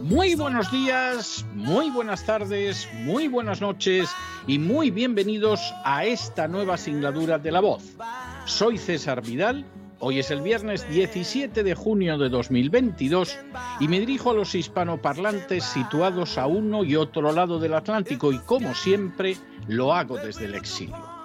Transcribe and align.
muy 0.00 0.36
buenos 0.36 0.70
días, 0.70 1.44
muy 1.54 1.90
buenas 1.90 2.24
tardes, 2.24 2.88
muy 2.94 3.26
buenas 3.26 3.60
noches 3.60 4.08
y 4.46 4.60
muy 4.60 4.92
bienvenidos 4.92 5.60
a 5.84 6.04
esta 6.04 6.46
nueva 6.46 6.76
singladura 6.76 7.38
de 7.38 7.50
La 7.50 7.60
Voz. 7.60 7.96
Soy 8.44 8.78
César 8.78 9.22
Vidal, 9.22 9.64
hoy 9.98 10.20
es 10.20 10.30
el 10.30 10.42
viernes 10.42 10.88
17 10.88 11.64
de 11.64 11.74
junio 11.74 12.16
de 12.16 12.28
2022 12.28 13.36
y 13.80 13.88
me 13.88 13.98
dirijo 13.98 14.30
a 14.30 14.34
los 14.34 14.54
hispanoparlantes 14.54 15.64
situados 15.64 16.38
a 16.38 16.46
uno 16.46 16.84
y 16.84 16.94
otro 16.94 17.32
lado 17.32 17.58
del 17.58 17.74
Atlántico 17.74 18.30
y 18.32 18.38
como 18.38 18.72
siempre 18.76 19.36
lo 19.66 19.92
hago 19.92 20.16
desde 20.16 20.44
el 20.44 20.54
exilio. 20.54 21.21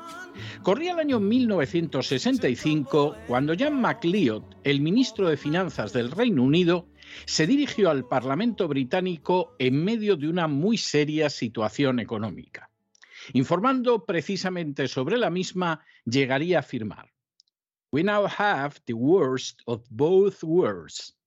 Corría 0.62 0.94
el 0.94 1.00
año 1.00 1.20
1965 1.20 3.16
cuando 3.28 3.56
Jan 3.58 3.80
MacLeod, 3.80 4.44
el 4.64 4.82
ministro 4.82 5.30
de 5.30 5.38
Finanzas 5.38 5.94
del 5.94 6.12
Reino 6.12 6.44
Unido, 6.44 6.88
se 7.26 7.48
dirigió 7.48 7.90
al 7.90 8.06
Parlamento 8.06 8.68
británico 8.68 9.56
en 9.60 9.84
medio 9.84 10.16
de 10.16 10.28
una 10.28 10.48
muy 10.48 10.78
seria 10.78 11.30
situación 11.30 12.00
económica. 12.00 12.70
Informando 13.34 14.06
precisamente 14.06 14.88
sobre 14.88 15.18
la 15.18 15.30
misma, 15.30 15.84
llegaría 16.06 16.58
a 16.58 16.60
afirmar: 16.62 17.12
We 17.92 18.04
now 18.04 18.26
have 18.28 18.76
the 18.86 18.94
worst 18.94 19.62
of 19.66 19.84
both 19.90 20.44
worlds, 20.44 21.18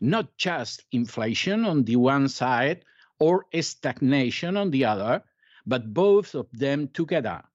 not 0.00 0.30
just 0.38 0.82
inflation 0.90 1.64
on 1.64 1.84
the 1.84 1.96
one 1.96 2.28
side 2.28 2.84
or 3.18 3.46
stagnation 3.52 4.56
on 4.56 4.70
the 4.70 4.84
other, 4.84 5.24
but 5.64 5.82
both 5.86 6.34
of 6.34 6.46
them 6.52 6.88
together 6.88 7.49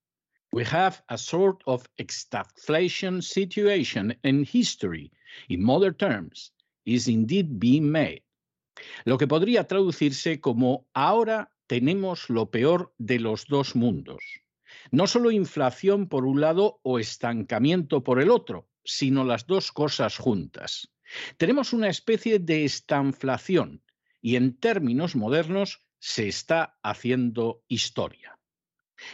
we 0.56 0.64
have 0.64 1.04
a 1.10 1.18
sort 1.18 1.62
of 1.68 1.86
stagflation 2.08 3.22
situation 3.22 4.16
in 4.24 4.46
history, 4.46 5.12
in 5.50 5.62
modern 5.62 5.94
terms, 5.96 6.52
is 6.86 7.10
indeed 7.10 7.60
being 7.60 7.92
made. 7.92 8.24
Lo 9.04 9.18
que 9.18 9.28
podría 9.28 9.68
traducirse 9.68 10.40
como 10.40 10.88
ahora 10.94 11.52
tenemos 11.68 12.30
lo 12.30 12.52
peor 12.52 12.94
de 12.98 13.20
los 13.20 13.48
dos 13.48 13.76
mundos. 13.76 14.24
No 14.92 15.08
solo 15.08 15.30
inflación 15.30 16.08
por 16.08 16.26
un 16.26 16.40
lado 16.40 16.80
o 16.84 17.00
estancamiento 17.00 18.02
por 18.02 18.22
el 18.22 18.30
otro, 18.30 18.70
sino 18.86 19.26
las 19.26 19.48
dos 19.48 19.74
cosas 19.74 20.18
juntas. 20.18 20.88
Tenemos 21.36 21.74
una 21.74 21.90
especie 21.90 22.40
de 22.40 22.64
estanflación 22.64 23.84
y 24.22 24.38
en 24.38 24.56
términos 24.58 25.18
modernos 25.18 25.86
se 26.00 26.30
está 26.30 26.78
haciendo 26.82 27.62
historia. 27.68 28.40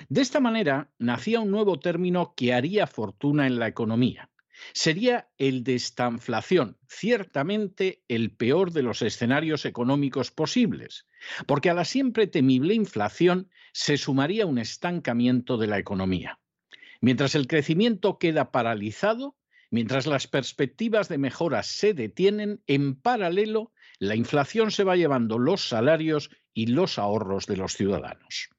De 0.09 0.21
esta 0.21 0.39
manera 0.39 0.91
nacía 0.99 1.39
un 1.39 1.51
nuevo 1.51 1.79
término 1.79 2.33
que 2.35 2.53
haría 2.53 2.87
fortuna 2.87 3.47
en 3.47 3.59
la 3.59 3.67
economía. 3.67 4.29
sería 4.73 5.29
el 5.37 5.63
de 5.63 5.75
estanflación, 5.75 6.77
ciertamente 6.87 8.03
el 8.07 8.31
peor 8.31 8.71
de 8.71 8.83
los 8.83 9.01
escenarios 9.01 9.65
económicos 9.65 10.31
posibles, 10.31 11.07
porque 11.47 11.69
a 11.69 11.73
la 11.73 11.85
siempre 11.85 12.27
temible 12.27 12.73
inflación 12.73 13.49
se 13.73 13.97
sumaría 13.97 14.45
un 14.45 14.59
estancamiento 14.59 15.57
de 15.57 15.67
la 15.67 15.79
economía. 15.79 16.39
Mientras 16.99 17.35
el 17.35 17.47
crecimiento 17.47 18.19
queda 18.19 18.51
paralizado, 18.51 19.35
mientras 19.71 20.05
las 20.05 20.27
perspectivas 20.27 21.09
de 21.09 21.17
mejora 21.17 21.63
se 21.63 21.93
detienen, 21.93 22.61
en 22.67 22.95
paralelo, 22.95 23.71
la 23.97 24.15
inflación 24.15 24.71
se 24.71 24.83
va 24.83 24.95
llevando 24.95 25.39
los 25.39 25.67
salarios 25.67 26.29
y 26.53 26.67
los 26.67 26.99
ahorros 26.99 27.47
de 27.47 27.57
los 27.57 27.73
ciudadanos. 27.73 28.49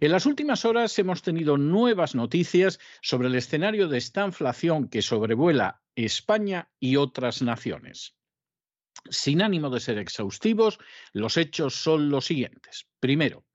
En 0.00 0.12
las 0.12 0.26
últimas 0.26 0.64
horas 0.64 0.98
hemos 0.98 1.22
tenido 1.22 1.56
nuevas 1.56 2.14
noticias 2.14 2.78
sobre 3.02 3.28
el 3.28 3.34
escenario 3.34 3.88
de 3.88 3.98
esta 3.98 4.24
inflación 4.24 4.88
que 4.88 5.02
sobrevuela 5.02 5.82
España 5.94 6.70
y 6.78 6.96
otras 6.96 7.42
naciones. 7.42 8.16
Sin 9.10 9.42
ánimo 9.42 9.70
de 9.70 9.80
ser 9.80 9.98
exhaustivos, 9.98 10.78
los 11.12 11.36
hechos 11.36 11.74
son 11.74 12.10
los 12.10 12.26
siguientes. 12.26 12.88
Primero, 13.00 13.46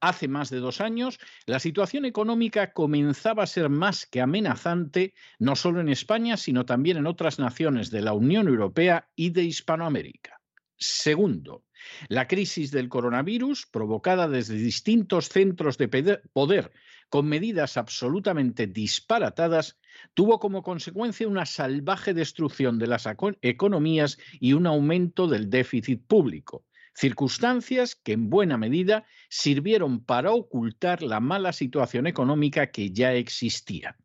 hace 0.00 0.28
más 0.28 0.50
de 0.50 0.58
dos 0.58 0.80
años, 0.80 1.18
la 1.46 1.58
situación 1.58 2.04
económica 2.04 2.72
comenzaba 2.72 3.42
a 3.42 3.46
ser 3.46 3.68
más 3.68 4.06
que 4.06 4.20
amenazante, 4.20 5.14
no 5.38 5.56
solo 5.56 5.80
en 5.80 5.88
España, 5.88 6.36
sino 6.36 6.64
también 6.64 6.96
en 6.96 7.06
otras 7.06 7.38
naciones 7.38 7.90
de 7.90 8.02
la 8.02 8.12
Unión 8.12 8.48
Europea 8.48 9.10
y 9.14 9.30
de 9.30 9.44
Hispanoamérica. 9.44 10.40
Segundo, 10.76 11.64
la 12.08 12.26
crisis 12.26 12.70
del 12.70 12.88
coronavirus, 12.88 13.66
provocada 13.66 14.28
desde 14.28 14.54
distintos 14.54 15.28
centros 15.28 15.78
de 15.78 15.88
poder 16.32 16.72
con 17.10 17.26
medidas 17.26 17.76
absolutamente 17.76 18.66
disparatadas, 18.66 19.78
tuvo 20.14 20.38
como 20.38 20.62
consecuencia 20.62 21.28
una 21.28 21.44
salvaje 21.44 22.14
destrucción 22.14 22.78
de 22.78 22.86
las 22.86 23.08
economías 23.42 24.16
y 24.38 24.52
un 24.52 24.66
aumento 24.66 25.26
del 25.26 25.50
déficit 25.50 26.06
público, 26.06 26.64
circunstancias 26.94 27.96
que 27.96 28.12
en 28.12 28.30
buena 28.30 28.56
medida 28.56 29.04
sirvieron 29.28 30.04
para 30.04 30.30
ocultar 30.30 31.02
la 31.02 31.18
mala 31.18 31.52
situación 31.52 32.06
económica 32.06 32.70
que 32.70 32.92
ya 32.92 33.12
existía. 33.12 33.96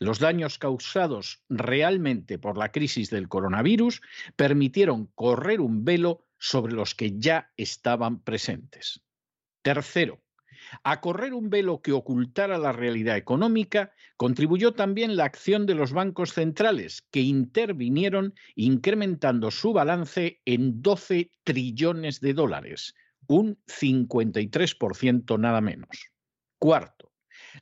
Los 0.00 0.18
daños 0.18 0.58
causados 0.58 1.42
realmente 1.50 2.38
por 2.38 2.56
la 2.56 2.72
crisis 2.72 3.10
del 3.10 3.28
coronavirus 3.28 4.00
permitieron 4.34 5.06
correr 5.14 5.60
un 5.60 5.84
velo 5.84 6.26
sobre 6.44 6.74
los 6.74 6.94
que 6.94 7.18
ya 7.18 7.50
estaban 7.56 8.20
presentes. 8.20 9.00
Tercero, 9.62 10.22
a 10.82 11.00
correr 11.00 11.32
un 11.32 11.48
velo 11.48 11.80
que 11.80 11.92
ocultara 11.92 12.58
la 12.58 12.70
realidad 12.70 13.16
económica 13.16 13.92
contribuyó 14.18 14.74
también 14.74 15.16
la 15.16 15.24
acción 15.24 15.64
de 15.64 15.74
los 15.74 15.94
bancos 15.94 16.34
centrales, 16.34 17.00
que 17.10 17.22
intervinieron 17.22 18.34
incrementando 18.56 19.50
su 19.50 19.72
balance 19.72 20.42
en 20.44 20.82
12 20.82 21.30
trillones 21.44 22.20
de 22.20 22.34
dólares, 22.34 22.94
un 23.26 23.58
53% 23.66 25.38
nada 25.38 25.62
menos. 25.62 26.10
Cuarto, 26.58 27.10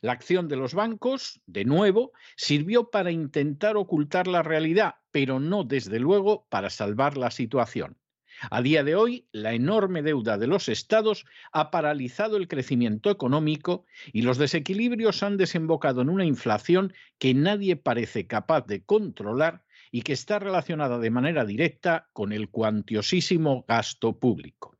la 0.01 0.11
acción 0.11 0.49
de 0.49 0.57
los 0.57 0.73
bancos, 0.73 1.41
de 1.45 1.63
nuevo, 1.63 2.11
sirvió 2.35 2.89
para 2.89 3.11
intentar 3.11 3.77
ocultar 3.77 4.27
la 4.27 4.43
realidad, 4.43 4.95
pero 5.11 5.39
no 5.39 5.63
desde 5.63 5.99
luego 5.99 6.47
para 6.49 6.69
salvar 6.69 7.15
la 7.15 7.31
situación. 7.31 7.97
A 8.49 8.61
día 8.61 8.83
de 8.83 8.95
hoy, 8.95 9.27
la 9.31 9.53
enorme 9.53 10.01
deuda 10.01 10.37
de 10.37 10.47
los 10.47 10.69
estados 10.69 11.25
ha 11.51 11.71
paralizado 11.71 12.37
el 12.37 12.47
crecimiento 12.47 13.09
económico 13.09 13.85
y 14.11 14.23
los 14.23 14.37
desequilibrios 14.37 15.23
han 15.23 15.37
desembocado 15.37 16.01
en 16.01 16.09
una 16.09 16.25
inflación 16.25 16.93
que 17.19 17.33
nadie 17.33 17.75
parece 17.75 18.27
capaz 18.27 18.65
de 18.65 18.83
controlar 18.83 19.63
y 19.91 20.01
que 20.01 20.13
está 20.13 20.39
relacionada 20.39 20.97
de 20.99 21.11
manera 21.11 21.45
directa 21.45 22.09
con 22.13 22.33
el 22.33 22.49
cuantiosísimo 22.49 23.63
gasto 23.67 24.17
público. 24.19 24.72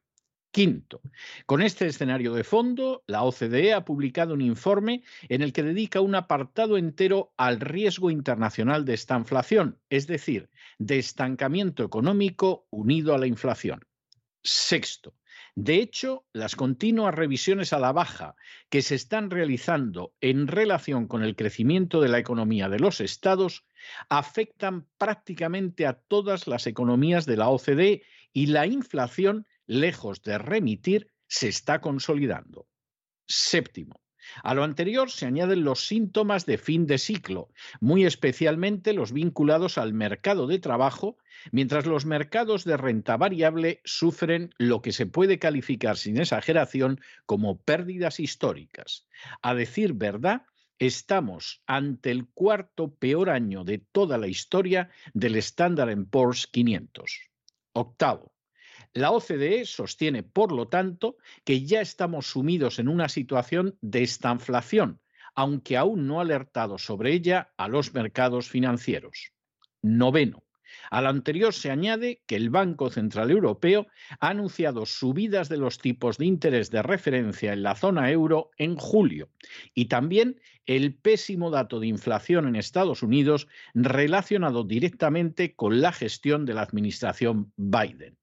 Quinto, 0.53 1.01
con 1.47 1.63
este 1.63 1.87
escenario 1.87 2.35
de 2.35 2.43
fondo, 2.43 3.03
la 3.07 3.23
OCDE 3.23 3.73
ha 3.73 3.83
publicado 3.85 4.35
un 4.35 4.41
informe 4.41 5.01
en 5.27 5.41
el 5.41 5.51
que 5.51 5.63
dedica 5.63 5.99
un 5.99 6.13
apartado 6.13 6.77
entero 6.77 7.33
al 7.37 7.59
riesgo 7.59 8.11
internacional 8.11 8.85
de 8.85 8.93
esta 8.93 9.17
inflación, 9.17 9.79
es 9.89 10.05
decir, 10.05 10.51
de 10.77 10.99
estancamiento 10.99 11.83
económico 11.83 12.67
unido 12.69 13.15
a 13.15 13.17
la 13.17 13.25
inflación. 13.25 13.83
Sexto, 14.43 15.15
de 15.55 15.77
hecho, 15.77 16.27
las 16.33 16.55
continuas 16.55 17.15
revisiones 17.15 17.73
a 17.73 17.79
la 17.79 17.91
baja 17.91 18.35
que 18.69 18.83
se 18.83 18.93
están 18.93 19.31
realizando 19.31 20.13
en 20.21 20.45
relación 20.45 21.07
con 21.07 21.23
el 21.23 21.35
crecimiento 21.35 21.99
de 21.99 22.09
la 22.09 22.19
economía 22.19 22.69
de 22.69 22.77
los 22.77 23.01
estados 23.01 23.65
afectan 24.07 24.85
prácticamente 24.99 25.87
a 25.87 25.93
todas 25.93 26.45
las 26.45 26.67
economías 26.67 27.25
de 27.25 27.37
la 27.37 27.49
OCDE 27.49 28.03
y 28.33 28.45
la 28.47 28.67
inflación 28.67 29.47
lejos 29.65 30.21
de 30.21 30.37
remitir, 30.37 31.11
se 31.27 31.47
está 31.47 31.81
consolidando. 31.81 32.67
Séptimo. 33.25 34.03
A 34.41 34.53
lo 34.53 34.63
anterior 34.63 35.11
se 35.11 35.25
añaden 35.25 35.63
los 35.63 35.85
síntomas 35.87 36.45
de 36.45 36.57
fin 36.57 36.87
de 36.87 36.97
ciclo, 36.97 37.49
muy 37.81 38.05
especialmente 38.05 38.93
los 38.93 39.11
vinculados 39.11 39.77
al 39.77 39.93
mercado 39.93 40.47
de 40.47 40.59
trabajo, 40.59 41.17
mientras 41.51 41.85
los 41.85 42.05
mercados 42.05 42.63
de 42.63 42.77
renta 42.77 43.17
variable 43.17 43.81
sufren 43.83 44.53
lo 44.57 44.81
que 44.81 44.93
se 44.93 45.05
puede 45.05 45.39
calificar 45.39 45.97
sin 45.97 46.17
exageración 46.17 47.01
como 47.25 47.61
pérdidas 47.61 48.19
históricas. 48.19 49.07
A 49.41 49.53
decir 49.55 49.93
verdad, 49.93 50.43
estamos 50.79 51.61
ante 51.67 52.11
el 52.11 52.27
cuarto 52.27 52.95
peor 52.95 53.29
año 53.29 53.63
de 53.63 53.79
toda 53.79 54.17
la 54.17 54.27
historia 54.27 54.89
del 55.13 55.35
Standard 55.35 55.97
Poor's 56.09 56.47
500. 56.47 57.29
Octavo, 57.73 58.32
la 58.93 59.11
OCDE 59.11 59.65
sostiene, 59.65 60.23
por 60.23 60.51
lo 60.51 60.67
tanto, 60.67 61.17
que 61.43 61.65
ya 61.65 61.81
estamos 61.81 62.27
sumidos 62.27 62.79
en 62.79 62.87
una 62.87 63.09
situación 63.09 63.77
de 63.81 64.03
estanflación, 64.03 64.99
aunque 65.35 65.77
aún 65.77 66.07
no 66.07 66.19
ha 66.19 66.21
alertado 66.21 66.77
sobre 66.77 67.13
ella 67.13 67.53
a 67.57 67.67
los 67.67 67.93
mercados 67.93 68.47
financieros. 68.49 69.31
Noveno. 69.81 70.43
Al 70.89 71.07
anterior 71.07 71.53
se 71.53 71.69
añade 71.71 72.21
que 72.25 72.35
el 72.35 72.49
Banco 72.49 72.89
Central 72.89 73.31
Europeo 73.31 73.87
ha 74.19 74.29
anunciado 74.29 74.85
subidas 74.85 75.49
de 75.49 75.57
los 75.57 75.77
tipos 75.77 76.17
de 76.17 76.25
interés 76.25 76.71
de 76.71 76.81
referencia 76.81 77.53
en 77.53 77.63
la 77.63 77.75
zona 77.75 78.11
euro 78.11 78.49
en 78.57 78.75
julio 78.75 79.29
y 79.73 79.85
también 79.85 80.39
el 80.65 80.95
pésimo 80.95 81.51
dato 81.51 81.79
de 81.79 81.87
inflación 81.87 82.47
en 82.47 82.55
Estados 82.55 83.03
Unidos 83.03 83.47
relacionado 83.73 84.63
directamente 84.63 85.55
con 85.55 85.81
la 85.81 85.91
gestión 85.91 86.45
de 86.45 86.53
la 86.53 86.61
administración 86.61 87.51
Biden. 87.55 88.17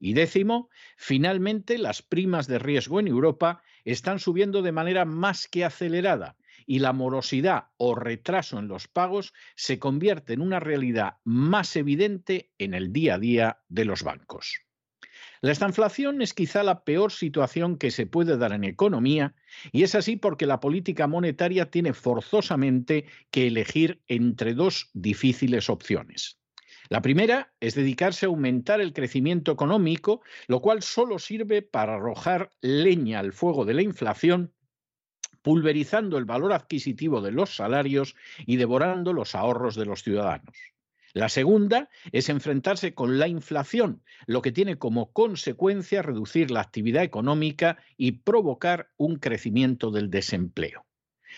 Y 0.00 0.14
décimo, 0.14 0.70
finalmente 0.96 1.76
las 1.76 2.00
primas 2.00 2.46
de 2.46 2.58
riesgo 2.58 2.98
en 2.98 3.06
Europa 3.06 3.62
están 3.84 4.18
subiendo 4.18 4.62
de 4.62 4.72
manera 4.72 5.04
más 5.04 5.46
que 5.46 5.64
acelerada 5.64 6.36
y 6.66 6.78
la 6.78 6.92
morosidad 6.94 7.66
o 7.76 7.94
retraso 7.94 8.58
en 8.58 8.66
los 8.66 8.88
pagos 8.88 9.34
se 9.56 9.78
convierte 9.78 10.32
en 10.32 10.40
una 10.40 10.58
realidad 10.58 11.18
más 11.24 11.76
evidente 11.76 12.50
en 12.58 12.74
el 12.74 12.92
día 12.92 13.16
a 13.16 13.18
día 13.18 13.58
de 13.68 13.84
los 13.84 14.02
bancos. 14.02 14.62
La 15.42 15.52
estanflación 15.52 16.22
es 16.22 16.32
quizá 16.32 16.62
la 16.62 16.84
peor 16.84 17.12
situación 17.12 17.76
que 17.76 17.90
se 17.90 18.06
puede 18.06 18.38
dar 18.38 18.52
en 18.52 18.64
economía 18.64 19.34
y 19.72 19.82
es 19.82 19.94
así 19.94 20.16
porque 20.16 20.46
la 20.46 20.60
política 20.60 21.06
monetaria 21.06 21.70
tiene 21.70 21.92
forzosamente 21.92 23.06
que 23.30 23.46
elegir 23.46 24.02
entre 24.06 24.54
dos 24.54 24.90
difíciles 24.94 25.68
opciones. 25.68 26.39
La 26.90 27.02
primera 27.02 27.52
es 27.60 27.76
dedicarse 27.76 28.26
a 28.26 28.30
aumentar 28.30 28.80
el 28.80 28.92
crecimiento 28.92 29.52
económico, 29.52 30.22
lo 30.48 30.60
cual 30.60 30.82
solo 30.82 31.20
sirve 31.20 31.62
para 31.62 31.94
arrojar 31.94 32.50
leña 32.60 33.20
al 33.20 33.32
fuego 33.32 33.64
de 33.64 33.74
la 33.74 33.82
inflación 33.82 34.52
pulverizando 35.42 36.18
el 36.18 36.24
valor 36.24 36.52
adquisitivo 36.52 37.20
de 37.20 37.30
los 37.30 37.54
salarios 37.54 38.16
y 38.44 38.56
devorando 38.56 39.12
los 39.12 39.36
ahorros 39.36 39.76
de 39.76 39.86
los 39.86 40.02
ciudadanos. 40.02 40.56
La 41.12 41.28
segunda 41.28 41.88
es 42.10 42.28
enfrentarse 42.28 42.92
con 42.92 43.20
la 43.20 43.28
inflación, 43.28 44.02
lo 44.26 44.42
que 44.42 44.52
tiene 44.52 44.76
como 44.76 45.12
consecuencia 45.12 46.02
reducir 46.02 46.50
la 46.50 46.60
actividad 46.60 47.04
económica 47.04 47.78
y 47.96 48.12
provocar 48.12 48.90
un 48.96 49.16
crecimiento 49.16 49.92
del 49.92 50.10
desempleo. 50.10 50.84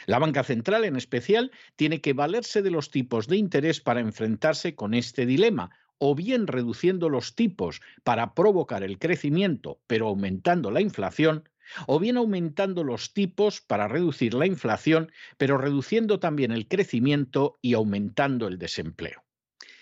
La 0.06 0.18
banca 0.18 0.42
central, 0.44 0.84
en 0.84 0.96
especial, 0.96 1.50
tiene 1.76 2.00
que 2.00 2.12
valerse 2.12 2.62
de 2.62 2.70
los 2.70 2.90
tipos 2.90 3.28
de 3.28 3.36
interés 3.36 3.80
para 3.80 4.00
enfrentarse 4.00 4.74
con 4.74 4.94
este 4.94 5.26
dilema, 5.26 5.70
o 5.98 6.14
bien 6.14 6.46
reduciendo 6.46 7.08
los 7.08 7.36
tipos 7.36 7.80
para 8.02 8.34
provocar 8.34 8.82
el 8.82 8.98
crecimiento, 8.98 9.80
pero 9.86 10.08
aumentando 10.08 10.70
la 10.70 10.80
inflación, 10.80 11.48
o 11.86 12.00
bien 12.00 12.16
aumentando 12.16 12.82
los 12.84 13.12
tipos 13.12 13.60
para 13.60 13.88
reducir 13.88 14.34
la 14.34 14.46
inflación, 14.46 15.12
pero 15.36 15.58
reduciendo 15.58 16.18
también 16.18 16.50
el 16.50 16.66
crecimiento 16.66 17.58
y 17.62 17.74
aumentando 17.74 18.48
el 18.48 18.58
desempleo. 18.58 19.22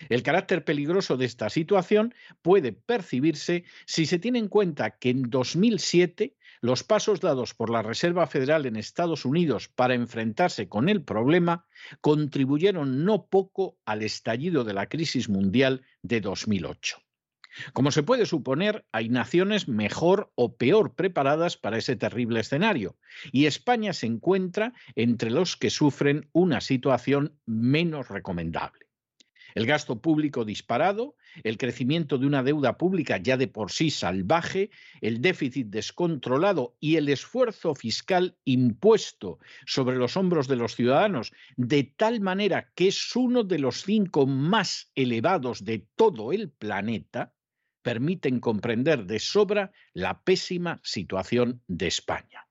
El 0.09 0.23
carácter 0.23 0.63
peligroso 0.63 1.17
de 1.17 1.25
esta 1.25 1.49
situación 1.49 2.13
puede 2.41 2.71
percibirse 2.73 3.65
si 3.85 4.05
se 4.05 4.19
tiene 4.19 4.39
en 4.39 4.47
cuenta 4.47 4.91
que 4.91 5.09
en 5.09 5.29
2007 5.29 6.35
los 6.61 6.83
pasos 6.83 7.19
dados 7.19 7.55
por 7.55 7.71
la 7.71 7.81
Reserva 7.81 8.27
Federal 8.27 8.67
en 8.67 8.75
Estados 8.75 9.25
Unidos 9.25 9.67
para 9.67 9.95
enfrentarse 9.95 10.69
con 10.69 10.89
el 10.89 11.03
problema 11.03 11.65
contribuyeron 12.01 13.03
no 13.03 13.25
poco 13.25 13.77
al 13.83 14.03
estallido 14.03 14.63
de 14.63 14.73
la 14.73 14.87
crisis 14.87 15.27
mundial 15.27 15.83
de 16.03 16.21
2008. 16.21 16.97
Como 17.73 17.91
se 17.91 18.03
puede 18.03 18.25
suponer, 18.25 18.85
hay 18.91 19.09
naciones 19.09 19.67
mejor 19.67 20.31
o 20.35 20.55
peor 20.55 20.95
preparadas 20.95 21.57
para 21.57 21.77
ese 21.77 21.95
terrible 21.95 22.39
escenario, 22.39 22.97
y 23.31 23.45
España 23.45 23.91
se 23.91 24.05
encuentra 24.05 24.73
entre 24.95 25.31
los 25.31 25.57
que 25.57 25.69
sufren 25.69 26.29
una 26.31 26.61
situación 26.61 27.37
menos 27.45 28.07
recomendable. 28.07 28.80
El 29.55 29.65
gasto 29.65 30.01
público 30.01 30.45
disparado, 30.45 31.15
el 31.43 31.57
crecimiento 31.57 32.17
de 32.17 32.27
una 32.27 32.43
deuda 32.43 32.77
pública 32.77 33.17
ya 33.17 33.37
de 33.37 33.47
por 33.47 33.71
sí 33.71 33.89
salvaje, 33.89 34.69
el 35.01 35.21
déficit 35.21 35.67
descontrolado 35.67 36.75
y 36.79 36.95
el 36.95 37.09
esfuerzo 37.09 37.75
fiscal 37.75 38.37
impuesto 38.45 39.39
sobre 39.65 39.97
los 39.97 40.17
hombros 40.17 40.47
de 40.47 40.55
los 40.55 40.75
ciudadanos 40.75 41.31
de 41.57 41.83
tal 41.83 42.21
manera 42.21 42.71
que 42.75 42.87
es 42.87 43.15
uno 43.15 43.43
de 43.43 43.59
los 43.59 43.83
cinco 43.83 44.25
más 44.25 44.91
elevados 44.95 45.63
de 45.63 45.87
todo 45.95 46.31
el 46.31 46.49
planeta, 46.49 47.33
permiten 47.81 48.39
comprender 48.39 49.05
de 49.05 49.19
sobra 49.19 49.71
la 49.93 50.21
pésima 50.23 50.79
situación 50.83 51.61
de 51.67 51.87
España. 51.87 52.47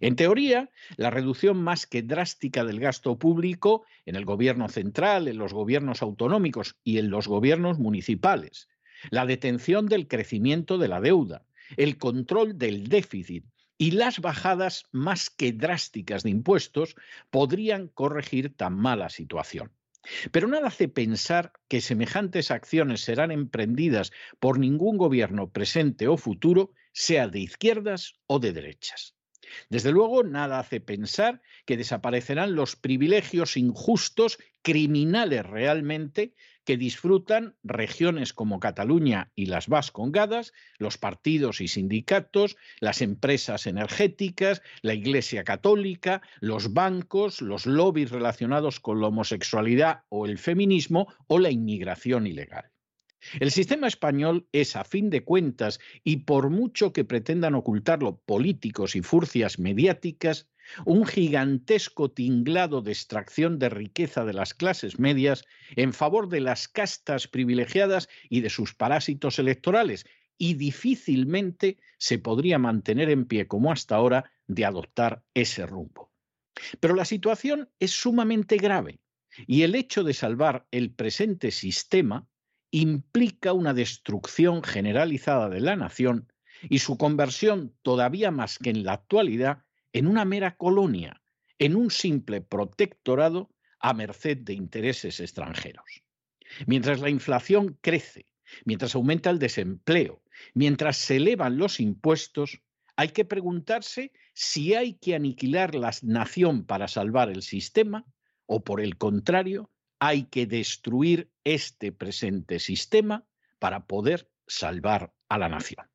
En 0.00 0.16
teoría, 0.16 0.70
la 0.96 1.10
reducción 1.10 1.62
más 1.62 1.86
que 1.86 2.02
drástica 2.02 2.64
del 2.64 2.80
gasto 2.80 3.18
público 3.18 3.84
en 4.06 4.16
el 4.16 4.24
gobierno 4.24 4.68
central, 4.68 5.28
en 5.28 5.38
los 5.38 5.52
gobiernos 5.52 6.02
autonómicos 6.02 6.76
y 6.84 6.98
en 6.98 7.10
los 7.10 7.26
gobiernos 7.26 7.78
municipales, 7.78 8.68
la 9.10 9.26
detención 9.26 9.86
del 9.86 10.08
crecimiento 10.08 10.78
de 10.78 10.88
la 10.88 11.00
deuda, 11.00 11.44
el 11.76 11.98
control 11.98 12.58
del 12.58 12.88
déficit 12.88 13.44
y 13.76 13.92
las 13.92 14.20
bajadas 14.20 14.84
más 14.92 15.30
que 15.30 15.52
drásticas 15.52 16.22
de 16.22 16.30
impuestos 16.30 16.96
podrían 17.30 17.88
corregir 17.88 18.54
tan 18.56 18.74
mala 18.74 19.08
situación. 19.08 19.70
Pero 20.32 20.48
nada 20.48 20.68
hace 20.68 20.88
pensar 20.88 21.52
que 21.68 21.80
semejantes 21.80 22.50
acciones 22.50 23.02
serán 23.02 23.30
emprendidas 23.30 24.12
por 24.38 24.58
ningún 24.58 24.96
gobierno 24.96 25.50
presente 25.50 26.08
o 26.08 26.16
futuro, 26.16 26.72
sea 26.92 27.28
de 27.28 27.40
izquierdas 27.40 28.14
o 28.26 28.38
de 28.38 28.52
derechas. 28.52 29.17
Desde 29.68 29.92
luego, 29.92 30.24
nada 30.24 30.58
hace 30.58 30.80
pensar 30.80 31.40
que 31.64 31.76
desaparecerán 31.76 32.54
los 32.54 32.76
privilegios 32.76 33.56
injustos, 33.56 34.38
criminales 34.62 35.44
realmente, 35.46 36.34
que 36.64 36.76
disfrutan 36.76 37.56
regiones 37.62 38.34
como 38.34 38.60
Cataluña 38.60 39.32
y 39.34 39.46
las 39.46 39.68
Vascongadas, 39.68 40.52
los 40.76 40.98
partidos 40.98 41.62
y 41.62 41.68
sindicatos, 41.68 42.56
las 42.78 43.00
empresas 43.00 43.66
energéticas, 43.66 44.60
la 44.82 44.92
Iglesia 44.92 45.44
Católica, 45.44 46.20
los 46.40 46.74
bancos, 46.74 47.40
los 47.40 47.64
lobbies 47.64 48.10
relacionados 48.10 48.80
con 48.80 49.00
la 49.00 49.06
homosexualidad 49.06 50.02
o 50.10 50.26
el 50.26 50.36
feminismo 50.36 51.10
o 51.26 51.38
la 51.38 51.50
inmigración 51.50 52.26
ilegal. 52.26 52.70
El 53.40 53.50
sistema 53.50 53.86
español 53.86 54.46
es, 54.52 54.76
a 54.76 54.84
fin 54.84 55.10
de 55.10 55.24
cuentas, 55.24 55.80
y 56.04 56.18
por 56.18 56.50
mucho 56.50 56.92
que 56.92 57.04
pretendan 57.04 57.54
ocultarlo 57.54 58.20
políticos 58.24 58.96
y 58.96 59.02
furcias 59.02 59.58
mediáticas, 59.58 60.48
un 60.84 61.06
gigantesco 61.06 62.10
tinglado 62.10 62.82
de 62.82 62.92
extracción 62.92 63.58
de 63.58 63.70
riqueza 63.70 64.24
de 64.24 64.34
las 64.34 64.54
clases 64.54 64.98
medias 64.98 65.44
en 65.76 65.92
favor 65.92 66.28
de 66.28 66.40
las 66.40 66.68
castas 66.68 67.26
privilegiadas 67.26 68.08
y 68.28 68.40
de 68.40 68.50
sus 68.50 68.74
parásitos 68.74 69.38
electorales, 69.38 70.06
y 70.36 70.54
difícilmente 70.54 71.78
se 71.98 72.18
podría 72.18 72.58
mantener 72.58 73.10
en 73.10 73.26
pie 73.26 73.48
como 73.48 73.72
hasta 73.72 73.96
ahora 73.96 74.30
de 74.46 74.64
adoptar 74.64 75.24
ese 75.34 75.66
rumbo. 75.66 76.12
Pero 76.80 76.94
la 76.94 77.04
situación 77.04 77.70
es 77.80 77.90
sumamente 77.90 78.56
grave 78.56 79.00
y 79.46 79.62
el 79.62 79.74
hecho 79.74 80.04
de 80.04 80.14
salvar 80.14 80.66
el 80.70 80.92
presente 80.92 81.50
sistema 81.50 82.28
implica 82.70 83.52
una 83.52 83.74
destrucción 83.74 84.62
generalizada 84.62 85.48
de 85.48 85.60
la 85.60 85.76
nación 85.76 86.32
y 86.68 86.80
su 86.80 86.98
conversión, 86.98 87.74
todavía 87.82 88.30
más 88.30 88.58
que 88.58 88.70
en 88.70 88.84
la 88.84 88.94
actualidad, 88.94 89.64
en 89.92 90.06
una 90.06 90.24
mera 90.24 90.56
colonia, 90.56 91.22
en 91.58 91.76
un 91.76 91.90
simple 91.90 92.40
protectorado 92.40 93.50
a 93.80 93.94
merced 93.94 94.38
de 94.38 94.54
intereses 94.54 95.20
extranjeros. 95.20 96.02
Mientras 96.66 97.00
la 97.00 97.10
inflación 97.10 97.78
crece, 97.80 98.26
mientras 98.64 98.94
aumenta 98.94 99.30
el 99.30 99.38
desempleo, 99.38 100.22
mientras 100.54 100.96
se 100.96 101.16
elevan 101.16 101.58
los 101.58 101.80
impuestos, 101.80 102.60
hay 102.96 103.08
que 103.08 103.24
preguntarse 103.24 104.12
si 104.34 104.74
hay 104.74 104.94
que 104.94 105.14
aniquilar 105.14 105.74
la 105.74 105.92
nación 106.02 106.64
para 106.64 106.88
salvar 106.88 107.30
el 107.30 107.42
sistema 107.42 108.04
o, 108.46 108.64
por 108.64 108.80
el 108.80 108.96
contrario, 108.96 109.70
hay 109.98 110.24
que 110.24 110.46
destruir 110.46 111.30
este 111.44 111.92
presente 111.92 112.58
sistema 112.58 113.24
para 113.58 113.86
poder 113.86 114.30
salvar 114.46 115.12
a 115.28 115.38
la 115.38 115.48
nación. 115.48 115.86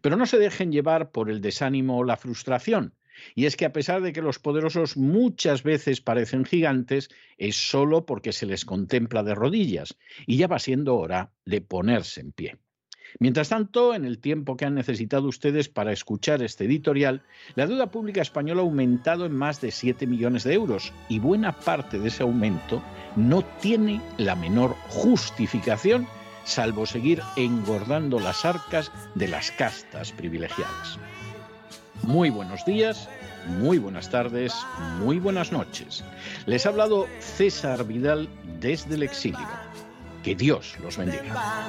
Pero 0.00 0.16
no 0.16 0.26
se 0.26 0.38
dejen 0.38 0.72
llevar 0.72 1.10
por 1.10 1.30
el 1.30 1.40
desánimo 1.40 1.98
o 1.98 2.04
la 2.04 2.16
frustración. 2.16 2.94
Y 3.34 3.46
es 3.46 3.56
que 3.56 3.64
a 3.64 3.72
pesar 3.72 4.00
de 4.00 4.12
que 4.12 4.22
los 4.22 4.38
poderosos 4.38 4.96
muchas 4.96 5.62
veces 5.62 6.00
parecen 6.00 6.44
gigantes, 6.44 7.08
es 7.36 7.56
solo 7.56 8.06
porque 8.06 8.32
se 8.32 8.46
les 8.46 8.64
contempla 8.64 9.22
de 9.22 9.34
rodillas 9.34 9.96
y 10.26 10.36
ya 10.36 10.46
va 10.46 10.58
siendo 10.58 10.96
hora 10.96 11.32
de 11.44 11.60
ponerse 11.60 12.20
en 12.20 12.32
pie. 12.32 12.58
Mientras 13.20 13.48
tanto, 13.48 13.94
en 13.94 14.04
el 14.04 14.18
tiempo 14.18 14.56
que 14.56 14.64
han 14.64 14.74
necesitado 14.74 15.26
ustedes 15.26 15.68
para 15.68 15.92
escuchar 15.92 16.42
este 16.42 16.66
editorial, 16.66 17.22
la 17.56 17.66
deuda 17.66 17.90
pública 17.90 18.22
española 18.22 18.60
ha 18.60 18.64
aumentado 18.64 19.26
en 19.26 19.34
más 19.34 19.60
de 19.60 19.72
7 19.72 20.06
millones 20.06 20.44
de 20.44 20.54
euros 20.54 20.92
y 21.08 21.18
buena 21.18 21.52
parte 21.52 21.98
de 21.98 22.08
ese 22.08 22.22
aumento 22.22 22.82
no 23.16 23.42
tiene 23.60 24.00
la 24.18 24.36
menor 24.36 24.76
justificación 24.88 26.06
salvo 26.48 26.86
seguir 26.86 27.22
engordando 27.36 28.18
las 28.18 28.44
arcas 28.44 28.90
de 29.14 29.28
las 29.28 29.50
castas 29.50 30.12
privilegiadas. 30.12 30.98
Muy 32.02 32.30
buenos 32.30 32.64
días, 32.64 33.08
muy 33.60 33.78
buenas 33.78 34.10
tardes, 34.10 34.54
muy 34.98 35.18
buenas 35.18 35.52
noches. 35.52 36.04
Les 36.46 36.64
ha 36.64 36.70
hablado 36.70 37.06
César 37.18 37.84
Vidal 37.84 38.28
desde 38.60 38.94
el 38.94 39.02
exilio. 39.02 39.46
Que 40.22 40.34
Dios 40.34 40.76
los 40.80 40.96
bendiga. 40.96 41.68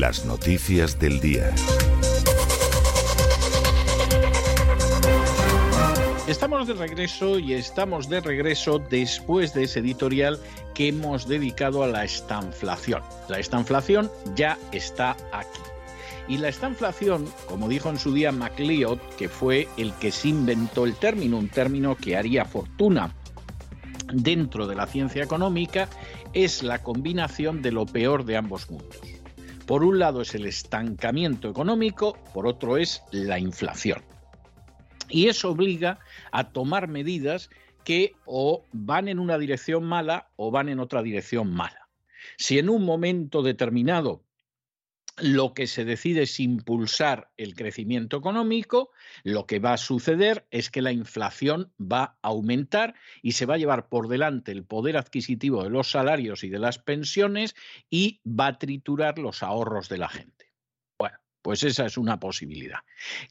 Las 0.00 0.24
noticias 0.24 0.98
del 0.98 1.20
día. 1.20 1.54
Estamos 6.26 6.66
de 6.66 6.74
regreso 6.74 7.38
y 7.38 7.52
estamos 7.52 8.08
de 8.08 8.20
regreso 8.20 8.80
después 8.80 9.54
de 9.54 9.62
ese 9.62 9.78
editorial 9.78 10.40
que 10.74 10.88
hemos 10.88 11.28
dedicado 11.28 11.84
a 11.84 11.86
la 11.86 12.02
estanflación. 12.02 13.02
La 13.28 13.38
estanflación 13.38 14.10
ya 14.34 14.58
está 14.72 15.16
aquí. 15.30 15.60
Y 16.26 16.38
la 16.38 16.48
estanflación, 16.48 17.28
como 17.46 17.68
dijo 17.68 17.88
en 17.88 18.00
su 18.00 18.12
día 18.12 18.32
MacLeod, 18.32 18.98
que 19.16 19.28
fue 19.28 19.68
el 19.76 19.92
que 19.94 20.10
se 20.10 20.26
inventó 20.26 20.86
el 20.86 20.96
término, 20.96 21.38
un 21.38 21.48
término 21.48 21.94
que 21.94 22.16
haría 22.16 22.44
fortuna 22.44 23.14
dentro 24.12 24.66
de 24.66 24.74
la 24.74 24.88
ciencia 24.88 25.22
económica, 25.22 25.88
es 26.32 26.64
la 26.64 26.82
combinación 26.82 27.62
de 27.62 27.70
lo 27.70 27.86
peor 27.86 28.24
de 28.24 28.36
ambos 28.36 28.68
mundos. 28.68 29.13
Por 29.66 29.82
un 29.82 29.98
lado 29.98 30.20
es 30.20 30.34
el 30.34 30.44
estancamiento 30.44 31.48
económico, 31.48 32.18
por 32.34 32.46
otro 32.46 32.76
es 32.76 33.02
la 33.12 33.38
inflación. 33.38 34.02
Y 35.08 35.28
eso 35.28 35.50
obliga 35.50 35.98
a 36.32 36.50
tomar 36.50 36.86
medidas 36.86 37.48
que 37.82 38.12
o 38.26 38.66
van 38.72 39.08
en 39.08 39.18
una 39.18 39.38
dirección 39.38 39.84
mala 39.84 40.28
o 40.36 40.50
van 40.50 40.68
en 40.68 40.80
otra 40.80 41.02
dirección 41.02 41.50
mala. 41.50 41.88
Si 42.36 42.58
en 42.58 42.68
un 42.68 42.84
momento 42.84 43.42
determinado 43.42 44.22
lo 45.18 45.54
que 45.54 45.66
se 45.66 45.84
decide 45.84 46.22
es 46.22 46.40
impulsar 46.40 47.30
el 47.36 47.54
crecimiento 47.54 48.16
económico, 48.16 48.90
lo 49.22 49.46
que 49.46 49.58
va 49.58 49.74
a 49.74 49.78
suceder 49.78 50.46
es 50.50 50.70
que 50.70 50.82
la 50.82 50.92
inflación 50.92 51.72
va 51.80 52.02
a 52.22 52.28
aumentar 52.28 52.94
y 53.22 53.32
se 53.32 53.46
va 53.46 53.54
a 53.54 53.58
llevar 53.58 53.88
por 53.88 54.08
delante 54.08 54.52
el 54.52 54.64
poder 54.64 54.96
adquisitivo 54.96 55.62
de 55.62 55.70
los 55.70 55.90
salarios 55.90 56.42
y 56.44 56.48
de 56.48 56.58
las 56.58 56.78
pensiones 56.78 57.54
y 57.90 58.20
va 58.26 58.48
a 58.48 58.58
triturar 58.58 59.18
los 59.18 59.42
ahorros 59.42 59.88
de 59.88 59.98
la 59.98 60.08
gente. 60.08 60.43
Pues 61.44 61.62
esa 61.62 61.84
es 61.84 61.98
una 61.98 62.20
posibilidad. 62.20 62.78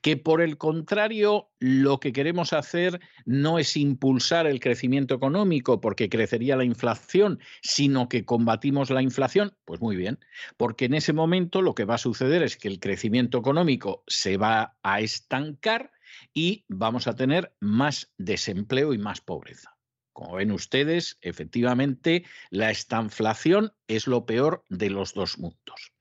Que 0.04 0.18
por 0.18 0.44
el 0.44 0.60
contrario, 0.60 1.50
lo 1.58 2.00
que 2.00 2.14
queremos 2.14 2.54
hacer 2.54 3.00
no 3.26 3.58
es 3.58 3.76
impulsar 3.76 4.46
el 4.46 4.60
crecimiento 4.60 5.16
económico 5.16 5.82
porque 5.82 6.10
crecería 6.10 6.56
la 6.56 6.64
inflación, 6.64 7.40
sino 7.64 8.10
que 8.10 8.24
combatimos 8.24 8.92
la 8.92 9.02
inflación, 9.02 9.58
pues 9.66 9.82
muy 9.82 9.96
bien, 9.96 10.20
porque 10.58 10.86
en 10.86 10.94
ese 10.94 11.12
momento 11.12 11.64
lo 11.64 11.74
que 11.74 11.86
va 11.86 11.96
a 11.96 11.98
suceder 11.98 12.44
es 12.44 12.56
que 12.56 12.68
el 12.68 12.80
crecimiento 12.80 13.40
económico 13.40 14.04
se 14.06 14.38
va 14.38 14.78
a 14.84 15.00
estancar 15.00 15.92
y 16.36 16.66
vamos 16.68 17.08
a 17.08 17.16
tener 17.16 17.56
más 17.62 18.14
desempleo 18.20 18.94
y 18.94 19.00
más 19.00 19.22
pobreza. 19.22 19.76
Como 20.12 20.36
ven 20.36 20.52
ustedes, 20.52 21.18
efectivamente, 21.22 22.26
la 22.52 22.70
estanflación 22.70 23.74
es 23.88 24.06
lo 24.06 24.28
peor 24.28 24.66
de 24.70 24.92
los 24.92 25.16
dos 25.16 25.40
mundos. 25.40 25.93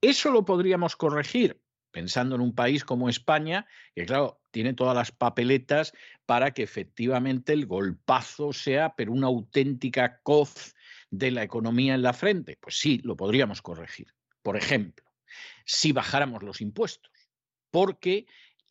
Eso 0.00 0.30
lo 0.30 0.44
podríamos 0.44 0.96
corregir 0.96 1.60
pensando 1.94 2.34
en 2.34 2.40
un 2.40 2.54
país 2.56 2.84
como 2.84 3.08
España, 3.08 3.66
que 3.94 4.04
claro, 4.04 4.40
tiene 4.50 4.74
todas 4.74 4.96
las 4.96 5.12
papeletas 5.12 5.92
para 6.26 6.50
que 6.50 6.64
efectivamente 6.64 7.52
el 7.52 7.66
golpazo 7.66 8.52
sea, 8.52 8.96
pero 8.96 9.12
una 9.12 9.28
auténtica 9.28 10.18
coz 10.24 10.74
de 11.10 11.30
la 11.30 11.44
economía 11.44 11.94
en 11.94 12.02
la 12.02 12.12
frente. 12.12 12.58
Pues 12.60 12.80
sí, 12.80 13.00
lo 13.04 13.16
podríamos 13.16 13.62
corregir. 13.62 14.08
Por 14.42 14.56
ejemplo, 14.56 15.04
si 15.64 15.92
bajáramos 15.92 16.42
los 16.42 16.60
impuestos, 16.60 17.12
porque 17.70 18.26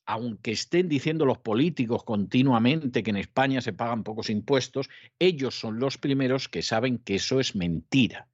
aunque 0.05 0.51
estén 0.51 0.89
diciendo 0.89 1.25
los 1.25 1.37
políticos 1.37 2.03
continuamente 2.03 3.03
que 3.03 3.11
en 3.11 3.17
España 3.17 3.61
se 3.61 3.71
pagan 3.71 4.03
pocos 4.03 4.29
impuestos, 4.29 4.89
ellos 5.17 5.57
son 5.57 5.79
los 5.79 5.97
primeros 5.97 6.49
que 6.49 6.61
saben 6.61 6.97
que 6.97 7.15
eso 7.15 7.39
es 7.39 7.55
mentira. 7.55 8.27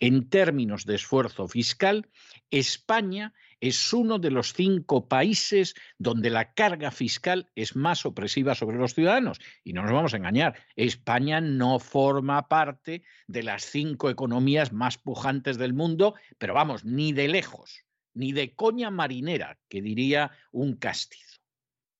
En 0.00 0.28
términos 0.28 0.84
de 0.86 0.94
esfuerzo 0.96 1.48
fiscal, 1.48 2.08
España 2.50 3.34
es 3.60 3.92
uno 3.92 4.18
de 4.18 4.30
los 4.30 4.52
cinco 4.52 5.08
países 5.08 5.74
donde 5.98 6.30
la 6.30 6.52
carga 6.52 6.90
fiscal 6.90 7.50
es 7.54 7.76
más 7.76 8.04
opresiva 8.04 8.54
sobre 8.54 8.76
los 8.76 8.94
ciudadanos. 8.94 9.40
Y 9.62 9.72
no 9.72 9.82
nos 9.82 9.92
vamos 9.92 10.14
a 10.14 10.18
engañar, 10.18 10.56
España 10.76 11.40
no 11.40 11.78
forma 11.78 12.48
parte 12.48 13.02
de 13.26 13.42
las 13.42 13.64
cinco 13.64 14.10
economías 14.10 14.72
más 14.72 14.98
pujantes 14.98 15.56
del 15.56 15.72
mundo, 15.72 16.14
pero 16.38 16.54
vamos, 16.54 16.84
ni 16.84 17.12
de 17.12 17.28
lejos, 17.28 17.84
ni 18.12 18.32
de 18.32 18.54
coña 18.54 18.90
marinera, 18.90 19.58
que 19.68 19.82
diría 19.82 20.30
un 20.52 20.76
castizo. 20.76 21.40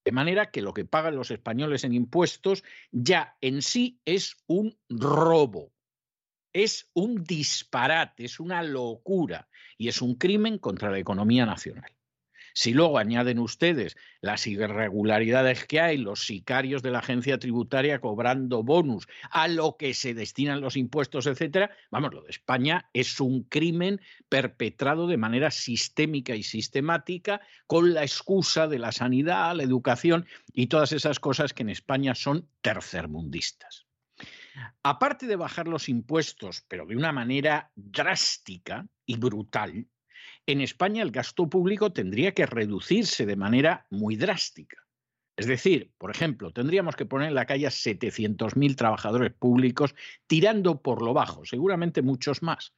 De 0.04 0.12
manera 0.12 0.50
que 0.50 0.60
lo 0.60 0.74
que 0.74 0.84
pagan 0.84 1.16
los 1.16 1.30
españoles 1.30 1.82
en 1.84 1.94
impuestos 1.94 2.62
ya 2.92 3.38
en 3.40 3.62
sí 3.62 4.00
es 4.04 4.36
un 4.46 4.78
robo 4.90 5.72
es 6.54 6.88
un 6.94 7.24
disparate, 7.24 8.24
es 8.24 8.40
una 8.40 8.62
locura 8.62 9.48
y 9.76 9.88
es 9.88 10.00
un 10.00 10.14
crimen 10.14 10.58
contra 10.58 10.90
la 10.90 10.98
economía 10.98 11.44
nacional. 11.44 11.90
Si 12.56 12.72
luego 12.72 12.98
añaden 12.98 13.40
ustedes 13.40 13.96
las 14.20 14.46
irregularidades 14.46 15.64
que 15.64 15.80
hay, 15.80 15.96
los 15.96 16.24
sicarios 16.24 16.82
de 16.82 16.92
la 16.92 17.00
agencia 17.00 17.40
tributaria 17.40 18.00
cobrando 18.00 18.62
bonus, 18.62 19.08
a 19.30 19.48
lo 19.48 19.76
que 19.76 19.92
se 19.92 20.14
destinan 20.14 20.60
los 20.60 20.76
impuestos, 20.76 21.26
etcétera, 21.26 21.72
vamos, 21.90 22.14
lo 22.14 22.22
de 22.22 22.30
España 22.30 22.88
es 22.92 23.18
un 23.18 23.42
crimen 23.42 24.00
perpetrado 24.28 25.08
de 25.08 25.16
manera 25.16 25.50
sistémica 25.50 26.36
y 26.36 26.44
sistemática 26.44 27.40
con 27.66 27.92
la 27.92 28.04
excusa 28.04 28.68
de 28.68 28.78
la 28.78 28.92
sanidad, 28.92 29.56
la 29.56 29.64
educación 29.64 30.24
y 30.52 30.68
todas 30.68 30.92
esas 30.92 31.18
cosas 31.18 31.54
que 31.54 31.64
en 31.64 31.70
España 31.70 32.14
son 32.14 32.48
tercermundistas. 32.62 33.83
Aparte 34.82 35.26
de 35.26 35.36
bajar 35.36 35.66
los 35.68 35.88
impuestos, 35.88 36.64
pero 36.68 36.86
de 36.86 36.96
una 36.96 37.12
manera 37.12 37.72
drástica 37.74 38.86
y 39.06 39.16
brutal, 39.16 39.88
en 40.46 40.60
España 40.60 41.02
el 41.02 41.10
gasto 41.10 41.48
público 41.48 41.92
tendría 41.92 42.32
que 42.32 42.46
reducirse 42.46 43.26
de 43.26 43.36
manera 43.36 43.86
muy 43.90 44.16
drástica. 44.16 44.76
Es 45.36 45.46
decir, 45.46 45.92
por 45.98 46.10
ejemplo, 46.10 46.52
tendríamos 46.52 46.94
que 46.94 47.06
poner 47.06 47.28
en 47.28 47.34
la 47.34 47.46
calle 47.46 47.66
a 47.66 47.70
700.000 47.70 48.76
trabajadores 48.76 49.32
públicos 49.32 49.94
tirando 50.26 50.80
por 50.80 51.02
lo 51.02 51.12
bajo, 51.12 51.44
seguramente 51.44 52.02
muchos 52.02 52.42
más. 52.42 52.74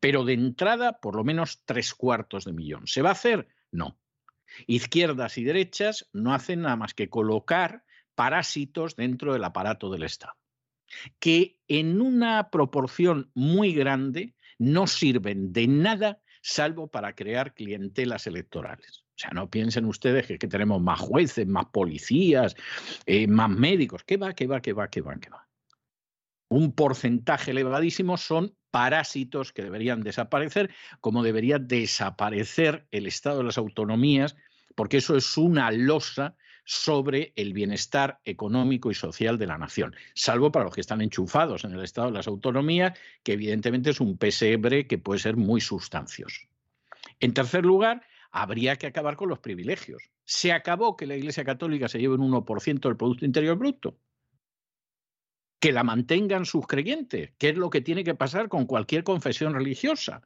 Pero 0.00 0.24
de 0.24 0.32
entrada, 0.32 0.98
por 0.98 1.14
lo 1.14 1.22
menos 1.22 1.62
tres 1.64 1.94
cuartos 1.94 2.46
de 2.46 2.52
millón. 2.52 2.88
¿Se 2.88 3.00
va 3.00 3.10
a 3.10 3.12
hacer? 3.12 3.46
No. 3.70 3.96
Izquierdas 4.66 5.38
y 5.38 5.44
derechas 5.44 6.08
no 6.12 6.34
hacen 6.34 6.62
nada 6.62 6.76
más 6.76 6.94
que 6.94 7.08
colocar 7.08 7.84
parásitos 8.16 8.96
dentro 8.96 9.32
del 9.32 9.44
aparato 9.44 9.90
del 9.90 10.02
Estado 10.02 10.34
que 11.18 11.58
en 11.68 12.00
una 12.00 12.50
proporción 12.50 13.30
muy 13.34 13.72
grande 13.72 14.34
no 14.58 14.86
sirven 14.86 15.52
de 15.52 15.66
nada 15.66 16.20
salvo 16.42 16.88
para 16.88 17.14
crear 17.14 17.54
clientelas 17.54 18.26
electorales. 18.26 19.04
O 19.16 19.18
sea, 19.18 19.30
no 19.30 19.48
piensen 19.48 19.84
ustedes 19.84 20.26
que, 20.26 20.38
tenemos 20.38 20.82
más 20.82 21.00
jueces, 21.00 21.46
más 21.46 21.66
policías, 21.66 22.56
eh, 23.06 23.26
más 23.26 23.48
médicos. 23.48 24.02
¿Qué 24.04 24.16
va, 24.16 24.34
qué 24.34 24.46
va, 24.46 24.60
qué 24.60 24.72
va, 24.72 24.88
qué 24.88 25.00
va, 25.00 25.16
qué 25.16 25.30
va? 25.30 25.48
Un 26.48 26.72
porcentaje 26.72 27.52
elevadísimo 27.52 28.16
son 28.16 28.56
parásitos 28.70 29.52
que 29.52 29.62
deberían 29.62 30.02
desaparecer, 30.02 30.70
como 31.00 31.22
debería 31.22 31.58
desaparecer 31.58 32.86
el 32.90 33.06
Estado 33.06 33.38
de 33.38 33.44
las 33.44 33.56
autonomías, 33.56 34.36
porque 34.74 34.96
eso 34.96 35.16
es 35.16 35.38
una 35.38 35.70
losa 35.70 36.36
sobre 36.64 37.32
el 37.36 37.52
bienestar 37.52 38.20
económico 38.24 38.90
y 38.90 38.94
social 38.94 39.38
de 39.38 39.46
la 39.46 39.58
nación, 39.58 39.94
salvo 40.14 40.50
para 40.50 40.64
los 40.64 40.74
que 40.74 40.80
están 40.80 41.02
enchufados 41.02 41.64
en 41.64 41.72
el 41.72 41.84
Estado 41.84 42.08
de 42.08 42.14
las 42.14 42.26
autonomías, 42.26 42.98
que 43.22 43.34
evidentemente 43.34 43.90
es 43.90 44.00
un 44.00 44.16
pesebre 44.16 44.86
que 44.86 44.98
puede 44.98 45.20
ser 45.20 45.36
muy 45.36 45.60
sustancioso. 45.60 46.40
En 47.20 47.34
tercer 47.34 47.64
lugar, 47.64 48.02
habría 48.30 48.76
que 48.76 48.88
acabar 48.88 49.14
con 49.16 49.28
los 49.28 49.38
privilegios. 49.38 50.10
Se 50.24 50.52
acabó 50.52 50.96
que 50.96 51.06
la 51.06 51.14
Iglesia 51.14 51.44
Católica 51.44 51.88
se 51.88 52.00
lleve 52.00 52.14
un 52.14 52.32
1% 52.32 52.80
del 52.80 52.96
Producto 52.96 53.24
Interior 53.24 53.56
Bruto. 53.56 53.96
Que 55.60 55.70
la 55.70 55.84
mantengan 55.84 56.44
sus 56.44 56.66
creyentes, 56.66 57.30
que 57.38 57.50
es 57.50 57.56
lo 57.56 57.70
que 57.70 57.80
tiene 57.80 58.02
que 58.02 58.16
pasar 58.16 58.48
con 58.48 58.66
cualquier 58.66 59.04
confesión 59.04 59.54
religiosa. 59.54 60.22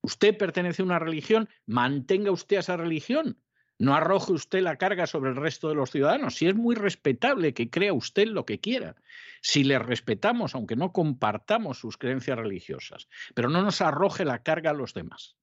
Usted 0.00 0.38
pertenece 0.38 0.80
a 0.80 0.86
una 0.86 0.98
religión, 0.98 1.48
mantenga 1.66 2.30
usted 2.30 2.58
esa 2.58 2.78
religión. 2.78 3.36
No 3.80 3.94
arroje 3.94 4.34
usted 4.34 4.60
la 4.60 4.76
carga 4.76 5.06
sobre 5.06 5.30
el 5.30 5.36
resto 5.36 5.70
de 5.70 5.74
los 5.74 5.90
ciudadanos. 5.90 6.34
Si 6.34 6.46
es 6.46 6.54
muy 6.54 6.74
respetable 6.74 7.54
que 7.54 7.70
crea 7.70 7.94
usted 7.94 8.26
lo 8.26 8.44
que 8.44 8.60
quiera. 8.60 8.94
Si 9.40 9.64
le 9.64 9.78
respetamos, 9.78 10.54
aunque 10.54 10.76
no 10.76 10.92
compartamos 10.92 11.78
sus 11.78 11.96
creencias 11.96 12.36
religiosas, 12.36 13.08
pero 13.34 13.48
no 13.48 13.62
nos 13.62 13.80
arroje 13.80 14.26
la 14.26 14.42
carga 14.42 14.72
a 14.72 14.74
los 14.74 14.92
demás. 14.92 15.38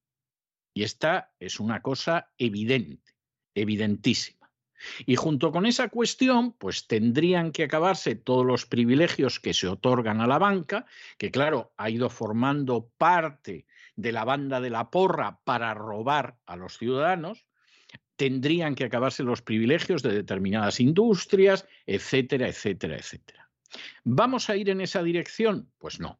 Y 0.76 0.84
esta 0.84 1.34
es 1.40 1.60
una 1.60 1.82
cosa 1.82 2.30
evidente, 2.38 3.16
evidentísima. 3.56 4.52
Y 5.08 5.16
junto 5.16 5.52
con 5.52 5.66
esa 5.66 5.90
cuestión, 5.90 6.52
pues 6.52 6.86
tendrían 6.86 7.52
que 7.52 7.64
acabarse 7.64 8.14
todos 8.14 8.46
los 8.46 8.68
privilegios 8.68 9.40
que 9.40 9.56
se 9.56 9.68
otorgan 9.68 10.22
a 10.22 10.28
la 10.28 10.38
banca, 10.38 10.86
que 11.18 11.32
claro, 11.32 11.74
ha 11.76 11.90
ido 11.90 12.12
formando 12.12 12.88
parte 13.00 13.66
de 13.96 14.12
la 14.12 14.26
banda 14.26 14.62
de 14.62 14.70
la 14.70 14.92
porra 14.92 15.40
para 15.44 15.74
robar 15.74 16.38
a 16.46 16.56
los 16.56 16.78
ciudadanos, 16.78 17.47
tendrían 18.18 18.76
que 18.76 18.84
acabarse 18.84 19.24
los 19.24 19.42
privilegios 19.42 20.04
de 20.04 20.12
determinadas 20.12 20.80
industrias, 20.80 21.66
etcétera, 21.86 22.50
etcétera, 22.50 22.98
etcétera. 22.98 23.50
¿Vamos 24.04 24.50
a 24.50 24.58
ir 24.58 24.70
en 24.70 24.82
esa 24.82 25.04
dirección? 25.04 25.72
Pues 25.78 26.00
no. 26.00 26.20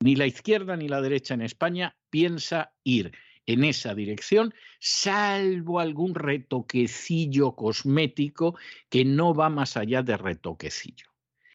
Ni 0.00 0.14
la 0.14 0.26
izquierda 0.26 0.76
ni 0.76 0.86
la 0.86 1.00
derecha 1.00 1.34
en 1.34 1.42
España 1.42 1.96
piensa 2.10 2.72
ir 2.84 3.12
en 3.46 3.64
esa 3.64 3.94
dirección, 3.94 4.52
salvo 4.78 5.80
algún 5.80 6.14
retoquecillo 6.14 7.52
cosmético 7.52 8.56
que 8.90 9.06
no 9.06 9.34
va 9.34 9.48
más 9.48 9.78
allá 9.78 10.02
de 10.02 10.18
retoquecillo. 10.18 11.06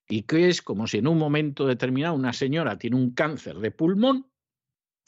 Y 0.09 0.23
que 0.23 0.49
es 0.49 0.63
como 0.63 0.87
si 0.87 0.97
en 0.97 1.07
un 1.07 1.19
momento 1.19 1.67
determinado 1.67 2.15
una 2.15 2.33
señora 2.33 2.79
tiene 2.79 2.95
un 2.95 3.11
cáncer 3.11 3.59
de 3.59 3.69
pulmón 3.69 4.25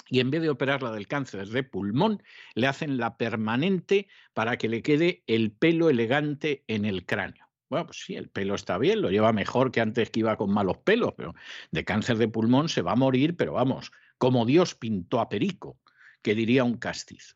y 0.10 0.20
en 0.20 0.32
vez 0.32 0.42
de 0.42 0.50
operarla 0.50 0.92
del 0.92 1.08
cáncer 1.08 1.48
de 1.48 1.64
pulmón, 1.64 2.22
le 2.54 2.68
hacen 2.68 2.98
la 2.98 3.18
permanente 3.18 4.08
para 4.34 4.58
que 4.58 4.70
le 4.70 4.82
quede 4.82 5.24
el 5.28 5.52
pelo 5.52 5.90
elegante 5.90 6.64
en 6.68 6.86
el 6.86 7.06
cráneo. 7.06 7.46
Bueno, 7.70 7.88
pues 7.88 8.04
sí, 8.06 8.16
el 8.16 8.30
pelo 8.30 8.56
está 8.56 8.78
bien, 8.78 9.02
lo 9.02 9.10
lleva 9.10 9.34
mejor 9.34 9.72
que 9.72 9.82
antes 9.82 10.12
que 10.12 10.20
iba 10.20 10.38
con 10.38 10.54
malos 10.54 10.78
pelos, 10.78 11.14
pero 11.18 11.34
de 11.72 11.84
cáncer 11.84 12.18
de 12.18 12.28
pulmón 12.28 12.70
se 12.70 12.84
va 12.84 12.92
a 12.92 12.96
morir, 12.96 13.36
pero 13.36 13.54
vamos, 13.54 13.92
como 14.18 14.46
Dios 14.46 14.76
pintó 14.76 15.20
a 15.20 15.30
Perico, 15.30 15.80
que 16.22 16.36
diría 16.36 16.64
un 16.64 16.78
castizo. 16.78 17.36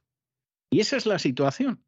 Y 0.69 0.81
esa 0.81 0.97
es 0.97 1.05
la 1.07 1.17
situación. 1.17 1.83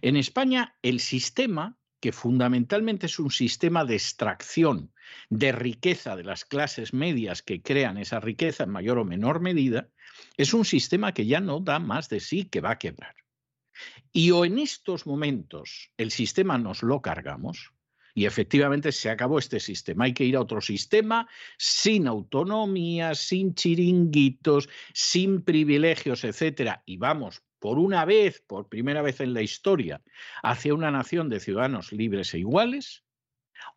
En 0.00 0.16
España, 0.16 0.76
el 0.82 1.00
sistema 1.00 1.76
que 2.02 2.12
fundamentalmente 2.12 3.06
es 3.06 3.20
un 3.20 3.30
sistema 3.30 3.84
de 3.84 3.94
extracción 3.94 4.92
de 5.30 5.52
riqueza 5.52 6.16
de 6.16 6.24
las 6.24 6.44
clases 6.44 6.92
medias 6.92 7.42
que 7.42 7.62
crean 7.62 7.96
esa 7.96 8.18
riqueza 8.18 8.64
en 8.64 8.70
mayor 8.70 8.98
o 8.98 9.04
menor 9.04 9.40
medida, 9.40 9.88
es 10.36 10.54
un 10.54 10.64
sistema 10.64 11.12
que 11.12 11.26
ya 11.26 11.40
no 11.40 11.60
da 11.60 11.78
más 11.78 12.08
de 12.08 12.20
sí, 12.20 12.44
que 12.44 12.60
va 12.60 12.72
a 12.72 12.78
quebrar. 12.78 13.14
Y 14.12 14.30
o 14.30 14.44
en 14.44 14.58
estos 14.58 15.06
momentos 15.06 15.90
el 15.96 16.10
sistema 16.10 16.58
nos 16.58 16.82
lo 16.82 17.00
cargamos, 17.00 17.72
y 18.14 18.26
efectivamente 18.26 18.92
se 18.92 19.10
acabó 19.10 19.38
este 19.38 19.58
sistema. 19.60 20.04
Hay 20.04 20.12
que 20.12 20.24
ir 20.24 20.36
a 20.36 20.40
otro 20.40 20.60
sistema 20.60 21.28
sin 21.56 22.06
autonomía, 22.06 23.14
sin 23.14 23.54
chiringuitos, 23.54 24.68
sin 24.92 25.42
privilegios, 25.42 26.24
etcétera. 26.24 26.82
Y 26.84 26.98
vamos 26.98 27.42
por 27.58 27.78
una 27.78 28.04
vez, 28.04 28.42
por 28.46 28.68
primera 28.68 29.02
vez 29.02 29.20
en 29.20 29.34
la 29.34 29.42
historia, 29.42 30.02
hacia 30.42 30.74
una 30.74 30.90
nación 30.90 31.28
de 31.28 31.40
ciudadanos 31.40 31.92
libres 31.92 32.34
e 32.34 32.40
iguales, 32.40 33.04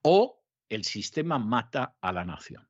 o 0.01 0.43
el 0.69 0.83
sistema 0.83 1.37
mata 1.37 1.95
a 2.01 2.11
la 2.11 2.25
nación. 2.25 2.67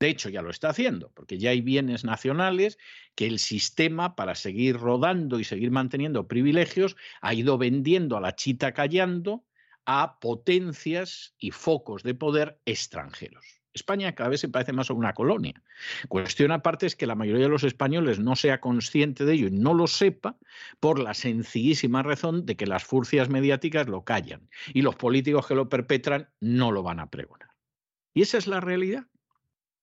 De 0.00 0.08
hecho, 0.08 0.28
ya 0.28 0.42
lo 0.42 0.50
está 0.50 0.68
haciendo, 0.68 1.10
porque 1.14 1.38
ya 1.38 1.50
hay 1.50 1.60
bienes 1.60 2.04
nacionales 2.04 2.78
que 3.16 3.26
el 3.26 3.38
sistema, 3.38 4.14
para 4.14 4.34
seguir 4.34 4.76
rodando 4.76 5.40
y 5.40 5.44
seguir 5.44 5.70
manteniendo 5.72 6.28
privilegios, 6.28 6.96
ha 7.20 7.34
ido 7.34 7.58
vendiendo 7.58 8.16
a 8.16 8.20
la 8.20 8.36
chita 8.36 8.72
callando 8.72 9.44
a 9.86 10.20
potencias 10.20 11.34
y 11.38 11.50
focos 11.50 12.02
de 12.02 12.14
poder 12.14 12.60
extranjeros. 12.64 13.58
España 13.72 14.14
cada 14.14 14.30
vez 14.30 14.40
se 14.40 14.48
parece 14.48 14.72
más 14.72 14.90
a 14.90 14.94
una 14.94 15.14
colonia. 15.14 15.62
Cuestión 16.08 16.52
aparte 16.52 16.86
es 16.86 16.96
que 16.96 17.06
la 17.06 17.14
mayoría 17.14 17.44
de 17.44 17.50
los 17.50 17.64
españoles 17.64 18.18
no 18.18 18.36
sea 18.36 18.60
consciente 18.60 19.24
de 19.24 19.34
ello 19.34 19.48
y 19.48 19.52
no 19.52 19.74
lo 19.74 19.86
sepa 19.86 20.36
por 20.80 20.98
la 20.98 21.14
sencillísima 21.14 22.02
razón 22.02 22.44
de 22.44 22.56
que 22.56 22.66
las 22.66 22.84
furcias 22.84 23.28
mediáticas 23.28 23.88
lo 23.88 24.04
callan 24.04 24.48
y 24.74 24.82
los 24.82 24.96
políticos 24.96 25.46
que 25.46 25.54
lo 25.54 25.68
perpetran 25.68 26.28
no 26.40 26.72
lo 26.72 26.82
van 26.82 27.00
a 27.00 27.10
pregonar. 27.10 27.50
Y 28.14 28.22
esa 28.22 28.38
es 28.38 28.46
la 28.46 28.60
realidad. 28.60 29.06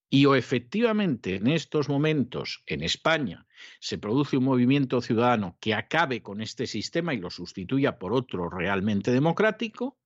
Y 0.10 0.26
o 0.26 0.36
efectivamente 0.36 1.36
en 1.36 1.48
estos 1.48 1.90
momentos 1.90 2.64
en 2.68 2.84
España 2.84 3.48
se 3.80 3.98
produce 3.98 4.38
un 4.38 4.44
movimiento 4.44 5.02
ciudadano 5.02 5.58
que 5.60 5.74
acabe 5.74 6.22
con 6.22 6.42
este 6.42 6.68
sistema 6.68 7.14
y 7.14 7.18
lo 7.18 7.30
sustituya 7.30 7.98
por 7.98 8.14
otro 8.14 8.50
realmente 8.50 9.12
democrático, 9.12 9.98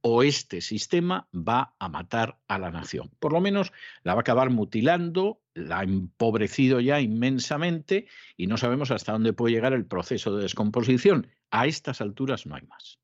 o 0.00 0.22
este 0.22 0.60
sistema 0.60 1.28
va 1.32 1.74
a 1.78 1.88
matar 1.88 2.40
a 2.48 2.58
la 2.58 2.70
nación. 2.70 3.10
Por 3.18 3.32
lo 3.32 3.40
menos 3.40 3.72
la 4.02 4.14
va 4.14 4.20
a 4.20 4.22
acabar 4.22 4.50
mutilando, 4.50 5.42
la 5.54 5.80
ha 5.80 5.82
empobrecido 5.82 6.80
ya 6.80 7.00
inmensamente 7.00 8.06
y 8.36 8.46
no 8.46 8.56
sabemos 8.56 8.90
hasta 8.90 9.12
dónde 9.12 9.32
puede 9.32 9.54
llegar 9.54 9.72
el 9.72 9.86
proceso 9.86 10.34
de 10.36 10.42
descomposición. 10.42 11.28
A 11.50 11.66
estas 11.66 12.00
alturas 12.00 12.46
no 12.46 12.56
hay 12.56 12.62
más. 12.62 12.98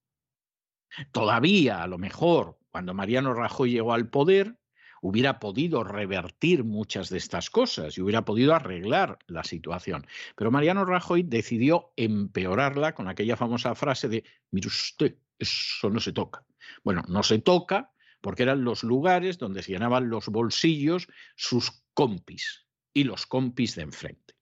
Todavía, 1.12 1.82
a 1.82 1.86
lo 1.86 1.98
mejor, 1.98 2.58
cuando 2.70 2.94
Mariano 2.94 3.34
Rajoy 3.34 3.70
llegó 3.70 3.92
al 3.92 4.08
poder, 4.08 4.56
hubiera 5.04 5.38
podido 5.38 5.84
revertir 5.84 6.64
muchas 6.64 7.10
de 7.10 7.18
estas 7.18 7.50
cosas 7.50 7.98
y 7.98 8.00
hubiera 8.00 8.24
podido 8.24 8.54
arreglar 8.54 9.18
la 9.26 9.44
situación. 9.44 10.06
Pero 10.34 10.50
Mariano 10.50 10.86
Rajoy 10.86 11.24
decidió 11.24 11.92
empeorarla 11.94 12.94
con 12.94 13.08
aquella 13.08 13.36
famosa 13.36 13.74
frase 13.74 14.08
de, 14.08 14.24
mire 14.50 14.68
usted, 14.68 15.18
eso 15.38 15.90
no 15.90 16.00
se 16.00 16.14
toca. 16.14 16.46
Bueno, 16.84 17.02
no 17.06 17.22
se 17.22 17.38
toca 17.38 17.92
porque 18.22 18.44
eran 18.44 18.64
los 18.64 18.82
lugares 18.82 19.36
donde 19.36 19.62
se 19.62 19.72
llenaban 19.72 20.08
los 20.08 20.28
bolsillos 20.28 21.06
sus 21.36 21.84
compis 21.92 22.64
y 22.94 23.04
los 23.04 23.26
compis 23.26 23.76
de 23.76 23.82
enfrente. 23.82 24.34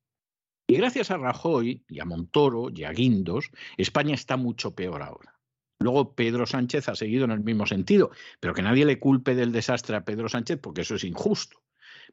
Y 0.69 0.77
gracias 0.77 1.11
a 1.11 1.17
Rajoy 1.17 1.85
y 1.89 1.99
a 1.99 2.05
Montoro 2.05 2.71
y 2.73 2.85
a 2.85 2.93
Guindos, 2.93 3.51
España 3.77 4.15
está 4.15 4.37
mucho 4.37 4.77
peor 4.77 5.03
ahora. 5.03 5.41
Luego 5.83 6.15
Pedro 6.15 6.47
Sánchez 6.47 6.89
ha 6.89 6.95
seguido 6.95 7.25
en 7.25 7.33
el 7.33 7.41
mismo 7.41 7.67
sentido, 7.67 8.11
pero 8.41 8.55
que 8.55 8.63
nadie 8.63 8.85
le 8.85 8.99
culpe 8.99 9.35
del 9.35 9.53
desastre 9.53 9.97
a 9.97 10.05
Pedro 10.05 10.29
Sánchez 10.29 10.59
porque 10.61 10.83
eso 10.83 10.95
es 10.95 11.05
injusto. 11.05 11.63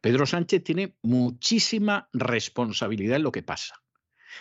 Pedro 0.01 0.25
Sánchez 0.25 0.63
tiene 0.63 0.95
muchísima 1.01 2.09
responsabilidad 2.13 3.17
en 3.17 3.23
lo 3.23 3.31
que 3.31 3.43
pasa. 3.43 3.81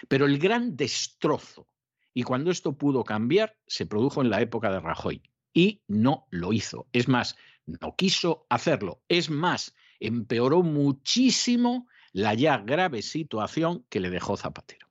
Pero 0.09 0.27
el 0.27 0.39
gran 0.39 0.77
destrozo, 0.77 1.67
y 2.15 2.23
cuando 2.23 2.51
esto 2.51 2.77
pudo 2.77 3.05
cambiar, 3.05 3.57
se 3.67 3.87
produjo 3.87 4.23
en 4.23 4.31
la 4.31 4.41
época 4.41 4.71
de 4.71 4.81
Rajoy 4.81 5.23
y 5.53 5.83
no 5.89 6.27
lo 6.31 6.53
hizo. 6.53 6.87
Es 6.93 7.09
más, 7.09 7.37
no 7.67 7.97
quiso 7.97 8.47
hacerlo. 8.49 9.03
Es 9.09 9.31
más, 9.31 9.75
empeoró 10.01 10.63
muchísimo 10.63 11.89
la 12.13 12.35
ya 12.35 12.59
grave 12.59 13.03
situación 13.03 13.85
que 13.89 14.01
le 14.01 14.11
dejó 14.11 14.37
Zapatero. 14.37 14.89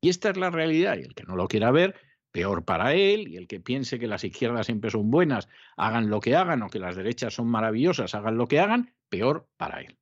Y 0.00 0.08
esta 0.08 0.30
es 0.30 0.36
la 0.36 0.50
realidad, 0.50 0.98
y 0.98 1.02
el 1.02 1.14
que 1.14 1.24
no 1.24 1.36
lo 1.36 1.48
quiera 1.48 1.70
ver, 1.70 1.96
peor 2.36 2.66
para 2.66 2.92
él, 2.92 3.28
y 3.28 3.38
el 3.38 3.48
que 3.48 3.60
piense 3.60 3.98
que 3.98 4.06
las 4.06 4.22
izquierdas 4.22 4.66
siempre 4.66 4.90
son 4.90 5.10
buenas, 5.10 5.48
hagan 5.74 6.10
lo 6.10 6.20
que 6.20 6.36
hagan, 6.36 6.62
o 6.62 6.68
que 6.68 6.78
las 6.78 6.94
derechas 6.94 7.32
son 7.32 7.46
maravillosas, 7.46 8.14
hagan 8.14 8.36
lo 8.36 8.46
que 8.46 8.60
hagan, 8.60 8.92
peor 9.08 9.48
para 9.56 9.80
él. 9.80 9.96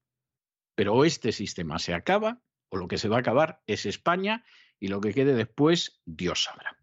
Pero 0.74 1.04
este 1.04 1.30
sistema 1.30 1.78
se 1.78 1.94
acaba, 1.94 2.40
o 2.70 2.76
lo 2.76 2.88
que 2.88 2.98
se 2.98 3.08
va 3.08 3.18
a 3.18 3.20
acabar 3.20 3.62
es 3.68 3.86
España, 3.86 4.44
y 4.80 4.88
lo 4.88 5.00
que 5.00 5.14
quede 5.14 5.32
después, 5.36 6.00
Dios 6.06 6.42
sabrá. 6.42 6.76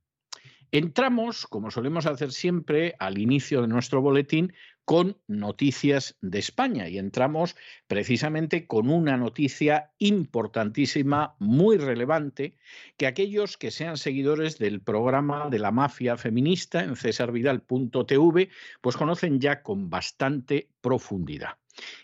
Entramos, 0.72 1.46
como 1.48 1.70
solemos 1.70 2.06
hacer 2.06 2.32
siempre, 2.32 2.96
al 2.98 3.18
inicio 3.18 3.62
de 3.62 3.68
nuestro 3.68 4.02
boletín 4.02 4.54
con 4.86 5.18
noticias 5.28 6.18
de 6.22 6.40
España 6.40 6.90
y 6.90 6.98
entramos 6.98 7.56
precisamente 7.88 8.68
con 8.68 8.90
una 8.90 9.18
noticia 9.18 9.92
importantísima, 10.00 11.36
muy 11.40 11.78
relevante, 11.78 12.56
que 12.98 13.08
aquellos 13.08 13.58
que 13.58 13.72
sean 13.72 13.98
seguidores 13.98 14.58
del 14.58 14.82
programa 14.82 15.50
de 15.50 15.60
la 15.60 15.72
mafia 15.72 16.18
feminista 16.18 16.84
en 16.84 16.96
cesarvidal.tv, 16.96 18.50
pues 18.82 18.98
conocen 18.98 19.40
ya 19.40 19.62
con 19.62 19.90
bastante 19.90 20.70
profundidad. 20.82 21.58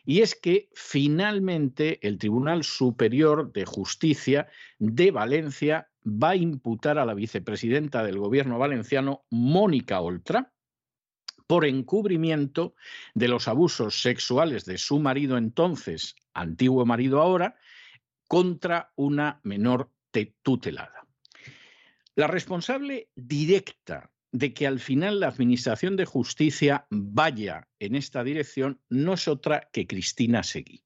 Y 0.05 0.21
es 0.21 0.35
que 0.35 0.69
finalmente 0.73 1.99
el 2.07 2.17
Tribunal 2.17 2.63
Superior 2.63 3.51
de 3.51 3.65
Justicia 3.65 4.47
de 4.79 5.11
Valencia 5.11 5.89
va 6.05 6.29
a 6.29 6.35
imputar 6.35 6.97
a 6.97 7.05
la 7.05 7.13
vicepresidenta 7.13 8.03
del 8.03 8.17
gobierno 8.17 8.57
valenciano, 8.57 9.25
Mónica 9.29 9.99
Oltra, 9.99 10.53
por 11.47 11.65
encubrimiento 11.65 12.75
de 13.15 13.29
los 13.29 13.47
abusos 13.47 14.01
sexuales 14.01 14.65
de 14.65 14.77
su 14.77 14.99
marido 14.99 15.37
entonces, 15.37 16.15
antiguo 16.33 16.85
marido 16.85 17.21
ahora, 17.21 17.55
contra 18.27 18.91
una 18.95 19.39
menor 19.43 19.91
tutelada. 20.41 21.07
La 22.15 22.27
responsable 22.27 23.09
directa 23.15 24.11
de 24.31 24.53
que 24.53 24.67
al 24.67 24.79
final 24.79 25.19
la 25.19 25.27
Administración 25.27 25.95
de 25.95 26.05
Justicia 26.05 26.85
vaya 26.89 27.67
en 27.79 27.95
esta 27.95 28.23
dirección 28.23 28.81
no 28.89 29.13
es 29.13 29.27
otra 29.27 29.69
que 29.71 29.87
Cristina 29.87 30.43
Seguí. 30.43 30.83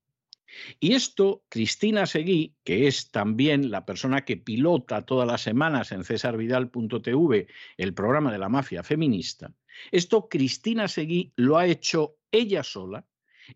Y 0.80 0.94
esto, 0.94 1.44
Cristina 1.50 2.06
Seguí, 2.06 2.56
que 2.64 2.88
es 2.88 3.10
también 3.10 3.72
la 3.72 3.86
persona 3.86 4.26
que 4.26 4.38
pilota 4.38 5.06
todas 5.06 5.28
las 5.28 5.42
semanas 5.42 5.92
en 5.92 6.04
cesarvidal.tv 6.04 7.48
el 7.78 7.94
programa 7.94 8.32
de 8.32 8.38
la 8.38 8.50
mafia 8.50 8.84
feminista, 8.84 9.54
esto 9.92 10.28
Cristina 10.30 10.88
Seguí 10.88 11.34
lo 11.36 11.58
ha 11.58 11.66
hecho 11.66 12.18
ella 12.32 12.64
sola 12.64 13.06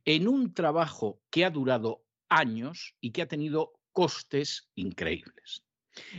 en 0.03 0.27
un 0.27 0.53
trabajo 0.53 1.21
que 1.29 1.45
ha 1.45 1.49
durado 1.49 2.03
años 2.29 2.95
y 3.01 3.11
que 3.11 3.21
ha 3.21 3.27
tenido 3.27 3.73
costes 3.91 4.69
increíbles. 4.75 5.63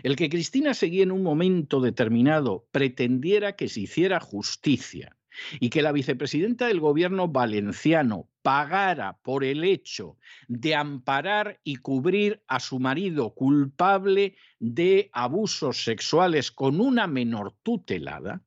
El 0.02 0.16
que 0.16 0.30
Cristina 0.30 0.72
Seguí 0.72 1.02
en 1.02 1.12
un 1.12 1.22
momento 1.22 1.80
determinado 1.80 2.66
pretendiera 2.70 3.56
que 3.56 3.68
se 3.68 3.80
hiciera 3.80 4.20
justicia 4.20 5.16
y 5.61 5.68
que 5.68 5.82
la 5.82 5.92
vicepresidenta 5.92 6.66
del 6.66 6.80
gobierno 6.80 7.28
valenciano 7.28 8.30
pagara 8.42 9.18
por 9.22 9.44
el 9.44 9.64
hecho 9.64 10.16
de 10.48 10.74
amparar 10.74 11.61
y 11.62 11.76
cubrir 11.76 12.42
a 12.46 12.61
su 12.61 12.78
marido 12.78 13.35
culpable 13.35 14.37
de 14.59 15.11
abusos 15.12 15.85
sexuales 15.85 16.50
con 16.50 16.80
una 16.80 17.06
menor 17.06 17.54
tutelada, 17.62 18.42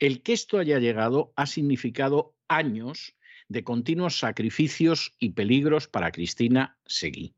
el 0.00 0.22
que 0.22 0.32
esto 0.32 0.58
haya 0.58 0.78
llegado 0.78 1.32
ha 1.36 1.46
significado 1.46 2.34
años 2.48 3.14
de 3.48 3.64
continuos 3.64 4.18
sacrificios 4.18 5.12
y 5.18 5.30
peligros 5.30 5.88
para 5.88 6.10
Cristina 6.10 6.78
Seguí. 6.86 7.34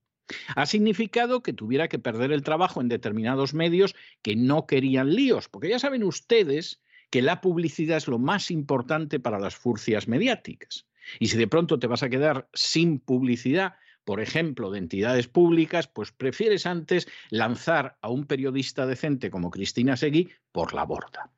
Ha 0.55 0.67
significado 0.67 1.43
que 1.43 1.53
tuviera 1.53 1.89
que 1.89 1.99
perder 1.99 2.33
el 2.33 2.43
trabajo 2.43 2.81
en 2.81 2.89
determinados 2.89 3.53
medios 3.53 3.95
que 4.23 4.37
no 4.37 4.67
querían 4.67 5.15
líos, 5.15 5.49
porque 5.49 5.69
ya 5.69 5.79
saben 5.79 6.05
ustedes 6.05 6.81
que 7.11 7.21
la 7.21 7.41
publicidad 7.41 7.99
es 7.99 8.09
lo 8.09 8.19
más 8.19 8.51
importante 8.51 9.21
para 9.21 9.39
las 9.39 9.57
furcias 9.57 10.09
mediáticas. 10.09 10.87
Y 11.19 11.27
si 11.27 11.37
de 11.37 11.49
pronto 11.49 11.79
te 11.79 11.89
vas 11.89 12.03
a 12.03 12.09
quedar 12.09 12.49
sin 12.55 13.01
publicidad, 13.01 13.75
por 14.05 14.21
ejemplo, 14.21 14.71
de 14.71 14.79
entidades 14.79 15.29
públicas, 15.29 15.89
pues 15.89 16.13
prefieres 16.13 16.67
antes 16.67 17.09
lanzar 17.31 17.99
a 18.01 18.09
un 18.09 18.27
periodista 18.27 18.87
decente 18.87 19.31
como 19.31 19.51
Cristina 19.51 19.97
Seguí 19.97 20.31
por 20.53 20.75
la 20.75 20.85
borda. 20.85 21.31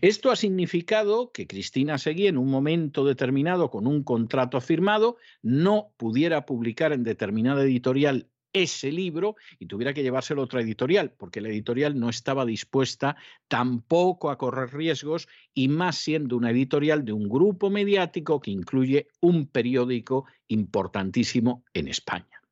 Esto 0.00 0.30
ha 0.30 0.36
significado 0.36 1.30
que 1.32 1.46
Cristina 1.46 1.98
Seguí, 1.98 2.26
en 2.26 2.38
un 2.38 2.50
momento 2.50 3.04
determinado, 3.04 3.70
con 3.70 3.86
un 3.86 4.02
contrato 4.02 4.60
firmado, 4.60 5.16
no 5.42 5.92
pudiera 5.96 6.46
publicar 6.46 6.92
en 6.92 7.04
determinada 7.04 7.62
editorial 7.62 8.28
ese 8.52 8.90
libro 8.90 9.36
y 9.58 9.66
tuviera 9.66 9.92
que 9.92 10.02
llevárselo 10.02 10.40
a 10.40 10.44
otra 10.44 10.62
editorial, 10.62 11.12
porque 11.16 11.40
la 11.40 11.48
editorial 11.48 11.98
no 11.98 12.08
estaba 12.08 12.46
dispuesta 12.46 13.16
tampoco 13.46 14.30
a 14.30 14.38
correr 14.38 14.72
riesgos 14.72 15.28
y 15.54 15.68
más 15.68 15.98
siendo 15.98 16.36
una 16.36 16.50
editorial 16.50 17.04
de 17.04 17.12
un 17.12 17.28
grupo 17.28 17.70
mediático 17.70 18.40
que 18.40 18.50
incluye 18.50 19.08
un 19.20 19.46
periódico 19.46 20.26
importantísimo 20.48 21.64
en 21.74 21.88
España. 21.88 22.42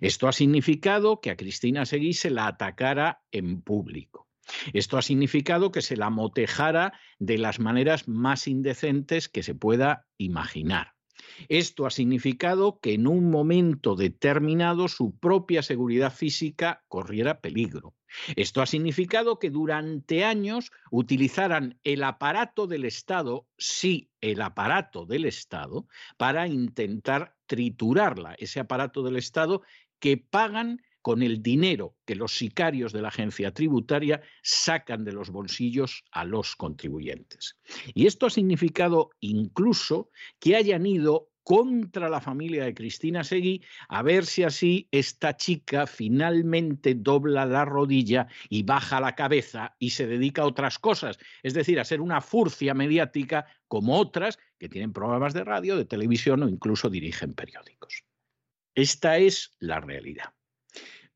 Esto 0.00 0.28
ha 0.28 0.32
significado 0.32 1.20
que 1.20 1.30
a 1.30 1.36
Cristina 1.36 1.86
Seguí 1.86 2.12
se 2.12 2.30
la 2.30 2.46
atacara 2.46 3.22
en 3.30 3.62
público. 3.62 4.28
Esto 4.72 4.98
ha 4.98 5.02
significado 5.02 5.72
que 5.72 5.82
se 5.82 5.96
la 5.96 6.10
motejara 6.10 6.92
de 7.18 7.38
las 7.38 7.58
maneras 7.60 8.08
más 8.08 8.46
indecentes 8.48 9.28
que 9.28 9.42
se 9.42 9.54
pueda 9.54 10.06
imaginar. 10.18 10.94
Esto 11.48 11.86
ha 11.86 11.90
significado 11.90 12.78
que 12.80 12.94
en 12.94 13.06
un 13.06 13.30
momento 13.30 13.96
determinado 13.96 14.88
su 14.88 15.16
propia 15.18 15.62
seguridad 15.62 16.12
física 16.12 16.84
corriera 16.88 17.40
peligro. 17.40 17.94
Esto 18.36 18.60
ha 18.60 18.66
significado 18.66 19.38
que 19.38 19.50
durante 19.50 20.24
años 20.24 20.70
utilizaran 20.90 21.78
el 21.82 22.04
aparato 22.04 22.66
del 22.66 22.84
Estado, 22.84 23.46
sí, 23.56 24.10
el 24.20 24.42
aparato 24.42 25.06
del 25.06 25.24
Estado, 25.24 25.86
para 26.18 26.46
intentar 26.46 27.36
triturarla, 27.46 28.34
ese 28.34 28.60
aparato 28.60 29.02
del 29.02 29.16
Estado 29.16 29.62
que 29.98 30.18
pagan 30.18 30.82
con 31.02 31.22
el 31.22 31.42
dinero 31.42 31.96
que 32.06 32.14
los 32.14 32.36
sicarios 32.36 32.92
de 32.92 33.02
la 33.02 33.08
agencia 33.08 33.52
tributaria 33.52 34.22
sacan 34.42 35.04
de 35.04 35.12
los 35.12 35.30
bolsillos 35.30 36.04
a 36.12 36.24
los 36.24 36.56
contribuyentes. 36.56 37.58
Y 37.92 38.06
esto 38.06 38.26
ha 38.26 38.30
significado 38.30 39.10
incluso 39.20 40.10
que 40.38 40.56
hayan 40.56 40.86
ido 40.86 41.32
contra 41.44 42.08
la 42.08 42.20
familia 42.20 42.64
de 42.64 42.74
Cristina 42.74 43.24
Seguí, 43.24 43.62
a 43.88 44.02
ver 44.02 44.26
si 44.26 44.44
así 44.44 44.88
esta 44.90 45.36
chica 45.36 45.86
finalmente 45.86 46.94
dobla 46.94 47.46
la 47.46 47.64
rodilla 47.64 48.28
y 48.48 48.62
baja 48.62 49.00
la 49.00 49.14
cabeza 49.14 49.74
y 49.78 49.90
se 49.90 50.06
dedica 50.06 50.42
a 50.42 50.46
otras 50.46 50.78
cosas, 50.78 51.18
es 51.42 51.54
decir, 51.54 51.80
a 51.80 51.84
ser 51.84 52.00
una 52.00 52.20
furcia 52.20 52.74
mediática 52.74 53.46
como 53.66 53.98
otras 53.98 54.38
que 54.58 54.68
tienen 54.68 54.92
programas 54.92 55.34
de 55.34 55.44
radio, 55.44 55.76
de 55.76 55.84
televisión 55.84 56.42
o 56.42 56.48
incluso 56.48 56.88
dirigen 56.88 57.34
periódicos. 57.34 58.04
Esta 58.74 59.18
es 59.18 59.56
la 59.58 59.80
realidad. 59.80 60.32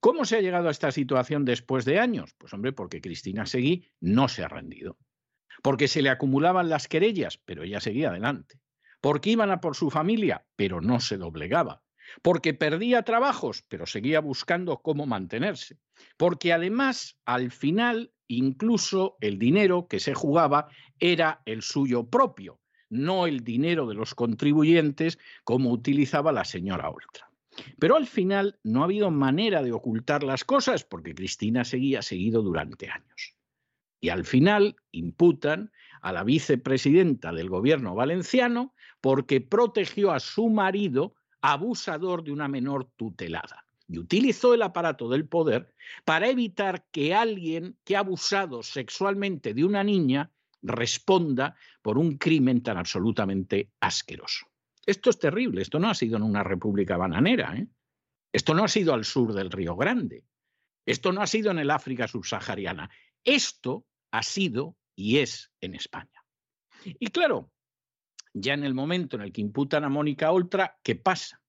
¿Cómo 0.06 0.24
se 0.24 0.36
ha 0.36 0.40
llegado 0.40 0.68
a 0.68 0.70
esta 0.70 0.92
situación 0.92 1.44
después 1.44 1.84
de 1.84 1.98
años? 1.98 2.32
Pues 2.38 2.52
hombre, 2.52 2.72
porque 2.72 3.00
Cristina 3.00 3.44
Seguí 3.44 3.88
no 3.98 4.28
se 4.28 4.44
ha 4.44 4.48
rendido. 4.48 4.98
Porque 5.64 5.88
se 5.88 6.00
le 6.00 6.10
acumulaban 6.10 6.68
las 6.68 6.86
querellas, 6.86 7.38
pero 7.44 7.64
ella 7.64 7.80
seguía 7.80 8.10
adelante 8.10 8.60
porque 9.00 9.30
iban 9.30 9.50
a 9.50 9.60
por 9.60 9.74
su 9.74 9.90
familia, 9.90 10.46
pero 10.54 10.80
no 10.80 11.00
se 11.00 11.16
doblegaba, 11.16 11.82
porque 12.22 12.54
perdía 12.54 13.02
trabajos, 13.02 13.64
pero 13.68 13.84
seguía 13.84 14.20
buscando 14.20 14.78
cómo 14.78 15.06
mantenerse, 15.06 15.78
porque 16.16 16.52
además 16.52 17.18
al 17.24 17.50
final 17.50 18.12
incluso 18.28 19.16
el 19.20 19.40
dinero 19.40 19.88
que 19.88 19.98
se 19.98 20.14
jugaba 20.14 20.68
era 21.00 21.42
el 21.46 21.62
suyo 21.62 22.08
propio, 22.08 22.60
no 22.90 23.26
el 23.26 23.40
dinero 23.40 23.86
de 23.86 23.94
los 23.94 24.14
contribuyentes 24.14 25.18
como 25.42 25.72
utilizaba 25.72 26.30
la 26.30 26.44
señora 26.44 26.90
Oltra. 26.90 27.28
Pero 27.78 27.96
al 27.96 28.06
final 28.06 28.58
no 28.62 28.82
ha 28.82 28.84
habido 28.84 29.10
manera 29.10 29.62
de 29.62 29.72
ocultar 29.72 30.22
las 30.22 30.44
cosas 30.44 30.84
porque 30.84 31.14
Cristina 31.14 31.64
seguía 31.64 32.02
seguido 32.02 32.42
durante 32.42 32.90
años. 32.90 33.34
Y 34.00 34.10
al 34.10 34.24
final 34.24 34.76
imputan 34.92 35.72
a 36.02 36.12
la 36.12 36.22
vicepresidenta 36.22 37.32
del 37.32 37.48
gobierno 37.48 37.94
valenciano 37.94 38.74
porque 39.00 39.40
protegió 39.40 40.12
a 40.12 40.20
su 40.20 40.48
marido 40.48 41.14
abusador 41.40 42.22
de 42.22 42.32
una 42.32 42.48
menor 42.48 42.90
tutelada 42.96 43.66
y 43.88 43.98
utilizó 43.98 44.54
el 44.54 44.62
aparato 44.62 45.08
del 45.08 45.28
poder 45.28 45.72
para 46.04 46.28
evitar 46.28 46.86
que 46.90 47.14
alguien 47.14 47.76
que 47.84 47.96
ha 47.96 48.00
abusado 48.00 48.62
sexualmente 48.62 49.54
de 49.54 49.64
una 49.64 49.84
niña 49.84 50.30
responda 50.62 51.56
por 51.82 51.98
un 51.98 52.18
crimen 52.18 52.62
tan 52.62 52.76
absolutamente 52.76 53.70
asqueroso. 53.80 54.46
Esto 54.86 55.10
es 55.10 55.18
terrible, 55.18 55.62
esto 55.62 55.78
no 55.78 55.90
ha 55.90 55.94
sido 55.94 56.16
en 56.16 56.22
una 56.22 56.44
república 56.44 56.96
bananera, 56.96 57.56
¿eh? 57.56 57.66
esto 58.32 58.54
no 58.54 58.64
ha 58.64 58.68
sido 58.68 58.94
al 58.94 59.04
sur 59.04 59.34
del 59.34 59.50
Río 59.50 59.76
Grande, 59.76 60.24
esto 60.86 61.12
no 61.12 61.22
ha 61.22 61.26
sido 61.26 61.50
en 61.50 61.58
el 61.58 61.70
África 61.70 62.06
subsahariana, 62.06 62.88
esto 63.24 63.84
ha 64.12 64.22
sido 64.22 64.76
y 64.94 65.18
es 65.18 65.50
en 65.60 65.74
España. 65.74 66.24
Y 66.84 67.08
claro, 67.08 67.50
ya 68.32 68.54
en 68.54 68.64
el 68.64 68.74
momento 68.74 69.16
en 69.16 69.22
el 69.22 69.32
que 69.32 69.40
imputan 69.40 69.84
a 69.84 69.88
Mónica 69.88 70.30
Oltra, 70.30 70.78
¿qué 70.82 70.94
pasa? 70.94 71.42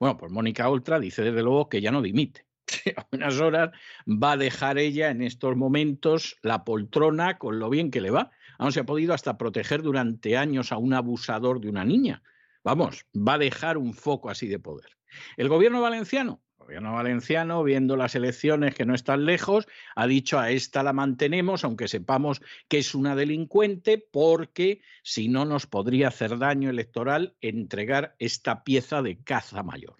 Bueno, 0.00 0.16
pues 0.16 0.32
Mónica 0.32 0.68
Oltra 0.68 0.98
dice 0.98 1.22
desde 1.22 1.42
luego 1.42 1.68
que 1.68 1.80
ya 1.80 1.92
no 1.92 2.02
dimite. 2.02 2.46
a 2.96 3.06
unas 3.12 3.38
horas 3.40 3.70
va 4.06 4.32
a 4.32 4.36
dejar 4.36 4.78
ella 4.78 5.10
en 5.10 5.22
estos 5.22 5.56
momentos 5.56 6.38
la 6.42 6.64
poltrona 6.64 7.38
con 7.38 7.58
lo 7.58 7.70
bien 7.70 7.90
que 7.90 8.00
le 8.00 8.10
va. 8.10 8.30
Aún 8.58 8.72
se 8.72 8.80
ha 8.80 8.86
podido 8.86 9.14
hasta 9.14 9.36
proteger 9.36 9.82
durante 9.82 10.36
años 10.36 10.72
a 10.72 10.78
un 10.78 10.94
abusador 10.94 11.60
de 11.60 11.68
una 11.68 11.84
niña. 11.84 12.22
Vamos, 12.64 13.06
va 13.14 13.34
a 13.34 13.38
dejar 13.38 13.76
un 13.76 13.92
foco 13.92 14.30
así 14.30 14.48
de 14.48 14.58
poder. 14.58 14.96
El 15.36 15.48
gobierno 15.48 15.82
valenciano, 15.82 16.42
gobierno 16.56 16.94
valenciano, 16.94 17.62
viendo 17.62 17.94
las 17.94 18.14
elecciones 18.14 18.74
que 18.74 18.86
no 18.86 18.94
están 18.94 19.26
lejos, 19.26 19.68
ha 19.94 20.06
dicho 20.06 20.38
a 20.38 20.50
esta 20.50 20.82
la 20.82 20.94
mantenemos, 20.94 21.62
aunque 21.62 21.88
sepamos 21.88 22.40
que 22.68 22.78
es 22.78 22.94
una 22.94 23.14
delincuente, 23.14 23.98
porque 23.98 24.80
si 25.02 25.28
no 25.28 25.44
nos 25.44 25.66
podría 25.66 26.08
hacer 26.08 26.38
daño 26.38 26.70
electoral 26.70 27.36
entregar 27.42 28.16
esta 28.18 28.64
pieza 28.64 29.02
de 29.02 29.22
caza 29.22 29.62
mayor. 29.62 29.96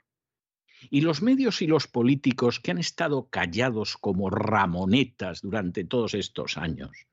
Y 0.90 1.02
los 1.02 1.20
medios 1.20 1.60
y 1.60 1.66
los 1.66 1.86
políticos 1.86 2.60
que 2.60 2.70
han 2.70 2.78
estado 2.78 3.28
callados 3.28 3.96
como 3.98 4.30
ramonetas 4.30 5.42
durante 5.42 5.84
todos 5.84 6.14
estos 6.14 6.56
años, 6.56 7.06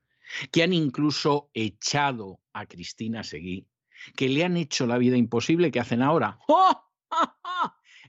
que 0.50 0.62
han 0.62 0.72
incluso 0.72 1.50
echado 1.52 2.40
a 2.54 2.66
Cristina 2.66 3.22
Seguí, 3.22 3.66
que 4.16 4.28
le 4.28 4.44
han 4.44 4.56
hecho 4.56 4.86
la 4.86 4.98
vida 4.98 5.16
imposible, 5.16 5.70
que 5.70 5.80
hacen 5.80 6.02
ahora. 6.02 6.38
¡Oh! 6.48 6.88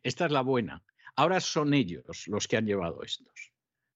Esta 0.03 0.25
es 0.25 0.31
la 0.31 0.41
buena 0.41 0.83
Ahora 1.15 1.39
son 1.39 1.73
ellos 1.73 2.27
los 2.27 2.47
que 2.47 2.57
han 2.57 2.65
llevado 2.65 3.03
estos. 3.03 3.51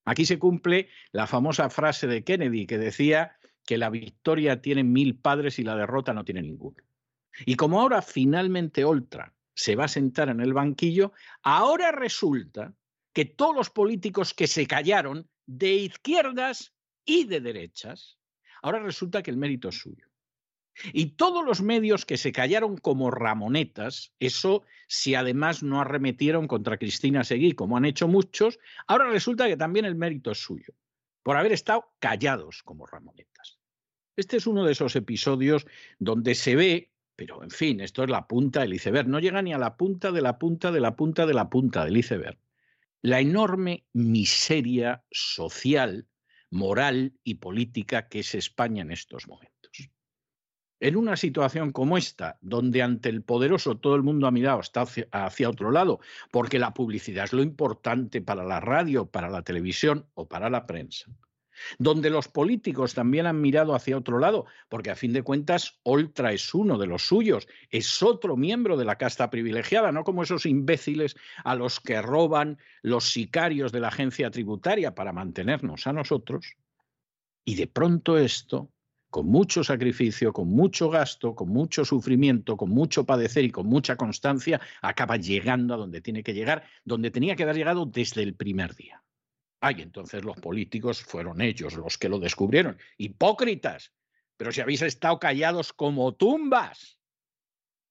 Aquí 0.05 0.25
se 0.25 0.39
cumple 0.39 0.89
la 1.11 1.27
famosa 1.27 1.69
frase 1.69 2.07
de 2.07 2.23
Kennedy 2.23 2.67
que 2.67 2.77
decía 2.77 3.37
que 3.65 3.77
la 3.77 3.89
victoria 3.89 4.61
tiene 4.61 4.83
mil 4.83 5.19
padres 5.19 5.59
y 5.59 5.63
la 5.63 5.75
derrota 5.75 6.13
no 6.13 6.23
tiene 6.23 6.41
ninguno. 6.41 6.77
Y 7.45 7.55
como 7.55 7.81
ahora 7.81 8.01
finalmente 8.01 8.85
Oltra 8.85 9.33
se 9.53 9.75
va 9.75 9.85
a 9.85 9.89
sentar 9.89 10.29
en 10.29 10.39
el 10.39 10.53
banquillo, 10.53 11.11
ahora 11.41 11.91
resulta 11.91 12.73
que 13.13 13.25
todos 13.25 13.55
los 13.55 13.69
políticos 13.69 14.33
que 14.33 14.47
se 14.47 14.67
callaron 14.67 15.27
de 15.45 15.73
izquierdas 15.73 16.73
y 17.03 17.25
de 17.25 17.41
derechas, 17.41 18.19
ahora 18.61 18.79
resulta 18.79 19.23
que 19.23 19.31
el 19.31 19.37
mérito 19.37 19.69
es 19.69 19.79
suyo. 19.79 20.06
Y 20.93 21.11
todos 21.11 21.45
los 21.45 21.61
medios 21.61 22.05
que 22.05 22.17
se 22.17 22.31
callaron 22.31 22.77
como 22.77 23.11
ramonetas, 23.11 24.13
eso 24.19 24.63
si 24.87 25.15
además 25.15 25.63
no 25.63 25.81
arremetieron 25.81 26.47
contra 26.47 26.77
Cristina 26.77 27.23
Seguí, 27.23 27.53
como 27.53 27.77
han 27.77 27.85
hecho 27.85 28.07
muchos, 28.07 28.59
ahora 28.87 29.09
resulta 29.09 29.47
que 29.47 29.57
también 29.57 29.85
el 29.85 29.95
mérito 29.95 30.31
es 30.31 30.39
suyo, 30.39 30.73
por 31.23 31.37
haber 31.37 31.51
estado 31.51 31.93
callados 31.99 32.63
como 32.63 32.85
ramonetas. 32.85 33.59
Este 34.15 34.37
es 34.37 34.47
uno 34.47 34.65
de 34.65 34.71
esos 34.71 34.95
episodios 34.95 35.67
donde 35.99 36.35
se 36.35 36.55
ve, 36.55 36.91
pero 37.15 37.43
en 37.43 37.51
fin, 37.51 37.81
esto 37.81 38.03
es 38.03 38.09
la 38.09 38.27
punta 38.27 38.61
del 38.61 38.73
iceberg, 38.73 39.07
no 39.07 39.19
llega 39.19 39.41
ni 39.41 39.53
a 39.53 39.57
la 39.57 39.77
punta 39.77 40.11
de 40.11 40.21
la 40.21 40.39
punta 40.39 40.71
de 40.71 40.79
la 40.79 40.95
punta 40.95 41.25
de 41.25 41.33
la 41.33 41.49
punta 41.49 41.85
del 41.85 41.97
iceberg. 41.97 42.39
La 43.01 43.19
enorme 43.19 43.85
miseria 43.93 45.03
social, 45.11 46.07
moral 46.49 47.13
y 47.23 47.35
política 47.35 48.07
que 48.07 48.19
es 48.19 48.33
España 48.33 48.81
en 48.81 48.91
estos 48.91 49.27
momentos. 49.27 49.56
En 50.79 50.95
una 50.95 51.17
situación 51.17 51.71
como 51.71 51.97
esta, 51.97 52.37
donde 52.41 52.83
ante 52.83 53.09
el 53.09 53.23
poderoso 53.23 53.77
todo 53.77 53.95
el 53.95 54.03
mundo 54.03 54.27
ha 54.27 54.31
mirado 54.31 54.61
hacia, 54.61 55.49
otro 55.49 55.71
lado, 55.71 55.99
porque 56.31 56.59
la 56.59 56.75
publicidad 56.75 57.25
es 57.25 57.33
lo 57.33 57.41
importante 57.41 58.21
para 58.21 58.43
la 58.43 58.59
radio, 58.59 59.07
para 59.07 59.29
la 59.29 59.41
televisión 59.41 60.05
o 60.13 60.27
para 60.27 60.51
la 60.51 60.67
prensa, 60.67 61.07
donde 61.79 62.11
los 62.11 62.27
políticos 62.27 62.93
también 62.93 63.25
han 63.25 63.41
mirado 63.41 63.73
hacia 63.73 63.97
otro 63.97 64.19
lado, 64.19 64.45
porque 64.69 64.91
a 64.91 64.95
fin 64.95 65.13
de 65.13 65.23
cuentas 65.23 65.79
Oltra 65.81 66.31
es 66.31 66.53
uno 66.53 66.77
de 66.77 66.85
los 66.85 67.07
suyos, 67.07 67.47
es 67.71 68.03
otro 68.03 68.37
miembro 68.37 68.77
de 68.77 68.85
la 68.85 68.99
casta 68.99 69.31
privilegiada, 69.31 69.91
no 69.91 70.03
como 70.03 70.21
esos 70.21 70.45
imbéciles 70.45 71.15
a 71.43 71.55
los 71.55 71.79
que 71.79 72.03
roban 72.03 72.59
los 72.83 73.09
sicarios 73.09 73.71
de 73.71 73.79
la 73.79 73.87
agencia 73.87 74.29
tributaria 74.29 74.93
para 74.93 75.11
mantenernos 75.11 75.87
a 75.87 75.93
nosotros. 75.93 76.53
Y 77.43 77.55
de 77.55 77.65
pronto 77.65 78.19
esto 78.19 78.69
con 79.09 79.27
mucho 79.27 79.63
sacrificio, 79.63 80.33
con 80.33 80.49
mucho 80.49 80.89
gasto, 80.89 81.33
con 81.33 81.49
mucho 81.49 81.85
sufrimiento, 81.85 82.57
con 82.57 82.69
mucho 82.69 83.05
padecer 83.05 83.45
y 83.45 83.51
con 83.51 83.67
mucha 83.67 83.95
constancia, 83.95 84.59
acaba 84.81 85.17
llegando 85.17 85.73
a 85.73 85.77
donde 85.77 86.01
tiene 86.01 86.23
que 86.23 86.33
llegar, 86.33 86.63
donde 86.83 87.11
tenía 87.11 87.35
que 87.35 87.43
haber 87.43 87.55
llegado 87.55 87.85
desde 87.85 88.23
el 88.23 88.35
primer 88.35 88.75
día. 88.75 89.03
Ay, 89.61 89.81
entonces 89.81 90.23
los 90.23 90.37
políticos 90.37 91.01
fueron 91.01 91.41
ellos 91.41 91.75
los 91.75 91.97
que 91.97 92.09
lo 92.09 92.19
descubrieron. 92.19 92.77
Hipócritas, 92.97 93.93
pero 94.35 94.51
si 94.51 94.61
habéis 94.61 94.81
estado 94.81 95.19
callados 95.19 95.73
como 95.73 96.13
tumbas. 96.13 96.99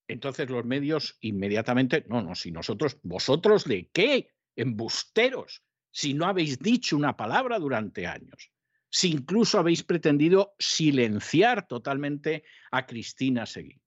Entonces 0.09 0.49
los 0.49 0.65
medios 0.65 1.17
inmediatamente, 1.21 2.05
no, 2.09 2.23
no, 2.23 2.35
si 2.37 2.53
nosotros, 2.53 2.99
vosotros 3.03 3.65
de 3.65 3.89
qué, 3.93 4.31
embusteros, 4.55 5.65
si 5.91 6.15
no 6.15 6.27
habéis 6.27 6.61
dicho 6.61 6.97
una 6.97 7.17
palabra 7.17 7.59
durante 7.59 8.07
años 8.07 8.53
si 8.97 9.11
incluso 9.11 9.59
habéis 9.59 9.83
pretendido 9.83 10.55
silenciar 10.59 11.69
totalmente 11.69 12.45
a 12.71 12.87
Cristina 12.87 13.45
Seguí. 13.45 13.79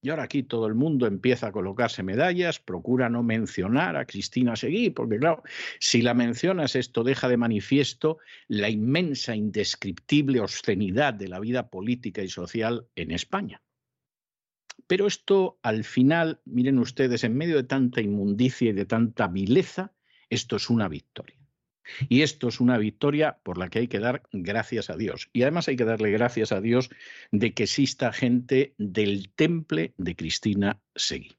Y 0.00 0.10
ahora 0.10 0.22
aquí 0.22 0.44
todo 0.44 0.68
el 0.68 0.76
mundo 0.76 1.08
empieza 1.08 1.48
a 1.48 1.52
colocarse 1.52 2.04
medallas, 2.04 2.60
procura 2.60 3.08
no 3.08 3.24
mencionar 3.24 3.96
a 3.96 4.04
Cristina 4.04 4.54
Seguí, 4.54 4.90
porque 4.90 5.18
claro, 5.18 5.42
si 5.80 6.02
la 6.02 6.14
mencionas 6.14 6.76
esto 6.76 7.02
deja 7.02 7.28
de 7.28 7.36
manifiesto 7.36 8.18
la 8.46 8.70
inmensa, 8.70 9.34
indescriptible 9.34 10.38
obscenidad 10.38 11.14
de 11.14 11.26
la 11.26 11.40
vida 11.40 11.68
política 11.68 12.22
y 12.22 12.28
social 12.28 12.86
en 12.94 13.10
España. 13.10 13.60
Pero 14.86 15.08
esto 15.08 15.58
al 15.64 15.82
final, 15.82 16.40
miren 16.44 16.78
ustedes, 16.78 17.24
en 17.24 17.36
medio 17.36 17.56
de 17.56 17.64
tanta 17.64 18.00
inmundicia 18.00 18.70
y 18.70 18.72
de 18.72 18.86
tanta 18.86 19.26
vileza, 19.26 19.92
esto 20.30 20.54
es 20.54 20.70
una 20.70 20.86
victoria. 20.86 21.41
Y 22.08 22.22
esto 22.22 22.48
es 22.48 22.60
una 22.60 22.78
victoria 22.78 23.38
por 23.42 23.58
la 23.58 23.68
que 23.68 23.80
hay 23.80 23.88
que 23.88 23.98
dar 23.98 24.22
gracias 24.32 24.90
a 24.90 24.96
Dios. 24.96 25.28
Y 25.32 25.42
además 25.42 25.68
hay 25.68 25.76
que 25.76 25.84
darle 25.84 26.10
gracias 26.10 26.52
a 26.52 26.60
Dios 26.60 26.90
de 27.30 27.54
que 27.54 27.64
exista 27.64 28.12
gente 28.12 28.74
del 28.78 29.32
temple 29.34 29.94
de 29.96 30.16
Cristina 30.16 30.80
Seguí. 30.94 31.36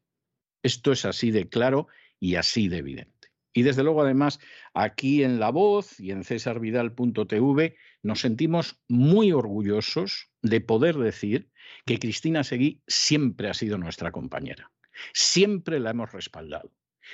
Esto 0.63 0.91
es 0.91 1.05
así 1.05 1.31
de 1.31 1.49
claro 1.49 1.87
y 2.19 2.35
así 2.35 2.67
de 2.69 2.77
evidente. 2.77 3.13
Y 3.53 3.61
desde 3.61 3.83
luego, 3.83 4.01
además, 4.01 4.39
aquí 4.73 5.23
en 5.23 5.39
La 5.39 5.51
Voz 5.51 5.99
y 5.99 6.11
en 6.11 6.23
cesarvidal.tv 6.23 7.75
nos 8.01 8.21
sentimos 8.21 8.79
muy 8.87 9.31
orgullosos 9.31 10.31
de 10.41 10.59
poder 10.59 10.97
decir 10.97 11.49
que 11.85 11.99
Cristina 11.99 12.43
Seguí 12.43 12.81
siempre 12.87 13.49
ha 13.49 13.53
sido 13.53 13.77
nuestra 13.77 14.11
compañera. 14.11 14.71
Siempre 15.13 15.79
la 15.79 15.91
hemos 15.91 16.11
respaldado. 16.11 16.71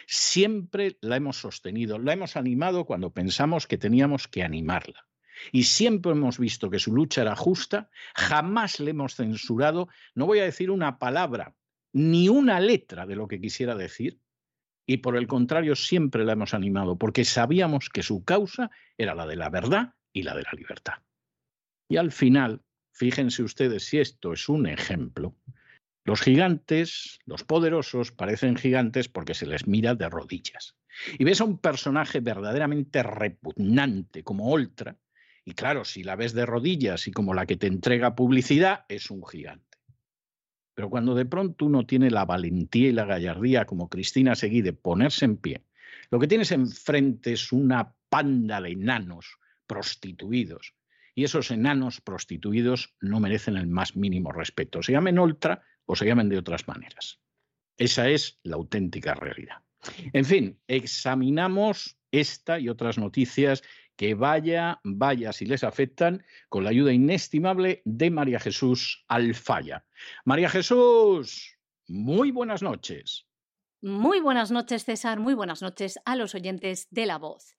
Siempre 0.07 0.97
la 1.01 1.17
hemos 1.17 1.37
sostenido, 1.37 1.99
la 1.99 2.13
hemos 2.13 2.35
animado 2.35 2.85
cuando 2.85 3.11
pensamos 3.11 3.67
que 3.67 3.77
teníamos 3.77 4.27
que 4.27 4.43
animarla. 4.43 5.07
Y 5.51 5.63
siempre 5.63 6.11
hemos 6.11 6.37
visto 6.37 6.69
que 6.69 6.79
su 6.79 6.93
lucha 6.93 7.21
era 7.21 7.35
justa, 7.35 7.89
jamás 8.13 8.79
le 8.79 8.91
hemos 8.91 9.15
censurado, 9.15 9.87
no 10.13 10.25
voy 10.25 10.39
a 10.39 10.43
decir 10.43 10.69
una 10.69 10.99
palabra, 10.99 11.55
ni 11.93 12.29
una 12.29 12.59
letra 12.59 13.05
de 13.05 13.15
lo 13.15 13.27
que 13.27 13.39
quisiera 13.39 13.75
decir, 13.75 14.19
y 14.85 14.97
por 14.97 15.15
el 15.15 15.27
contrario 15.27 15.75
siempre 15.75 16.25
la 16.25 16.33
hemos 16.33 16.53
animado, 16.53 16.97
porque 16.97 17.23
sabíamos 17.23 17.89
que 17.89 18.03
su 18.03 18.23
causa 18.23 18.71
era 18.97 19.15
la 19.15 19.27
de 19.27 19.35
la 19.35 19.49
verdad 19.49 19.93
y 20.11 20.23
la 20.23 20.35
de 20.35 20.43
la 20.43 20.51
libertad. 20.57 20.95
Y 21.87 21.97
al 21.97 22.11
final, 22.11 22.63
fíjense 22.91 23.43
ustedes 23.43 23.85
si 23.85 23.99
esto 23.99 24.33
es 24.33 24.49
un 24.49 24.67
ejemplo, 24.67 25.35
los 26.03 26.21
gigantes, 26.21 27.19
los 27.25 27.43
poderosos, 27.43 28.11
parecen 28.11 28.55
gigantes 28.55 29.09
porque 29.09 29.33
se 29.33 29.45
les 29.45 29.67
mira 29.67 29.95
de 29.95 30.09
rodillas. 30.09 30.75
Y 31.17 31.23
ves 31.23 31.41
a 31.41 31.45
un 31.45 31.57
personaje 31.59 32.19
verdaderamente 32.19 33.03
repugnante 33.03 34.23
como 34.23 34.51
Oltra, 34.51 34.97
y 35.45 35.53
claro, 35.53 35.83
si 35.83 36.03
la 36.03 36.15
ves 36.15 36.33
de 36.33 36.45
rodillas 36.45 37.07
y 37.07 37.11
como 37.11 37.33
la 37.33 37.45
que 37.45 37.55
te 37.55 37.67
entrega 37.67 38.15
publicidad, 38.15 38.85
es 38.87 39.09
un 39.09 39.25
gigante. 39.25 39.79
Pero 40.75 40.89
cuando 40.89 41.15
de 41.15 41.25
pronto 41.25 41.65
uno 41.65 41.85
tiene 41.85 42.11
la 42.11 42.25
valentía 42.25 42.89
y 42.89 42.93
la 42.93 43.05
gallardía 43.05 43.65
como 43.65 43.89
Cristina 43.89 44.35
Seguí 44.35 44.61
de 44.61 44.73
ponerse 44.73 45.25
en 45.25 45.37
pie, 45.37 45.63
lo 46.11 46.19
que 46.19 46.27
tienes 46.27 46.51
enfrente 46.51 47.33
es 47.33 47.51
una 47.51 47.95
panda 48.09 48.61
de 48.61 48.69
enanos 48.69 49.39
prostituidos. 49.67 50.75
Y 51.15 51.23
esos 51.23 51.51
enanos 51.51 51.99
prostituidos 51.99 52.95
no 53.01 53.19
merecen 53.19 53.57
el 53.57 53.67
más 53.67 53.95
mínimo 53.95 54.31
respeto. 54.31 54.81
Se 54.81 54.91
llamen 54.91 55.19
Oltra 55.19 55.63
o 55.89 55.95
se 55.95 56.05
llamen 56.05 56.29
de 56.29 56.37
otras 56.37 56.67
maneras. 56.67 57.19
Esa 57.75 58.09
es 58.09 58.39
la 58.43 58.57
auténtica 58.57 59.15
realidad. 59.15 59.63
En 60.13 60.23
fin, 60.23 60.61
examinamos 60.67 61.97
esta 62.11 62.59
y 62.59 62.69
otras 62.69 62.99
noticias 62.99 63.63
que 63.95 64.13
vaya, 64.13 64.79
vaya 64.83 65.33
si 65.33 65.47
les 65.47 65.63
afectan, 65.63 66.23
con 66.47 66.63
la 66.63 66.69
ayuda 66.69 66.93
inestimable 66.93 67.81
de 67.85 68.11
María 68.11 68.39
Jesús 68.39 69.03
Alfaya. 69.07 69.83
María 70.25 70.47
Jesús, 70.49 71.57
muy 71.87 72.29
buenas 72.29 72.61
noches. 72.61 73.25
Muy 73.81 74.19
buenas 74.19 74.51
noches, 74.51 74.85
César, 74.85 75.19
muy 75.19 75.33
buenas 75.33 75.63
noches 75.63 75.99
a 76.05 76.15
los 76.15 76.35
oyentes 76.35 76.87
de 76.91 77.07
La 77.07 77.17
Voz. 77.17 77.55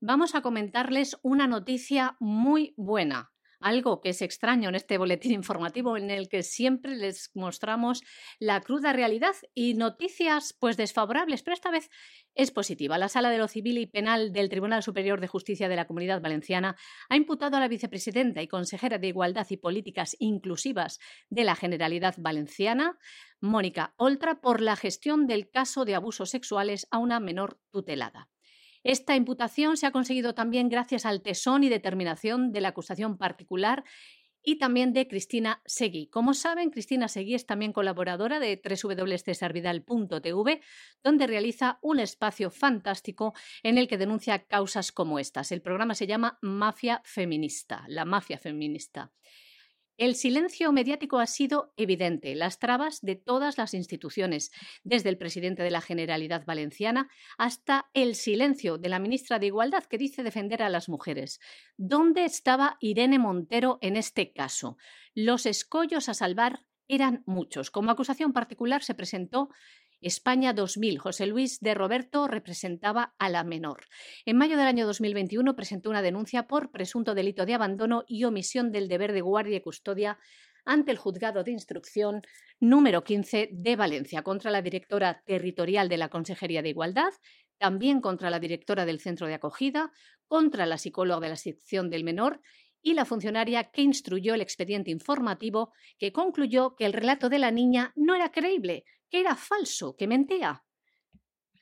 Vamos 0.00 0.36
a 0.36 0.40
comentarles 0.40 1.18
una 1.22 1.48
noticia 1.48 2.16
muy 2.20 2.74
buena 2.76 3.32
algo 3.60 4.00
que 4.00 4.10
es 4.10 4.22
extraño 4.22 4.68
en 4.68 4.74
este 4.74 4.98
boletín 4.98 5.32
informativo 5.32 5.96
en 5.96 6.10
el 6.10 6.28
que 6.28 6.42
siempre 6.42 6.96
les 6.96 7.30
mostramos 7.34 8.02
la 8.38 8.60
cruda 8.60 8.92
realidad 8.92 9.34
y 9.54 9.74
noticias 9.74 10.54
pues 10.58 10.76
desfavorables, 10.76 11.42
pero 11.42 11.54
esta 11.54 11.70
vez 11.70 11.90
es 12.34 12.50
positiva. 12.50 12.98
La 12.98 13.08
Sala 13.08 13.30
de 13.30 13.38
lo 13.38 13.48
Civil 13.48 13.78
y 13.78 13.86
Penal 13.86 14.32
del 14.32 14.48
Tribunal 14.48 14.82
Superior 14.82 15.20
de 15.20 15.28
Justicia 15.28 15.68
de 15.68 15.76
la 15.76 15.86
Comunidad 15.86 16.20
Valenciana 16.20 16.76
ha 17.08 17.16
imputado 17.16 17.56
a 17.56 17.60
la 17.60 17.68
vicepresidenta 17.68 18.42
y 18.42 18.48
consejera 18.48 18.98
de 18.98 19.08
Igualdad 19.08 19.46
y 19.50 19.56
Políticas 19.56 20.16
Inclusivas 20.18 20.98
de 21.30 21.44
la 21.44 21.56
Generalidad 21.56 22.14
Valenciana, 22.18 22.98
Mónica 23.40 23.94
Oltra, 23.96 24.40
por 24.40 24.60
la 24.60 24.76
gestión 24.76 25.26
del 25.26 25.50
caso 25.50 25.84
de 25.84 25.94
abusos 25.94 26.30
sexuales 26.30 26.86
a 26.90 26.98
una 26.98 27.20
menor 27.20 27.60
tutelada. 27.70 28.28
Esta 28.86 29.16
imputación 29.16 29.76
se 29.76 29.86
ha 29.86 29.90
conseguido 29.90 30.32
también 30.32 30.68
gracias 30.68 31.06
al 31.06 31.20
tesón 31.20 31.64
y 31.64 31.68
determinación 31.68 32.52
de 32.52 32.60
la 32.60 32.68
acusación 32.68 33.18
particular 33.18 33.82
y 34.44 34.58
también 34.58 34.92
de 34.92 35.08
Cristina 35.08 35.60
Seguí. 35.66 36.06
Como 36.06 36.34
saben, 36.34 36.70
Cristina 36.70 37.08
Seguí 37.08 37.34
es 37.34 37.46
también 37.46 37.72
colaboradora 37.72 38.38
de 38.38 38.62
www.cesarvidal.tv, 38.62 40.60
donde 41.02 41.26
realiza 41.26 41.80
un 41.82 41.98
espacio 41.98 42.52
fantástico 42.52 43.34
en 43.64 43.76
el 43.76 43.88
que 43.88 43.98
denuncia 43.98 44.46
causas 44.46 44.92
como 44.92 45.18
estas. 45.18 45.50
El 45.50 45.62
programa 45.62 45.96
se 45.96 46.06
llama 46.06 46.38
Mafia 46.40 47.02
Feminista, 47.04 47.84
la 47.88 48.04
mafia 48.04 48.38
feminista. 48.38 49.10
El 49.98 50.14
silencio 50.14 50.72
mediático 50.72 51.20
ha 51.20 51.26
sido 51.26 51.72
evidente, 51.78 52.34
las 52.34 52.58
trabas 52.58 53.00
de 53.00 53.16
todas 53.16 53.56
las 53.56 53.72
instituciones, 53.72 54.50
desde 54.84 55.08
el 55.08 55.16
presidente 55.16 55.62
de 55.62 55.70
la 55.70 55.80
Generalidad 55.80 56.44
Valenciana 56.44 57.08
hasta 57.38 57.88
el 57.94 58.14
silencio 58.14 58.76
de 58.76 58.90
la 58.90 58.98
ministra 58.98 59.38
de 59.38 59.46
Igualdad 59.46 59.84
que 59.84 59.96
dice 59.96 60.22
defender 60.22 60.62
a 60.62 60.68
las 60.68 60.90
mujeres. 60.90 61.40
¿Dónde 61.78 62.26
estaba 62.26 62.76
Irene 62.80 63.18
Montero 63.18 63.78
en 63.80 63.96
este 63.96 64.34
caso? 64.34 64.76
Los 65.14 65.46
escollos 65.46 66.10
a 66.10 66.14
salvar 66.14 66.66
eran 66.88 67.22
muchos. 67.26 67.70
Como 67.70 67.90
acusación 67.90 68.34
particular 68.34 68.82
se 68.82 68.94
presentó 68.94 69.48
España 70.00 70.52
2000. 70.52 70.98
José 70.98 71.26
Luis 71.26 71.58
de 71.60 71.74
Roberto 71.74 72.28
representaba 72.28 73.14
a 73.18 73.28
la 73.28 73.44
menor. 73.44 73.84
En 74.24 74.36
mayo 74.36 74.56
del 74.56 74.66
año 74.66 74.86
2021 74.86 75.56
presentó 75.56 75.90
una 75.90 76.02
denuncia 76.02 76.46
por 76.46 76.70
presunto 76.70 77.14
delito 77.14 77.46
de 77.46 77.54
abandono 77.54 78.04
y 78.06 78.24
omisión 78.24 78.72
del 78.72 78.88
deber 78.88 79.12
de 79.12 79.22
guardia 79.22 79.56
y 79.56 79.62
custodia 79.62 80.18
ante 80.66 80.90
el 80.90 80.98
juzgado 80.98 81.44
de 81.44 81.52
instrucción 81.52 82.22
número 82.60 83.04
15 83.04 83.50
de 83.52 83.76
Valencia 83.76 84.22
contra 84.22 84.50
la 84.50 84.62
directora 84.62 85.22
territorial 85.24 85.88
de 85.88 85.96
la 85.96 86.08
Consejería 86.08 86.60
de 86.60 86.70
Igualdad, 86.70 87.12
también 87.58 88.00
contra 88.00 88.30
la 88.30 88.40
directora 88.40 88.84
del 88.84 89.00
centro 89.00 89.26
de 89.26 89.34
acogida, 89.34 89.92
contra 90.26 90.66
la 90.66 90.76
psicóloga 90.76 91.20
de 91.20 91.30
la 91.30 91.36
sección 91.36 91.88
del 91.88 92.04
menor 92.04 92.40
y 92.82 92.94
la 92.94 93.04
funcionaria 93.04 93.64
que 93.64 93.82
instruyó 93.82 94.34
el 94.34 94.40
expediente 94.40 94.90
informativo 94.90 95.72
que 95.98 96.12
concluyó 96.12 96.76
que 96.76 96.84
el 96.84 96.92
relato 96.92 97.28
de 97.28 97.38
la 97.38 97.50
niña 97.50 97.92
no 97.96 98.14
era 98.14 98.30
creíble, 98.30 98.84
que 99.10 99.20
era 99.20 99.36
falso, 99.36 99.96
que 99.96 100.06
mentía. 100.06 100.62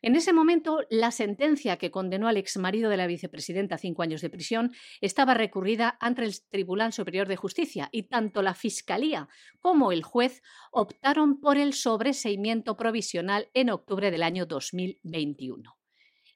En 0.07 0.17
ese 0.17 0.35
momento, 0.35 0.81
la 0.91 1.11
sentencia 1.11 1.79
que 1.79 1.91
condenó 1.91 2.29
al 2.29 2.37
exmarido 2.37 2.91
de 2.91 2.99
la 2.99 3.07
vicepresidenta 3.07 3.77
a 3.77 3.79
cinco 3.79 4.03
años 4.03 4.21
de 4.21 4.29
prisión 4.29 4.73
estaba 5.01 5.33
recurrida 5.33 5.97
ante 5.99 6.25
el 6.25 6.35
Tribunal 6.51 6.93
Superior 6.93 7.27
de 7.27 7.37
Justicia 7.37 7.89
y 7.91 8.03
tanto 8.03 8.43
la 8.43 8.53
Fiscalía 8.53 9.29
como 9.61 9.93
el 9.93 10.03
juez 10.03 10.43
optaron 10.73 11.41
por 11.41 11.57
el 11.57 11.73
sobreseimiento 11.73 12.77
provisional 12.77 13.49
en 13.55 13.71
octubre 13.71 14.11
del 14.11 14.25
año 14.25 14.45
2021. 14.45 15.75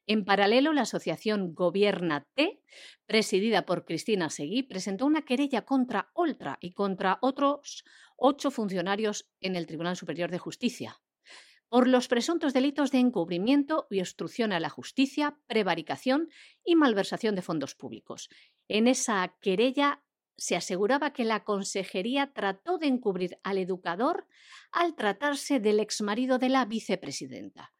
En 0.06 0.24
paralelo, 0.24 0.72
la 0.72 0.82
asociación 0.82 1.52
Gobierna 1.52 2.26
T, 2.34 2.62
presidida 3.04 3.66
por 3.66 3.84
Cristina 3.84 4.30
Seguí, 4.30 4.62
presentó 4.62 5.04
una 5.04 5.26
querella 5.26 5.66
contra 5.66 6.10
Oltra 6.14 6.56
y 6.62 6.72
contra 6.72 7.18
otros 7.20 7.84
ocho 8.18 8.50
funcionarios 8.50 9.30
en 9.40 9.56
el 9.56 9.66
Tribunal 9.66 9.96
Superior 9.96 10.30
de 10.30 10.38
Justicia 10.38 11.00
por 11.68 11.86
los 11.86 12.08
presuntos 12.08 12.54
delitos 12.54 12.90
de 12.90 12.98
encubrimiento 12.98 13.86
y 13.90 14.00
obstrucción 14.00 14.52
a 14.52 14.60
la 14.60 14.70
justicia, 14.70 15.38
prevaricación 15.46 16.28
y 16.64 16.76
malversación 16.76 17.34
de 17.34 17.42
fondos 17.42 17.74
públicos. 17.74 18.28
En 18.68 18.88
esa 18.88 19.36
querella 19.40 20.02
se 20.36 20.56
aseguraba 20.56 21.12
que 21.12 21.24
la 21.24 21.44
consejería 21.44 22.32
trató 22.32 22.78
de 22.78 22.86
encubrir 22.86 23.38
al 23.42 23.58
educador 23.58 24.26
al 24.72 24.94
tratarse 24.94 25.60
del 25.60 25.80
exmarido 25.80 26.38
de 26.38 26.48
la 26.48 26.64
vicepresidenta. 26.64 27.74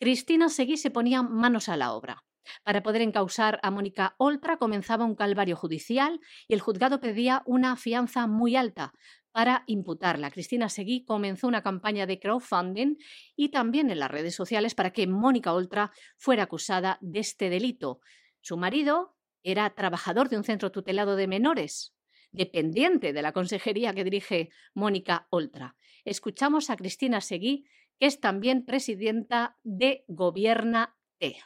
Cristina 0.00 0.48
Seguí 0.48 0.76
se 0.76 0.90
ponía 0.90 1.22
manos 1.22 1.68
a 1.68 1.76
la 1.76 1.92
obra. 1.92 2.24
Para 2.64 2.82
poder 2.82 3.02
encausar 3.02 3.60
a 3.62 3.70
Mónica 3.70 4.14
Oltra 4.16 4.56
comenzaba 4.56 5.04
un 5.04 5.14
calvario 5.14 5.54
judicial 5.54 6.20
y 6.46 6.54
el 6.54 6.60
juzgado 6.60 6.98
pedía 6.98 7.42
una 7.44 7.76
fianza 7.76 8.26
muy 8.26 8.56
alta 8.56 8.94
para 9.32 9.64
imputarla. 9.66 10.30
Cristina 10.30 10.68
Seguí 10.68 11.04
comenzó 11.04 11.46
una 11.46 11.62
campaña 11.62 12.06
de 12.06 12.18
crowdfunding 12.18 12.96
y 13.36 13.50
también 13.50 13.90
en 13.90 13.98
las 13.98 14.10
redes 14.10 14.34
sociales 14.34 14.74
para 14.74 14.92
que 14.92 15.06
Mónica 15.06 15.52
Oltra 15.52 15.92
fuera 16.16 16.44
acusada 16.44 16.98
de 17.00 17.20
este 17.20 17.50
delito. 17.50 18.00
Su 18.40 18.56
marido 18.56 19.16
era 19.42 19.70
trabajador 19.74 20.28
de 20.28 20.36
un 20.36 20.44
centro 20.44 20.72
tutelado 20.72 21.16
de 21.16 21.28
menores, 21.28 21.94
dependiente 22.32 23.12
de 23.12 23.22
la 23.22 23.32
consejería 23.32 23.92
que 23.94 24.04
dirige 24.04 24.50
Mónica 24.74 25.26
Oltra. 25.30 25.76
Escuchamos 26.04 26.70
a 26.70 26.76
Cristina 26.76 27.20
Seguí 27.20 27.66
que 27.98 28.06
es 28.06 28.20
también 28.20 28.64
presidenta 28.64 29.56
de 29.64 30.04
Gobierna 30.06 30.96
T. 31.18 31.36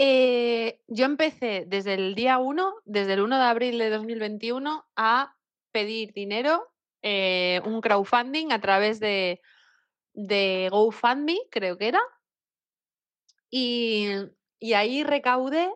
Eh, 0.00 0.80
yo 0.86 1.04
empecé 1.04 1.64
desde 1.66 1.94
el 1.94 2.14
día 2.14 2.38
1, 2.38 2.74
desde 2.84 3.14
el 3.14 3.20
1 3.20 3.36
de 3.36 3.44
abril 3.44 3.78
de 3.78 3.90
2021, 3.90 4.86
a 4.94 5.36
pedir 5.72 6.12
dinero, 6.12 6.72
eh, 7.02 7.60
un 7.64 7.80
crowdfunding 7.80 8.52
a 8.52 8.60
través 8.60 9.00
de, 9.00 9.40
de 10.14 10.68
GoFundMe, 10.70 11.38
creo 11.50 11.78
que 11.78 11.88
era. 11.88 12.00
Y 13.50 14.08
y 14.60 14.72
ahí 14.72 15.04
recaudé 15.04 15.72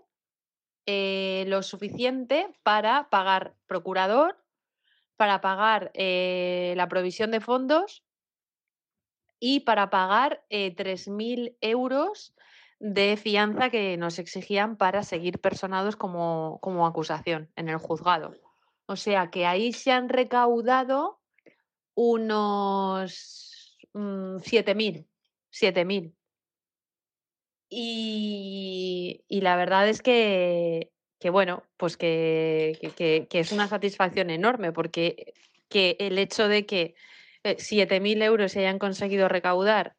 eh, 0.86 1.44
lo 1.46 1.62
suficiente 1.62 2.52
para 2.62 3.08
pagar 3.10 3.54
procurador, 3.66 4.36
para 5.16 5.40
pagar 5.40 5.92
eh, 5.94 6.74
la 6.76 6.88
provisión 6.88 7.30
de 7.30 7.40
fondos 7.40 8.04
y 9.38 9.60
para 9.60 9.90
pagar 9.90 10.44
eh, 10.50 10.74
3.000 10.74 11.56
euros 11.60 12.34
de 12.80 13.16
fianza 13.16 13.70
que 13.70 13.96
nos 13.96 14.18
exigían 14.18 14.76
para 14.76 15.04
seguir 15.04 15.40
personados 15.40 15.94
como, 15.94 16.58
como 16.60 16.86
acusación 16.86 17.52
en 17.54 17.68
el 17.68 17.76
juzgado. 17.76 18.34
O 18.86 18.96
sea 18.96 19.30
que 19.30 19.46
ahí 19.46 19.72
se 19.72 19.92
han 19.92 20.08
recaudado 20.08 21.20
unos 21.94 23.78
mm, 23.92 24.38
7.000, 24.38 25.06
7.000. 25.50 26.14
Y, 27.68 29.24
y 29.28 29.40
la 29.40 29.56
verdad 29.56 29.88
es 29.88 30.02
que, 30.02 30.90
que 31.18 31.30
bueno, 31.30 31.62
pues 31.78 31.96
que, 31.96 32.78
que- 32.96 33.26
que- 33.28 33.38
es 33.40 33.52
una 33.52 33.66
satisfacción 33.68 34.28
enorme 34.30 34.72
porque 34.72 35.32
que 35.68 35.96
el 36.00 36.18
hecho 36.18 36.48
de 36.48 36.66
que 36.66 36.94
eh, 37.44 37.56
7.000 37.58 38.20
euros 38.20 38.52
se 38.52 38.60
hayan 38.60 38.78
conseguido 38.78 39.28
recaudar, 39.28 39.96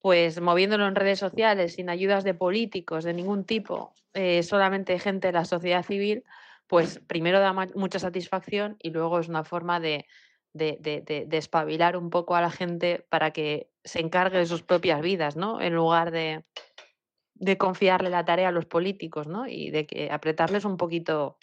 pues 0.00 0.40
moviéndolo 0.40 0.86
en 0.86 0.94
redes 0.94 1.18
sociales, 1.18 1.74
sin 1.74 1.90
ayudas 1.90 2.22
de 2.24 2.34
políticos 2.34 3.02
de 3.04 3.14
ningún 3.14 3.44
tipo, 3.44 3.92
eh, 4.14 4.42
solamente 4.44 4.98
gente 5.00 5.28
de 5.28 5.32
la 5.32 5.44
sociedad 5.44 5.84
civil, 5.84 6.22
pues 6.70 7.00
primero 7.08 7.40
da 7.40 7.52
mucha 7.52 7.98
satisfacción 7.98 8.76
y 8.78 8.90
luego 8.90 9.18
es 9.18 9.28
una 9.28 9.42
forma 9.42 9.80
de, 9.80 10.06
de, 10.52 10.78
de, 10.80 11.26
de- 11.26 11.36
espabilar 11.36 11.96
un 11.96 12.10
poco 12.10 12.36
a 12.36 12.40
la 12.40 12.52
gente 12.52 13.04
para 13.10 13.32
que 13.32 13.72
se 13.82 13.98
encargue 13.98 14.38
de 14.38 14.46
sus 14.46 14.62
propias 14.62 15.02
vidas, 15.02 15.34
¿no? 15.34 15.60
En 15.60 15.74
lugar 15.74 16.12
de, 16.12 16.44
de 17.34 17.58
confiarle 17.58 18.08
la 18.08 18.24
tarea 18.24 18.50
a 18.50 18.52
los 18.52 18.66
políticos, 18.66 19.26
¿no? 19.26 19.48
Y 19.48 19.70
de 19.70 19.84
que 19.84 20.12
apretarles 20.12 20.64
un 20.64 20.76
poquito 20.76 21.38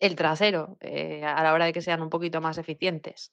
el 0.00 0.16
trasero 0.16 0.78
eh, 0.80 1.22
a 1.24 1.40
la 1.44 1.54
hora 1.54 1.66
de 1.66 1.72
que 1.72 1.80
sean 1.80 2.02
un 2.02 2.10
poquito 2.10 2.40
más 2.40 2.58
eficientes. 2.58 3.32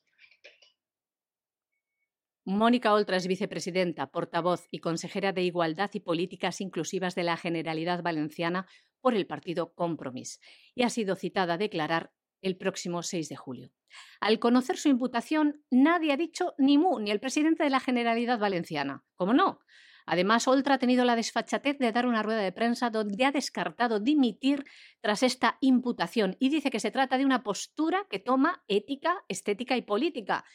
Mónica 2.46 2.94
Oltra 2.94 3.18
es 3.18 3.26
vicepresidenta, 3.26 4.12
portavoz 4.12 4.68
y 4.70 4.80
consejera 4.80 5.34
de 5.34 5.42
Igualdad 5.42 5.90
y 5.94 6.00
Políticas 6.00 6.62
Inclusivas 6.62 7.16
de 7.16 7.24
la 7.24 7.38
Generalidad 7.38 8.04
Valenciana 8.04 8.68
por 9.02 9.16
el 9.16 9.28
partido 9.28 9.74
Compromís 9.74 10.40
y 10.76 10.84
ha 10.84 10.90
sido 10.90 11.16
citada 11.16 11.56
a 11.56 11.58
declarar 11.58 12.12
el 12.42 12.58
próximo 12.58 13.04
6 13.04 13.30
de 13.30 13.36
julio. 13.36 13.72
Al 14.20 14.40
conocer 14.40 14.78
su 14.78 14.90
imputación, 14.90 15.64
nadie 15.70 16.12
ha 16.14 16.18
dicho 16.18 16.54
ni 16.58 16.78
mu, 16.78 17.00
ni 17.00 17.12
el 17.12 17.20
presidente 17.20 17.64
de 17.64 17.70
la 17.70 17.80
Generalidad 17.80 18.40
Valenciana. 18.40 19.04
¿Cómo 19.16 19.34
no? 19.34 19.60
Además, 20.06 20.48
Oltra 20.48 20.76
ha 20.76 20.80
tenido 20.80 21.04
la 21.04 21.18
desfachatez 21.18 21.78
de 21.80 21.92
dar 21.92 22.06
una 22.06 22.24
rueda 22.24 22.40
de 22.40 22.54
prensa 22.54 22.90
donde 22.90 23.26
ha 23.26 23.32
descartado 23.32 24.00
dimitir 24.00 24.64
tras 25.02 25.22
esta 25.22 25.58
imputación 25.60 26.38
y 26.40 26.48
dice 26.48 26.72
que 26.72 26.80
se 26.80 26.92
trata 26.92 27.18
de 27.18 27.26
una 27.26 27.44
postura 27.44 28.08
que 28.10 28.20
toma 28.20 28.64
ética, 28.70 29.26
estética 29.28 29.76
y 29.76 29.82
política 29.82 30.46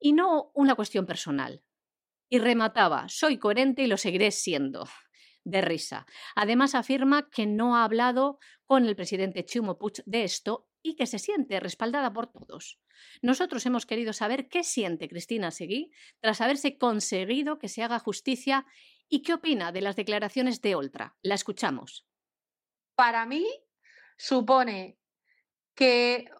y 0.00 0.14
no 0.14 0.52
una 0.54 0.74
cuestión 0.74 1.04
personal. 1.04 1.62
Y 2.30 2.38
remataba, 2.38 3.06
soy 3.08 3.38
coherente 3.38 3.82
y 3.82 3.88
lo 3.88 3.98
seguiré 3.98 4.30
siendo. 4.30 4.86
De 5.48 5.62
risa. 5.62 6.04
Además 6.34 6.74
afirma 6.74 7.30
que 7.30 7.46
no 7.46 7.74
ha 7.74 7.84
hablado 7.84 8.38
con 8.66 8.84
el 8.84 8.94
presidente 8.94 9.46
Chumo 9.46 9.78
Puig 9.78 10.02
de 10.04 10.24
esto 10.24 10.68
y 10.82 10.94
que 10.94 11.06
se 11.06 11.18
siente 11.18 11.58
respaldada 11.58 12.12
por 12.12 12.26
todos. 12.26 12.78
Nosotros 13.22 13.64
hemos 13.64 13.86
querido 13.86 14.12
saber 14.12 14.50
qué 14.50 14.62
siente 14.62 15.08
Cristina 15.08 15.50
Seguí 15.50 15.90
tras 16.20 16.42
haberse 16.42 16.76
conseguido 16.76 17.58
que 17.58 17.68
se 17.68 17.82
haga 17.82 17.98
justicia 17.98 18.66
y 19.08 19.22
qué 19.22 19.32
opina 19.32 19.72
de 19.72 19.80
las 19.80 19.96
declaraciones 19.96 20.60
de 20.60 20.74
Oltra. 20.74 21.16
La 21.22 21.34
escuchamos. 21.34 22.06
Para 22.94 23.24
mí 23.24 23.46
supone 24.18 24.98
que, 25.74 26.30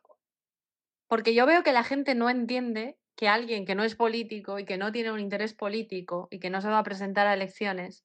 porque 1.06 1.32
yo 1.32 1.46
veo 1.46 1.62
que 1.62 1.72
la 1.72 1.82
gente 1.82 2.14
no 2.14 2.28
entiende 2.28 2.98
que 3.16 3.26
alguien 3.26 3.64
que 3.64 3.74
no 3.74 3.84
es 3.84 3.94
político 3.94 4.58
y 4.58 4.66
que 4.66 4.76
no 4.76 4.92
tiene 4.92 5.12
un 5.12 5.20
interés 5.20 5.54
político 5.54 6.28
y 6.30 6.40
que 6.40 6.50
no 6.50 6.60
se 6.60 6.68
va 6.68 6.78
a 6.78 6.84
presentar 6.84 7.26
a 7.26 7.32
elecciones 7.32 8.04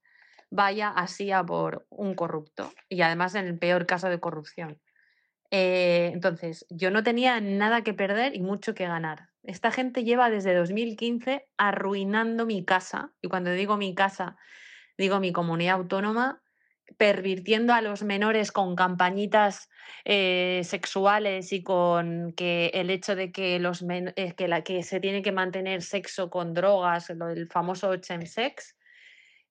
vaya 0.54 0.89
así 0.89 1.32
a 1.32 1.43
por 1.43 1.86
un 1.89 2.16
corrupto 2.16 2.72
y 2.89 3.01
además 3.01 3.36
en 3.36 3.47
el 3.47 3.60
peor 3.60 3.86
caso 3.86 4.10
de 4.10 4.20
corrupción. 4.20 4.80
Eh, 5.51 6.10
entonces, 6.14 6.66
yo 6.70 6.89
no 6.91 7.04
tenía 7.04 7.39
nada 7.39 7.84
que 7.84 7.93
perder 7.93 8.36
y 8.36 8.41
mucho 8.41 8.74
que 8.74 8.88
ganar. 8.88 9.30
Esta 9.43 9.72
gente 9.72 10.04
lleva 10.04 10.30
desde 10.30 10.56
2015 10.56 11.47
arruinando 11.58 12.45
mi 12.45 12.66
casa 12.66 13.14
y 13.22 13.28
cuando 13.30 13.51
digo 13.51 13.78
mi 13.78 13.93
casa, 13.93 14.38
digo 14.97 15.20
mi 15.20 15.32
comunidad 15.34 15.76
autónoma, 15.76 16.41
pervirtiendo 16.97 17.74
a 17.74 17.82
los 17.82 18.04
menores 18.04 18.51
con 18.51 18.76
campañitas 18.76 19.70
eh, 20.06 20.62
sexuales 20.66 21.54
y 21.54 21.64
con 21.64 22.34
que 22.34 22.68
el 22.74 22.89
hecho 22.89 23.16
de 23.16 23.32
que, 23.32 23.60
los 23.60 23.84
men- 23.84 24.14
eh, 24.16 24.34
que, 24.34 24.47
la, 24.47 24.64
que 24.64 24.84
se 24.84 24.99
tiene 24.99 25.22
que 25.22 25.32
mantener 25.32 25.82
sexo 25.82 26.30
con 26.30 26.54
drogas, 26.54 27.08
del 27.08 27.47
famoso 27.49 27.95
chemsex. 27.97 28.76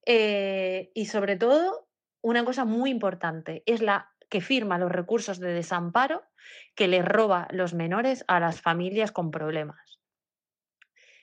Eh, 0.07 0.91
y 0.95 1.07
sobre 1.07 1.37
todo, 1.37 1.89
una 2.23 2.45
cosa 2.45 2.65
muy 2.65 2.91
importante 2.91 3.63
es 3.67 3.83
la 3.83 4.11
que 4.29 4.41
firma 4.41 4.79
los 4.79 4.91
recursos 4.91 5.39
de 5.39 5.53
desamparo 5.53 6.23
que 6.75 6.89
le 6.89 7.03
roba 7.03 7.49
los 7.51 7.75
menores 7.75 8.25
a 8.29 8.41
las 8.41 8.61
familias 8.61 9.13
con 9.13 9.31
problemas. 9.31 10.01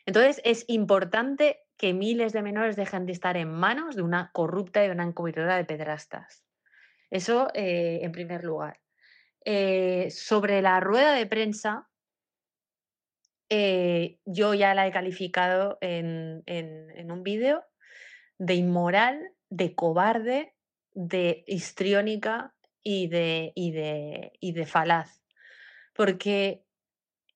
Entonces, 0.06 0.42
es 0.44 0.66
importante 0.68 1.60
que 1.78 1.94
miles 1.94 2.34
de 2.34 2.42
menores 2.42 2.76
dejen 2.76 3.06
de 3.06 3.14
estar 3.14 3.38
en 3.38 3.52
manos 3.52 3.96
de 3.96 4.02
una 4.02 4.32
corrupta 4.34 4.84
y 4.84 4.88
de 4.88 4.94
una 4.94 5.04
encubridora 5.04 5.58
de 5.58 5.66
pedrastas. 5.66 6.46
Eso 7.10 7.50
eh, 7.54 8.00
en 8.04 8.12
primer 8.12 8.44
lugar. 8.44 8.80
Eh, 9.46 10.10
sobre 10.12 10.62
la 10.62 10.80
rueda 10.80 11.14
de 11.14 11.26
prensa, 11.26 11.90
yo 14.26 14.54
ya 14.54 14.74
la 14.76 14.88
he 14.88 14.92
calificado 14.92 15.78
en, 15.82 16.44
en- 16.46 16.92
en 16.92 17.12
un 17.12 17.24
vídeo 17.24 17.64
de 18.40 18.56
inmoral, 18.56 19.34
de 19.50 19.76
cobarde, 19.76 20.56
de 20.94 21.44
histriónica 21.46 22.56
y 22.82 23.08
de, 23.08 23.52
y 23.54 23.72
de, 23.72 24.32
y 24.40 24.54
de 24.54 24.66
falaz. 24.66 25.22
Porque 25.94 26.66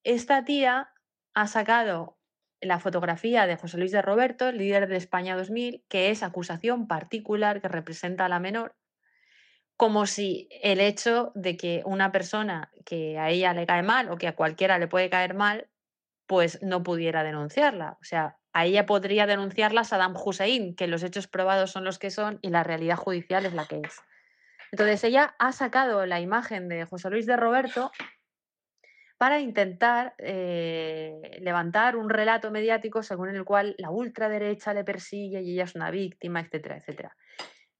esta 0.03 0.43
tía 0.43 0.89
ha 1.35 1.47
sacado 1.47 2.17
la 2.61 2.79
fotografía 2.79 3.45
de 3.45 3.57
José 3.57 3.77
Luis 3.77 3.91
de 3.91 4.01
Roberto, 4.01 4.51
líder 4.51 4.87
de 4.87 4.95
España 4.95 5.35
2000, 5.35 5.83
que 5.89 6.09
es 6.09 6.23
acusación 6.23 6.87
particular 6.87 7.61
que 7.61 7.67
representa 7.67 8.25
a 8.25 8.29
la 8.29 8.39
menor, 8.39 8.75
como 9.75 10.05
si 10.05 10.47
el 10.61 10.79
hecho 10.79 11.33
de 11.35 11.57
que 11.57 11.81
una 11.85 12.11
persona 12.11 12.71
que 12.85 13.17
a 13.19 13.29
ella 13.29 13.53
le 13.53 13.65
cae 13.65 13.83
mal 13.83 14.09
o 14.09 14.17
que 14.17 14.27
a 14.27 14.35
cualquiera 14.35 14.79
le 14.79 14.87
puede 14.87 15.09
caer 15.09 15.33
mal, 15.33 15.69
pues 16.25 16.61
no 16.61 16.83
pudiera 16.83 17.23
denunciarla. 17.23 17.97
O 17.99 18.03
sea, 18.03 18.37
a 18.53 18.65
ella 18.65 18.85
podría 18.85 19.25
denunciarla 19.25 19.83
Saddam 19.83 20.15
Hussein, 20.15 20.75
que 20.75 20.87
los 20.87 21.03
hechos 21.03 21.27
probados 21.27 21.71
son 21.71 21.83
los 21.83 21.97
que 21.97 22.11
son 22.11 22.39
y 22.41 22.49
la 22.49 22.63
realidad 22.63 22.97
judicial 22.97 23.45
es 23.45 23.53
la 23.53 23.65
que 23.65 23.81
es. 23.83 23.99
Entonces 24.71 25.03
ella 25.03 25.35
ha 25.39 25.51
sacado 25.51 26.05
la 26.05 26.19
imagen 26.19 26.69
de 26.69 26.85
José 26.85 27.09
Luis 27.09 27.25
de 27.25 27.35
Roberto 27.35 27.91
para 29.17 29.39
intentar 29.39 30.15
eh, 30.17 31.39
levantar 31.41 31.95
un 31.95 32.09
relato 32.09 32.51
mediático 32.51 33.03
según 33.03 33.29
el 33.29 33.43
cual 33.43 33.75
la 33.77 33.89
ultraderecha 33.89 34.73
le 34.73 34.83
persigue 34.83 35.41
y 35.41 35.53
ella 35.53 35.63
es 35.63 35.75
una 35.75 35.91
víctima, 35.91 36.39
etcétera, 36.39 36.77
etcétera. 36.77 37.15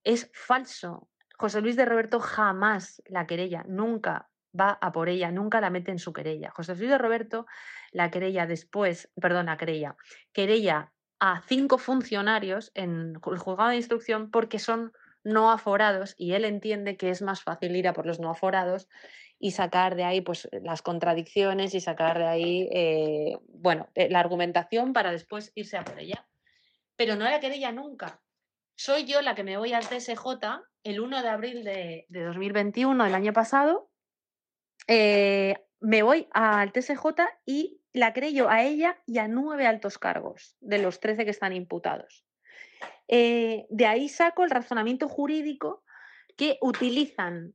Es 0.02 0.30
falso. 0.32 1.08
José 1.36 1.60
Luis 1.60 1.76
de 1.76 1.84
Roberto 1.84 2.20
jamás 2.20 3.02
la 3.06 3.26
querella, 3.26 3.64
nunca 3.66 4.28
va 4.58 4.78
a 4.80 4.92
por 4.92 5.08
ella, 5.08 5.30
nunca 5.30 5.60
la 5.60 5.70
mete 5.70 5.90
en 5.90 5.98
su 5.98 6.12
querella. 6.12 6.50
José 6.50 6.74
Luis 6.76 6.90
de 6.90 6.98
Roberto 6.98 7.46
la 7.92 8.10
querella 8.10 8.46
después, 8.46 9.10
perdón, 9.20 9.46
la 9.46 9.56
querella, 9.56 9.96
querella 10.32 10.92
a 11.20 11.42
cinco 11.46 11.78
funcionarios 11.78 12.70
en 12.74 13.14
el 13.14 13.38
juzgado 13.38 13.70
de 13.70 13.76
instrucción 13.76 14.30
porque 14.30 14.58
son 14.58 14.92
no 15.22 15.50
aforados 15.50 16.14
y 16.18 16.32
él 16.32 16.44
entiende 16.44 16.96
que 16.96 17.10
es 17.10 17.22
más 17.22 17.42
fácil 17.42 17.74
ir 17.76 17.88
a 17.88 17.94
por 17.94 18.04
los 18.06 18.20
no 18.20 18.30
aforados 18.30 18.88
y 19.38 19.52
sacar 19.52 19.94
de 19.94 20.04
ahí 20.04 20.20
pues 20.20 20.48
las 20.52 20.82
contradicciones 20.82 21.74
y 21.74 21.80
sacar 21.80 22.18
de 22.18 22.26
ahí 22.26 22.68
eh, 22.72 23.38
bueno 23.48 23.88
eh, 23.94 24.10
la 24.10 24.20
argumentación 24.20 24.92
para 24.92 25.12
después 25.12 25.50
irse 25.54 25.78
a 25.78 25.84
por 25.84 25.98
ella 25.98 26.26
pero 26.96 27.16
no 27.16 27.24
la 27.24 27.40
querella 27.40 27.72
nunca 27.72 28.20
soy 28.76 29.04
yo 29.06 29.22
la 29.22 29.34
que 29.34 29.44
me 29.44 29.56
voy 29.56 29.72
al 29.72 29.88
TSJ 29.88 30.26
el 30.82 31.00
1 31.00 31.22
de 31.22 31.28
abril 31.28 31.64
de, 31.64 32.04
de 32.08 32.24
2021 32.24 33.02
del 33.02 33.14
año 33.14 33.32
pasado 33.32 33.88
eh, 34.86 35.56
me 35.80 36.02
voy 36.02 36.28
al 36.32 36.72
TSJ 36.72 37.06
y 37.46 37.80
la 37.92 38.12
creo 38.12 38.48
a 38.48 38.62
ella 38.62 39.00
y 39.06 39.18
a 39.18 39.28
nueve 39.28 39.66
altos 39.66 39.98
cargos 39.98 40.56
de 40.60 40.78
los 40.78 41.00
13 41.00 41.24
que 41.24 41.30
están 41.30 41.52
imputados. 41.52 42.24
Eh, 43.08 43.66
de 43.68 43.86
ahí 43.86 44.08
saco 44.08 44.44
el 44.44 44.50
razonamiento 44.50 45.08
jurídico 45.08 45.84
que 46.36 46.58
utilizan 46.60 47.54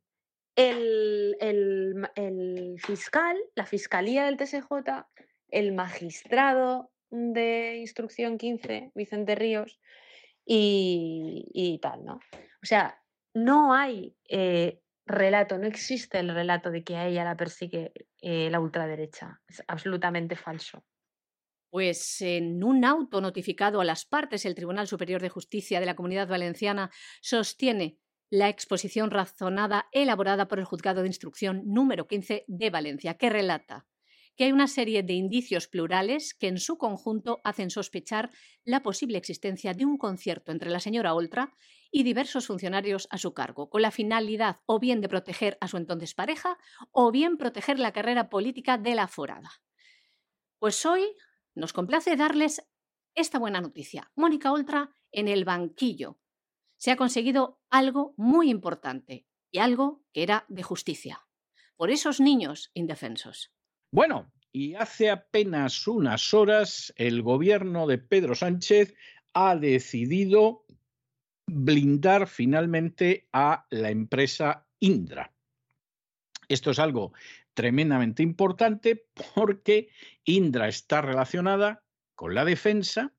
el, 0.56 1.36
el 1.40 2.76
fiscal, 2.80 3.38
la 3.56 3.66
fiscalía 3.66 4.26
del 4.26 4.38
TSJ, 4.38 5.06
el 5.50 5.74
magistrado 5.74 6.92
de 7.10 7.78
instrucción 7.78 8.38
15, 8.38 8.92
Vicente 8.94 9.36
Ríos, 9.36 9.80
y, 10.52 11.46
y 11.54 11.78
tal, 11.78 12.04
¿no? 12.06 12.20
O 12.62 12.66
sea, 12.66 13.00
no 13.36 13.74
hay 13.74 14.16
eh, 14.28 14.82
relato, 15.10 15.58
no 15.58 15.68
existe 15.68 16.20
el 16.20 16.34
relato 16.34 16.72
de 16.72 16.84
que 16.84 16.96
a 16.96 17.08
ella 17.08 17.26
la 17.26 17.36
persigue 17.36 17.92
eh, 18.22 18.50
la 18.50 18.60
ultraderecha. 18.60 19.42
Es 19.48 19.62
absolutamente 19.68 20.36
falso. 20.36 20.86
Pues 21.70 22.22
en 22.22 22.64
un 22.64 22.86
auto 22.86 23.20
notificado 23.22 23.82
a 23.82 23.86
las 23.86 24.06
partes, 24.06 24.46
el 24.46 24.56
Tribunal 24.56 24.88
Superior 24.88 25.22
de 25.22 25.30
Justicia 25.30 25.80
de 25.80 25.86
la 25.86 25.96
Comunidad 25.96 26.28
Valenciana 26.28 26.90
sostiene 27.22 28.00
la 28.32 28.50
exposición 28.50 29.12
razonada 29.12 29.88
elaborada 29.92 30.48
por 30.48 30.60
el 30.60 30.66
Juzgado 30.66 31.02
de 31.02 31.08
Instrucción 31.08 31.64
número 31.66 32.08
15 32.08 32.46
de 32.48 32.70
Valencia, 32.70 33.16
que 33.16 33.30
relata 33.30 33.88
que 34.40 34.46
hay 34.46 34.54
una 34.54 34.68
serie 34.68 35.04
de 35.04 35.14
indicios 35.14 35.68
plurales 35.68 36.34
que 36.34 36.48
en 36.48 36.60
su 36.60 36.78
conjunto 36.78 37.42
hacen 37.44 37.70
sospechar 37.70 38.32
la 38.64 38.82
posible 38.82 39.18
existencia 39.18 39.74
de 39.74 39.84
un 39.84 39.98
concierto 39.98 40.54
entre 40.54 40.70
la 40.70 40.80
señora 40.80 41.14
Oltra 41.14 41.54
y 41.92 42.04
diversos 42.04 42.48
funcionarios 42.48 43.08
a 43.12 43.18
su 43.18 43.34
cargo, 43.34 43.70
con 43.70 43.82
la 43.82 43.92
finalidad 43.92 44.62
o 44.66 44.80
bien 44.80 45.02
de 45.02 45.10
proteger 45.10 45.58
a 45.62 45.68
su 45.68 45.78
entonces 45.78 46.14
pareja 46.14 46.58
o 46.92 47.12
bien 47.12 47.38
proteger 47.38 47.80
la 47.80 47.94
carrera 47.94 48.30
política 48.30 48.78
de 48.78 48.96
la 48.96 49.08
forada. 49.08 49.52
Pues 50.60 50.86
hoy 50.86 51.16
nos 51.56 51.74
complace 51.74 52.16
darles 52.16 52.62
esta 53.16 53.40
buena 53.40 53.62
noticia. 53.62 54.12
Mónica 54.16 54.52
Oltra 54.52 54.90
en 55.12 55.28
el 55.28 55.46
banquillo. 55.46 56.20
Se 56.78 56.92
ha 56.92 56.96
conseguido 56.96 57.60
algo 57.70 58.14
muy 58.18 58.50
importante 58.50 59.26
y 59.52 59.60
algo 59.60 60.04
que 60.14 60.24
era 60.24 60.46
de 60.48 60.64
justicia. 60.64 61.26
Por 61.76 61.92
esos 61.92 62.20
niños 62.20 62.72
indefensos. 62.74 63.52
Bueno, 63.92 64.32
y 64.52 64.76
hace 64.76 65.10
apenas 65.10 65.88
unas 65.88 66.34
horas 66.34 66.94
el 66.96 67.22
gobierno 67.22 67.88
de 67.88 67.98
Pedro 67.98 68.36
Sánchez 68.36 68.96
ha 69.34 69.56
decidido 69.56 70.66
blindar 71.50 72.28
finalmente 72.28 73.28
a 73.34 73.66
la 73.70 73.90
empresa 73.90 74.66
Indra. 74.80 75.34
Esto 76.48 76.72
es 76.72 76.80
algo 76.80 77.14
tremendamente 77.54 78.24
importante 78.24 79.06
porque 79.36 79.90
Indra 80.24 80.68
está 80.68 81.02
relacionada 81.02 81.84
con 82.16 82.34
la 82.34 82.46
defensa, 82.46 83.14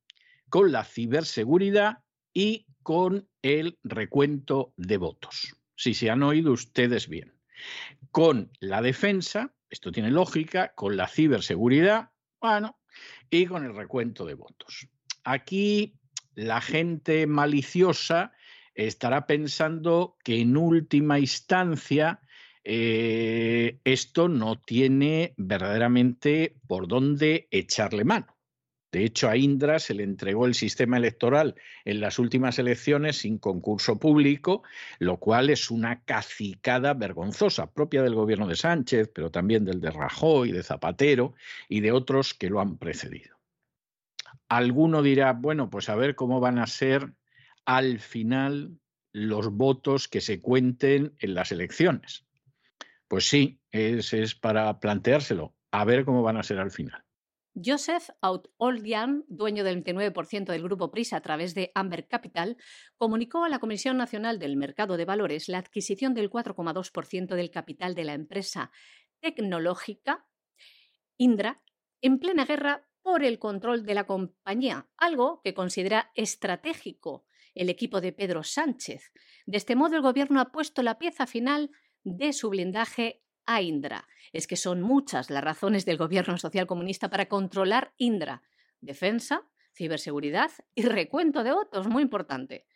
con 0.48 0.72
la 0.72 0.84
ciberseguridad 0.84 2.02
y 2.32 2.66
con 2.82 3.28
el 3.42 3.78
recuento 3.84 4.72
de 4.76 4.96
votos. 4.96 5.56
Si 5.76 5.94
se 5.94 6.10
han 6.10 6.22
oído 6.22 6.52
ustedes 6.52 7.08
bien. 7.08 7.34
Con 8.10 8.50
la 8.60 8.82
defensa, 8.82 9.54
esto 9.68 9.92
tiene 9.92 10.10
lógica 10.10 10.72
con 10.74 10.96
la 10.96 11.06
ciberseguridad, 11.06 12.10
bueno, 12.40 12.78
y 13.28 13.46
con 13.46 13.64
el 13.64 13.74
recuento 13.74 14.24
de 14.24 14.34
votos. 14.34 14.88
Aquí 15.24 15.99
la 16.34 16.60
gente 16.60 17.26
maliciosa 17.26 18.32
estará 18.74 19.26
pensando 19.26 20.16
que 20.24 20.40
en 20.40 20.56
última 20.56 21.18
instancia 21.18 22.20
eh, 22.64 23.80
esto 23.84 24.28
no 24.28 24.60
tiene 24.60 25.34
verdaderamente 25.36 26.56
por 26.66 26.88
dónde 26.88 27.48
echarle 27.50 28.04
mano. 28.04 28.36
De 28.92 29.04
hecho, 29.04 29.28
a 29.28 29.36
Indra 29.36 29.78
se 29.78 29.94
le 29.94 30.02
entregó 30.02 30.46
el 30.46 30.54
sistema 30.54 30.96
electoral 30.96 31.54
en 31.84 32.00
las 32.00 32.18
últimas 32.18 32.58
elecciones 32.58 33.18
sin 33.18 33.38
concurso 33.38 34.00
público, 34.00 34.64
lo 34.98 35.18
cual 35.18 35.48
es 35.48 35.70
una 35.70 36.02
cacicada 36.04 36.94
vergonzosa, 36.94 37.72
propia 37.72 38.02
del 38.02 38.16
gobierno 38.16 38.48
de 38.48 38.56
Sánchez, 38.56 39.10
pero 39.14 39.30
también 39.30 39.64
del 39.64 39.80
de 39.80 39.92
Rajoy, 39.92 40.50
de 40.50 40.64
Zapatero 40.64 41.34
y 41.68 41.80
de 41.80 41.92
otros 41.92 42.34
que 42.34 42.50
lo 42.50 42.60
han 42.60 42.78
precedido. 42.78 43.39
Alguno 44.50 45.00
dirá, 45.00 45.32
bueno, 45.32 45.70
pues 45.70 45.88
a 45.88 45.94
ver 45.94 46.16
cómo 46.16 46.40
van 46.40 46.58
a 46.58 46.66
ser 46.66 47.14
al 47.64 48.00
final 48.00 48.80
los 49.12 49.48
votos 49.52 50.08
que 50.08 50.20
se 50.20 50.40
cuenten 50.40 51.14
en 51.20 51.34
las 51.34 51.52
elecciones. 51.52 52.26
Pues 53.06 53.28
sí, 53.28 53.60
es, 53.70 54.12
es 54.12 54.34
para 54.34 54.80
planteárselo, 54.80 55.54
a 55.70 55.84
ver 55.84 56.04
cómo 56.04 56.22
van 56.22 56.36
a 56.36 56.42
ser 56.42 56.58
al 56.58 56.72
final. 56.72 57.04
Joseph 57.54 58.08
Out-Oldian, 58.22 59.24
dueño 59.28 59.62
del 59.62 59.84
29% 59.84 60.46
del 60.46 60.62
grupo 60.62 60.90
Prisa 60.90 61.16
a 61.16 61.20
través 61.20 61.54
de 61.54 61.70
Amber 61.76 62.08
Capital, 62.08 62.56
comunicó 62.96 63.44
a 63.44 63.48
la 63.48 63.60
Comisión 63.60 63.96
Nacional 63.96 64.40
del 64.40 64.56
Mercado 64.56 64.96
de 64.96 65.04
Valores 65.04 65.48
la 65.48 65.58
adquisición 65.58 66.12
del 66.14 66.28
4,2% 66.28 67.36
del 67.36 67.50
capital 67.50 67.94
de 67.94 68.04
la 68.04 68.14
empresa 68.14 68.72
tecnológica 69.20 70.26
Indra 71.16 71.62
en 72.00 72.18
plena 72.18 72.46
guerra 72.46 72.89
por 73.02 73.24
el 73.24 73.38
control 73.38 73.84
de 73.84 73.94
la 73.94 74.04
compañía, 74.04 74.88
algo 74.96 75.40
que 75.42 75.54
considera 75.54 76.10
estratégico 76.14 77.24
el 77.54 77.68
equipo 77.68 78.00
de 78.00 78.12
Pedro 78.12 78.42
Sánchez. 78.42 79.12
De 79.46 79.56
este 79.56 79.76
modo, 79.76 79.96
el 79.96 80.02
Gobierno 80.02 80.40
ha 80.40 80.52
puesto 80.52 80.82
la 80.82 80.98
pieza 80.98 81.26
final 81.26 81.70
de 82.04 82.32
su 82.32 82.50
blindaje 82.50 83.22
a 83.46 83.62
Indra. 83.62 84.06
Es 84.32 84.46
que 84.46 84.56
son 84.56 84.80
muchas 84.80 85.30
las 85.30 85.42
razones 85.42 85.84
del 85.84 85.96
gobierno 85.96 86.38
social 86.38 86.66
comunista 86.66 87.10
para 87.10 87.26
controlar 87.26 87.92
Indra. 87.96 88.42
Defensa, 88.80 89.42
ciberseguridad 89.74 90.50
y 90.74 90.82
recuento 90.82 91.42
de 91.42 91.52
votos, 91.52 91.88
muy 91.88 92.02
importante. 92.02 92.66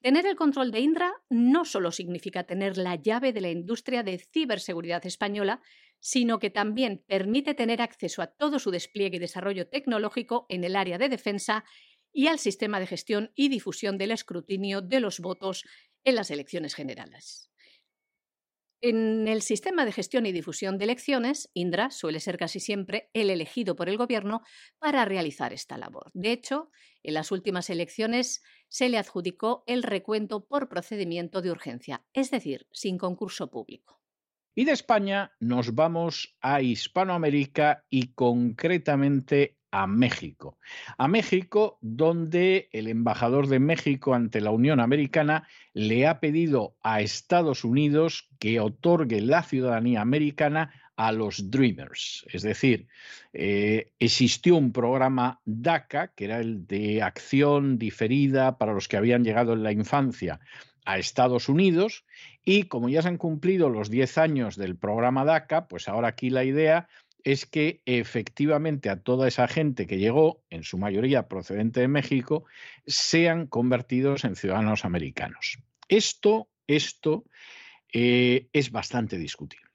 Tener 0.00 0.26
el 0.26 0.36
control 0.36 0.70
de 0.70 0.80
Indra 0.80 1.12
no 1.28 1.64
solo 1.64 1.92
significa 1.92 2.44
tener 2.44 2.78
la 2.78 2.94
llave 2.94 3.32
de 3.32 3.42
la 3.42 3.50
industria 3.50 4.02
de 4.02 4.18
ciberseguridad 4.18 5.04
española, 5.04 5.60
sino 6.00 6.38
que 6.38 6.50
también 6.50 7.04
permite 7.06 7.54
tener 7.54 7.80
acceso 7.82 8.22
a 8.22 8.26
todo 8.26 8.58
su 8.58 8.70
despliegue 8.70 9.16
y 9.16 9.20
desarrollo 9.20 9.68
tecnológico 9.68 10.46
en 10.48 10.64
el 10.64 10.76
área 10.76 10.98
de 10.98 11.08
defensa 11.08 11.64
y 12.12 12.26
al 12.26 12.38
sistema 12.38 12.80
de 12.80 12.86
gestión 12.86 13.30
y 13.34 13.48
difusión 13.48 13.98
del 13.98 14.10
escrutinio 14.10 14.82
de 14.82 15.00
los 15.00 15.20
votos 15.20 15.64
en 16.04 16.14
las 16.16 16.30
elecciones 16.30 16.74
generales. 16.74 17.50
En 18.82 19.28
el 19.28 19.42
sistema 19.42 19.84
de 19.84 19.92
gestión 19.92 20.24
y 20.24 20.32
difusión 20.32 20.78
de 20.78 20.84
elecciones, 20.84 21.50
Indra 21.52 21.90
suele 21.90 22.18
ser 22.18 22.38
casi 22.38 22.60
siempre 22.60 23.10
el 23.12 23.28
elegido 23.28 23.76
por 23.76 23.90
el 23.90 23.98
Gobierno 23.98 24.40
para 24.78 25.04
realizar 25.04 25.52
esta 25.52 25.76
labor. 25.76 26.10
De 26.14 26.32
hecho, 26.32 26.70
en 27.02 27.12
las 27.12 27.30
últimas 27.30 27.68
elecciones 27.68 28.42
se 28.68 28.88
le 28.88 28.96
adjudicó 28.96 29.64
el 29.66 29.82
recuento 29.82 30.46
por 30.46 30.70
procedimiento 30.70 31.42
de 31.42 31.50
urgencia, 31.50 32.06
es 32.14 32.30
decir, 32.30 32.68
sin 32.72 32.96
concurso 32.96 33.50
público. 33.50 33.99
Y 34.54 34.64
de 34.64 34.72
España 34.72 35.32
nos 35.38 35.74
vamos 35.74 36.36
a 36.40 36.60
Hispanoamérica 36.60 37.84
y 37.88 38.08
concretamente 38.08 39.56
a 39.70 39.86
México. 39.86 40.58
A 40.98 41.06
México, 41.06 41.78
donde 41.80 42.68
el 42.72 42.88
embajador 42.88 43.46
de 43.46 43.60
México 43.60 44.12
ante 44.12 44.40
la 44.40 44.50
Unión 44.50 44.80
Americana 44.80 45.46
le 45.72 46.08
ha 46.08 46.18
pedido 46.18 46.76
a 46.82 47.00
Estados 47.00 47.64
Unidos 47.64 48.28
que 48.40 48.58
otorgue 48.58 49.20
la 49.20 49.44
ciudadanía 49.44 50.00
americana 50.00 50.72
a 50.96 51.12
los 51.12 51.50
Dreamers. 51.50 52.26
Es 52.28 52.42
decir, 52.42 52.88
eh, 53.32 53.92
existió 54.00 54.56
un 54.56 54.72
programa 54.72 55.40
DACA, 55.44 56.08
que 56.08 56.24
era 56.24 56.40
el 56.40 56.66
de 56.66 57.02
acción 57.02 57.78
diferida 57.78 58.58
para 58.58 58.74
los 58.74 58.88
que 58.88 58.96
habían 58.96 59.24
llegado 59.24 59.52
en 59.52 59.62
la 59.62 59.72
infancia 59.72 60.40
a 60.84 60.98
Estados 60.98 61.48
Unidos, 61.48 62.04
y 62.44 62.64
como 62.64 62.88
ya 62.88 63.02
se 63.02 63.08
han 63.08 63.18
cumplido 63.18 63.68
los 63.68 63.90
10 63.90 64.18
años 64.18 64.56
del 64.56 64.76
programa 64.76 65.24
DACA, 65.24 65.68
pues 65.68 65.88
ahora 65.88 66.08
aquí 66.08 66.30
la 66.30 66.44
idea 66.44 66.88
es 67.24 67.46
que 67.46 67.82
efectivamente 67.84 68.88
a 68.88 69.02
toda 69.02 69.28
esa 69.28 69.46
gente 69.48 69.86
que 69.86 69.98
llegó, 69.98 70.42
en 70.50 70.62
su 70.62 70.78
mayoría 70.78 71.28
procedente 71.28 71.80
de 71.80 71.88
México, 71.88 72.44
sean 72.86 73.46
convertidos 73.46 74.24
en 74.24 74.36
ciudadanos 74.36 74.84
americanos. 74.84 75.58
Esto, 75.88 76.48
esto 76.66 77.24
eh, 77.92 78.48
es 78.52 78.70
bastante 78.70 79.18
discutible. 79.18 79.69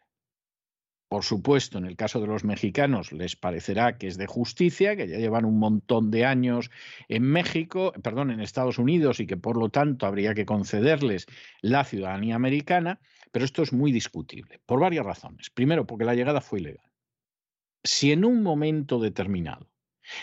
Por 1.07 1.23
supuesto, 1.23 1.77
en 1.77 1.85
el 1.85 1.95
caso 1.95 2.19
de 2.19 2.27
los 2.27 2.43
mexicanos 2.43 3.11
les 3.11 3.35
parecerá 3.35 3.97
que 3.97 4.07
es 4.07 4.17
de 4.17 4.27
justicia, 4.27 4.95
que 4.95 5.07
ya 5.07 5.17
llevan 5.17 5.45
un 5.45 5.59
montón 5.59 6.09
de 6.11 6.25
años 6.25 6.71
en 7.07 7.23
México, 7.23 7.93
perdón, 8.03 8.31
en 8.31 8.41
Estados 8.41 8.79
Unidos 8.79 9.19
y 9.19 9.27
que 9.27 9.37
por 9.37 9.57
lo 9.57 9.69
tanto 9.69 10.07
habría 10.07 10.33
que 10.33 10.45
concederles 10.45 11.27
la 11.61 11.83
ciudadanía 11.83 12.35
americana, 12.35 12.99
pero 13.31 13.45
esto 13.45 13.61
es 13.61 13.71
muy 13.71 13.91
discutible 13.91 14.59
por 14.65 14.79
varias 14.79 15.05
razones. 15.05 15.49
Primero, 15.49 15.85
porque 15.85 16.05
la 16.05 16.15
llegada 16.15 16.41
fue 16.41 16.59
ilegal 16.59 16.85
si 17.85 18.11
en 18.11 18.25
un 18.25 18.41
momento 18.41 18.99
determinado 18.99 19.69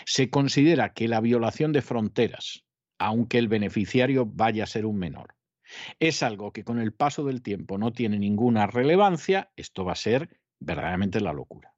se 0.05 0.29
considera 0.29 0.93
que 0.93 1.07
la 1.07 1.21
violación 1.21 1.71
de 1.71 1.81
fronteras, 1.81 2.65
aunque 2.99 3.37
el 3.37 3.47
beneficiario 3.47 4.25
vaya 4.25 4.63
a 4.63 4.67
ser 4.67 4.85
un 4.85 4.97
menor, 4.97 5.35
es 5.99 6.23
algo 6.23 6.51
que 6.51 6.63
con 6.63 6.79
el 6.79 6.93
paso 6.93 7.23
del 7.23 7.41
tiempo 7.41 7.77
no 7.77 7.93
tiene 7.93 8.19
ninguna 8.19 8.67
relevancia, 8.67 9.51
esto 9.55 9.85
va 9.85 9.93
a 9.93 9.95
ser 9.95 10.41
verdaderamente 10.63 11.19
la 11.21 11.33
locura. 11.33 11.73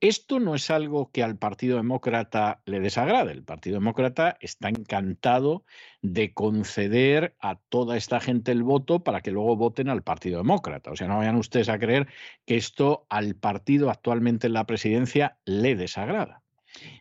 Esto 0.00 0.40
no 0.40 0.54
es 0.54 0.70
algo 0.70 1.10
que 1.10 1.22
al 1.22 1.38
Partido 1.38 1.78
Demócrata 1.78 2.60
le 2.66 2.80
desagrade. 2.80 3.32
El 3.32 3.44
Partido 3.44 3.78
Demócrata 3.78 4.36
está 4.40 4.68
encantado 4.68 5.64
de 6.02 6.34
conceder 6.34 7.34
a 7.40 7.56
toda 7.70 7.96
esta 7.96 8.20
gente 8.20 8.52
el 8.52 8.62
voto 8.62 9.02
para 9.02 9.22
que 9.22 9.30
luego 9.30 9.56
voten 9.56 9.88
al 9.88 10.02
Partido 10.02 10.36
Demócrata. 10.36 10.90
O 10.90 10.96
sea, 10.96 11.08
no 11.08 11.16
vayan 11.16 11.36
ustedes 11.36 11.70
a 11.70 11.78
creer 11.78 12.08
que 12.44 12.56
esto 12.56 13.06
al 13.08 13.36
partido 13.36 13.88
actualmente 13.88 14.48
en 14.48 14.52
la 14.52 14.66
presidencia 14.66 15.38
le 15.46 15.76
desagrada. 15.76 16.42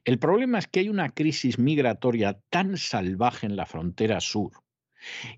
El 0.06 0.18
problema 0.18 0.60
es 0.60 0.68
que 0.68 0.80
hay 0.80 0.88
una 0.88 1.10
crisis 1.10 1.60
migratoria 1.60 2.40
tan 2.50 2.78
salvaje 2.78 3.46
en 3.46 3.58
la 3.58 3.66
frontera 3.66 4.22
sur 4.22 4.54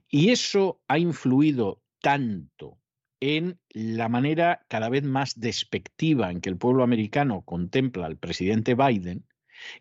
Y 0.09 0.29
eso 0.29 0.79
ha 0.87 0.99
influido 0.99 1.81
tanto 2.01 2.77
en 3.19 3.59
la 3.69 4.09
manera 4.09 4.65
cada 4.67 4.89
vez 4.89 5.03
más 5.03 5.39
despectiva 5.39 6.31
en 6.31 6.41
que 6.41 6.49
el 6.49 6.57
pueblo 6.57 6.83
americano 6.83 7.41
contempla 7.41 8.05
al 8.05 8.17
presidente 8.17 8.75
Biden, 8.75 9.25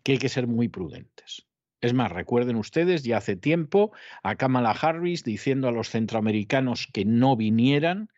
que 0.03 0.13
hay 0.13 0.17
que 0.17 0.29
ser 0.29 0.47
muy 0.47 0.67
prudentes. 0.67 1.45
Es 1.81 1.93
más, 1.93 2.11
recuerden 2.11 2.55
ustedes, 2.55 3.03
ya 3.03 3.17
hace 3.17 3.35
tiempo, 3.35 3.91
a 4.23 4.35
Kamala 4.35 4.71
Harris 4.71 5.23
diciendo 5.23 5.67
a 5.67 5.71
los 5.71 5.89
centroamericanos 5.89 6.87
que 6.91 7.05
no 7.05 7.35
vinieran 7.35 8.09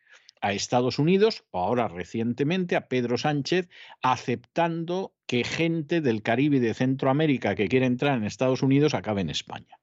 a 0.42 0.54
Estados 0.54 1.00
Unidos, 1.00 1.44
o 1.52 1.60
ahora 1.60 1.90
recientemente 1.90 2.78
a 2.78 2.88
Pedro 2.88 3.18
Sánchez, 3.18 3.68
aceptando 4.02 5.14
que 5.26 5.44
gente 5.44 6.00
del 6.00 6.22
Caribe 6.22 6.58
y 6.58 6.62
de 6.62 6.74
Centroamérica 6.74 7.56
que 7.56 7.68
quiere 7.68 7.86
entrar 7.86 8.18
en 8.18 8.24
Estados 8.24 8.64
Unidos 8.64 8.94
acabe 8.94 9.20
en 9.20 9.30
España 9.30 9.80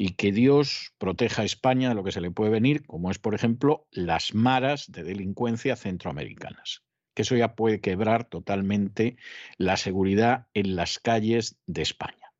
y 0.00 0.10
que 0.14 0.30
Dios 0.30 0.94
proteja 0.98 1.42
a 1.42 1.44
España 1.44 1.88
de 1.88 1.96
lo 1.96 2.04
que 2.04 2.12
se 2.12 2.20
le 2.20 2.30
puede 2.30 2.52
venir, 2.52 2.86
como 2.86 3.10
es, 3.10 3.18
por 3.18 3.34
ejemplo, 3.34 3.88
las 3.90 4.32
maras 4.32 4.90
de 4.90 5.02
delincuencia 5.02 5.74
centroamericanas, 5.74 6.84
que 7.14 7.22
eso 7.22 7.36
ya 7.36 7.56
puede 7.56 7.80
quebrar 7.80 8.24
totalmente 8.24 9.16
la 9.56 9.76
seguridad 9.76 10.46
en 10.54 10.76
las 10.76 11.00
calles 11.00 11.58
de 11.66 11.82
España. 11.82 12.32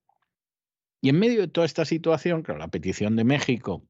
Y 1.00 1.08
en 1.08 1.18
medio 1.18 1.40
de 1.40 1.48
toda 1.48 1.66
esta 1.66 1.84
situación, 1.84 2.42
claro, 2.42 2.60
la 2.60 2.68
petición 2.68 3.16
de 3.16 3.24
México 3.24 3.84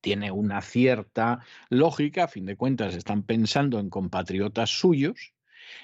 tiene 0.00 0.32
una 0.32 0.60
cierta 0.60 1.40
lógica, 1.68 2.24
a 2.24 2.28
fin 2.28 2.46
de 2.46 2.56
cuentas 2.56 2.96
están 2.96 3.22
pensando 3.22 3.78
en 3.78 3.90
compatriotas 3.90 4.70
suyos, 4.70 5.34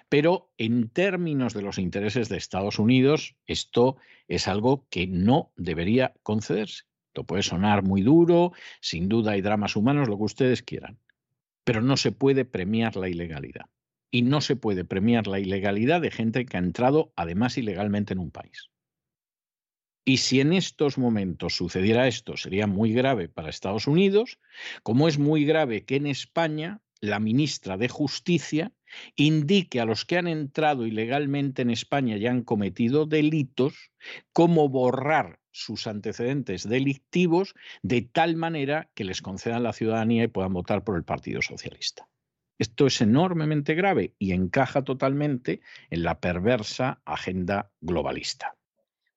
pero 0.08 0.52
en 0.58 0.88
términos 0.88 1.54
de 1.54 1.62
los 1.62 1.78
intereses 1.78 2.28
de 2.28 2.36
Estados 2.36 2.78
Unidos, 2.78 3.36
esto 3.46 3.96
es 4.28 4.48
algo 4.48 4.86
que 4.90 5.06
no 5.06 5.52
debería 5.56 6.14
concederse. 6.22 6.84
Esto 7.08 7.24
puede 7.24 7.42
sonar 7.42 7.82
muy 7.82 8.00
duro, 8.00 8.52
sin 8.80 9.08
duda 9.08 9.32
hay 9.32 9.42
dramas 9.42 9.76
humanos, 9.76 10.08
lo 10.08 10.16
que 10.16 10.24
ustedes 10.24 10.62
quieran, 10.62 10.98
pero 11.62 11.82
no 11.82 11.98
se 11.98 12.10
puede 12.10 12.46
premiar 12.46 12.96
la 12.96 13.08
ilegalidad. 13.08 13.66
Y 14.10 14.22
no 14.22 14.40
se 14.40 14.56
puede 14.56 14.84
premiar 14.84 15.26
la 15.26 15.38
ilegalidad 15.38 16.00
de 16.00 16.10
gente 16.10 16.46
que 16.46 16.56
ha 16.56 16.60
entrado 16.60 17.12
además 17.16 17.58
ilegalmente 17.58 18.14
en 18.14 18.18
un 18.18 18.30
país. 18.30 18.70
Y 20.04 20.16
si 20.16 20.40
en 20.40 20.52
estos 20.52 20.98
momentos 20.98 21.54
sucediera 21.54 22.08
esto, 22.08 22.36
sería 22.36 22.66
muy 22.66 22.92
grave 22.92 23.28
para 23.28 23.50
Estados 23.50 23.86
Unidos, 23.86 24.38
como 24.82 25.06
es 25.06 25.18
muy 25.18 25.44
grave 25.44 25.84
que 25.84 25.96
en 25.96 26.06
España 26.06 26.80
la 27.00 27.20
ministra 27.20 27.76
de 27.76 27.88
Justicia 27.88 28.72
indique 29.16 29.80
a 29.80 29.84
los 29.84 30.04
que 30.04 30.18
han 30.18 30.26
entrado 30.26 30.86
ilegalmente 30.86 31.62
en 31.62 31.70
España 31.70 32.16
y 32.16 32.26
han 32.26 32.42
cometido 32.42 33.06
delitos 33.06 33.92
cómo 34.32 34.68
borrar 34.68 35.40
sus 35.50 35.86
antecedentes 35.86 36.68
delictivos 36.68 37.54
de 37.82 38.02
tal 38.02 38.36
manera 38.36 38.90
que 38.94 39.04
les 39.04 39.22
concedan 39.22 39.62
la 39.62 39.72
ciudadanía 39.72 40.24
y 40.24 40.28
puedan 40.28 40.52
votar 40.52 40.82
por 40.84 40.96
el 40.96 41.04
Partido 41.04 41.42
Socialista. 41.42 42.08
Esto 42.58 42.86
es 42.86 43.00
enormemente 43.00 43.74
grave 43.74 44.14
y 44.18 44.32
encaja 44.32 44.82
totalmente 44.82 45.60
en 45.90 46.02
la 46.04 46.20
perversa 46.20 47.02
agenda 47.04 47.72
globalista. 47.80 48.56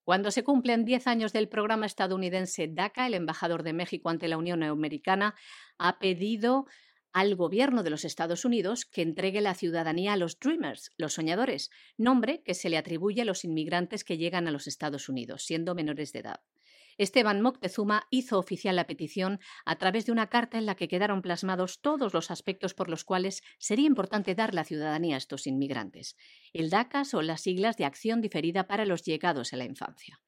Cuando 0.03 0.29
se 0.29 0.43
cumplen 0.43 0.85
10 0.85 1.07
años 1.07 1.33
del 1.33 1.49
programa 1.49 1.87
estadounidense 1.87 2.67
DACA, 2.67 3.07
el 3.07 3.15
embajador 3.15 3.63
de 3.63 3.73
México 3.73 4.09
ante 4.09 4.27
la 4.27 4.37
Unión 4.37 4.61
Americana 4.61 5.35
ha 5.79 5.97
pedido 5.97 6.67
al 7.15 7.35
gobierno 7.35 7.81
de 7.81 7.89
los 7.89 8.03
Estados 8.03 8.43
Unidos 8.43 8.83
que 8.83 9.01
entregue 9.01 9.39
la 9.39 9.53
ciudadanía 9.53 10.11
a 10.11 10.17
los 10.17 10.37
Dreamers, 10.37 10.91
los 10.97 11.13
soñadores, 11.13 11.71
nombre 11.97 12.43
que 12.43 12.53
se 12.53 12.69
le 12.69 12.77
atribuye 12.77 13.21
a 13.21 13.25
los 13.25 13.45
inmigrantes 13.45 14.03
que 14.03 14.17
llegan 14.17 14.49
a 14.49 14.51
los 14.51 14.67
Estados 14.67 15.07
Unidos, 15.07 15.43
siendo 15.43 15.75
menores 15.75 16.11
de 16.11 16.19
edad. 16.19 16.41
Esteban 16.97 17.41
Moctezuma 17.41 18.05
hizo 18.09 18.37
oficial 18.37 18.75
la 18.75 18.85
petición 18.85 19.39
a 19.63 19.77
través 19.77 20.05
de 20.05 20.11
una 20.11 20.27
carta 20.27 20.57
en 20.57 20.65
la 20.65 20.75
que 20.75 20.89
quedaron 20.89 21.21
plasmados 21.21 21.79
todos 21.79 22.13
los 22.13 22.31
aspectos 22.31 22.73
por 22.73 22.89
los 22.89 23.05
cuales 23.05 23.43
sería 23.59 23.87
importante 23.87 24.35
dar 24.35 24.53
la 24.53 24.65
ciudadanía 24.65 25.15
a 25.15 25.19
estos 25.19 25.47
inmigrantes. 25.47 26.17
El 26.51 26.69
DACA 26.69 27.05
son 27.05 27.27
las 27.27 27.39
siglas 27.39 27.77
de 27.77 27.85
acción 27.85 28.19
diferida 28.19 28.67
para 28.67 28.85
los 28.85 29.03
llegados 29.03 29.53
a 29.53 29.55
la 29.57 29.63
infancia. 29.63 30.19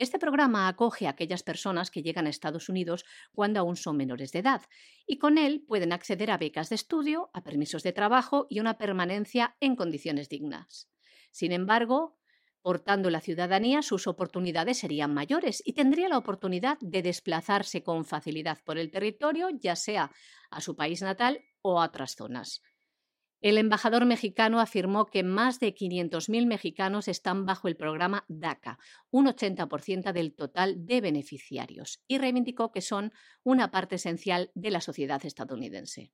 Este 0.00 0.18
programa 0.18 0.66
acoge 0.66 1.06
a 1.06 1.10
aquellas 1.10 1.42
personas 1.42 1.90
que 1.90 2.02
llegan 2.02 2.26
a 2.26 2.30
Estados 2.30 2.70
Unidos 2.70 3.04
cuando 3.32 3.60
aún 3.60 3.76
son 3.76 3.98
menores 3.98 4.32
de 4.32 4.38
edad 4.38 4.62
y 5.06 5.18
con 5.18 5.36
él 5.36 5.62
pueden 5.68 5.92
acceder 5.92 6.30
a 6.30 6.38
becas 6.38 6.70
de 6.70 6.76
estudio, 6.76 7.28
a 7.34 7.42
permisos 7.42 7.82
de 7.82 7.92
trabajo 7.92 8.46
y 8.48 8.60
una 8.60 8.78
permanencia 8.78 9.58
en 9.60 9.76
condiciones 9.76 10.30
dignas. 10.30 10.88
Sin 11.32 11.52
embargo, 11.52 12.16
portando 12.62 13.10
la 13.10 13.20
ciudadanía, 13.20 13.82
sus 13.82 14.06
oportunidades 14.06 14.78
serían 14.78 15.12
mayores 15.12 15.62
y 15.66 15.74
tendría 15.74 16.08
la 16.08 16.16
oportunidad 16.16 16.78
de 16.80 17.02
desplazarse 17.02 17.82
con 17.82 18.06
facilidad 18.06 18.56
por 18.64 18.78
el 18.78 18.90
territorio, 18.90 19.50
ya 19.50 19.76
sea 19.76 20.12
a 20.50 20.62
su 20.62 20.76
país 20.76 21.02
natal 21.02 21.44
o 21.60 21.78
a 21.78 21.84
otras 21.84 22.16
zonas. 22.16 22.62
El 23.40 23.56
embajador 23.56 24.04
mexicano 24.04 24.60
afirmó 24.60 25.06
que 25.06 25.22
más 25.22 25.60
de 25.60 25.74
500.000 25.74 26.46
mexicanos 26.46 27.08
están 27.08 27.46
bajo 27.46 27.68
el 27.68 27.76
programa 27.76 28.26
DACA, 28.28 28.78
un 29.10 29.26
80% 29.26 30.12
del 30.12 30.34
total 30.34 30.84
de 30.84 31.00
beneficiarios, 31.00 32.02
y 32.06 32.18
reivindicó 32.18 32.70
que 32.70 32.82
son 32.82 33.12
una 33.42 33.70
parte 33.70 33.94
esencial 33.94 34.50
de 34.54 34.70
la 34.70 34.82
sociedad 34.82 35.24
estadounidense. 35.24 36.12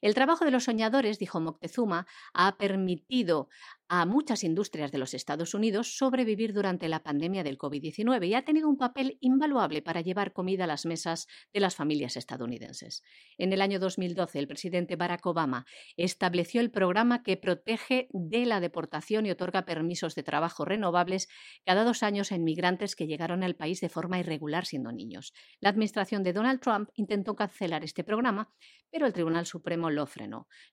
El 0.00 0.14
trabajo 0.14 0.44
de 0.44 0.50
los 0.50 0.64
soñadores, 0.64 1.18
dijo 1.18 1.40
Moctezuma, 1.40 2.06
ha 2.32 2.56
permitido 2.56 3.48
a 3.88 4.04
muchas 4.04 4.42
industrias 4.42 4.90
de 4.90 4.98
los 4.98 5.14
Estados 5.14 5.54
Unidos 5.54 5.96
sobrevivir 5.96 6.52
durante 6.52 6.88
la 6.88 7.02
pandemia 7.02 7.44
del 7.44 7.58
COVID-19 7.58 8.26
y 8.26 8.34
ha 8.34 8.44
tenido 8.44 8.68
un 8.68 8.76
papel 8.76 9.16
invaluable 9.20 9.80
para 9.80 10.00
llevar 10.00 10.32
comida 10.32 10.64
a 10.64 10.66
las 10.66 10.86
mesas 10.86 11.28
de 11.52 11.60
las 11.60 11.76
familias 11.76 12.16
estadounidenses. 12.16 13.02
En 13.38 13.52
el 13.52 13.60
año 13.60 13.78
2012, 13.78 14.38
el 14.38 14.48
presidente 14.48 14.96
Barack 14.96 15.24
Obama 15.26 15.66
estableció 15.96 16.60
el 16.60 16.70
programa 16.70 17.22
que 17.22 17.36
protege 17.36 18.08
de 18.12 18.46
la 18.46 18.60
deportación 18.60 19.26
y 19.26 19.30
otorga 19.30 19.64
permisos 19.64 20.14
de 20.14 20.22
trabajo 20.22 20.64
renovables 20.64 21.28
cada 21.64 21.84
dos 21.84 22.02
años 22.02 22.32
a 22.32 22.36
inmigrantes 22.36 22.96
que 22.96 23.06
llegaron 23.06 23.44
al 23.44 23.54
país 23.54 23.80
de 23.80 23.88
forma 23.88 24.18
irregular 24.18 24.66
siendo 24.66 24.90
niños. 24.90 25.32
La 25.60 25.70
administración 25.70 26.24
de 26.24 26.32
Donald 26.32 26.60
Trump 26.60 26.90
intentó 26.94 27.36
cancelar 27.36 27.84
este 27.84 28.02
programa, 28.02 28.52
pero 28.90 29.06
el 29.06 29.12
Tribunal 29.12 29.46
Supremo 29.46 29.85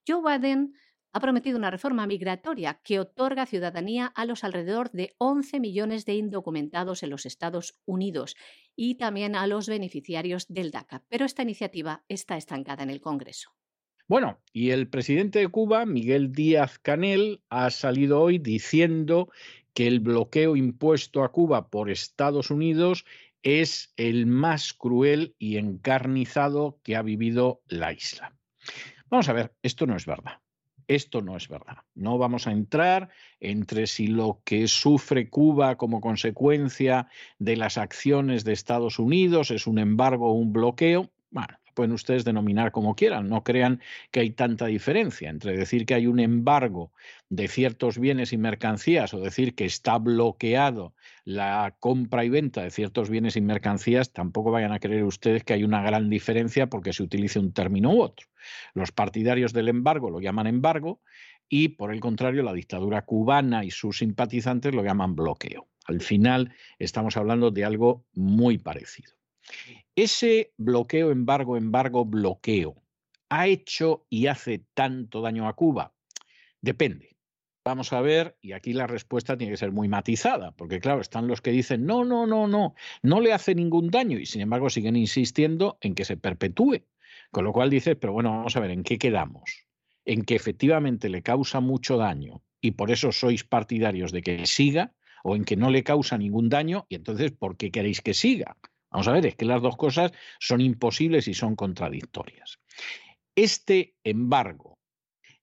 Joe 0.07 0.21
Biden 0.21 0.73
ha 1.13 1.19
prometido 1.19 1.57
una 1.57 1.69
reforma 1.69 2.07
migratoria 2.07 2.81
que 2.83 2.99
otorga 2.99 3.45
ciudadanía 3.45 4.07
a 4.07 4.25
los 4.25 4.43
alrededor 4.43 4.89
de 4.91 5.13
11 5.19 5.59
millones 5.59 6.05
de 6.05 6.15
indocumentados 6.15 7.03
en 7.03 7.11
los 7.11 7.25
Estados 7.27 7.77
Unidos 7.85 8.35
y 8.75 8.95
también 8.95 9.35
a 9.35 9.45
los 9.45 9.67
beneficiarios 9.67 10.47
del 10.47 10.71
DACA. 10.71 11.03
Pero 11.09 11.25
esta 11.25 11.43
iniciativa 11.43 12.03
está 12.07 12.35
estancada 12.35 12.81
en 12.81 12.89
el 12.89 12.99
Congreso. 12.99 13.51
Bueno, 14.07 14.41
y 14.51 14.71
el 14.71 14.89
presidente 14.89 15.39
de 15.39 15.47
Cuba, 15.47 15.85
Miguel 15.85 16.33
Díaz 16.33 16.79
Canel, 16.79 17.41
ha 17.49 17.69
salido 17.69 18.19
hoy 18.19 18.39
diciendo 18.39 19.29
que 19.73 19.87
el 19.87 19.99
bloqueo 19.99 20.55
impuesto 20.55 21.23
a 21.23 21.31
Cuba 21.31 21.69
por 21.69 21.89
Estados 21.89 22.51
Unidos 22.51 23.05
es 23.43 23.93
el 23.97 24.25
más 24.25 24.73
cruel 24.73 25.35
y 25.37 25.57
encarnizado 25.57 26.79
que 26.83 26.95
ha 26.95 27.01
vivido 27.01 27.61
la 27.67 27.93
isla. 27.93 28.35
Vamos 29.13 29.29
a 29.29 29.33
ver, 29.33 29.53
esto 29.61 29.85
no 29.85 29.95
es 29.95 30.07
verdad. 30.07 30.41
Esto 30.87 31.21
no 31.21 31.37
es 31.37 31.47
verdad. 31.47 31.77
No 31.93 32.17
vamos 32.17 32.47
a 32.47 32.51
entrar 32.51 33.09
entre 33.39 33.85
si 33.85 34.07
lo 34.07 34.41
que 34.43 34.67
sufre 34.67 35.29
Cuba 35.29 35.75
como 35.75 36.01
consecuencia 36.01 37.07
de 37.37 37.55
las 37.55 37.77
acciones 37.77 38.43
de 38.43 38.53
Estados 38.53 38.97
Unidos 38.97 39.51
es 39.51 39.67
un 39.67 39.77
embargo 39.77 40.31
o 40.31 40.33
un 40.33 40.51
bloqueo. 40.51 41.11
Bueno, 41.29 41.59
pueden 41.73 41.91
ustedes 41.91 42.23
denominar 42.23 42.71
como 42.71 42.95
quieran. 42.95 43.29
No 43.29 43.43
crean 43.43 43.81
que 44.11 44.21
hay 44.21 44.31
tanta 44.31 44.67
diferencia 44.67 45.29
entre 45.29 45.57
decir 45.57 45.85
que 45.85 45.93
hay 45.93 46.07
un 46.07 46.19
embargo 46.19 46.91
de 47.29 47.47
ciertos 47.47 47.97
bienes 47.97 48.33
y 48.33 48.37
mercancías 48.37 49.13
o 49.13 49.19
decir 49.19 49.55
que 49.55 49.65
está 49.65 49.97
bloqueado 49.97 50.93
la 51.25 51.75
compra 51.79 52.25
y 52.25 52.29
venta 52.29 52.61
de 52.63 52.71
ciertos 52.71 53.09
bienes 53.09 53.35
y 53.35 53.41
mercancías. 53.41 54.13
Tampoco 54.13 54.51
vayan 54.51 54.71
a 54.71 54.79
creer 54.79 55.03
ustedes 55.03 55.43
que 55.43 55.53
hay 55.53 55.63
una 55.63 55.81
gran 55.81 56.09
diferencia 56.09 56.67
porque 56.67 56.93
se 56.93 57.03
utilice 57.03 57.39
un 57.39 57.53
término 57.53 57.91
u 57.93 58.01
otro. 58.01 58.27
Los 58.73 58.91
partidarios 58.91 59.53
del 59.53 59.69
embargo 59.69 60.09
lo 60.09 60.19
llaman 60.19 60.47
embargo 60.47 61.01
y, 61.49 61.69
por 61.69 61.93
el 61.93 61.99
contrario, 61.99 62.43
la 62.43 62.53
dictadura 62.53 63.03
cubana 63.03 63.63
y 63.63 63.71
sus 63.71 63.99
simpatizantes 63.99 64.73
lo 64.73 64.83
llaman 64.83 65.15
bloqueo. 65.15 65.67
Al 65.85 66.01
final 66.01 66.53
estamos 66.79 67.17
hablando 67.17 67.51
de 67.51 67.65
algo 67.65 68.05
muy 68.13 68.57
parecido. 68.57 69.13
Ese 69.95 70.53
bloqueo, 70.57 71.11
embargo, 71.11 71.55
embargo, 71.55 72.03
bloqueo, 72.03 72.81
¿ha 73.29 73.47
hecho 73.47 74.07
y 74.09 74.25
hace 74.25 74.65
tanto 74.73 75.21
daño 75.21 75.47
a 75.47 75.53
Cuba? 75.53 75.93
Depende. 76.61 77.15
Vamos 77.63 77.93
a 77.93 78.01
ver, 78.01 78.35
y 78.41 78.53
aquí 78.53 78.73
la 78.73 78.87
respuesta 78.87 79.37
tiene 79.37 79.53
que 79.53 79.57
ser 79.57 79.71
muy 79.71 79.87
matizada, 79.87 80.51
porque 80.51 80.79
claro, 80.79 80.99
están 80.99 81.27
los 81.27 81.41
que 81.41 81.51
dicen, 81.51 81.85
no, 81.85 82.03
no, 82.03 82.25
no, 82.25 82.47
no, 82.47 82.73
no 83.03 83.21
le 83.21 83.33
hace 83.33 83.53
ningún 83.53 83.89
daño, 83.89 84.17
y 84.17 84.25
sin 84.25 84.41
embargo 84.41 84.69
siguen 84.69 84.95
insistiendo 84.95 85.77
en 85.79 85.93
que 85.93 86.05
se 86.05 86.17
perpetúe. 86.17 86.85
Con 87.31 87.45
lo 87.45 87.53
cual 87.53 87.69
dices, 87.69 87.95
pero 87.95 88.13
bueno, 88.13 88.31
vamos 88.31 88.55
a 88.57 88.59
ver, 88.59 88.71
¿en 88.71 88.83
qué 88.83 88.97
quedamos? 88.97 89.67
En 90.05 90.23
que 90.23 90.35
efectivamente 90.35 91.07
le 91.07 91.21
causa 91.21 91.59
mucho 91.59 91.97
daño 91.97 92.41
y 92.59 92.71
por 92.71 92.89
eso 92.89 93.11
sois 93.11 93.43
partidarios 93.43 94.11
de 94.11 94.23
que 94.23 94.45
siga, 94.47 94.93
o 95.23 95.35
en 95.35 95.45
que 95.45 95.55
no 95.55 95.69
le 95.69 95.83
causa 95.83 96.17
ningún 96.17 96.49
daño 96.49 96.85
y 96.89 96.95
entonces, 96.95 97.31
¿por 97.31 97.55
qué 97.57 97.71
queréis 97.71 98.01
que 98.01 98.13
siga? 98.13 98.57
Vamos 98.93 99.07
a 99.07 99.11
ver, 99.11 99.25
es 99.25 99.35
que 99.35 99.45
las 99.45 99.61
dos 99.61 99.75
cosas 99.75 100.11
son 100.39 100.61
imposibles 100.61 101.27
y 101.27 101.33
son 101.33 101.55
contradictorias. 101.55 102.59
Este 103.35 103.95
embargo 104.03 104.77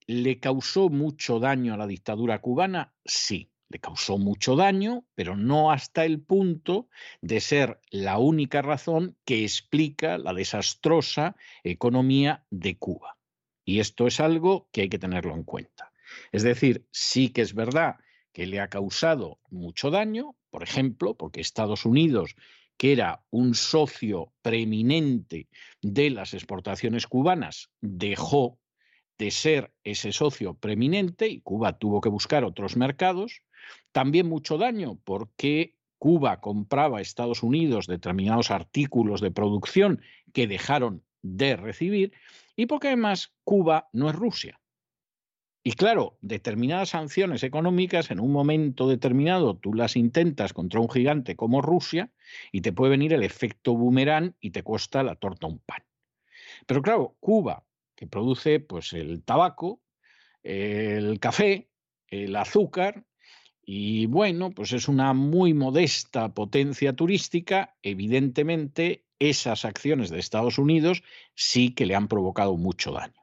le 0.06 0.38
causó 0.38 0.88
mucho 0.88 1.40
daño 1.40 1.74
a 1.74 1.76
la 1.76 1.88
dictadura 1.88 2.40
cubana, 2.40 2.94
sí, 3.04 3.50
le 3.68 3.80
causó 3.80 4.18
mucho 4.18 4.54
daño, 4.54 5.04
pero 5.16 5.36
no 5.36 5.72
hasta 5.72 6.04
el 6.04 6.20
punto 6.20 6.88
de 7.22 7.40
ser 7.40 7.80
la 7.90 8.18
única 8.18 8.62
razón 8.62 9.16
que 9.24 9.42
explica 9.42 10.16
la 10.16 10.32
desastrosa 10.32 11.34
economía 11.64 12.44
de 12.50 12.78
Cuba. 12.78 13.18
Y 13.64 13.80
esto 13.80 14.06
es 14.06 14.20
algo 14.20 14.68
que 14.72 14.82
hay 14.82 14.88
que 14.88 14.98
tenerlo 14.98 15.34
en 15.34 15.42
cuenta. 15.42 15.92
Es 16.30 16.44
decir, 16.44 16.86
sí 16.92 17.30
que 17.30 17.42
es 17.42 17.54
verdad 17.54 17.96
que 18.32 18.46
le 18.46 18.60
ha 18.60 18.68
causado 18.68 19.40
mucho 19.50 19.90
daño, 19.90 20.36
por 20.50 20.62
ejemplo, 20.62 21.16
porque 21.16 21.40
Estados 21.40 21.84
Unidos 21.84 22.36
que 22.80 22.92
era 22.92 23.22
un 23.28 23.54
socio 23.54 24.32
preeminente 24.40 25.50
de 25.82 26.08
las 26.08 26.32
exportaciones 26.32 27.06
cubanas, 27.06 27.68
dejó 27.82 28.58
de 29.18 29.30
ser 29.30 29.70
ese 29.84 30.12
socio 30.12 30.54
preeminente 30.54 31.28
y 31.28 31.42
Cuba 31.42 31.76
tuvo 31.76 32.00
que 32.00 32.08
buscar 32.08 32.42
otros 32.42 32.78
mercados. 32.78 33.42
También 33.92 34.30
mucho 34.30 34.56
daño 34.56 34.98
porque 35.04 35.76
Cuba 35.98 36.40
compraba 36.40 36.96
a 36.96 37.02
Estados 37.02 37.42
Unidos 37.42 37.86
determinados 37.86 38.50
artículos 38.50 39.20
de 39.20 39.30
producción 39.30 40.00
que 40.32 40.46
dejaron 40.46 41.04
de 41.20 41.56
recibir 41.56 42.14
y 42.56 42.64
porque 42.64 42.88
además 42.88 43.34
Cuba 43.44 43.90
no 43.92 44.08
es 44.08 44.16
Rusia. 44.16 44.58
Y 45.70 45.74
claro, 45.74 46.18
determinadas 46.20 46.88
sanciones 46.88 47.44
económicas 47.44 48.10
en 48.10 48.18
un 48.18 48.32
momento 48.32 48.88
determinado 48.88 49.56
tú 49.56 49.72
las 49.72 49.94
intentas 49.94 50.52
contra 50.52 50.80
un 50.80 50.90
gigante 50.90 51.36
como 51.36 51.62
Rusia 51.62 52.10
y 52.50 52.62
te 52.62 52.72
puede 52.72 52.90
venir 52.90 53.12
el 53.12 53.22
efecto 53.22 53.76
boomerang 53.76 54.34
y 54.40 54.50
te 54.50 54.64
cuesta 54.64 55.04
la 55.04 55.14
torta 55.14 55.46
un 55.46 55.60
pan. 55.60 55.84
Pero 56.66 56.82
claro, 56.82 57.16
Cuba, 57.20 57.64
que 57.94 58.08
produce 58.08 58.58
pues 58.58 58.92
el 58.94 59.22
tabaco, 59.22 59.80
el 60.42 61.20
café, 61.20 61.70
el 62.08 62.34
azúcar 62.34 63.04
y 63.62 64.06
bueno, 64.06 64.50
pues 64.50 64.72
es 64.72 64.88
una 64.88 65.12
muy 65.12 65.54
modesta 65.54 66.34
potencia 66.34 66.96
turística, 66.96 67.76
evidentemente 67.82 69.04
esas 69.20 69.64
acciones 69.64 70.10
de 70.10 70.18
Estados 70.18 70.58
Unidos 70.58 71.04
sí 71.36 71.72
que 71.76 71.86
le 71.86 71.94
han 71.94 72.08
provocado 72.08 72.56
mucho 72.56 72.90
daño. 72.90 73.19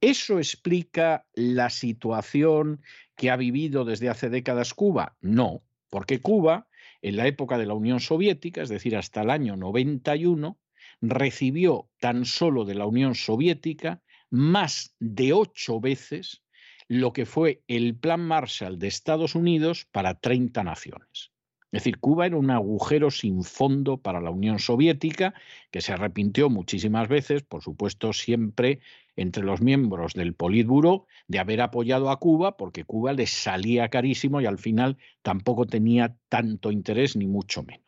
¿Eso 0.00 0.38
explica 0.38 1.26
la 1.34 1.70
situación 1.70 2.82
que 3.16 3.30
ha 3.30 3.36
vivido 3.36 3.84
desde 3.84 4.08
hace 4.08 4.30
décadas 4.30 4.74
Cuba? 4.74 5.16
No, 5.20 5.62
porque 5.90 6.20
Cuba, 6.20 6.68
en 7.02 7.16
la 7.16 7.26
época 7.26 7.58
de 7.58 7.66
la 7.66 7.74
Unión 7.74 8.00
Soviética, 8.00 8.62
es 8.62 8.68
decir, 8.68 8.96
hasta 8.96 9.22
el 9.22 9.30
año 9.30 9.56
91, 9.56 10.58
recibió 11.00 11.90
tan 11.98 12.24
solo 12.24 12.64
de 12.64 12.74
la 12.74 12.86
Unión 12.86 13.14
Soviética 13.14 14.02
más 14.30 14.94
de 14.98 15.32
ocho 15.32 15.80
veces 15.80 16.42
lo 16.88 17.12
que 17.12 17.26
fue 17.26 17.62
el 17.66 17.96
Plan 17.96 18.20
Marshall 18.20 18.78
de 18.78 18.88
Estados 18.88 19.34
Unidos 19.34 19.86
para 19.90 20.20
30 20.20 20.64
naciones. 20.64 21.32
Es 21.70 21.82
decir, 21.82 21.98
Cuba 21.98 22.24
era 22.24 22.38
un 22.38 22.50
agujero 22.50 23.10
sin 23.10 23.44
fondo 23.44 23.98
para 23.98 24.22
la 24.22 24.30
Unión 24.30 24.58
Soviética, 24.58 25.34
que 25.70 25.82
se 25.82 25.92
arrepintió 25.92 26.48
muchísimas 26.48 27.08
veces, 27.08 27.42
por 27.42 27.62
supuesto, 27.62 28.14
siempre 28.14 28.80
entre 29.16 29.44
los 29.44 29.60
miembros 29.60 30.14
del 30.14 30.34
Politburo, 30.34 31.06
de 31.26 31.38
haber 31.38 31.60
apoyado 31.60 32.08
a 32.08 32.18
Cuba, 32.18 32.56
porque 32.56 32.84
Cuba 32.84 33.12
les 33.12 33.28
salía 33.30 33.90
carísimo 33.90 34.40
y 34.40 34.46
al 34.46 34.56
final 34.56 34.96
tampoco 35.20 35.66
tenía 35.66 36.16
tanto 36.30 36.70
interés, 36.70 37.16
ni 37.16 37.26
mucho 37.26 37.62
menos. 37.62 37.84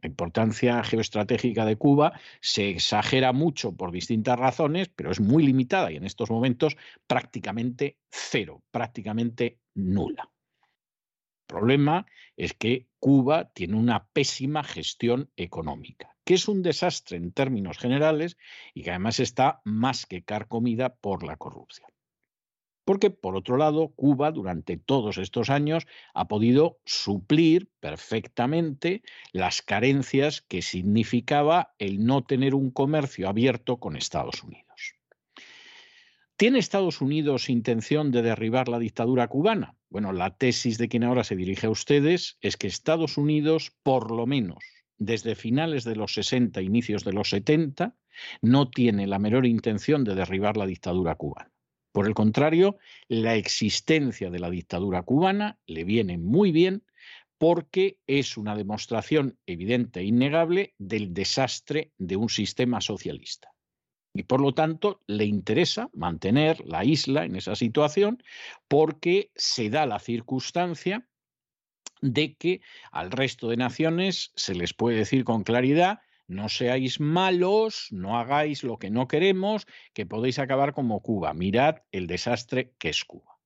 La 0.00 0.08
importancia 0.08 0.82
geoestratégica 0.82 1.66
de 1.66 1.76
Cuba 1.76 2.18
se 2.40 2.70
exagera 2.70 3.34
mucho 3.34 3.76
por 3.76 3.92
distintas 3.92 4.38
razones, 4.38 4.88
pero 4.88 5.10
es 5.10 5.20
muy 5.20 5.44
limitada 5.44 5.92
y 5.92 5.96
en 5.96 6.04
estos 6.04 6.30
momentos 6.30 6.78
prácticamente 7.06 7.98
cero, 8.08 8.62
prácticamente 8.70 9.58
nula 9.74 10.30
problema 11.50 12.06
es 12.36 12.54
que 12.54 12.86
Cuba 13.00 13.50
tiene 13.52 13.76
una 13.76 14.06
pésima 14.12 14.62
gestión 14.62 15.30
económica, 15.36 16.16
que 16.24 16.34
es 16.34 16.46
un 16.46 16.62
desastre 16.62 17.16
en 17.16 17.32
términos 17.32 17.76
generales 17.78 18.36
y 18.72 18.82
que 18.82 18.90
además 18.90 19.18
está 19.18 19.60
más 19.64 20.06
que 20.06 20.22
carcomida 20.22 20.94
por 20.94 21.24
la 21.24 21.36
corrupción. 21.36 21.90
Porque, 22.84 23.10
por 23.10 23.36
otro 23.36 23.56
lado, 23.56 23.88
Cuba 23.94 24.30
durante 24.30 24.76
todos 24.76 25.18
estos 25.18 25.50
años 25.50 25.86
ha 26.14 26.28
podido 26.28 26.78
suplir 26.84 27.68
perfectamente 27.80 29.02
las 29.32 29.60
carencias 29.60 30.42
que 30.42 30.62
significaba 30.62 31.74
el 31.78 32.04
no 32.04 32.22
tener 32.22 32.54
un 32.54 32.70
comercio 32.70 33.28
abierto 33.28 33.78
con 33.78 33.96
Estados 33.96 34.42
Unidos. 34.42 34.69
¿Tiene 36.40 36.58
Estados 36.58 37.02
Unidos 37.02 37.50
intención 37.50 38.10
de 38.12 38.22
derribar 38.22 38.70
la 38.70 38.78
dictadura 38.78 39.28
cubana? 39.28 39.76
Bueno, 39.90 40.10
la 40.14 40.34
tesis 40.38 40.78
de 40.78 40.88
quien 40.88 41.04
ahora 41.04 41.22
se 41.22 41.36
dirige 41.36 41.66
a 41.66 41.70
ustedes 41.70 42.38
es 42.40 42.56
que 42.56 42.66
Estados 42.66 43.18
Unidos, 43.18 43.76
por 43.82 44.10
lo 44.10 44.26
menos 44.26 44.64
desde 44.96 45.34
finales 45.34 45.84
de 45.84 45.96
los 45.96 46.14
60, 46.14 46.62
inicios 46.62 47.04
de 47.04 47.12
los 47.12 47.28
70, 47.28 47.94
no 48.40 48.70
tiene 48.70 49.06
la 49.06 49.18
menor 49.18 49.44
intención 49.44 50.02
de 50.02 50.14
derribar 50.14 50.56
la 50.56 50.64
dictadura 50.64 51.14
cubana. 51.16 51.52
Por 51.92 52.06
el 52.06 52.14
contrario, 52.14 52.78
la 53.06 53.34
existencia 53.34 54.30
de 54.30 54.38
la 54.38 54.48
dictadura 54.48 55.02
cubana 55.02 55.58
le 55.66 55.84
viene 55.84 56.16
muy 56.16 56.52
bien 56.52 56.84
porque 57.36 57.98
es 58.06 58.38
una 58.38 58.56
demostración 58.56 59.36
evidente 59.44 60.00
e 60.00 60.04
innegable 60.04 60.72
del 60.78 61.12
desastre 61.12 61.92
de 61.98 62.16
un 62.16 62.30
sistema 62.30 62.80
socialista 62.80 63.49
y 64.12 64.24
por 64.24 64.40
lo 64.40 64.52
tanto 64.52 65.00
le 65.06 65.24
interesa 65.24 65.88
mantener 65.92 66.64
la 66.66 66.84
isla 66.84 67.24
en 67.24 67.36
esa 67.36 67.54
situación 67.54 68.22
porque 68.68 69.30
se 69.36 69.70
da 69.70 69.86
la 69.86 69.98
circunstancia 69.98 71.06
de 72.02 72.34
que 72.34 72.60
al 72.90 73.10
resto 73.10 73.48
de 73.48 73.56
naciones 73.56 74.32
se 74.34 74.54
les 74.54 74.74
puede 74.74 74.98
decir 74.98 75.24
con 75.24 75.42
claridad 75.42 76.00
no 76.30 76.48
seáis 76.48 77.00
malos, 77.00 77.88
no 77.90 78.16
hagáis 78.16 78.62
lo 78.62 78.78
que 78.78 78.88
no 78.88 79.08
queremos, 79.08 79.66
que 79.92 80.06
podéis 80.06 80.38
acabar 80.38 80.72
como 80.74 81.02
Cuba. 81.02 81.34
Mirad 81.34 81.78
el 81.90 82.06
desastre 82.06 82.72
que 82.78 82.90
es 82.90 83.04
Cuba. 83.04 83.39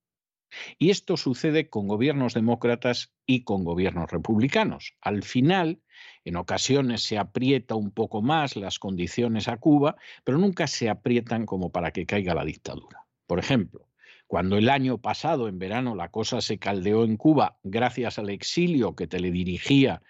Y 0.78 0.90
esto 0.90 1.16
sucede 1.16 1.68
con 1.68 1.88
gobiernos 1.88 2.34
demócratas 2.34 3.12
y 3.26 3.44
con 3.44 3.64
gobiernos 3.64 4.10
republicanos. 4.10 4.94
Al 5.00 5.22
final, 5.22 5.80
en 6.24 6.36
ocasiones 6.36 7.02
se 7.02 7.18
aprieta 7.18 7.74
un 7.74 7.90
poco 7.90 8.22
más 8.22 8.56
las 8.56 8.78
condiciones 8.78 9.48
a 9.48 9.56
Cuba, 9.56 9.96
pero 10.24 10.38
nunca 10.38 10.66
se 10.66 10.88
aprietan 10.88 11.46
como 11.46 11.70
para 11.70 11.90
que 11.92 12.06
caiga 12.06 12.34
la 12.34 12.44
dictadura. 12.44 13.06
Por 13.26 13.38
ejemplo, 13.38 13.88
cuando 14.26 14.56
el 14.56 14.68
año 14.68 14.98
pasado, 14.98 15.48
en 15.48 15.58
verano, 15.58 15.94
la 15.94 16.10
cosa 16.10 16.40
se 16.40 16.58
caldeó 16.58 17.04
en 17.04 17.16
Cuba 17.16 17.58
gracias 17.62 18.18
al 18.18 18.30
exilio 18.30 18.96
que 18.96 19.06
teledirigía 19.06 20.02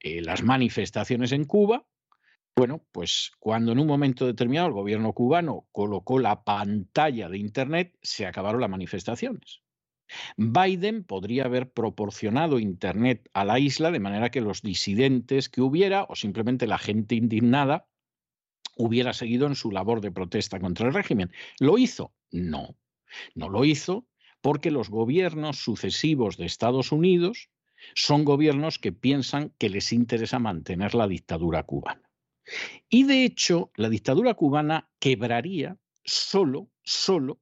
eh, 0.00 0.22
las 0.22 0.42
manifestaciones 0.42 1.32
en 1.32 1.44
Cuba, 1.44 1.84
bueno, 2.58 2.82
pues 2.90 3.32
cuando 3.38 3.72
en 3.72 3.78
un 3.78 3.86
momento 3.86 4.24
determinado 4.24 4.68
el 4.68 4.72
gobierno 4.72 5.12
cubano 5.12 5.66
colocó 5.72 6.18
la 6.18 6.42
pantalla 6.42 7.28
de 7.28 7.36
Internet, 7.36 7.94
se 8.00 8.24
acabaron 8.24 8.62
las 8.62 8.70
manifestaciones. 8.70 9.60
Biden 10.36 11.04
podría 11.04 11.44
haber 11.44 11.70
proporcionado 11.70 12.58
Internet 12.58 13.28
a 13.32 13.44
la 13.44 13.58
isla 13.58 13.90
de 13.90 14.00
manera 14.00 14.30
que 14.30 14.40
los 14.40 14.62
disidentes 14.62 15.48
que 15.48 15.62
hubiera 15.62 16.04
o 16.04 16.16
simplemente 16.16 16.66
la 16.66 16.78
gente 16.78 17.14
indignada 17.14 17.88
hubiera 18.76 19.12
seguido 19.12 19.46
en 19.46 19.56
su 19.56 19.70
labor 19.70 20.00
de 20.00 20.12
protesta 20.12 20.60
contra 20.60 20.86
el 20.86 20.94
régimen. 20.94 21.32
¿Lo 21.58 21.78
hizo? 21.78 22.12
No, 22.30 22.76
no 23.34 23.48
lo 23.48 23.64
hizo 23.64 24.06
porque 24.40 24.70
los 24.70 24.90
gobiernos 24.90 25.58
sucesivos 25.58 26.36
de 26.36 26.46
Estados 26.46 26.92
Unidos 26.92 27.50
son 27.94 28.24
gobiernos 28.24 28.78
que 28.78 28.92
piensan 28.92 29.52
que 29.58 29.70
les 29.70 29.92
interesa 29.92 30.38
mantener 30.38 30.94
la 30.94 31.08
dictadura 31.08 31.62
cubana. 31.64 32.10
Y 32.88 33.04
de 33.04 33.24
hecho, 33.24 33.72
la 33.76 33.88
dictadura 33.88 34.34
cubana 34.34 34.88
quebraría 35.00 35.78
solo, 36.04 36.70
solo 36.82 37.40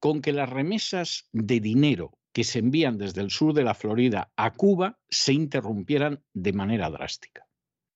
con 0.00 0.22
que 0.22 0.32
las 0.32 0.48
remesas 0.48 1.28
de 1.32 1.60
dinero 1.60 2.18
que 2.32 2.44
se 2.44 2.60
envían 2.60 2.98
desde 2.98 3.20
el 3.20 3.30
sur 3.30 3.54
de 3.54 3.64
la 3.64 3.74
Florida 3.74 4.32
a 4.36 4.52
Cuba 4.52 4.98
se 5.08 5.32
interrumpieran 5.32 6.22
de 6.34 6.52
manera 6.52 6.90
drástica. 6.90 7.46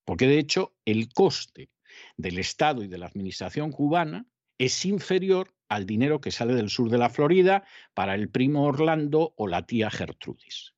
Porque 0.05 0.27
de 0.27 0.39
hecho 0.39 0.75
el 0.85 1.13
coste 1.13 1.71
del 2.17 2.39
Estado 2.39 2.83
y 2.83 2.89
de 2.89 2.99
la 2.99 3.07
Administración 3.07 3.71
cubana 3.71 4.27
es 4.59 4.85
inferior 4.85 5.55
al 5.69 5.87
dinero 5.87 6.21
que 6.21 6.31
sale 6.31 6.55
del 6.55 6.71
sur 6.71 6.91
de 6.91 6.99
la 6.99 7.09
Florida 7.09 7.65
para 7.95 8.15
el 8.15 8.29
primo 8.29 8.65
Orlando 8.65 9.33
o 9.37 9.47
la 9.47 9.67
tía 9.67 9.91
Gertrudis. 9.91 10.75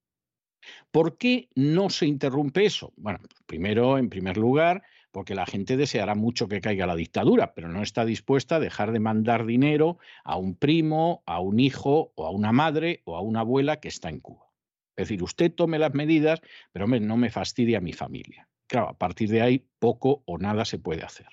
¿Por 0.91 1.19
qué 1.19 1.49
no 1.55 1.91
se 1.91 2.07
interrumpe 2.07 2.65
eso? 2.65 2.93
Bueno, 2.97 3.19
primero, 3.47 3.99
en 3.99 4.09
primer 4.09 4.37
lugar, 4.37 4.83
porque 5.15 5.37
la 5.37 5.47
gente 5.47 5.77
deseará 5.77 6.17
mucho 6.17 6.49
que 6.49 6.61
caiga 6.61 6.89
la 6.89 6.97
dictadura, 6.97 7.55
pero 7.55 7.69
no 7.69 7.83
está 7.83 8.05
dispuesta 8.05 8.57
a 8.57 8.61
dejar 8.61 8.91
de 8.91 8.99
mandar 8.99 9.47
dinero 9.47 9.99
a 10.25 10.37
un 10.37 10.57
primo, 10.57 11.23
a 11.25 11.39
un 11.39 11.61
hijo 11.61 12.13
o 12.17 12.27
a 12.27 12.31
una 12.31 12.51
madre 12.51 13.01
o 13.05 13.17
a 13.17 13.21
una 13.21 13.41
abuela 13.41 13.79
que 13.79 13.87
está 13.87 14.09
en 14.09 14.19
Cuba. 14.19 14.51
Es 14.97 15.07
decir, 15.07 15.23
usted 15.23 15.53
tome 15.55 15.79
las 15.79 15.95
medidas, 15.95 16.41
pero 16.73 16.89
no 16.89 17.17
me 17.17 17.31
fastidie 17.31 17.77
a 17.77 17.81
mi 17.81 17.93
familia. 17.93 18.49
Claro, 18.67 18.89
a 18.89 18.99
partir 18.99 19.29
de 19.31 19.41
ahí 19.41 19.65
poco 19.79 20.25
o 20.27 20.37
nada 20.37 20.65
se 20.65 20.81
puede 20.81 21.05
hacer. 21.05 21.29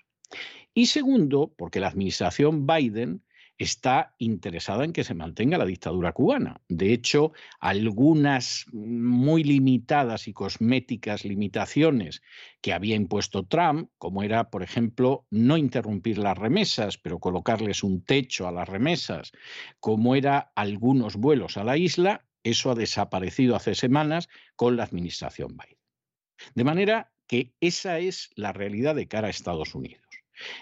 Y 0.76 0.86
segundo, 0.86 1.52
porque 1.58 1.80
la 1.80 1.88
administración 1.88 2.68
Biden 2.68 3.24
está 3.62 4.16
interesada 4.18 4.84
en 4.84 4.94
que 4.94 5.04
se 5.04 5.14
mantenga 5.14 5.58
la 5.58 5.66
dictadura 5.66 6.14
cubana. 6.14 6.62
De 6.68 6.94
hecho, 6.94 7.32
algunas 7.60 8.66
muy 8.72 9.44
limitadas 9.44 10.28
y 10.28 10.34
cosméticas 10.34 11.26
limitaciones 11.26 12.24
que 12.62 12.74
había 12.74 12.96
impuesto 12.96 13.46
Trump, 13.46 13.90
como 14.00 14.24
era, 14.24 14.50
por 14.50 14.64
ejemplo, 14.64 15.28
no 15.30 15.58
interrumpir 15.58 16.18
las 16.18 16.38
remesas, 16.38 16.98
pero 16.98 17.20
colocarles 17.20 17.84
un 17.84 18.04
techo 18.04 18.48
a 18.48 18.52
las 18.52 18.68
remesas, 18.68 19.32
como 19.80 20.16
era 20.16 20.52
algunos 20.56 21.16
vuelos 21.16 21.58
a 21.58 21.64
la 21.64 21.78
isla, 21.78 22.26
eso 22.44 22.72
ha 22.72 22.76
desaparecido 22.76 23.56
hace 23.56 23.76
semanas 23.76 24.28
con 24.56 24.76
la 24.76 24.84
administración 24.84 25.56
Biden. 25.56 25.78
De 26.56 26.64
manera 26.64 27.12
que 27.28 27.54
esa 27.62 28.00
es 28.00 28.32
la 28.36 28.54
realidad 28.54 28.96
de 28.96 29.08
cara 29.08 29.28
a 29.28 29.30
Estados 29.32 29.76
Unidos. 29.76 30.11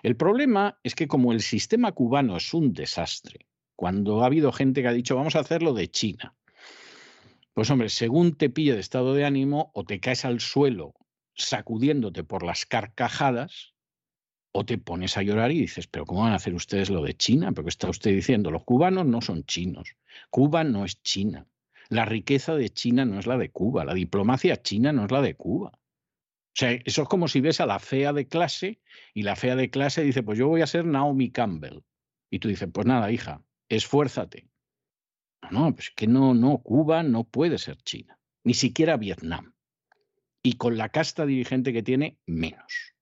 El 0.04 0.16
problema 0.16 0.80
es 0.84 0.96
que 0.96 1.08
como 1.08 1.32
el 1.32 1.42
sistema 1.42 1.92
cubano 1.92 2.38
es 2.38 2.54
un 2.54 2.74
desastre, 2.74 3.48
cuando 3.76 4.24
ha 4.24 4.26
habido 4.26 4.52
gente 4.52 4.82
que 4.82 4.88
ha 4.88 4.94
dicho 4.94 5.16
vamos 5.16 5.36
a 5.36 5.40
hacerlo 5.40 5.74
de 5.74 5.90
China, 5.90 6.36
pues 7.54 7.70
hombre, 7.70 7.90
según 7.90 8.36
te 8.36 8.50
pille 8.50 8.74
de 8.74 8.80
estado 8.80 9.14
de 9.14 9.26
ánimo 9.26 9.72
o 9.74 9.84
te 9.84 10.00
caes 10.00 10.26
al 10.26 10.40
suelo 10.40 10.96
sacudiéndote 11.34 12.24
por 12.24 12.44
las 12.44 12.66
carcajadas, 12.66 13.74
o 14.52 14.66
te 14.66 14.78
pones 14.78 15.16
a 15.18 15.22
llorar 15.22 15.52
y 15.52 15.60
dices, 15.60 15.88
pero 15.88 16.06
¿cómo 16.06 16.24
van 16.24 16.34
a 16.34 16.38
hacer 16.38 16.54
ustedes 16.54 16.90
lo 16.90 17.04
de 17.04 17.16
China? 17.16 17.52
Porque 17.52 17.70
está 17.70 17.90
usted 17.90 18.12
diciendo, 18.12 18.52
los 18.52 18.64
cubanos 18.64 19.06
no 19.06 19.22
son 19.22 19.44
chinos, 19.44 19.96
Cuba 20.30 20.64
no 20.64 20.86
es 20.86 21.02
China, 21.02 21.48
la 21.90 22.06
riqueza 22.06 22.56
de 22.56 22.70
China 22.70 23.06
no 23.06 23.20
es 23.20 23.28
la 23.28 23.38
de 23.38 23.52
Cuba, 23.52 23.86
la 23.86 23.94
diplomacia 23.94 24.62
china 24.62 24.92
no 24.92 25.06
es 25.06 25.12
la 25.12 25.22
de 25.22 25.36
Cuba. 25.36 25.72
O 26.50 26.60
sea, 26.60 26.72
eso 26.72 27.04
es 27.04 27.08
como 27.08 27.28
si 27.28 27.42
ves 27.42 27.62
a 27.62 27.66
la 27.66 27.80
fea 27.80 28.12
de 28.12 28.28
clase 28.28 28.82
y 29.14 29.24
la 29.24 29.36
fea 29.36 29.56
de 29.56 29.70
clase 29.70 30.04
dice, 30.04 30.24
pues 30.24 30.38
yo 30.38 30.48
voy 30.48 30.62
a 30.62 30.68
ser 30.68 30.86
Naomi 30.86 31.32
Campbell. 31.32 31.84
Y 32.30 32.40
tú 32.40 32.48
dices, 32.48 32.70
pues 32.74 32.86
nada, 32.86 33.12
hija, 33.12 33.44
esfuérzate. 33.70 34.50
No, 35.52 35.74
pues 35.74 35.92
que 35.96 36.08
no, 36.08 36.34
no, 36.34 36.60
Cuba 36.60 37.04
no 37.04 37.24
puede 37.24 37.58
ser 37.58 37.78
China, 37.78 38.20
ni 38.44 38.54
siquiera 38.54 38.98
Vietnam. 38.98 39.54
Y 40.44 40.54
con 40.54 40.78
la 40.78 40.90
casta 40.90 41.26
dirigente 41.26 41.74
que 41.74 41.84
tiene, 41.84 42.18
menos. 42.26 42.94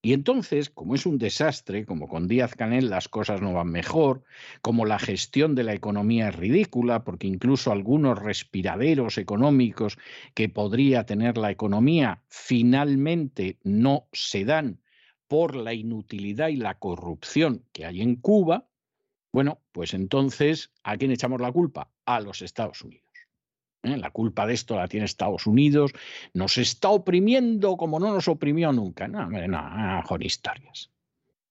Y 0.00 0.12
entonces, 0.12 0.70
como 0.70 0.94
es 0.94 1.06
un 1.06 1.18
desastre, 1.18 1.84
como 1.84 2.08
con 2.08 2.28
Díaz 2.28 2.54
Canel 2.54 2.88
las 2.88 3.08
cosas 3.08 3.42
no 3.42 3.52
van 3.52 3.70
mejor, 3.70 4.22
como 4.62 4.86
la 4.86 5.00
gestión 5.00 5.56
de 5.56 5.64
la 5.64 5.74
economía 5.74 6.28
es 6.28 6.36
ridícula, 6.36 7.02
porque 7.02 7.26
incluso 7.26 7.72
algunos 7.72 8.18
respiraderos 8.18 9.18
económicos 9.18 9.98
que 10.34 10.48
podría 10.48 11.04
tener 11.04 11.36
la 11.36 11.50
economía 11.50 12.22
finalmente 12.28 13.58
no 13.64 14.06
se 14.12 14.44
dan 14.44 14.80
por 15.26 15.56
la 15.56 15.74
inutilidad 15.74 16.48
y 16.48 16.56
la 16.56 16.78
corrupción 16.78 17.64
que 17.72 17.84
hay 17.84 18.00
en 18.00 18.16
Cuba, 18.16 18.68
bueno, 19.32 19.60
pues 19.72 19.94
entonces, 19.94 20.72
¿a 20.84 20.96
quién 20.96 21.10
echamos 21.10 21.40
la 21.40 21.52
culpa? 21.52 21.90
A 22.06 22.20
los 22.20 22.40
Estados 22.40 22.82
Unidos. 22.82 23.07
¿Eh? 23.82 23.96
La 23.96 24.10
culpa 24.10 24.46
de 24.46 24.54
esto 24.54 24.76
la 24.76 24.88
tiene 24.88 25.06
Estados 25.06 25.46
Unidos, 25.46 25.92
nos 26.34 26.58
está 26.58 26.90
oprimiendo 26.90 27.76
como 27.76 27.98
no 27.98 28.12
nos 28.12 28.28
oprimió 28.28 28.72
nunca. 28.72 29.08
No, 29.08 29.28
no, 29.28 29.48
no 29.48 30.02
con 30.06 30.22
historias. 30.22 30.90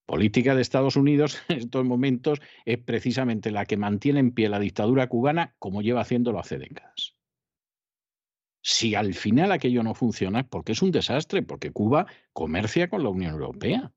Política 0.06 0.54
de 0.54 0.62
Estados 0.62 0.96
Unidos 0.96 1.38
en 1.48 1.58
estos 1.58 1.84
momentos 1.84 2.40
es 2.64 2.78
precisamente 2.78 3.50
la 3.50 3.66
que 3.66 3.76
mantiene 3.76 4.20
en 4.20 4.32
pie 4.32 4.48
la 4.48 4.58
dictadura 4.58 5.06
cubana 5.08 5.54
como 5.58 5.82
lleva 5.82 6.00
haciéndolo 6.00 6.40
hace 6.40 6.58
décadas. 6.58 7.14
Si 8.62 8.94
al 8.94 9.14
final 9.14 9.52
aquello 9.52 9.82
no 9.82 9.94
funciona, 9.94 10.46
porque 10.46 10.72
es 10.72 10.82
un 10.82 10.90
desastre, 10.90 11.42
porque 11.42 11.72
Cuba 11.72 12.06
comercia 12.32 12.88
con 12.88 13.02
la 13.02 13.08
Unión 13.08 13.32
Europea. 13.32 13.92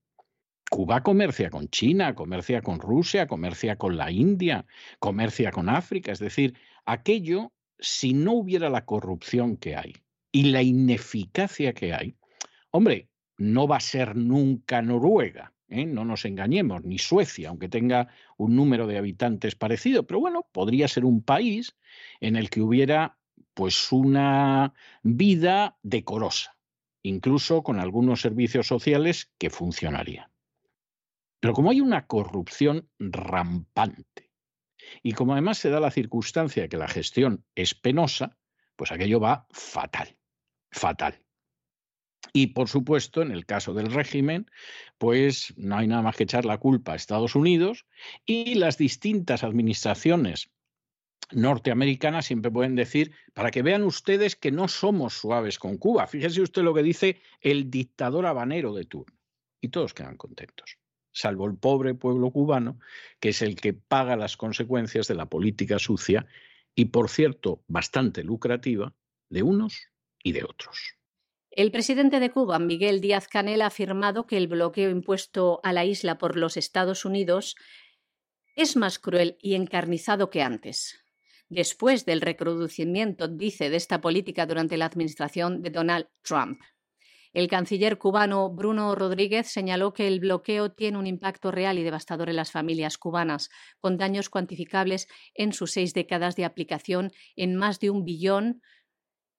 Cuba 0.69 1.03
comercia 1.03 1.49
con 1.49 1.67
China, 1.67 2.15
comercia 2.15 2.61
con 2.61 2.79
Rusia, 2.79 3.27
comercia 3.27 3.77
con 3.77 3.97
la 3.97 4.11
India, 4.11 4.65
comercia 4.99 5.51
con 5.51 5.67
África. 5.67 6.11
Es 6.11 6.19
decir, 6.19 6.57
aquello 6.85 7.51
si 7.81 8.13
no 8.13 8.33
hubiera 8.33 8.69
la 8.69 8.85
corrupción 8.85 9.57
que 9.57 9.75
hay 9.75 9.93
y 10.31 10.43
la 10.51 10.61
ineficacia 10.61 11.73
que 11.73 11.93
hay, 11.93 12.15
hombre, 12.69 13.09
no 13.37 13.67
va 13.67 13.77
a 13.77 13.81
ser 13.81 14.15
nunca 14.15 14.81
Noruega, 14.81 15.53
¿eh? 15.67 15.85
no 15.85 16.05
nos 16.05 16.25
engañemos, 16.25 16.83
ni 16.83 16.99
Suecia, 16.99 17.49
aunque 17.49 17.67
tenga 17.67 18.07
un 18.37 18.55
número 18.55 18.85
de 18.85 18.97
habitantes 18.97 19.55
parecido, 19.55 20.05
pero 20.05 20.19
bueno, 20.19 20.47
podría 20.51 20.87
ser 20.87 21.05
un 21.05 21.23
país 21.23 21.75
en 22.19 22.35
el 22.35 22.49
que 22.49 22.61
hubiera 22.61 23.17
pues 23.55 23.91
una 23.91 24.73
vida 25.01 25.77
decorosa, 25.81 26.55
incluso 27.01 27.63
con 27.63 27.79
algunos 27.79 28.21
servicios 28.21 28.67
sociales 28.67 29.31
que 29.39 29.49
funcionarían. 29.49 30.29
Pero 31.39 31.53
como 31.53 31.71
hay 31.71 31.81
una 31.81 32.05
corrupción 32.05 32.87
rampante, 32.99 34.20
y 35.03 35.13
como 35.13 35.33
además 35.33 35.57
se 35.57 35.69
da 35.69 35.79
la 35.79 35.91
circunstancia 35.91 36.67
que 36.67 36.77
la 36.77 36.87
gestión 36.87 37.45
es 37.55 37.73
penosa, 37.73 38.37
pues 38.75 38.91
aquello 38.91 39.19
va 39.19 39.47
fatal, 39.51 40.17
fatal. 40.71 41.19
Y 42.33 42.47
por 42.47 42.69
supuesto, 42.69 43.21
en 43.21 43.31
el 43.31 43.45
caso 43.45 43.73
del 43.73 43.91
régimen, 43.91 44.49
pues 44.97 45.53
no 45.57 45.77
hay 45.77 45.87
nada 45.87 46.01
más 46.01 46.15
que 46.15 46.23
echar 46.23 46.45
la 46.45 46.59
culpa 46.59 46.93
a 46.93 46.95
Estados 46.95 47.35
Unidos 47.35 47.85
y 48.25 48.55
las 48.55 48.77
distintas 48.77 49.43
administraciones 49.43 50.51
norteamericanas 51.31 52.25
siempre 52.25 52.51
pueden 52.51 52.75
decir, 52.75 53.13
para 53.33 53.51
que 53.51 53.61
vean 53.61 53.83
ustedes 53.83 54.35
que 54.35 54.51
no 54.51 54.67
somos 54.67 55.13
suaves 55.13 55.59
con 55.59 55.77
Cuba. 55.77 56.07
Fíjese 56.07 56.41
usted 56.41 56.61
lo 56.61 56.73
que 56.73 56.83
dice 56.83 57.21
el 57.39 57.69
dictador 57.69 58.25
habanero 58.25 58.73
de 58.73 58.85
turno. 58.85 59.17
Y 59.61 59.69
todos 59.69 59.93
quedan 59.93 60.17
contentos 60.17 60.80
salvo 61.11 61.45
el 61.47 61.57
pobre 61.57 61.93
pueblo 61.93 62.31
cubano, 62.31 62.79
que 63.19 63.29
es 63.29 63.41
el 63.41 63.55
que 63.55 63.73
paga 63.73 64.15
las 64.15 64.37
consecuencias 64.37 65.07
de 65.07 65.15
la 65.15 65.27
política 65.27 65.79
sucia 65.79 66.25
y, 66.75 66.85
por 66.85 67.09
cierto, 67.09 67.63
bastante 67.67 68.23
lucrativa 68.23 68.93
de 69.29 69.43
unos 69.43 69.87
y 70.23 70.31
de 70.31 70.43
otros. 70.43 70.95
El 71.51 71.71
presidente 71.71 72.21
de 72.21 72.31
Cuba, 72.31 72.59
Miguel 72.59 73.01
Díaz 73.01 73.27
Canel, 73.27 73.61
ha 73.61 73.67
afirmado 73.67 74.25
que 74.25 74.37
el 74.37 74.47
bloqueo 74.47 74.89
impuesto 74.89 75.59
a 75.63 75.73
la 75.73 75.83
isla 75.83 76.17
por 76.17 76.37
los 76.37 76.55
Estados 76.55 77.03
Unidos 77.03 77.55
es 78.55 78.77
más 78.77 78.99
cruel 78.99 79.37
y 79.41 79.55
encarnizado 79.55 80.29
que 80.29 80.41
antes. 80.41 81.03
Después 81.49 82.05
del 82.05 82.21
recrudecimiento, 82.21 83.27
dice, 83.27 83.69
de 83.69 83.75
esta 83.75 83.99
política 83.99 84.45
durante 84.45 84.77
la 84.77 84.85
administración 84.85 85.61
de 85.61 85.71
Donald 85.71 86.07
Trump. 86.21 86.61
El 87.33 87.47
canciller 87.47 87.97
cubano 87.97 88.49
Bruno 88.49 88.93
Rodríguez 88.93 89.47
señaló 89.47 89.93
que 89.93 90.05
el 90.07 90.19
bloqueo 90.19 90.73
tiene 90.73 90.97
un 90.97 91.07
impacto 91.07 91.49
real 91.49 91.79
y 91.79 91.83
devastador 91.83 92.27
en 92.29 92.35
las 92.35 92.51
familias 92.51 92.97
cubanas, 92.97 93.49
con 93.79 93.95
daños 93.97 94.27
cuantificables 94.29 95.07
en 95.33 95.53
sus 95.53 95.71
seis 95.71 95.93
décadas 95.93 96.35
de 96.35 96.43
aplicación 96.43 97.13
en 97.37 97.55
más 97.55 97.79
de 97.79 97.89
un 97.89 98.03
billón 98.03 98.61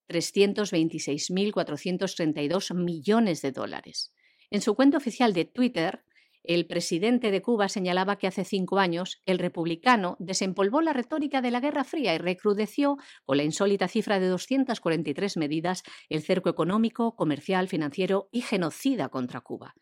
326.432 0.09 2.75
millones 2.75 3.43
de 3.43 3.53
dólares. 3.53 4.15
En 4.51 4.63
su 4.63 4.75
cuenta 4.75 4.97
oficial 4.97 5.35
de 5.35 5.45
Twitter, 5.45 6.03
el 6.45 6.67
presidente 6.67 7.31
de 7.31 7.43
Cuba 7.43 7.69
señalaba 7.69 8.17
que 8.17 8.27
hace 8.27 8.45
cinco 8.45 8.79
años 8.79 9.23
el 9.27 9.39
republicano 9.39 10.17
desempolvó 10.19 10.81
la 10.81 10.93
retórica 10.93 11.41
de 11.41 11.51
la 11.51 11.61
Guerra 11.61 11.85
Fría 11.85 12.15
y 12.15 12.19
recrudeció 12.19 12.97
con 13.25 13.37
la 13.37 13.45
insólita 13.45 13.89
cifra 13.89 14.19
de 14.19 14.29
243 14.29 15.37
medidas 15.37 15.83
el 16.09 16.23
cerco 16.23 16.51
económico, 16.51 17.15
comercial, 17.15 17.69
financiero 17.69 18.29
y 18.33 18.43
genocida 18.43 19.09
contra 19.09 19.41
Cuba. 19.41 19.75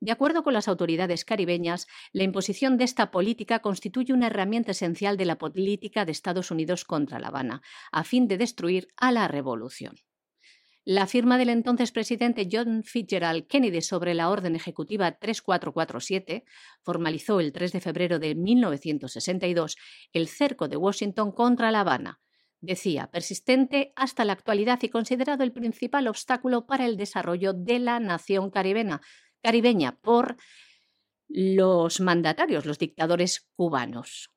De 0.00 0.12
acuerdo 0.12 0.42
con 0.42 0.52
las 0.52 0.68
autoridades 0.68 1.24
caribeñas, 1.24 1.86
la 2.12 2.24
imposición 2.24 2.76
de 2.76 2.84
esta 2.84 3.10
política 3.10 3.60
constituye 3.60 4.12
una 4.12 4.26
herramienta 4.26 4.72
esencial 4.72 5.16
de 5.16 5.24
la 5.24 5.38
política 5.38 6.04
de 6.04 6.12
Estados 6.12 6.50
Unidos 6.50 6.84
contra 6.84 7.18
La 7.18 7.28
Habana, 7.28 7.62
a 7.90 8.04
fin 8.04 8.28
de 8.28 8.36
destruir 8.36 8.88
a 8.96 9.12
la 9.12 9.28
revolución. 9.28 9.94
La 10.86 11.06
firma 11.06 11.38
del 11.38 11.48
entonces 11.48 11.92
presidente 11.92 12.46
John 12.50 12.82
Fitzgerald 12.84 13.46
Kennedy 13.46 13.80
sobre 13.80 14.12
la 14.12 14.28
Orden 14.28 14.54
Ejecutiva 14.54 15.12
3447 15.12 16.44
formalizó 16.82 17.40
el 17.40 17.52
3 17.52 17.72
de 17.72 17.80
febrero 17.80 18.18
de 18.18 18.34
1962 18.34 19.76
el 20.12 20.28
cerco 20.28 20.68
de 20.68 20.76
Washington 20.76 21.32
contra 21.32 21.70
La 21.70 21.80
Habana. 21.80 22.20
Decía, 22.60 23.10
persistente 23.10 23.94
hasta 23.96 24.26
la 24.26 24.34
actualidad 24.34 24.78
y 24.82 24.90
considerado 24.90 25.42
el 25.42 25.52
principal 25.52 26.06
obstáculo 26.06 26.66
para 26.66 26.84
el 26.84 26.98
desarrollo 26.98 27.54
de 27.54 27.78
la 27.78 27.98
nación 27.98 28.50
caribeña, 28.50 29.00
caribeña 29.42 29.98
por 30.02 30.36
los 31.28 31.98
mandatarios, 32.00 32.66
los 32.66 32.78
dictadores 32.78 33.48
cubanos. 33.56 34.33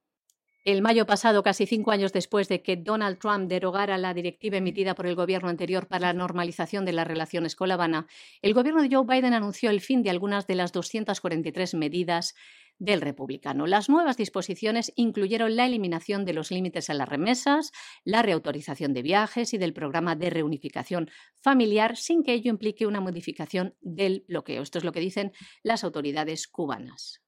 El 0.68 0.82
mayo 0.82 1.06
pasado, 1.06 1.44
casi 1.44 1.66
cinco 1.66 1.92
años 1.92 2.12
después 2.12 2.50
de 2.50 2.62
que 2.62 2.76
Donald 2.76 3.20
Trump 3.20 3.48
derogara 3.48 3.98
la 3.98 4.14
directiva 4.14 4.58
emitida 4.58 4.96
por 4.96 5.08
el 5.08 5.16
gobierno 5.16 5.48
anterior 5.48 5.88
para 5.88 6.08
la 6.08 6.14
normalización 6.14 6.84
de 6.84 6.92
las 6.92 7.08
relaciones 7.08 7.56
con 7.56 7.70
La 7.70 7.76
Habana, 7.76 8.06
el 8.42 8.54
gobierno 8.54 8.82
de 8.82 8.94
Joe 8.94 9.06
Biden 9.08 9.34
anunció 9.34 9.70
el 9.70 9.80
fin 9.80 10.04
de 10.04 10.10
algunas 10.10 10.46
de 10.46 10.56
las 10.56 10.74
243 10.74 11.74
medidas 11.76 12.36
del 12.80 13.00
republicano. 13.00 13.66
Las 13.66 13.88
nuevas 13.88 14.18
disposiciones 14.18 14.92
incluyeron 14.98 15.56
la 15.56 15.66
eliminación 15.66 16.26
de 16.26 16.34
los 16.34 16.52
límites 16.52 16.90
a 16.90 16.96
las 16.96 17.08
remesas, 17.08 17.72
la 18.04 18.22
reautorización 18.22 18.94
de 18.94 19.04
viajes 19.04 19.54
y 19.54 19.58
del 19.58 19.72
programa 19.72 20.18
de 20.18 20.32
reunificación 20.32 21.10
familiar 21.40 21.96
sin 21.96 22.24
que 22.24 22.34
ello 22.34 22.50
implique 22.52 22.86
una 22.86 23.00
modificación 23.00 23.78
del 23.80 24.26
bloqueo. 24.28 24.64
Esto 24.64 24.80
es 24.80 24.84
lo 24.84 24.92
que 24.92 25.00
dicen 25.00 25.32
las 25.64 25.86
autoridades 25.86 26.46
cubanas. 26.46 27.22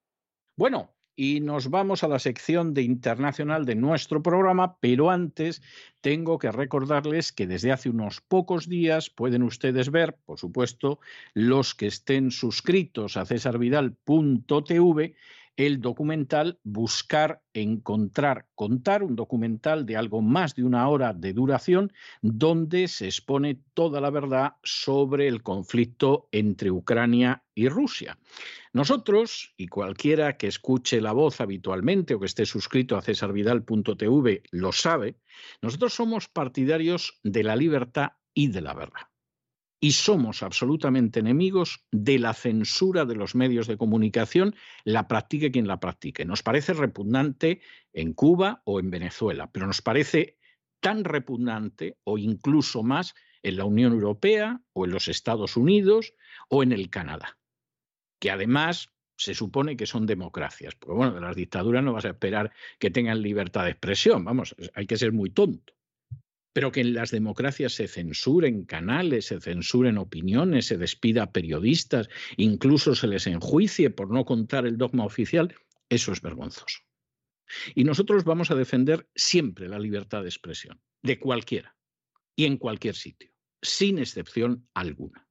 Bueno, 0.58 0.94
y 1.22 1.42
nos 1.42 1.70
vamos 1.70 2.06
a 2.06 2.08
la 2.08 2.18
sección 2.18 2.74
de 2.74 2.82
internacional 2.82 3.66
de 3.66 3.76
nuestro 3.76 4.24
programa, 4.24 4.78
pero 4.80 5.10
antes 5.10 5.62
tengo 6.00 6.40
que 6.40 6.50
recordarles 6.50 7.34
que 7.34 7.46
desde 7.46 7.74
hace 7.74 7.90
unos 7.90 8.22
pocos 8.22 8.70
días 8.70 9.10
pueden 9.10 9.44
ustedes 9.44 9.92
ver, 9.92 10.16
por 10.26 10.40
supuesto, 10.40 11.02
los 11.34 11.76
que 11.76 11.88
estén 11.88 12.32
suscritos 12.32 13.18
a 13.18 13.26
cesarvidal.tv, 13.26 15.14
el 15.60 15.82
documental 15.82 16.58
Buscar, 16.64 17.42
Encontrar, 17.54 18.48
Contar, 18.56 19.04
un 19.04 19.18
documental 19.18 19.86
de 19.86 19.98
algo 19.98 20.22
más 20.22 20.56
de 20.56 20.64
una 20.64 20.88
hora 20.88 21.12
de 21.12 21.34
duración, 21.34 21.92
donde 22.22 22.88
se 22.88 23.08
expone 23.08 23.60
toda 23.74 24.00
la 24.00 24.10
verdad 24.10 24.54
sobre 24.64 25.28
el 25.28 25.44
conflicto 25.44 26.30
entre 26.32 26.72
Ucrania 26.72 27.44
y 27.54 27.68
Rusia. 27.68 28.18
Nosotros, 28.72 29.54
y 29.58 29.68
cualquiera 29.68 30.38
que 30.38 30.48
escuche 30.48 31.02
la 31.02 31.12
voz 31.12 31.42
habitualmente 31.42 32.14
o 32.14 32.22
que 32.22 32.28
esté 32.28 32.46
suscrito 32.46 32.96
a 32.96 33.02
cesarvidal.tv 33.02 34.44
lo 34.52 34.72
sabe, 34.72 35.18
nosotros 35.62 35.94
somos 35.94 36.30
partidarios 36.30 37.20
de 37.24 37.44
la 37.44 37.58
libertad 37.58 38.14
y 38.34 38.48
de 38.48 38.62
la 38.62 38.74
verdad 38.74 39.10
y 39.80 39.94
somos 39.94 40.44
absolutamente 40.44 41.22
enemigos 41.22 41.86
de 41.92 42.20
la 42.20 42.34
censura 42.34 43.06
de 43.06 43.16
los 43.16 43.36
medios 43.36 43.68
de 43.68 43.78
comunicación, 43.78 44.56
la 44.84 45.08
practique 45.08 45.52
quien 45.52 45.68
la 45.68 45.80
practique. 45.80 46.26
Nos 46.26 46.44
parece 46.44 46.74
repugnante 46.74 47.62
en 47.94 48.14
Cuba 48.14 48.62
o 48.66 48.80
en 48.80 48.90
Venezuela, 48.90 49.52
pero 49.52 49.68
nos 49.68 49.82
parece 49.82 50.38
tan 50.82 51.04
repugnante 51.04 51.98
o 52.04 52.18
incluso 52.18 52.84
más 52.84 53.16
en 53.42 53.58
la 53.58 53.66
Unión 53.66 53.94
Europea 53.94 54.62
o 54.74 54.86
en 54.86 54.92
los 54.92 55.08
Estados 55.08 55.56
Unidos 55.56 56.14
o 56.50 56.62
en 56.62 56.74
el 56.74 56.90
Canadá, 56.90 57.38
que 58.20 58.32
además 58.32 58.92
se 59.16 59.34
supone 59.34 59.78
que 59.78 59.86
son 59.86 60.06
democracias. 60.06 60.76
Porque 60.76 60.96
bueno, 60.96 61.14
de 61.14 61.22
las 61.22 61.36
dictaduras 61.36 61.84
no 61.84 61.94
vas 61.94 62.06
a 62.06 62.10
esperar 62.10 62.52
que 62.80 62.90
tengan 62.90 63.22
libertad 63.22 63.64
de 63.64 63.72
expresión, 63.72 64.26
vamos, 64.26 64.56
hay 64.74 64.88
que 64.88 64.98
ser 64.98 65.14
muy 65.14 65.30
tonto 65.30 65.79
pero 66.54 66.72
que 66.72 66.82
en 66.82 66.94
las 66.94 67.12
democracias 67.12 67.74
se 67.74 67.88
censuren 67.88 68.66
canales, 68.66 69.28
se 69.28 69.40
censuren 69.40 69.98
opiniones, 69.98 70.66
se 70.66 70.78
despida 70.78 71.24
a 71.24 71.32
periodistas, 71.32 72.10
incluso 72.38 72.96
se 72.96 73.08
les 73.08 73.28
enjuicie 73.28 73.90
por 73.90 74.12
no 74.12 74.26
contar 74.26 74.66
el 74.66 74.78
dogma 74.78 75.06
oficial, 75.06 75.56
eso 75.90 76.12
es 76.12 76.22
vergonzoso. 76.22 76.80
Y 77.76 77.84
nosotros 77.84 78.24
vamos 78.24 78.52
a 78.52 78.56
defender 78.56 79.10
siempre 79.16 79.68
la 79.68 79.80
libertad 79.80 80.22
de 80.22 80.30
expresión, 80.30 80.82
de 81.02 81.20
cualquiera 81.20 81.76
y 82.36 82.46
en 82.46 82.58
cualquier 82.58 82.96
sitio, 82.96 83.32
sin 83.62 84.00
excepción 84.00 84.68
alguna. 84.74 85.28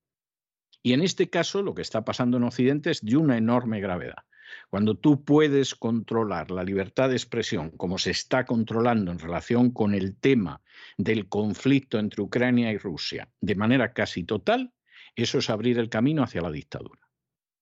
Y 0.82 0.92
en 0.92 1.02
este 1.02 1.30
caso 1.30 1.62
lo 1.62 1.74
que 1.74 1.82
está 1.82 2.04
pasando 2.04 2.36
en 2.36 2.44
Occidente 2.44 2.90
es 2.90 3.02
de 3.02 3.16
una 3.16 3.36
enorme 3.36 3.80
gravedad. 3.80 4.24
Cuando 4.70 4.96
tú 4.96 5.24
puedes 5.24 5.74
controlar 5.74 6.50
la 6.50 6.64
libertad 6.64 7.08
de 7.08 7.16
expresión 7.16 7.70
como 7.70 7.98
se 7.98 8.10
está 8.10 8.44
controlando 8.46 9.10
en 9.12 9.18
relación 9.18 9.70
con 9.70 9.94
el 9.94 10.16
tema 10.16 10.62
del 10.96 11.28
conflicto 11.28 11.98
entre 11.98 12.22
Ucrania 12.22 12.72
y 12.72 12.78
Rusia 12.78 13.28
de 13.40 13.54
manera 13.54 13.92
casi 13.92 14.24
total, 14.24 14.72
eso 15.16 15.38
es 15.38 15.50
abrir 15.50 15.78
el 15.78 15.88
camino 15.88 16.22
hacia 16.22 16.42
la 16.42 16.50
dictadura. 16.50 17.08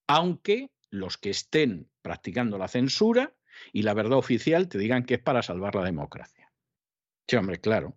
Aunque 0.06 0.70
los 0.90 1.16
que 1.16 1.30
estén 1.30 1.88
practicando 2.02 2.58
la 2.58 2.68
censura 2.68 3.34
y 3.72 3.82
la 3.82 3.94
verdad 3.94 4.18
oficial 4.18 4.68
te 4.68 4.78
digan 4.78 5.04
que 5.04 5.14
es 5.14 5.20
para 5.20 5.42
salvar 5.42 5.74
la 5.74 5.84
democracia. 5.84 6.52
Sí, 7.26 7.36
hombre, 7.36 7.60
claro. 7.60 7.96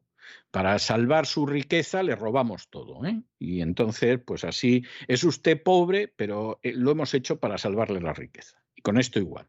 Para 0.52 0.78
salvar 0.80 1.26
su 1.26 1.46
riqueza 1.46 2.04
le 2.04 2.16
robamos 2.16 2.70
todo. 2.70 3.06
¿eh? 3.06 3.22
Y 3.38 3.62
entonces, 3.62 4.20
pues 4.26 4.44
así, 4.44 4.84
es 5.08 5.24
usted 5.24 5.62
pobre, 5.62 6.08
pero 6.08 6.60
eh, 6.64 6.74
lo 6.74 6.92
hemos 6.92 7.14
hecho 7.14 7.40
para 7.40 7.58
salvarle 7.58 8.02
la 8.02 8.14
riqueza. 8.14 8.59
Y 8.80 8.82
con 8.82 8.98
esto 8.98 9.20
igual. 9.20 9.46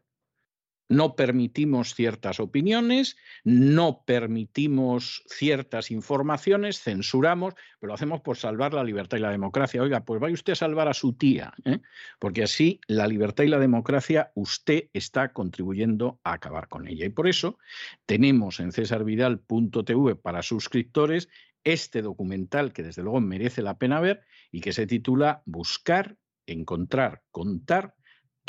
No 0.89 1.15
permitimos 1.15 1.95
ciertas 1.95 2.41
opiniones, 2.41 3.15
no 3.45 4.03
permitimos 4.05 5.23
ciertas 5.25 5.89
informaciones, 5.89 6.81
censuramos, 6.81 7.53
pero 7.79 7.91
lo 7.91 7.93
hacemos 7.93 8.19
por 8.19 8.35
salvar 8.35 8.73
la 8.73 8.83
libertad 8.83 9.17
y 9.17 9.21
la 9.21 9.31
democracia. 9.31 9.81
Oiga, 9.81 10.03
pues 10.03 10.19
vaya 10.19 10.33
usted 10.33 10.51
a 10.51 10.57
salvar 10.57 10.89
a 10.89 10.93
su 10.93 11.13
tía, 11.13 11.53
¿eh? 11.63 11.79
porque 12.19 12.43
así 12.43 12.81
la 12.87 13.07
libertad 13.07 13.45
y 13.45 13.47
la 13.47 13.57
democracia 13.57 14.33
usted 14.35 14.89
está 14.91 15.31
contribuyendo 15.31 16.19
a 16.25 16.33
acabar 16.33 16.67
con 16.67 16.89
ella. 16.89 17.05
Y 17.05 17.09
por 17.09 17.29
eso 17.29 17.57
tenemos 18.05 18.59
en 18.59 18.73
cesarvidal.tv 18.73 20.17
para 20.17 20.41
suscriptores 20.41 21.29
este 21.63 22.01
documental 22.01 22.73
que 22.73 22.83
desde 22.83 23.01
luego 23.01 23.21
merece 23.21 23.61
la 23.61 23.77
pena 23.77 24.01
ver 24.01 24.25
y 24.51 24.59
que 24.59 24.73
se 24.73 24.87
titula 24.87 25.41
Buscar, 25.45 26.17
Encontrar, 26.47 27.23
Contar 27.31 27.95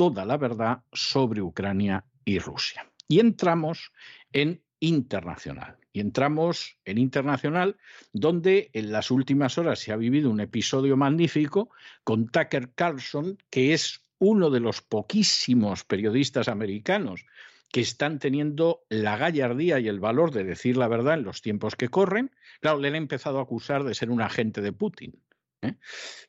toda 0.02 0.24
la 0.24 0.36
verdad 0.36 0.82
sobre 0.92 1.42
Ucrania 1.42 2.04
y 2.24 2.40
Rusia. 2.40 2.90
Y 3.06 3.20
entramos 3.20 3.92
en 4.32 4.60
internacional. 4.80 5.76
Y 5.92 6.00
entramos 6.00 6.76
en 6.84 6.98
internacional, 6.98 7.76
donde 8.12 8.68
en 8.72 8.90
las 8.90 9.12
últimas 9.12 9.58
horas 9.58 9.78
se 9.78 9.92
ha 9.92 9.96
vivido 9.96 10.28
un 10.28 10.40
episodio 10.40 10.96
magnífico 10.96 11.70
con 12.02 12.26
Tucker 12.26 12.72
Carlson, 12.74 13.38
que 13.48 13.74
es 13.74 14.02
uno 14.18 14.50
de 14.50 14.58
los 14.58 14.82
poquísimos 14.82 15.84
periodistas 15.84 16.48
americanos 16.48 17.24
que 17.70 17.80
están 17.80 18.18
teniendo 18.18 18.84
la 18.88 19.16
gallardía 19.16 19.78
y 19.78 19.86
el 19.86 20.00
valor 20.00 20.32
de 20.32 20.42
decir 20.42 20.76
la 20.76 20.88
verdad 20.88 21.14
en 21.14 21.22
los 21.22 21.42
tiempos 21.42 21.76
que 21.76 21.90
corren. 21.90 22.32
Claro, 22.60 22.80
le 22.80 22.88
han 22.88 22.96
empezado 22.96 23.38
a 23.38 23.42
acusar 23.42 23.84
de 23.84 23.94
ser 23.94 24.10
un 24.10 24.20
agente 24.20 24.62
de 24.62 24.72
Putin. 24.72 25.22
¿eh? 25.60 25.76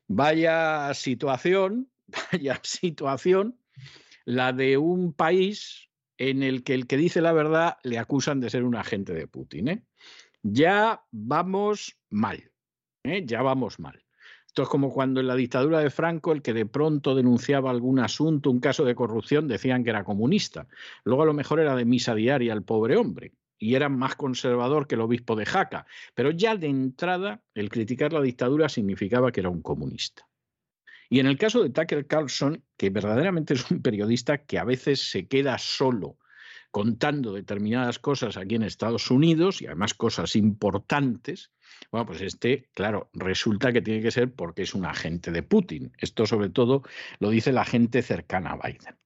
Vaya 0.06 0.94
situación, 0.94 1.90
vaya 2.32 2.60
situación 2.62 3.58
la 4.26 4.54
de 4.54 4.78
un 4.78 5.14
país 5.14 5.90
en 6.18 6.44
el 6.44 6.64
que 6.64 6.74
el 6.74 6.88
que 6.88 6.98
dice 6.98 7.22
la 7.22 7.34
verdad 7.34 7.78
le 7.84 7.98
acusan 7.98 8.40
de 8.40 8.50
ser 8.50 8.64
un 8.64 8.76
agente 8.76 9.14
de 9.14 9.28
Putin. 9.28 9.68
¿eh? 9.68 9.84
Ya 10.42 11.04
vamos 11.12 11.98
mal, 12.10 12.52
¿eh? 13.04 13.24
ya 13.26 13.42
vamos 13.42 13.80
mal. 13.80 14.04
Esto 14.48 14.64
es 14.64 14.70
como 14.70 14.94
cuando 14.94 15.20
en 15.20 15.26
la 15.26 15.36
dictadura 15.36 15.80
de 15.80 15.90
Franco 15.90 16.32
el 16.32 16.44
que 16.44 16.54
de 16.54 16.68
pronto 16.68 17.16
denunciaba 17.16 17.72
algún 17.72 17.98
asunto, 18.00 18.52
un 18.52 18.60
caso 18.60 18.86
de 18.86 18.94
corrupción, 18.94 19.48
decían 19.48 19.84
que 19.84 19.90
era 19.90 20.04
comunista. 20.04 20.68
Luego 21.04 21.24
a 21.24 21.26
lo 21.26 21.34
mejor 21.34 21.60
era 21.60 21.76
de 21.76 21.86
misa 21.86 22.14
diaria 22.14 22.54
el 22.54 22.62
pobre 22.62 22.96
hombre 22.96 23.34
y 23.58 23.74
era 23.74 23.90
más 23.90 24.16
conservador 24.16 24.86
que 24.86 24.94
el 24.94 25.02
obispo 25.02 25.36
de 25.36 25.48
Jaca. 25.48 25.88
Pero 26.14 26.30
ya 26.30 26.56
de 26.56 26.68
entrada 26.68 27.42
el 27.56 27.70
criticar 27.70 28.14
la 28.14 28.22
dictadura 28.22 28.70
significaba 28.70 29.32
que 29.32 29.40
era 29.40 29.50
un 29.50 29.64
comunista. 29.64 30.28
Y 31.14 31.20
en 31.20 31.28
el 31.28 31.38
caso 31.38 31.62
de 31.62 31.70
Tucker 31.70 32.08
Carlson, 32.08 32.64
que 32.76 32.90
verdaderamente 32.90 33.54
es 33.54 33.70
un 33.70 33.84
periodista 33.84 34.40
que 34.40 34.58
a 34.58 34.64
veces 34.64 35.12
se 35.12 35.28
queda 35.28 35.60
solo 35.60 36.18
contando 36.72 37.34
determinadas 37.34 38.00
cosas 38.00 38.36
aquí 38.36 38.56
en 38.56 38.64
Estados 38.64 39.12
Unidos 39.12 39.62
y 39.62 39.68
además 39.68 39.94
cosas 39.94 40.36
importantes, 40.36 41.52
bueno, 41.92 42.08
pues 42.08 42.22
este, 42.22 42.68
claro, 42.74 43.12
resulta 43.14 43.72
que 43.72 43.84
tiene 43.84 44.02
que 44.02 44.10
ser 44.10 44.34
porque 44.34 44.64
es 44.64 44.74
un 44.74 44.86
agente 44.86 45.30
de 45.30 45.44
Putin. 45.44 45.92
Esto 46.00 46.26
sobre 46.26 46.50
todo 46.50 46.82
lo 47.20 47.30
dice 47.30 47.52
la 47.52 47.64
gente 47.64 48.02
cercana 48.02 48.54
a 48.54 48.68
Biden. 48.68 48.98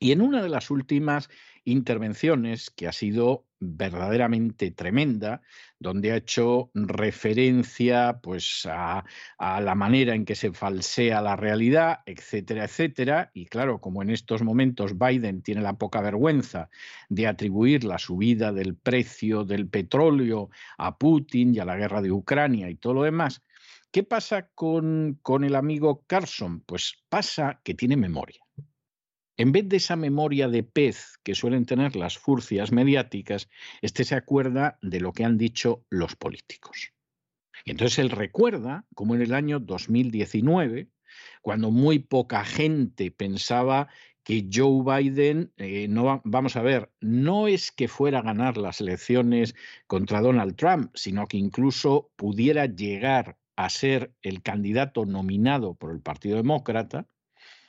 Y 0.00 0.10
en 0.10 0.20
una 0.20 0.42
de 0.42 0.48
las 0.48 0.68
últimas 0.68 1.30
intervenciones 1.62 2.70
que 2.70 2.88
ha 2.88 2.92
sido 2.92 3.46
verdaderamente 3.76 4.70
tremenda, 4.70 5.42
donde 5.78 6.12
ha 6.12 6.16
hecho 6.16 6.70
referencia 6.74 8.20
pues, 8.22 8.66
a, 8.70 9.04
la 9.38 9.74
manera 9.74 10.14
en 10.14 10.24
que 10.24 10.34
se 10.34 10.52
falsea 10.52 11.20
la 11.20 11.36
realidad, 11.36 12.00
etcétera, 12.06 12.64
etcétera. 12.64 13.30
Y 13.34 13.46
claro, 13.46 13.80
como 13.80 14.02
en 14.02 14.10
estos 14.10 14.42
momentos 14.42 14.98
Biden 14.98 15.42
tiene 15.42 15.62
la 15.62 15.78
poca 15.78 16.00
vergüenza 16.00 16.68
de 17.08 17.26
atribuir 17.26 17.84
la 17.84 17.98
subida 17.98 18.52
del 18.52 18.76
precio 18.76 19.44
del 19.44 19.68
petróleo 19.68 20.50
a 20.78 20.96
Putin 20.98 21.54
y 21.54 21.58
a 21.58 21.64
la 21.64 21.76
guerra 21.76 22.02
de 22.02 22.12
Ucrania 22.12 22.70
y 22.70 22.76
todo 22.76 22.94
lo 22.94 23.02
demás, 23.02 23.42
¿qué 23.90 24.02
pasa 24.02 24.48
con, 24.54 25.18
con 25.22 25.44
el 25.44 25.54
amigo 25.54 26.04
Carson? 26.06 26.60
Pues 26.60 26.94
pasa 27.08 27.60
que 27.64 27.74
tiene 27.74 27.96
memoria. 27.96 28.43
En 29.36 29.50
vez 29.50 29.68
de 29.68 29.78
esa 29.78 29.96
memoria 29.96 30.48
de 30.48 30.62
pez 30.62 31.18
que 31.24 31.34
suelen 31.34 31.66
tener 31.66 31.96
las 31.96 32.18
furcias 32.18 32.70
mediáticas, 32.70 33.48
este 33.82 34.04
se 34.04 34.14
acuerda 34.14 34.78
de 34.80 35.00
lo 35.00 35.12
que 35.12 35.24
han 35.24 35.38
dicho 35.38 35.84
los 35.90 36.14
políticos. 36.14 36.92
Y 37.64 37.72
entonces 37.72 37.98
él 37.98 38.10
recuerda 38.10 38.86
como 38.94 39.14
en 39.14 39.22
el 39.22 39.34
año 39.34 39.58
2019, 39.58 40.88
cuando 41.42 41.70
muy 41.70 41.98
poca 41.98 42.44
gente 42.44 43.10
pensaba 43.10 43.88
que 44.22 44.48
Joe 44.52 44.82
Biden, 45.02 45.52
eh, 45.56 45.86
no 45.88 46.22
vamos 46.24 46.56
a 46.56 46.62
ver, 46.62 46.90
no 47.00 47.46
es 47.46 47.72
que 47.72 47.88
fuera 47.88 48.20
a 48.20 48.22
ganar 48.22 48.56
las 48.56 48.80
elecciones 48.80 49.54
contra 49.86 50.22
Donald 50.22 50.56
Trump, 50.56 50.90
sino 50.94 51.26
que 51.26 51.36
incluso 51.36 52.10
pudiera 52.16 52.66
llegar 52.66 53.36
a 53.56 53.68
ser 53.68 54.14
el 54.22 54.42
candidato 54.42 55.04
nominado 55.04 55.74
por 55.74 55.92
el 55.92 56.00
Partido 56.00 56.36
Demócrata, 56.36 57.06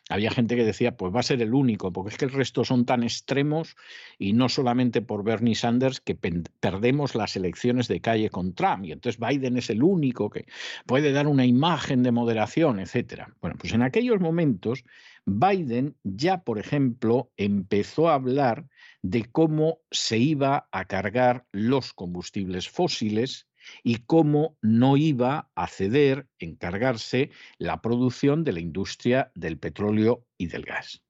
había 0.09 0.29
gente 0.29 0.55
que 0.55 0.63
decía, 0.63 0.95
pues 0.95 1.13
va 1.13 1.21
a 1.21 1.23
ser 1.23 1.41
el 1.41 1.53
único, 1.53 1.91
porque 1.91 2.11
es 2.11 2.17
que 2.17 2.25
el 2.25 2.31
resto 2.31 2.63
son 2.63 2.85
tan 2.85 3.03
extremos 3.03 3.75
y 4.19 4.33
no 4.33 4.49
solamente 4.49 5.01
por 5.01 5.23
Bernie 5.23 5.55
Sanders 5.55 5.99
que 5.99 6.15
perdemos 6.15 7.15
las 7.15 7.35
elecciones 7.35 7.87
de 7.87 8.01
calle 8.01 8.29
con 8.29 8.53
Trump 8.53 8.85
y 8.85 8.91
entonces 8.91 9.19
Biden 9.19 9.57
es 9.57 9.69
el 9.69 9.81
único 9.81 10.29
que 10.29 10.45
puede 10.85 11.11
dar 11.11 11.27
una 11.27 11.45
imagen 11.45 12.03
de 12.03 12.11
moderación, 12.11 12.79
etcétera. 12.79 13.33
Bueno, 13.41 13.57
pues 13.59 13.73
en 13.73 13.81
aquellos 13.81 14.19
momentos 14.19 14.83
Biden 15.25 15.95
ya, 16.03 16.43
por 16.43 16.59
ejemplo, 16.59 17.31
empezó 17.35 18.09
a 18.09 18.13
hablar 18.13 18.67
de 19.01 19.25
cómo 19.25 19.79
se 19.89 20.17
iba 20.19 20.67
a 20.71 20.85
cargar 20.85 21.45
los 21.51 21.93
combustibles 21.93 22.69
fósiles 22.69 23.47
y 23.83 23.97
cómo 23.97 24.57
no 24.61 24.97
iba 24.97 25.51
a 25.55 25.67
ceder, 25.67 26.27
encargarse 26.39 27.31
la 27.57 27.81
producción 27.81 28.43
de 28.43 28.53
la 28.53 28.59
industria 28.59 29.31
del 29.35 29.57
petróleo 29.57 30.25
y 30.37 30.47
del 30.47 30.63
gas. 30.63 31.03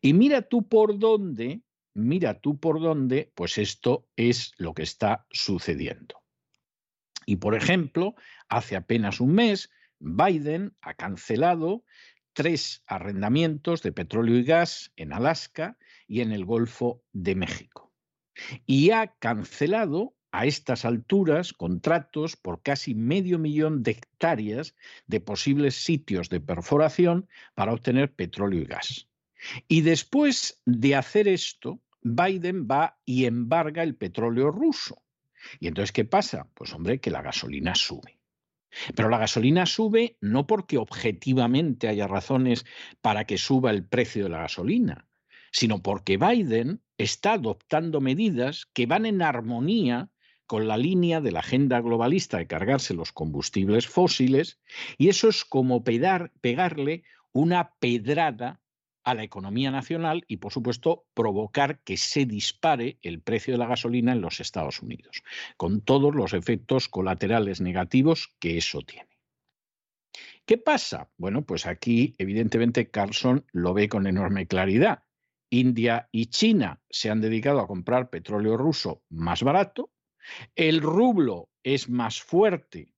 Y 0.00 0.12
mira 0.12 0.42
tú 0.42 0.68
por 0.68 0.98
dónde, 0.98 1.62
mira 1.94 2.40
tú 2.40 2.58
por 2.58 2.80
dónde, 2.80 3.32
pues 3.34 3.58
esto 3.58 4.08
es 4.16 4.52
lo 4.56 4.74
que 4.74 4.82
está 4.82 5.26
sucediendo. 5.30 6.22
Y 7.26 7.36
por 7.36 7.54
ejemplo, 7.54 8.14
hace 8.48 8.76
apenas 8.76 9.20
un 9.20 9.34
mes, 9.34 9.70
Biden 9.98 10.76
ha 10.80 10.94
cancelado 10.94 11.84
tres 12.32 12.82
arrendamientos 12.86 13.82
de 13.82 13.92
petróleo 13.92 14.36
y 14.36 14.44
gas 14.44 14.92
en 14.96 15.12
Alaska 15.12 15.78
y 16.06 16.20
en 16.20 16.32
el 16.32 16.44
Golfo 16.44 17.02
de 17.12 17.34
México. 17.34 17.92
Y 18.66 18.90
ha 18.90 19.14
cancelado 19.18 20.14
a 20.36 20.44
estas 20.44 20.84
alturas 20.84 21.54
contratos 21.54 22.36
por 22.36 22.60
casi 22.62 22.94
medio 22.94 23.38
millón 23.38 23.82
de 23.82 23.92
hectáreas 23.92 24.74
de 25.06 25.20
posibles 25.20 25.76
sitios 25.76 26.28
de 26.28 26.40
perforación 26.40 27.26
para 27.54 27.72
obtener 27.72 28.12
petróleo 28.14 28.60
y 28.60 28.66
gas. 28.66 29.08
Y 29.66 29.80
después 29.80 30.60
de 30.66 30.94
hacer 30.94 31.26
esto, 31.26 31.80
Biden 32.02 32.68
va 32.70 32.98
y 33.06 33.24
embarga 33.24 33.82
el 33.82 33.96
petróleo 33.96 34.50
ruso. 34.50 35.02
¿Y 35.58 35.68
entonces 35.68 35.92
qué 35.92 36.04
pasa? 36.04 36.48
Pues 36.52 36.74
hombre, 36.74 37.00
que 37.00 37.10
la 37.10 37.22
gasolina 37.22 37.74
sube. 37.74 38.18
Pero 38.94 39.08
la 39.08 39.16
gasolina 39.16 39.64
sube 39.64 40.18
no 40.20 40.46
porque 40.46 40.76
objetivamente 40.76 41.88
haya 41.88 42.06
razones 42.06 42.66
para 43.00 43.24
que 43.24 43.38
suba 43.38 43.70
el 43.70 43.86
precio 43.86 44.24
de 44.24 44.30
la 44.30 44.40
gasolina, 44.40 45.08
sino 45.50 45.82
porque 45.82 46.18
Biden 46.18 46.82
está 46.98 47.34
adoptando 47.34 48.02
medidas 48.02 48.66
que 48.74 48.84
van 48.84 49.06
en 49.06 49.22
armonía 49.22 50.10
con 50.46 50.68
la 50.68 50.76
línea 50.76 51.20
de 51.20 51.32
la 51.32 51.40
agenda 51.40 51.80
globalista 51.80 52.38
de 52.38 52.46
cargarse 52.46 52.94
los 52.94 53.12
combustibles 53.12 53.86
fósiles, 53.86 54.58
y 54.98 55.08
eso 55.08 55.28
es 55.28 55.44
como 55.44 55.82
pegarle 55.84 57.04
una 57.32 57.74
pedrada 57.78 58.60
a 59.06 59.14
la 59.14 59.22
economía 59.22 59.70
nacional 59.70 60.24
y, 60.26 60.38
por 60.38 60.52
supuesto, 60.52 61.06
provocar 61.14 61.80
que 61.84 61.96
se 61.96 62.26
dispare 62.26 62.98
el 63.02 63.20
precio 63.20 63.54
de 63.54 63.58
la 63.58 63.68
gasolina 63.68 64.12
en 64.12 64.20
los 64.20 64.40
Estados 64.40 64.82
Unidos, 64.82 65.22
con 65.56 65.80
todos 65.80 66.14
los 66.14 66.32
efectos 66.32 66.88
colaterales 66.88 67.60
negativos 67.60 68.34
que 68.40 68.58
eso 68.58 68.82
tiene. 68.82 69.16
¿Qué 70.44 70.58
pasa? 70.58 71.10
Bueno, 71.18 71.44
pues 71.44 71.66
aquí 71.66 72.14
evidentemente 72.18 72.90
Carlson 72.90 73.44
lo 73.52 73.74
ve 73.74 73.88
con 73.88 74.06
enorme 74.06 74.46
claridad. 74.46 75.04
India 75.50 76.08
y 76.10 76.26
China 76.26 76.80
se 76.90 77.10
han 77.10 77.20
dedicado 77.20 77.60
a 77.60 77.68
comprar 77.68 78.10
petróleo 78.10 78.56
ruso 78.56 79.04
más 79.08 79.42
barato, 79.42 79.92
el 80.54 80.80
rublo 80.80 81.50
es 81.62 81.88
más 81.88 82.20
fuerte 82.20 82.94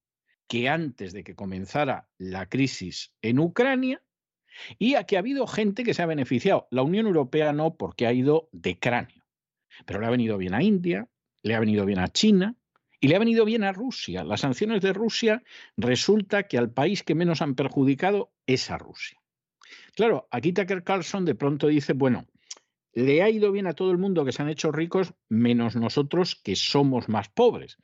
que 0.47 0.69
antes 0.69 1.13
de 1.13 1.25
que 1.25 1.35
comenzara 1.35 2.09
la 2.17 2.47
crisis 2.49 3.13
en 3.23 3.39
Ucrania 3.39 4.03
y 4.79 4.95
aquí 4.95 5.17
ha 5.17 5.21
habido 5.21 5.47
gente 5.47 5.85
que 5.85 5.95
se 5.95 6.03
ha 6.03 6.07
beneficiado. 6.07 6.67
La 6.71 6.83
Unión 6.83 7.07
Europea 7.07 7.53
no, 7.53 7.77
porque 7.77 8.07
ha 8.07 8.13
ido 8.13 8.49
de 8.53 8.79
cráneo. 8.79 9.25
Pero 9.87 10.01
le 10.01 10.07
ha 10.07 10.11
venido 10.11 10.39
bien 10.39 10.55
a 10.55 10.63
India, 10.63 11.09
le 11.43 11.55
ha 11.55 11.61
venido 11.61 11.85
bien 11.85 12.01
a 12.01 12.09
China 12.09 12.57
y 13.01 13.09
le 13.09 13.17
ha 13.17 13.21
venido 13.21 13.45
bien 13.45 13.63
a 13.63 13.73
Rusia. 13.73 14.25
Las 14.25 14.41
sanciones 14.41 14.81
de 14.81 14.93
Rusia 14.93 15.43
resulta 15.77 16.45
que 16.45 16.59
al 16.59 16.73
país 16.73 17.03
que 17.03 17.15
menos 17.15 17.43
han 17.43 17.55
perjudicado 17.55 18.33
es 18.47 18.71
a 18.71 18.79
Rusia. 18.79 19.21
Claro, 19.95 20.29
aquí 20.31 20.53
Tucker 20.53 20.83
Carlson 20.83 21.25
de 21.25 21.35
pronto 21.35 21.69
dice, 21.69 21.93
bueno, 21.93 22.27
le 22.99 23.23
ha 23.23 23.31
ido 23.31 23.53
bien 23.53 23.69
a 23.69 23.75
todo 23.75 23.93
el 23.93 23.99
mundo 23.99 24.25
que 24.25 24.33
se 24.33 24.43
han 24.43 24.49
hecho 24.49 24.73
ricos, 24.73 25.15
menos 25.29 25.77
nosotros 25.77 26.35
que 26.35 26.57
somos 26.57 27.09
más 27.09 27.29
pobres. 27.29 27.79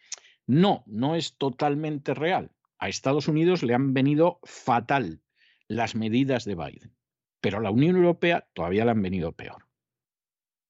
No, 0.44 0.82
no 0.86 1.14
es 1.14 1.36
totalmente 1.38 2.14
real. 2.14 2.50
A 2.78 2.88
Estados 2.88 3.28
Unidos 3.28 3.62
le 3.62 3.74
han 3.74 3.94
venido 3.94 4.40
fatal 4.42 5.22
las 5.68 5.94
medidas 5.94 6.44
de 6.44 6.56
Biden, 6.56 6.96
pero 7.40 7.58
a 7.58 7.60
la 7.60 7.70
Unión 7.70 7.94
Europea 7.94 8.48
todavía 8.54 8.84
le 8.84 8.90
han 8.90 9.02
venido 9.02 9.30
peor. 9.30 9.68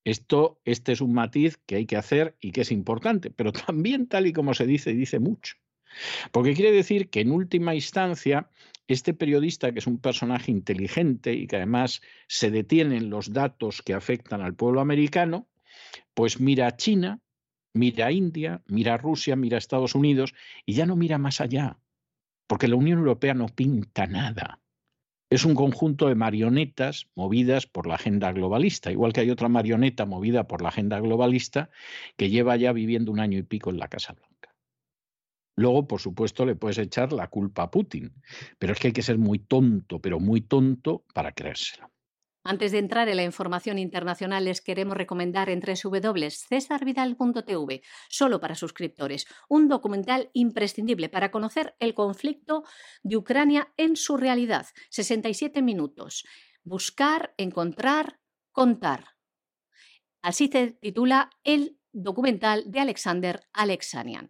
Esto, 0.04 0.60
este 0.66 0.92
es 0.92 1.00
un 1.00 1.14
matiz 1.14 1.56
que 1.64 1.76
hay 1.76 1.86
que 1.86 1.96
hacer 1.96 2.36
y 2.38 2.52
que 2.52 2.60
es 2.60 2.70
importante, 2.70 3.30
pero 3.30 3.50
también 3.50 4.08
tal 4.08 4.26
y 4.26 4.34
como 4.34 4.52
se 4.52 4.66
dice, 4.66 4.92
dice 4.92 5.20
mucho. 5.20 5.56
Porque 6.32 6.52
quiere 6.52 6.70
decir 6.70 7.08
que 7.08 7.20
en 7.20 7.30
última 7.30 7.74
instancia 7.74 8.50
este 8.88 9.14
periodista, 9.14 9.72
que 9.72 9.78
es 9.78 9.86
un 9.86 9.98
personaje 9.98 10.50
inteligente 10.50 11.32
y 11.34 11.46
que 11.46 11.56
además 11.56 12.02
se 12.28 12.50
detienen 12.50 13.10
los 13.10 13.32
datos 13.32 13.82
que 13.82 13.94
afectan 13.94 14.42
al 14.42 14.54
pueblo 14.54 14.80
americano, 14.80 15.48
pues 16.14 16.40
mira 16.40 16.66
a 16.66 16.76
China, 16.76 17.20
mira 17.72 18.06
a 18.06 18.12
India, 18.12 18.62
mira 18.66 18.94
a 18.94 18.98
Rusia, 18.98 19.36
mira 19.36 19.56
a 19.56 19.58
Estados 19.58 19.94
Unidos 19.94 20.34
y 20.66 20.74
ya 20.74 20.86
no 20.86 20.96
mira 20.96 21.18
más 21.18 21.40
allá, 21.40 21.78
porque 22.46 22.68
la 22.68 22.76
Unión 22.76 22.98
Europea 22.98 23.34
no 23.34 23.46
pinta 23.48 24.06
nada. 24.06 24.60
Es 25.30 25.44
un 25.44 25.54
conjunto 25.54 26.06
de 26.06 26.14
marionetas 26.14 27.08
movidas 27.14 27.66
por 27.66 27.86
la 27.86 27.94
agenda 27.94 28.30
globalista, 28.32 28.92
igual 28.92 29.12
que 29.12 29.20
hay 29.20 29.30
otra 29.30 29.48
marioneta 29.48 30.04
movida 30.06 30.46
por 30.46 30.62
la 30.62 30.68
agenda 30.68 31.00
globalista 31.00 31.70
que 32.16 32.30
lleva 32.30 32.56
ya 32.56 32.72
viviendo 32.72 33.10
un 33.10 33.20
año 33.20 33.38
y 33.38 33.42
pico 33.42 33.70
en 33.70 33.78
la 33.78 33.88
Casa 33.88 34.12
Blanca. 34.12 34.33
Luego, 35.56 35.86
por 35.86 36.00
supuesto, 36.00 36.44
le 36.44 36.56
puedes 36.56 36.78
echar 36.78 37.12
la 37.12 37.28
culpa 37.28 37.64
a 37.64 37.70
Putin, 37.70 38.12
pero 38.58 38.72
es 38.72 38.80
que 38.80 38.88
hay 38.88 38.92
que 38.92 39.02
ser 39.02 39.18
muy 39.18 39.38
tonto, 39.38 40.00
pero 40.00 40.18
muy 40.18 40.40
tonto 40.40 41.04
para 41.14 41.32
creérselo. 41.32 41.94
Antes 42.46 42.72
de 42.72 42.78
entrar 42.78 43.08
en 43.08 43.16
la 43.16 43.24
información 43.24 43.78
internacional, 43.78 44.44
les 44.44 44.60
queremos 44.60 44.98
recomendar 44.98 45.48
en 45.48 45.60
www.cesarvidal.tv, 45.60 47.80
solo 48.10 48.38
para 48.38 48.54
suscriptores, 48.54 49.26
un 49.48 49.66
documental 49.66 50.28
imprescindible 50.34 51.08
para 51.08 51.30
conocer 51.30 51.74
el 51.78 51.94
conflicto 51.94 52.64
de 53.02 53.16
Ucrania 53.16 53.72
en 53.78 53.96
su 53.96 54.18
realidad. 54.18 54.66
67 54.90 55.62
minutos. 55.62 56.26
Buscar, 56.64 57.32
encontrar, 57.38 58.20
contar. 58.52 59.06
Así 60.20 60.48
se 60.48 60.72
titula 60.72 61.30
el 61.44 61.78
documental 61.92 62.70
de 62.70 62.80
Alexander 62.80 63.40
Alexanian. 63.54 64.28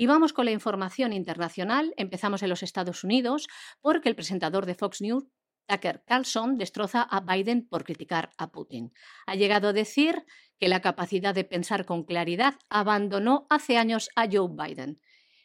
Y 0.00 0.06
vamos 0.06 0.32
con 0.32 0.46
la 0.46 0.50
información 0.50 1.12
internacional. 1.12 1.92
Empezamos 1.98 2.42
en 2.42 2.48
los 2.48 2.62
Estados 2.62 3.04
Unidos 3.04 3.48
porque 3.82 4.08
el 4.08 4.14
presentador 4.14 4.64
de 4.64 4.74
Fox 4.74 5.02
News, 5.02 5.26
Tucker 5.66 6.02
Carlson, 6.06 6.56
destroza 6.56 7.02
a 7.02 7.20
Biden 7.20 7.68
por 7.68 7.84
criticar 7.84 8.30
a 8.38 8.50
Putin. 8.50 8.94
Ha 9.26 9.34
llegado 9.34 9.68
a 9.68 9.72
decir 9.74 10.24
que 10.58 10.68
la 10.68 10.80
capacidad 10.80 11.34
de 11.34 11.44
pensar 11.44 11.84
con 11.84 12.04
claridad 12.04 12.54
abandonó 12.70 13.46
hace 13.50 13.76
años 13.76 14.08
a 14.16 14.26
Joe 14.26 14.48
Biden. 14.48 14.98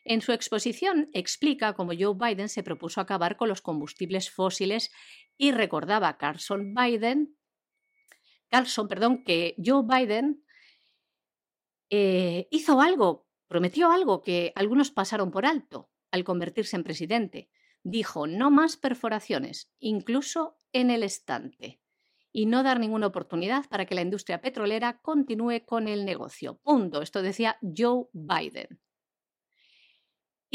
En 0.05 0.21
su 0.21 0.31
exposición 0.31 1.09
explica 1.11 1.73
cómo 1.73 1.91
Joe 1.91 2.15
Biden 2.17 2.47
se 2.47 2.63
propuso 2.63 3.01
acabar 3.01 3.35
con 3.35 3.49
los 3.49 3.61
combustibles 3.61 4.31
fósiles 4.31 4.89
y 5.35 5.51
recordaba 5.51 6.07
a 6.07 6.17
Carlson 6.17 6.73
Biden, 6.73 7.35
Carlson, 8.47 8.87
perdón, 8.87 9.25
que 9.25 9.55
Joe 9.61 9.83
Biden 9.85 10.45
eh, 11.89 12.47
hizo 12.51 12.79
algo 12.79 13.24
Prometió 13.47 13.91
algo 13.91 14.21
que 14.21 14.51
algunos 14.55 14.91
pasaron 14.91 15.31
por 15.31 15.45
alto 15.45 15.89
al 16.11 16.23
convertirse 16.23 16.75
en 16.75 16.83
presidente. 16.83 17.49
Dijo 17.83 18.27
no 18.27 18.49
más 18.49 18.77
perforaciones, 18.77 19.71
incluso 19.79 20.57
en 20.73 20.89
el 20.89 21.03
estante, 21.03 21.79
y 22.31 22.47
no 22.47 22.63
dar 22.63 22.79
ninguna 22.79 23.07
oportunidad 23.07 23.65
para 23.69 23.85
que 23.85 23.95
la 23.95 24.01
industria 24.01 24.41
petrolera 24.41 24.99
continúe 25.01 25.65
con 25.65 25.87
el 25.87 26.05
negocio. 26.05 26.57
Punto. 26.63 27.01
Esto 27.01 27.21
decía 27.21 27.57
Joe 27.61 28.07
Biden. 28.11 28.79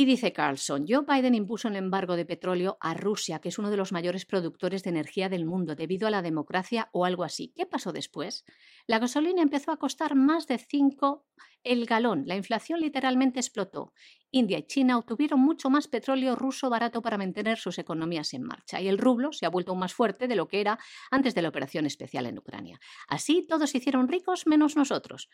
Y 0.01 0.06
dice 0.06 0.32
Carlson, 0.32 0.86
Joe 0.89 1.05
Biden 1.06 1.35
impuso 1.35 1.68
un 1.68 1.77
embargo 1.77 2.16
de 2.16 2.24
petróleo 2.24 2.78
a 2.81 2.94
Rusia, 2.94 3.39
que 3.39 3.51
es 3.51 3.59
uno 3.59 3.70
de 3.70 3.77
los 3.77 3.93
mayores 3.93 4.24
productores 4.24 4.82
de 4.82 4.89
energía 4.89 5.28
del 5.28 5.44
mundo, 5.44 5.74
debido 5.74 6.09
a 6.09 6.10
la 6.10 6.22
democracia 6.22 6.89
o 6.93 7.05
algo 7.05 7.22
así. 7.22 7.52
¿Qué 7.55 7.66
pasó 7.66 7.93
después? 7.93 8.47
La 8.86 8.98
gasolina 8.98 9.43
empezó 9.43 9.72
a 9.72 9.77
costar 9.77 10.14
más 10.14 10.47
de 10.47 10.56
5 10.56 11.27
el 11.64 11.85
galón. 11.85 12.22
La 12.24 12.36
inflación 12.36 12.81
literalmente 12.81 13.40
explotó. 13.40 13.93
India 14.31 14.56
y 14.56 14.62
China 14.62 14.97
obtuvieron 14.97 15.39
mucho 15.39 15.68
más 15.68 15.86
petróleo 15.86 16.35
ruso 16.35 16.70
barato 16.70 17.02
para 17.02 17.18
mantener 17.18 17.59
sus 17.59 17.78
economías 17.78 18.32
en 18.32 18.44
marcha 18.44 18.81
y 18.81 18.89
el 18.89 18.97
rublo 18.97 19.35
se 19.35 19.44
ha 19.44 19.51
vuelto 19.51 19.72
aún 19.72 19.81
más 19.81 19.93
fuerte 19.93 20.28
de 20.28 20.36
lo 20.36 20.48
que 20.48 20.62
era 20.62 20.78
antes 21.10 21.35
de 21.35 21.43
la 21.43 21.51
operación 21.51 21.85
especial 21.85 22.24
en 22.24 22.39
Ucrania. 22.39 22.81
Así 23.06 23.47
todos 23.47 23.68
se 23.68 23.77
hicieron 23.77 24.09
ricos 24.09 24.47
menos 24.47 24.77
nosotros. 24.77 25.28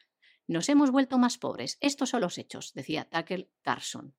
Nos 0.48 0.68
hemos 0.68 0.90
vuelto 0.90 1.18
más 1.18 1.38
pobres. 1.38 1.78
Estos 1.80 2.08
son 2.08 2.22
los 2.22 2.36
hechos, 2.36 2.72
decía 2.74 3.08
Tucker 3.08 3.48
Carlson. 3.62 4.16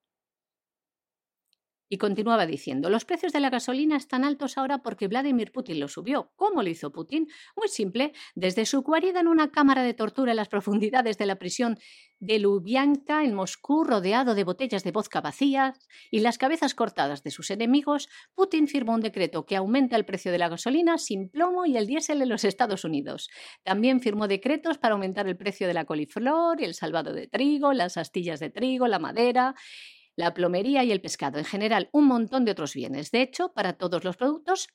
Y 1.90 1.98
continuaba 1.98 2.46
diciendo, 2.46 2.90
los 2.90 3.06
precios 3.06 3.32
de 3.32 3.40
la 3.40 3.50
gasolina 3.50 3.96
están 3.96 4.26
altos 4.26 4.58
ahora 4.58 4.80
porque 4.80 5.08
Vladimir 5.08 5.52
Putin 5.52 5.80
lo 5.80 5.88
subió. 5.88 6.32
¿Cómo 6.36 6.62
lo 6.62 6.70
hizo 6.70 6.92
Putin? 6.92 7.28
Muy 7.56 7.70
simple, 7.70 8.14
desde 8.36 8.66
su 8.66 8.82
guarida 8.82 9.22
en 9.22 9.28
una 9.28 9.52
cámara 9.52 9.84
de 9.84 9.94
tortura 9.94 10.32
en 10.32 10.38
las 10.38 10.50
profundidades 10.50 11.18
de 11.18 11.26
la 11.26 11.36
prisión 11.36 11.78
de 12.20 12.40
Lubyanka 12.40 13.24
en 13.24 13.34
Moscú, 13.34 13.84
rodeado 13.84 14.34
de 14.34 14.44
botellas 14.44 14.84
de 14.84 14.92
vodka 14.92 15.22
vacías 15.22 15.88
y 16.10 16.20
las 16.20 16.38
cabezas 16.38 16.74
cortadas 16.74 17.24
de 17.24 17.32
sus 17.32 17.52
enemigos, 17.52 18.10
Putin 18.34 18.68
firmó 18.68 18.94
un 18.96 19.02
decreto 19.02 19.46
que 19.46 19.56
aumenta 19.56 19.96
el 19.96 20.06
precio 20.06 20.32
de 20.32 20.40
la 20.40 20.50
gasolina 20.50 20.98
sin 20.98 21.30
plomo 21.30 21.66
y 21.66 21.78
el 21.78 21.86
diésel 21.86 22.22
en 22.22 22.30
los 22.30 22.44
Estados 22.44 22.84
Unidos. 22.84 23.30
También 23.64 24.02
firmó 24.02 24.28
decretos 24.28 24.78
para 24.78 24.94
aumentar 24.94 25.28
el 25.28 25.38
precio 25.38 25.68
de 25.68 25.74
la 25.74 25.86
coliflor, 25.86 26.62
el 26.62 26.74
salvado 26.74 27.14
de 27.14 27.28
trigo, 27.28 27.74
las 27.74 27.98
astillas 27.98 28.40
de 28.40 28.50
trigo, 28.50 28.88
la 28.88 29.00
madera 29.00 29.56
la 30.18 30.34
plomería 30.34 30.84
y 30.84 30.92
el 30.92 31.00
pescado, 31.00 31.38
en 31.38 31.46
general 31.46 31.90
un 31.94 32.06
montón 32.06 32.44
de 32.44 32.52
otros 32.52 32.74
bienes. 32.74 33.12
De 33.12 33.22
hecho, 33.22 33.54
para 33.54 33.74
todos 33.74 34.04
los 34.04 34.18
productos, 34.18 34.68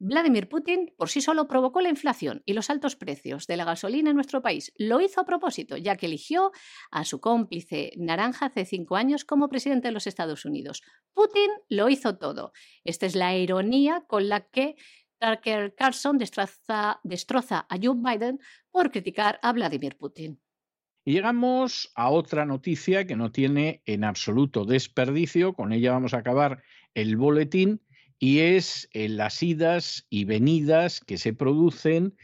Vladimir 0.00 0.48
Putin 0.48 0.94
por 0.96 1.08
sí 1.08 1.20
solo 1.20 1.48
provocó 1.48 1.80
la 1.80 1.88
inflación 1.88 2.42
y 2.46 2.52
los 2.52 2.70
altos 2.70 2.94
precios 2.94 3.48
de 3.48 3.56
la 3.56 3.64
gasolina 3.64 4.10
en 4.10 4.16
nuestro 4.16 4.40
país. 4.40 4.72
Lo 4.76 5.00
hizo 5.00 5.20
a 5.20 5.24
propósito, 5.26 5.76
ya 5.76 5.96
que 5.96 6.06
eligió 6.06 6.52
a 6.92 7.04
su 7.04 7.20
cómplice 7.20 7.90
naranja 7.96 8.46
hace 8.46 8.64
cinco 8.64 8.94
años 8.94 9.24
como 9.24 9.48
presidente 9.48 9.88
de 9.88 9.92
los 9.92 10.06
Estados 10.06 10.44
Unidos. 10.44 10.82
Putin 11.12 11.50
lo 11.68 11.88
hizo 11.88 12.16
todo. 12.16 12.52
Esta 12.84 13.06
es 13.06 13.16
la 13.16 13.36
ironía 13.36 14.04
con 14.06 14.28
la 14.28 14.48
que 14.48 14.76
Tucker 15.18 15.74
Carlson 15.74 16.16
destroza, 16.18 17.66
a 17.68 17.76
Joe 17.82 17.96
Biden 17.96 18.38
por 18.70 18.92
criticar 18.92 19.40
a 19.42 19.52
Vladimir 19.52 19.96
Putin. 19.98 20.40
Llegamos 21.08 21.90
a 21.94 22.10
otra 22.10 22.44
noticia 22.44 23.06
que 23.06 23.16
no 23.16 23.32
tiene 23.32 23.80
en 23.86 24.04
absoluto 24.04 24.66
desperdicio, 24.66 25.54
con 25.54 25.72
ella 25.72 25.92
vamos 25.92 26.12
a 26.12 26.18
acabar 26.18 26.62
el 26.92 27.16
boletín, 27.16 27.80
y 28.18 28.40
es 28.40 28.90
eh, 28.92 29.08
las 29.08 29.42
idas 29.42 30.06
y 30.10 30.26
venidas 30.26 31.00
que 31.00 31.16
se 31.16 31.32
producen 31.32 32.14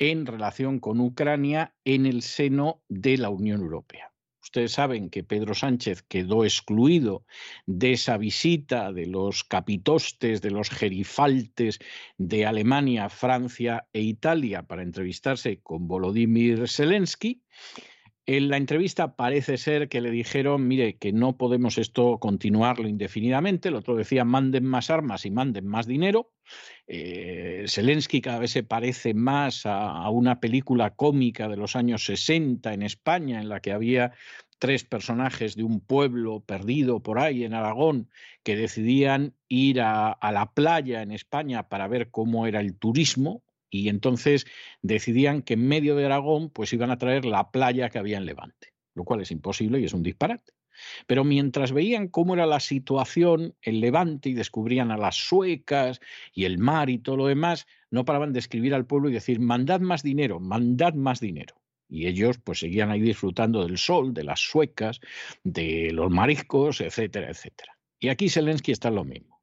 en 0.00 0.26
relación 0.26 0.80
con 0.80 0.98
Ucrania 0.98 1.76
en 1.84 2.06
el 2.06 2.22
seno 2.22 2.82
de 2.88 3.18
la 3.18 3.30
Unión 3.30 3.60
Europea. 3.60 4.10
Ustedes 4.42 4.72
saben 4.72 5.10
que 5.10 5.22
Pedro 5.22 5.54
Sánchez 5.54 6.02
quedó 6.02 6.44
excluido 6.44 7.24
de 7.66 7.92
esa 7.92 8.16
visita 8.16 8.92
de 8.92 9.06
los 9.06 9.44
capitostes, 9.44 10.42
de 10.42 10.50
los 10.50 10.70
gerifaltes 10.70 11.78
de 12.18 12.46
Alemania, 12.46 13.08
Francia 13.10 13.86
e 13.92 14.00
Italia 14.00 14.64
para 14.64 14.82
entrevistarse 14.82 15.60
con 15.62 15.86
Volodymyr 15.86 16.68
Zelensky. 16.68 17.40
En 18.26 18.48
la 18.48 18.56
entrevista 18.56 19.16
parece 19.16 19.58
ser 19.58 19.90
que 19.90 20.00
le 20.00 20.10
dijeron, 20.10 20.66
mire, 20.66 20.96
que 20.96 21.12
no 21.12 21.36
podemos 21.36 21.76
esto 21.76 22.18
continuarlo 22.18 22.88
indefinidamente. 22.88 23.68
El 23.68 23.74
otro 23.74 23.96
decía, 23.96 24.24
manden 24.24 24.64
más 24.64 24.88
armas 24.88 25.26
y 25.26 25.30
manden 25.30 25.66
más 25.66 25.86
dinero. 25.86 26.32
Eh, 26.86 27.66
Zelensky 27.68 28.22
cada 28.22 28.38
vez 28.38 28.52
se 28.52 28.62
parece 28.62 29.12
más 29.12 29.66
a, 29.66 30.08
una 30.08 30.40
película 30.40 30.94
cómica 30.94 31.48
de 31.48 31.58
los 31.58 31.76
años 31.76 32.06
60 32.06 32.72
en 32.72 32.82
España, 32.82 33.42
en 33.42 33.50
la 33.50 33.60
que 33.60 33.72
había 33.72 34.12
tres 34.58 34.84
personajes 34.84 35.54
de 35.54 35.64
un 35.64 35.80
pueblo 35.80 36.40
perdido 36.40 37.02
por 37.02 37.18
ahí 37.18 37.44
en 37.44 37.52
Aragón 37.52 38.08
que 38.42 38.56
decidían 38.56 39.34
ir 39.48 39.82
a 39.82 40.16
la 40.32 40.50
playa 40.54 41.02
en 41.02 41.12
España 41.12 41.68
para 41.68 41.88
ver 41.88 42.10
cómo 42.10 42.46
era 42.46 42.60
el 42.60 42.74
turismo 42.74 43.43
y 43.74 43.88
entonces 43.88 44.46
decidían 44.82 45.42
que 45.42 45.54
en 45.54 45.66
medio 45.66 45.96
de 45.96 46.04
Aragón 46.04 46.48
pues 46.48 46.72
iban 46.72 46.92
a 46.92 46.98
traer 46.98 47.24
la 47.24 47.50
playa 47.50 47.90
que 47.90 47.98
había 47.98 48.18
en 48.18 48.24
Levante, 48.24 48.72
lo 48.94 49.02
cual 49.02 49.20
es 49.20 49.32
imposible 49.32 49.80
y 49.80 49.84
es 49.84 49.92
un 49.92 50.04
disparate. 50.04 50.52
Pero 51.08 51.24
mientras 51.24 51.72
veían 51.72 52.06
cómo 52.06 52.34
era 52.34 52.46
la 52.46 52.60
situación 52.60 53.56
en 53.62 53.80
Levante 53.80 54.28
y 54.28 54.34
descubrían 54.34 54.92
a 54.92 54.96
las 54.96 55.16
suecas 55.16 56.00
y 56.32 56.44
el 56.44 56.58
mar 56.58 56.88
y 56.88 56.98
todo 56.98 57.16
lo 57.16 57.26
demás, 57.26 57.66
no 57.90 58.04
paraban 58.04 58.32
de 58.32 58.38
escribir 58.38 58.74
al 58.74 58.86
pueblo 58.86 59.08
y 59.08 59.12
decir, 59.12 59.40
mandad 59.40 59.80
más 59.80 60.04
dinero, 60.04 60.38
mandad 60.38 60.94
más 60.94 61.18
dinero. 61.18 61.56
Y 61.88 62.06
ellos 62.06 62.38
pues 62.38 62.60
seguían 62.60 62.92
ahí 62.92 63.00
disfrutando 63.00 63.66
del 63.66 63.78
sol, 63.78 64.14
de 64.14 64.22
las 64.22 64.38
suecas, 64.38 65.00
de 65.42 65.90
los 65.92 66.12
mariscos, 66.12 66.80
etcétera, 66.80 67.28
etcétera. 67.28 67.76
Y 67.98 68.08
aquí 68.08 68.28
Zelensky 68.28 68.70
está 68.70 68.90
lo 68.90 69.04
mismo. 69.04 69.40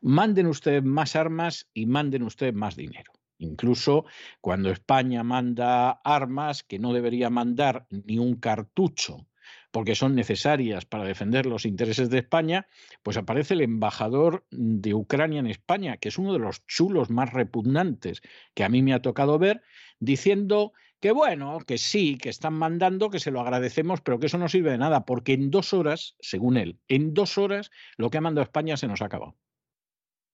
Manden 0.00 0.46
ustedes 0.46 0.84
más 0.84 1.16
armas 1.16 1.68
y 1.74 1.86
manden 1.86 2.22
ustedes 2.22 2.54
más 2.54 2.76
dinero. 2.76 3.12
Incluso 3.38 4.04
cuando 4.40 4.70
España 4.70 5.22
manda 5.22 5.90
armas 5.90 6.62
que 6.62 6.78
no 6.78 6.92
debería 6.92 7.30
mandar 7.30 7.86
ni 7.90 8.18
un 8.18 8.36
cartucho 8.36 9.26
porque 9.74 9.96
son 9.96 10.14
necesarias 10.14 10.84
para 10.84 11.02
defender 11.02 11.46
los 11.46 11.66
intereses 11.66 12.08
de 12.08 12.18
España, 12.18 12.68
pues 13.02 13.16
aparece 13.16 13.54
el 13.54 13.60
embajador 13.60 14.46
de 14.52 14.94
Ucrania 14.94 15.40
en 15.40 15.48
España, 15.48 15.96
que 15.96 16.10
es 16.10 16.16
uno 16.16 16.32
de 16.32 16.38
los 16.38 16.64
chulos 16.66 17.10
más 17.10 17.32
repugnantes 17.32 18.22
que 18.54 18.62
a 18.62 18.68
mí 18.68 18.82
me 18.82 18.94
ha 18.94 19.02
tocado 19.02 19.36
ver, 19.36 19.62
diciendo 19.98 20.72
que 21.00 21.10
bueno, 21.10 21.58
que 21.66 21.76
sí, 21.76 22.16
que 22.16 22.28
están 22.28 22.54
mandando, 22.54 23.10
que 23.10 23.18
se 23.18 23.32
lo 23.32 23.40
agradecemos, 23.40 24.00
pero 24.00 24.20
que 24.20 24.26
eso 24.26 24.38
no 24.38 24.48
sirve 24.48 24.70
de 24.70 24.78
nada, 24.78 25.04
porque 25.04 25.32
en 25.32 25.50
dos 25.50 25.74
horas, 25.74 26.14
según 26.20 26.56
él, 26.56 26.78
en 26.86 27.12
dos 27.12 27.36
horas 27.36 27.72
lo 27.96 28.10
que 28.10 28.18
ha 28.18 28.22
mandado 28.22 28.44
España 28.44 28.76
se 28.76 28.86
nos 28.86 29.02
ha 29.02 29.06
acabado. 29.06 29.36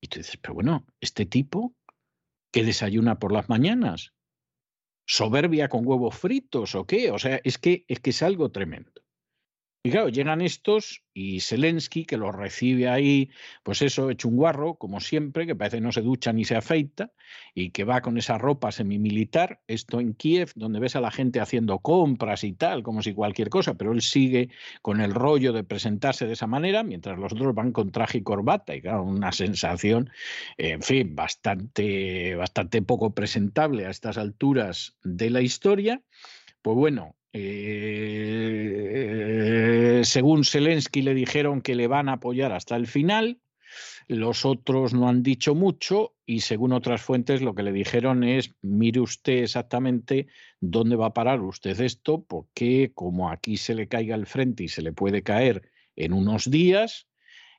Y 0.03 0.09
tú 0.09 0.19
dices, 0.19 0.37
pero 0.37 0.55
bueno, 0.55 0.87
este 1.01 1.27
tipo 1.27 1.75
que 2.51 2.65
desayuna 2.65 3.19
por 3.19 3.33
las 3.33 3.49
mañanas? 3.49 4.15
¿Soberbia 5.07 5.69
con 5.69 5.87
huevos 5.87 6.17
fritos 6.17 6.75
o 6.75 6.87
qué? 6.87 7.11
O 7.11 7.19
sea, 7.19 7.41
es 7.43 7.59
que 7.59 7.85
es, 7.89 8.01
que 8.01 8.11
es 8.11 8.23
algo 8.23 8.51
tremendo. 8.51 8.93
Y 9.83 9.91
claro, 9.91 10.11
llegan 10.11 10.43
estos 10.43 11.05
y 11.15 11.41
Zelensky, 11.41 12.05
que 12.05 12.19
los 12.19 12.35
recibe 12.35 12.87
ahí, 12.91 13.31
pues 13.63 13.81
eso, 13.81 14.11
hecho 14.11 14.29
un 14.29 14.37
guarro, 14.37 14.75
como 14.75 15.01
siempre, 15.01 15.47
que 15.47 15.57
parece 15.57 15.79
que 15.79 15.81
no 15.81 15.91
se 15.91 16.03
ducha 16.03 16.35
ni 16.35 16.45
se 16.45 16.55
afeita, 16.55 17.13
y 17.55 17.71
que 17.71 17.85
va 17.85 18.03
con 18.03 18.19
esa 18.19 18.37
ropa 18.37 18.73
semimilitar, 18.73 19.63
esto 19.69 19.99
en 20.01 20.13
Kiev, 20.13 20.53
donde 20.55 20.81
ves 20.81 20.97
a 20.97 21.01
la 21.01 21.11
gente 21.11 21.41
haciendo 21.41 21.79
compras 21.79 22.45
y 22.45 22.53
tal, 22.53 22.83
como 22.83 23.01
si 23.01 23.15
cualquier 23.15 23.49
cosa, 23.49 23.73
pero 23.73 23.93
él 23.93 24.03
sigue 24.03 24.51
con 24.83 25.01
el 25.01 25.15
rollo 25.15 25.55
de 25.55 25.65
presentarse 25.65 26.27
de 26.27 26.35
esa 26.35 26.47
manera, 26.47 26.83
mientras 26.83 27.19
los 27.19 27.33
otros 27.33 27.55
van 27.55 27.73
con 27.73 27.91
traje 27.91 28.19
y 28.19 28.23
corbata, 28.23 28.75
y 28.75 28.83
claro, 28.83 29.05
una 29.05 29.33
sensación, 29.33 30.11
en 30.59 30.83
fin, 30.83 31.15
bastante, 31.15 32.35
bastante 32.35 32.83
poco 32.83 33.15
presentable 33.15 33.87
a 33.87 33.91
estas 33.91 34.19
alturas 34.19 34.99
de 35.05 35.31
la 35.31 35.41
historia. 35.41 36.03
Pues 36.61 36.77
bueno, 36.77 37.17
eh, 37.33 38.41
según 40.05 40.45
Zelensky 40.45 41.03
le 41.03 41.15
dijeron 41.15 41.63
que 41.63 41.75
le 41.75 41.87
van 41.87 42.09
a 42.09 42.15
apoyar 42.15 42.53
hasta 42.53 42.77
el 42.77 42.87
final, 42.87 43.41
los 44.09 44.45
otros 44.45 44.93
no 44.95 45.09
han 45.09 45.23
dicho 45.23 45.55
mucho 45.55 46.17
y 46.27 46.41
según 46.41 46.73
otras 46.73 47.01
fuentes 47.01 47.43
lo 47.43 47.55
que 47.55 47.63
le 47.63 47.73
dijeron 47.73 48.25
es, 48.25 48.55
mire 48.61 49.01
usted 49.01 49.45
exactamente 49.45 50.27
dónde 50.61 50.97
va 50.97 51.07
a 51.07 51.15
parar 51.15 51.41
usted 51.41 51.81
esto, 51.81 52.25
porque 52.25 52.93
como 52.95 53.31
aquí 53.31 53.57
se 53.57 53.75
le 53.75 53.87
caiga 53.87 54.17
el 54.17 54.27
frente 54.27 54.65
y 54.65 54.69
se 54.69 54.83
le 54.83 54.93
puede 54.93 55.23
caer 55.23 55.71
en 55.95 56.13
unos 56.13 56.51
días, 56.51 57.07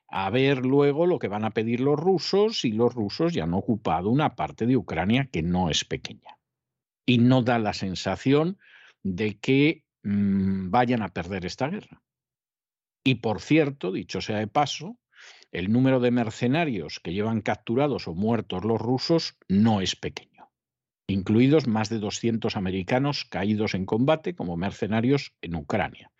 a 0.08 0.28
ver 0.28 0.58
luego 0.66 1.06
lo 1.06 1.18
que 1.18 1.28
van 1.28 1.44
a 1.44 1.52
pedir 1.52 1.80
los 1.80 1.98
rusos 1.98 2.66
y 2.66 2.72
los 2.72 2.94
rusos 2.94 3.32
ya 3.32 3.44
han 3.44 3.54
ocupado 3.54 4.10
una 4.10 4.36
parte 4.36 4.66
de 4.66 4.76
Ucrania 4.76 5.28
que 5.32 5.42
no 5.42 5.70
es 5.70 5.86
pequeña. 5.86 6.38
Y 7.06 7.18
no 7.18 7.42
da 7.42 7.58
la 7.58 7.72
sensación 7.72 8.58
de 9.02 9.38
que 9.38 9.84
mmm, 10.02 10.70
vayan 10.70 11.02
a 11.02 11.08
perder 11.08 11.46
esta 11.46 11.68
guerra. 11.68 12.02
Y 13.04 13.16
por 13.16 13.40
cierto, 13.40 13.92
dicho 13.92 14.20
sea 14.20 14.38
de 14.38 14.46
paso, 14.46 14.98
el 15.50 15.72
número 15.72 16.00
de 16.00 16.10
mercenarios 16.10 17.00
que 17.00 17.12
llevan 17.12 17.42
capturados 17.42 18.08
o 18.08 18.14
muertos 18.14 18.64
los 18.64 18.80
rusos 18.80 19.36
no 19.48 19.80
es 19.80 19.96
pequeño, 19.96 20.50
incluidos 21.06 21.66
más 21.66 21.88
de 21.88 21.98
200 21.98 22.56
americanos 22.56 23.24
caídos 23.24 23.74
en 23.74 23.86
combate 23.86 24.34
como 24.34 24.56
mercenarios 24.56 25.34
en 25.42 25.54
Ucrania. 25.56 26.12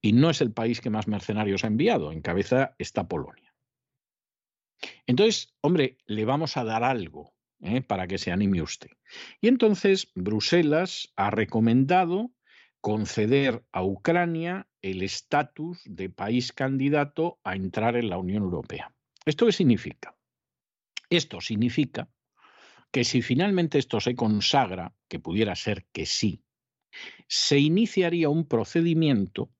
Y 0.00 0.12
no 0.12 0.30
es 0.30 0.40
el 0.40 0.52
país 0.52 0.80
que 0.80 0.90
más 0.90 1.08
mercenarios 1.08 1.64
ha 1.64 1.68
enviado, 1.68 2.12
en 2.12 2.22
cabeza 2.22 2.74
está 2.78 3.08
Polonia. 3.08 3.54
Entonces, 5.06 5.54
hombre, 5.62 5.96
le 6.06 6.24
vamos 6.24 6.56
a 6.56 6.64
dar 6.64 6.84
algo 6.84 7.35
¿eh? 7.60 7.82
para 7.82 8.06
que 8.06 8.18
se 8.18 8.32
anime 8.32 8.62
usted. 8.62 8.90
Y 9.40 9.48
entonces 9.48 10.10
Bruselas 10.14 11.12
ha 11.16 11.30
recomendado 11.30 12.32
conceder 12.80 13.64
a 13.72 13.82
Ucrania 13.82 14.68
el 14.80 15.02
estatus 15.02 15.80
de 15.84 16.08
país 16.08 16.52
candidato 16.52 17.40
a 17.42 17.56
entrar 17.56 17.96
en 17.96 18.10
la 18.10 18.18
Unión 18.18 18.44
Europea. 18.44 18.94
¿Esto 19.24 19.46
qué 19.46 19.52
significa? 19.52 20.16
Esto 21.10 21.40
significa 21.40 22.08
que 22.92 23.04
si 23.04 23.22
finalmente 23.22 23.78
esto 23.78 24.00
se 24.00 24.14
consagra, 24.14 24.94
que 25.08 25.18
pudiera 25.18 25.54
ser 25.56 25.86
que 25.92 26.06
sí, 26.06 26.44
se 27.28 27.58
iniciaría 27.58 28.28
un 28.28 28.46
procedimiento 28.46 29.50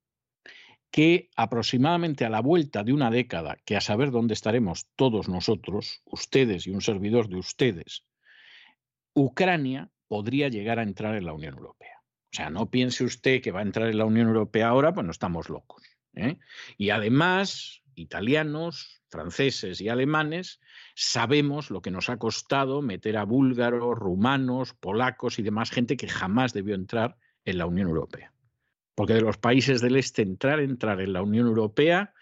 que 0.96 1.28
aproximadamente 1.36 2.24
a 2.24 2.30
la 2.30 2.40
vuelta 2.40 2.82
de 2.82 2.94
una 2.94 3.10
década, 3.10 3.58
que 3.66 3.76
a 3.76 3.82
saber 3.82 4.10
dónde 4.10 4.32
estaremos 4.32 4.86
todos 4.96 5.28
nosotros, 5.28 6.00
ustedes 6.06 6.66
y 6.66 6.70
un 6.70 6.80
servidor 6.80 7.28
de 7.28 7.36
ustedes, 7.36 8.06
Ucrania 9.12 9.90
podría 10.08 10.48
llegar 10.48 10.78
a 10.78 10.84
entrar 10.84 11.14
en 11.14 11.26
la 11.26 11.34
Unión 11.34 11.52
Europea. 11.52 12.00
O 12.00 12.34
sea, 12.34 12.48
no 12.48 12.70
piense 12.70 13.04
usted 13.04 13.42
que 13.42 13.52
va 13.52 13.58
a 13.60 13.64
entrar 13.64 13.90
en 13.90 13.98
la 13.98 14.06
Unión 14.06 14.28
Europea 14.28 14.68
ahora, 14.68 14.94
pues 14.94 15.04
no 15.04 15.10
estamos 15.10 15.50
locos. 15.50 15.82
¿eh? 16.14 16.38
Y 16.78 16.88
además, 16.88 17.82
italianos, 17.94 19.02
franceses 19.10 19.82
y 19.82 19.90
alemanes 19.90 20.60
sabemos 20.94 21.70
lo 21.70 21.82
que 21.82 21.90
nos 21.90 22.08
ha 22.08 22.16
costado 22.16 22.80
meter 22.80 23.18
a 23.18 23.24
búlgaros, 23.24 23.98
rumanos, 23.98 24.72
polacos 24.72 25.38
y 25.38 25.42
demás 25.42 25.70
gente 25.70 25.98
que 25.98 26.08
jamás 26.08 26.54
debió 26.54 26.74
entrar 26.74 27.18
en 27.44 27.58
la 27.58 27.66
Unión 27.66 27.88
Europea. 27.88 28.32
Porque 28.96 29.14
de 29.14 29.20
los 29.20 29.36
países 29.38 29.80
del 29.80 29.94
este 29.94 30.22
entrar, 30.22 30.58
entrar 30.58 31.00
en 31.00 31.12
la 31.12 31.22
Unión 31.22 31.46
Europea, 31.46 32.12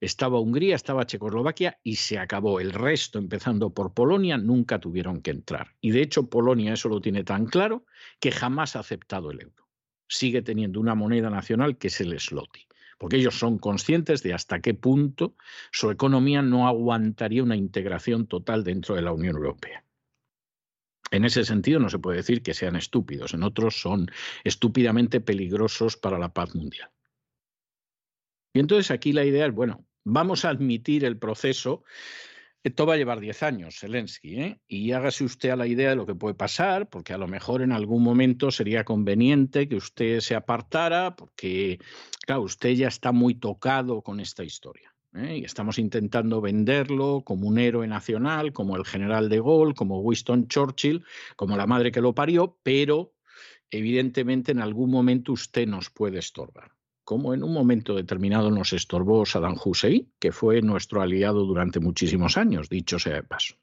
estaba 0.00 0.38
Hungría, 0.38 0.76
estaba 0.76 1.06
Checoslovaquia 1.06 1.80
y 1.82 1.96
se 1.96 2.18
acabó. 2.18 2.60
El 2.60 2.72
resto, 2.72 3.18
empezando 3.18 3.74
por 3.74 3.92
Polonia, 3.92 4.38
nunca 4.38 4.78
tuvieron 4.78 5.20
que 5.20 5.32
entrar. 5.32 5.74
Y 5.80 5.90
de 5.90 6.02
hecho 6.02 6.30
Polonia 6.30 6.74
eso 6.74 6.88
lo 6.88 7.00
tiene 7.00 7.24
tan 7.24 7.46
claro 7.46 7.84
que 8.20 8.30
jamás 8.30 8.76
ha 8.76 8.80
aceptado 8.80 9.32
el 9.32 9.40
euro. 9.40 9.66
Sigue 10.06 10.42
teniendo 10.42 10.78
una 10.78 10.94
moneda 10.94 11.30
nacional 11.30 11.76
que 11.76 11.88
es 11.88 12.00
el 12.00 12.18
slotty 12.20 12.68
porque 13.00 13.16
ellos 13.16 13.38
son 13.38 13.56
conscientes 13.56 14.22
de 14.22 14.34
hasta 14.34 14.60
qué 14.60 14.74
punto 14.74 15.34
su 15.72 15.90
economía 15.90 16.42
no 16.42 16.68
aguantaría 16.68 17.42
una 17.42 17.56
integración 17.56 18.26
total 18.26 18.62
dentro 18.62 18.94
de 18.94 19.00
la 19.00 19.14
Unión 19.14 19.36
Europea. 19.36 19.82
En 21.10 21.24
ese 21.24 21.44
sentido 21.44 21.80
no 21.80 21.90
se 21.90 21.98
puede 21.98 22.18
decir 22.18 22.42
que 22.42 22.54
sean 22.54 22.76
estúpidos, 22.76 23.34
en 23.34 23.42
otros 23.42 23.80
son 23.80 24.10
estúpidamente 24.44 25.20
peligrosos 25.20 25.96
para 25.96 26.18
la 26.18 26.32
paz 26.32 26.54
mundial. 26.54 26.90
Y 28.52 28.60
entonces 28.60 28.90
aquí 28.90 29.12
la 29.12 29.24
idea 29.24 29.46
es, 29.46 29.54
bueno, 29.54 29.86
vamos 30.04 30.44
a 30.44 30.50
admitir 30.50 31.04
el 31.04 31.18
proceso. 31.18 31.84
Esto 32.62 32.84
va 32.84 32.94
a 32.94 32.96
llevar 32.96 33.20
10 33.20 33.42
años, 33.42 33.78
Zelensky, 33.78 34.40
¿eh? 34.40 34.60
y 34.68 34.92
hágase 34.92 35.24
usted 35.24 35.50
a 35.50 35.56
la 35.56 35.66
idea 35.66 35.90
de 35.90 35.96
lo 35.96 36.06
que 36.06 36.14
puede 36.14 36.34
pasar, 36.34 36.88
porque 36.90 37.14
a 37.14 37.18
lo 37.18 37.26
mejor 37.26 37.62
en 37.62 37.72
algún 37.72 38.02
momento 38.02 38.50
sería 38.50 38.84
conveniente 38.84 39.68
que 39.68 39.76
usted 39.76 40.20
se 40.20 40.34
apartara, 40.34 41.16
porque, 41.16 41.78
claro, 42.26 42.42
usted 42.42 42.70
ya 42.70 42.88
está 42.88 43.12
muy 43.12 43.34
tocado 43.34 44.02
con 44.02 44.20
esta 44.20 44.44
historia. 44.44 44.94
¿Eh? 45.14 45.38
Y 45.38 45.44
estamos 45.44 45.78
intentando 45.78 46.40
venderlo 46.40 47.22
como 47.24 47.48
un 47.48 47.58
héroe 47.58 47.86
nacional, 47.86 48.52
como 48.52 48.76
el 48.76 48.84
general 48.84 49.28
de 49.28 49.38
Gaulle, 49.38 49.74
como 49.74 50.00
Winston 50.00 50.48
Churchill, 50.48 51.04
como 51.36 51.56
la 51.56 51.66
madre 51.66 51.92
que 51.92 52.00
lo 52.00 52.14
parió, 52.14 52.58
pero 52.62 53.14
evidentemente 53.70 54.52
en 54.52 54.60
algún 54.60 54.90
momento 54.90 55.32
usted 55.32 55.66
nos 55.66 55.90
puede 55.90 56.18
estorbar 56.18 56.72
como 57.10 57.34
en 57.34 57.42
un 57.42 57.52
momento 57.52 57.96
determinado 57.96 58.52
nos 58.52 58.72
estorbó 58.72 59.26
Saddam 59.26 59.56
Hussein, 59.64 60.12
que 60.20 60.30
fue 60.30 60.62
nuestro 60.62 61.02
aliado 61.02 61.44
durante 61.44 61.80
muchísimos 61.80 62.36
años, 62.36 62.68
dicho 62.68 63.00
sea 63.00 63.14
de 63.14 63.24
paso. 63.24 63.56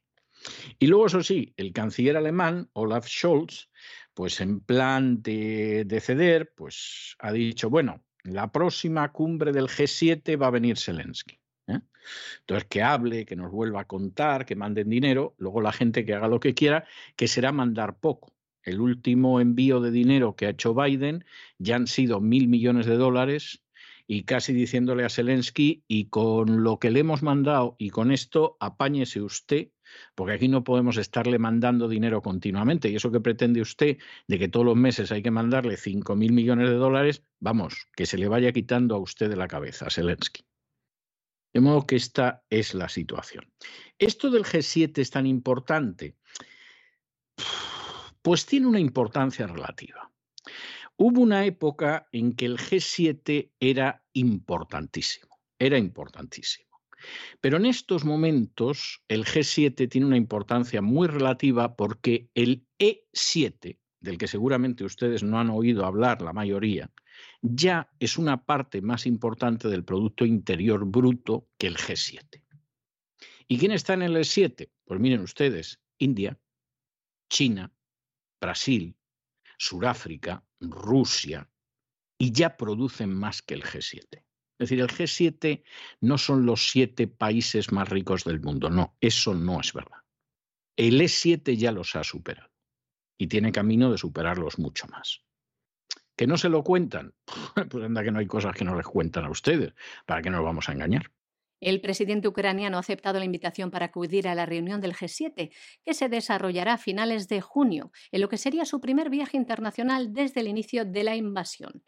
Y 0.80 0.88
luego, 0.88 1.08
eso 1.08 1.24
sí, 1.24 1.54
el 1.56 1.72
canciller 1.72 2.18
alemán, 2.18 2.70
Olaf 2.74 3.08
Scholz, 3.08 3.70
pues 4.14 4.42
en 4.42 4.60
plan 4.60 5.22
de, 5.22 6.02
ceder, 6.02 6.54
pues 6.56 7.16
ha 7.20 7.32
dicho, 7.32 7.70
bueno, 7.70 8.04
la 8.28 8.52
próxima 8.52 9.12
cumbre 9.12 9.52
del 9.52 9.68
G7 9.68 10.42
va 10.42 10.48
a 10.48 10.52
venir 10.52 10.78
Zelensky. 10.78 11.40
¿eh? 11.68 11.80
Entonces, 12.42 12.68
que 12.70 12.84
hable, 12.84 13.26
que 13.26 13.36
nos 13.36 13.52
vuelva 13.52 13.82
a 13.82 13.86
contar, 13.86 14.46
que 14.46 14.56
manden 14.56 14.90
dinero, 14.90 15.36
luego 15.38 15.62
la 15.62 15.72
gente 15.72 16.06
que 16.06 16.14
haga 16.14 16.28
lo 16.28 16.40
que 16.40 16.54
quiera, 16.54 16.86
que 17.16 17.28
será 17.28 17.52
mandar 17.52 18.00
poco. 18.00 18.34
El 18.64 18.82
último 18.82 19.40
envío 19.40 19.80
de 19.80 19.92
dinero 19.92 20.36
que 20.36 20.46
ha 20.46 20.50
hecho 20.50 20.74
Biden 20.74 21.24
ya 21.58 21.78
han 21.78 21.88
sido 21.88 22.20
mil 22.20 22.50
millones 22.50 22.86
de 22.86 22.98
dólares 22.98 23.64
y 24.08 24.24
casi 24.24 24.54
diciéndole 24.54 25.04
a 25.04 25.10
Zelensky, 25.10 25.84
y 25.88 26.06
con 26.06 26.64
lo 26.64 26.80
que 26.80 26.92
le 26.92 27.02
hemos 27.02 27.24
mandado 27.24 27.76
y 27.78 27.90
con 27.90 28.12
esto, 28.12 28.56
apáñese 28.62 29.22
usted, 29.22 29.70
porque 30.16 30.34
aquí 30.34 30.48
no 30.48 30.64
podemos 30.64 30.98
estarle 30.98 31.40
mandando 31.40 31.88
dinero 31.88 32.22
continuamente. 32.22 32.90
Y 32.90 32.96
eso 32.96 33.12
que 33.12 33.20
pretende 33.20 33.62
usted 33.62 33.98
de 34.28 34.40
que 34.40 34.48
todos 34.48 34.66
los 34.66 34.76
meses 34.76 35.12
hay 35.12 35.22
que 35.22 35.32
mandarle 35.32 35.78
cinco 35.78 36.16
mil 36.16 36.34
millones 36.34 36.70
de 36.70 36.76
dólares, 36.76 37.24
vamos, 37.40 37.88
que 37.96 38.06
se 38.06 38.18
le 38.18 38.28
vaya 38.28 38.52
quitando 38.52 38.96
a 38.96 39.00
usted 39.00 39.30
de 39.30 39.36
la 39.36 39.48
cabeza, 39.48 39.90
Zelensky. 39.90 40.46
De 41.54 41.62
modo 41.62 41.86
que 41.86 41.96
esta 41.96 42.44
es 42.50 42.74
la 42.74 42.90
situación. 42.90 43.52
Esto 43.98 44.30
del 44.30 44.44
G7 44.44 44.98
es 45.00 45.10
tan 45.10 45.26
importante 45.26 46.16
pues 48.28 48.46
tiene 48.46 48.68
una 48.68 48.82
importancia 48.82 49.48
relativa. 49.48 50.12
Hubo 50.98 51.22
una 51.22 51.46
época 51.46 52.10
en 52.12 52.34
que 52.34 52.46
el 52.46 52.58
G7 52.58 53.52
era 53.58 54.04
importantísimo, 54.12 55.40
era 55.58 55.78
importantísimo. 55.78 56.67
Pero 57.42 57.58
en 57.58 57.66
estos 57.66 58.06
momentos 58.06 59.04
el 59.08 59.26
G7 59.26 59.90
tiene 59.90 60.08
una 60.08 60.18
importancia 60.18 60.82
muy 60.82 61.08
relativa 61.08 61.76
porque 61.76 62.30
el 62.34 62.66
E7, 62.80 63.78
del 64.00 64.18
que 64.18 64.28
seguramente 64.28 64.84
ustedes 64.84 65.24
no 65.24 65.40
han 65.40 65.50
oído 65.50 65.86
hablar 65.86 66.22
la 66.22 66.34
mayoría, 66.34 66.92
ya 67.42 67.90
es 68.00 68.18
una 68.18 68.46
parte 68.46 68.82
más 68.82 69.06
importante 69.06 69.68
del 69.68 69.84
Producto 69.84 70.26
Interior 70.26 70.86
Bruto 70.86 71.48
que 71.58 71.68
el 71.68 71.78
G7. 71.78 72.44
¿Y 73.48 73.58
quién 73.58 73.72
está 73.72 73.94
en 73.94 74.02
el 74.02 74.16
E7? 74.16 74.70
Pues 74.86 75.00
miren 75.00 75.22
ustedes, 75.22 75.80
India, 75.98 76.40
China, 77.30 77.72
Brasil, 78.40 78.96
Suráfrica, 79.58 80.46
Rusia, 80.60 81.50
y 82.18 82.32
ya 82.32 82.58
producen 82.58 83.14
más 83.14 83.42
que 83.42 83.54
el 83.54 83.64
G7. 83.64 84.24
Es 84.60 84.70
decir, 84.70 84.80
el 84.80 84.88
G7 84.88 85.64
no 86.02 86.18
son 86.18 86.46
los 86.46 86.70
siete 86.70 87.08
países 87.08 87.72
más 87.72 87.90
ricos 87.90 88.24
del 88.24 88.40
mundo, 88.40 88.70
no, 88.70 88.96
eso 89.02 89.36
no 89.36 89.60
es 89.60 89.72
verdad. 89.72 90.04
El 90.76 91.00
E7 91.00 91.56
ya 91.56 91.72
los 91.72 91.96
ha 91.96 92.04
superado 92.04 92.50
y 93.20 93.28
tiene 93.28 93.52
camino 93.52 93.92
de 93.92 93.98
superarlos 93.98 94.58
mucho 94.58 94.88
más. 94.88 95.24
¿Que 96.16 96.26
no 96.26 96.38
se 96.38 96.50
lo 96.50 96.64
cuentan? 96.64 97.14
Pues 97.70 97.84
anda 97.84 98.04
que 98.04 98.12
no 98.12 98.20
hay 98.20 98.28
cosas 98.28 98.56
que 98.56 98.66
no 98.66 98.76
les 98.76 98.86
cuentan 98.86 99.26
a 99.26 99.30
ustedes, 99.30 99.74
¿para 100.06 100.22
qué 100.22 100.30
nos 100.30 100.44
vamos 100.44 100.70
a 100.70 100.74
engañar? 100.74 101.12
El 101.60 101.82
presidente 101.82 102.28
ucraniano 102.28 102.78
ha 102.78 102.82
aceptado 102.82 103.18
la 103.18 103.26
invitación 103.26 103.72
para 103.72 103.88
acudir 103.88 104.28
a 104.28 104.36
la 104.36 104.46
reunión 104.46 104.80
del 104.80 104.94
G7, 104.94 105.52
que 105.84 105.94
se 105.94 106.10
desarrollará 106.10 106.74
a 106.74 106.78
finales 106.78 107.28
de 107.28 107.42
junio, 107.42 107.92
en 108.12 108.22
lo 108.22 108.30
que 108.30 108.38
sería 108.38 108.66
su 108.66 108.80
primer 108.80 109.10
viaje 109.10 109.38
internacional 109.38 110.14
desde 110.14 110.42
el 110.42 110.48
inicio 110.48 110.86
de 110.86 111.04
la 111.04 111.16
invasión. 111.16 111.84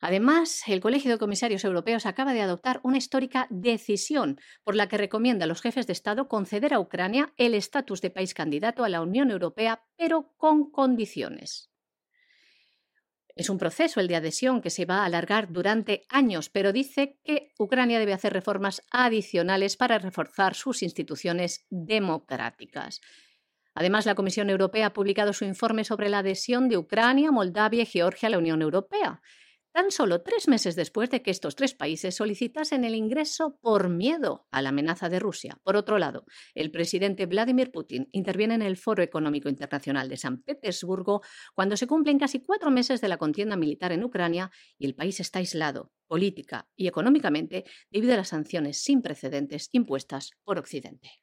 Además, 0.00 0.62
el 0.68 0.80
Colegio 0.80 1.10
de 1.10 1.18
Comisarios 1.18 1.64
Europeos 1.64 2.06
acaba 2.06 2.32
de 2.32 2.40
adoptar 2.40 2.80
una 2.84 2.98
histórica 2.98 3.48
decisión 3.50 4.40
por 4.62 4.76
la 4.76 4.88
que 4.88 4.96
recomienda 4.96 5.44
a 5.44 5.48
los 5.48 5.60
jefes 5.60 5.88
de 5.88 5.92
Estado 5.92 6.28
conceder 6.28 6.72
a 6.72 6.78
Ucrania 6.78 7.32
el 7.36 7.54
estatus 7.54 8.00
de 8.00 8.10
país 8.10 8.32
candidato 8.32 8.84
a 8.84 8.88
la 8.88 9.00
Unión 9.00 9.30
Europea, 9.32 9.84
pero 9.96 10.34
con 10.36 10.70
condiciones. 10.70 11.72
Es 13.34 13.50
un 13.50 13.58
proceso 13.58 14.00
el 14.00 14.08
de 14.08 14.16
adhesión 14.16 14.60
que 14.60 14.70
se 14.70 14.84
va 14.84 14.98
a 14.98 15.04
alargar 15.04 15.52
durante 15.52 16.04
años, 16.08 16.48
pero 16.48 16.72
dice 16.72 17.18
que 17.24 17.52
Ucrania 17.58 17.98
debe 17.98 18.12
hacer 18.12 18.32
reformas 18.32 18.82
adicionales 18.90 19.76
para 19.76 19.98
reforzar 19.98 20.54
sus 20.54 20.82
instituciones 20.82 21.66
democráticas. 21.70 23.00
Además, 23.74 24.06
la 24.06 24.16
Comisión 24.16 24.50
Europea 24.50 24.86
ha 24.86 24.92
publicado 24.92 25.32
su 25.32 25.44
informe 25.44 25.84
sobre 25.84 26.08
la 26.08 26.18
adhesión 26.18 26.68
de 26.68 26.78
Ucrania, 26.78 27.30
Moldavia 27.30 27.82
y 27.82 27.86
Georgia 27.86 28.26
a 28.26 28.30
la 28.30 28.38
Unión 28.38 28.62
Europea 28.62 29.20
tan 29.78 29.92
solo 29.92 30.22
tres 30.22 30.48
meses 30.48 30.74
después 30.74 31.08
de 31.08 31.22
que 31.22 31.30
estos 31.30 31.54
tres 31.54 31.72
países 31.72 32.16
solicitasen 32.16 32.82
el 32.82 32.96
ingreso 32.96 33.60
por 33.60 33.88
miedo 33.88 34.44
a 34.50 34.60
la 34.60 34.70
amenaza 34.70 35.08
de 35.08 35.20
Rusia. 35.20 35.60
Por 35.62 35.76
otro 35.76 36.00
lado, 36.00 36.24
el 36.56 36.72
presidente 36.72 37.26
Vladimir 37.26 37.70
Putin 37.70 38.08
interviene 38.10 38.54
en 38.54 38.62
el 38.62 38.76
Foro 38.76 39.04
Económico 39.04 39.48
Internacional 39.48 40.08
de 40.08 40.16
San 40.16 40.42
Petersburgo 40.42 41.22
cuando 41.54 41.76
se 41.76 41.86
cumplen 41.86 42.18
casi 42.18 42.40
cuatro 42.40 42.72
meses 42.72 43.00
de 43.00 43.06
la 43.06 43.18
contienda 43.18 43.54
militar 43.54 43.92
en 43.92 44.02
Ucrania 44.02 44.50
y 44.78 44.86
el 44.86 44.96
país 44.96 45.20
está 45.20 45.38
aislado 45.38 45.92
política 46.08 46.68
y 46.74 46.88
económicamente 46.88 47.64
debido 47.92 48.14
a 48.14 48.16
las 48.16 48.30
sanciones 48.30 48.82
sin 48.82 49.00
precedentes 49.00 49.68
impuestas 49.70 50.32
por 50.42 50.58
Occidente. 50.58 51.20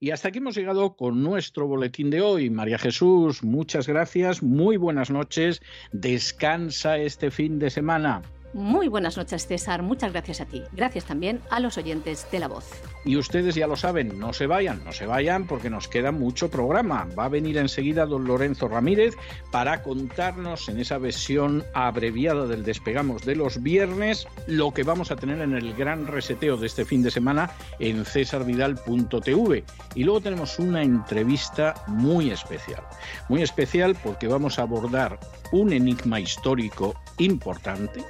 Y 0.00 0.10
hasta 0.10 0.28
aquí 0.28 0.38
hemos 0.38 0.56
llegado 0.56 0.96
con 0.96 1.22
nuestro 1.22 1.66
boletín 1.66 2.10
de 2.10 2.20
hoy. 2.20 2.50
María 2.50 2.78
Jesús, 2.78 3.42
muchas 3.42 3.86
gracias, 3.86 4.42
muy 4.42 4.76
buenas 4.76 5.10
noches, 5.10 5.62
descansa 5.92 6.98
este 6.98 7.30
fin 7.30 7.58
de 7.58 7.70
semana. 7.70 8.22
Muy 8.54 8.86
buenas 8.86 9.16
noches, 9.16 9.48
César. 9.48 9.82
Muchas 9.82 10.12
gracias 10.12 10.40
a 10.40 10.46
ti. 10.46 10.62
Gracias 10.70 11.06
también 11.06 11.40
a 11.50 11.58
los 11.58 11.76
oyentes 11.76 12.24
de 12.30 12.38
La 12.38 12.46
Voz. 12.46 12.70
Y 13.04 13.16
ustedes 13.16 13.56
ya 13.56 13.66
lo 13.66 13.74
saben, 13.74 14.16
no 14.20 14.32
se 14.32 14.46
vayan, 14.46 14.84
no 14.84 14.92
se 14.92 15.06
vayan 15.06 15.48
porque 15.48 15.70
nos 15.70 15.88
queda 15.88 16.12
mucho 16.12 16.52
programa. 16.52 17.08
Va 17.18 17.24
a 17.24 17.28
venir 17.28 17.58
enseguida 17.58 18.06
don 18.06 18.26
Lorenzo 18.26 18.68
Ramírez 18.68 19.16
para 19.50 19.82
contarnos 19.82 20.68
en 20.68 20.78
esa 20.78 20.98
versión 20.98 21.64
abreviada 21.74 22.46
del 22.46 22.62
Despegamos 22.62 23.24
de 23.24 23.34
los 23.34 23.60
viernes 23.60 24.28
lo 24.46 24.72
que 24.72 24.84
vamos 24.84 25.10
a 25.10 25.16
tener 25.16 25.40
en 25.40 25.54
el 25.54 25.74
gran 25.74 26.06
reseteo 26.06 26.56
de 26.56 26.68
este 26.68 26.84
fin 26.84 27.02
de 27.02 27.10
semana 27.10 27.50
en 27.80 28.04
cesarvidal.tv. 28.04 29.64
Y 29.96 30.04
luego 30.04 30.20
tenemos 30.20 30.60
una 30.60 30.84
entrevista 30.84 31.74
muy 31.88 32.30
especial. 32.30 32.84
Muy 33.28 33.42
especial 33.42 33.96
porque 34.00 34.28
vamos 34.28 34.60
a 34.60 34.62
abordar 34.62 35.18
un 35.50 35.72
enigma 35.72 36.20
histórico 36.20 36.94
importante 37.18 38.04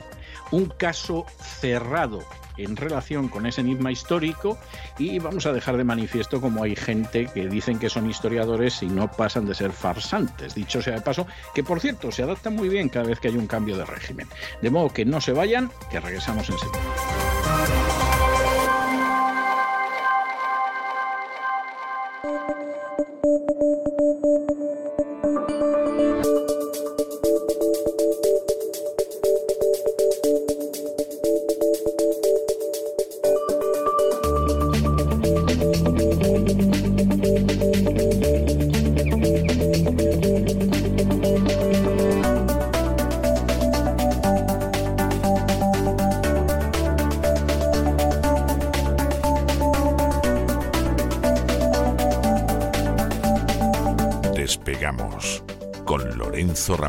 un 0.55 0.67
caso 0.67 1.27
cerrado 1.41 2.21
en 2.57 2.77
relación 2.77 3.29
con 3.29 3.47
ese 3.47 3.61
enigma 3.61 3.91
histórico 3.91 4.57
y 4.99 5.19
vamos 5.19 5.47
a 5.47 5.53
dejar 5.53 5.77
de 5.77 5.83
manifiesto 5.83 6.41
como 6.41 6.63
hay 6.63 6.77
gente 6.77 7.27
que 7.27 7.49
dicen 7.49 7.81
que 7.81 7.91
son 7.91 8.09
historiadores 8.09 8.81
y 8.83 8.87
no 8.87 9.11
pasan 9.11 9.47
de 9.47 9.55
ser 9.55 9.73
farsantes. 9.73 10.55
Dicho 10.55 10.81
sea 10.81 10.95
de 10.95 11.01
paso, 11.01 11.27
que 11.55 11.65
por 11.65 11.81
cierto 11.81 12.13
se 12.13 12.23
adaptan 12.23 12.55
muy 12.55 12.69
bien 12.69 12.89
cada 12.89 13.07
vez 13.07 13.19
que 13.19 13.29
hay 13.29 13.37
un 13.37 13.49
cambio 13.49 13.77
de 13.77 13.85
régimen. 13.85 14.29
De 14.63 14.71
modo 14.71 14.91
que 14.91 15.05
no 15.05 15.21
se 15.21 15.33
vayan, 15.33 15.73
que 15.91 15.99
regresamos 15.99 16.49
enseguida. 16.49 16.79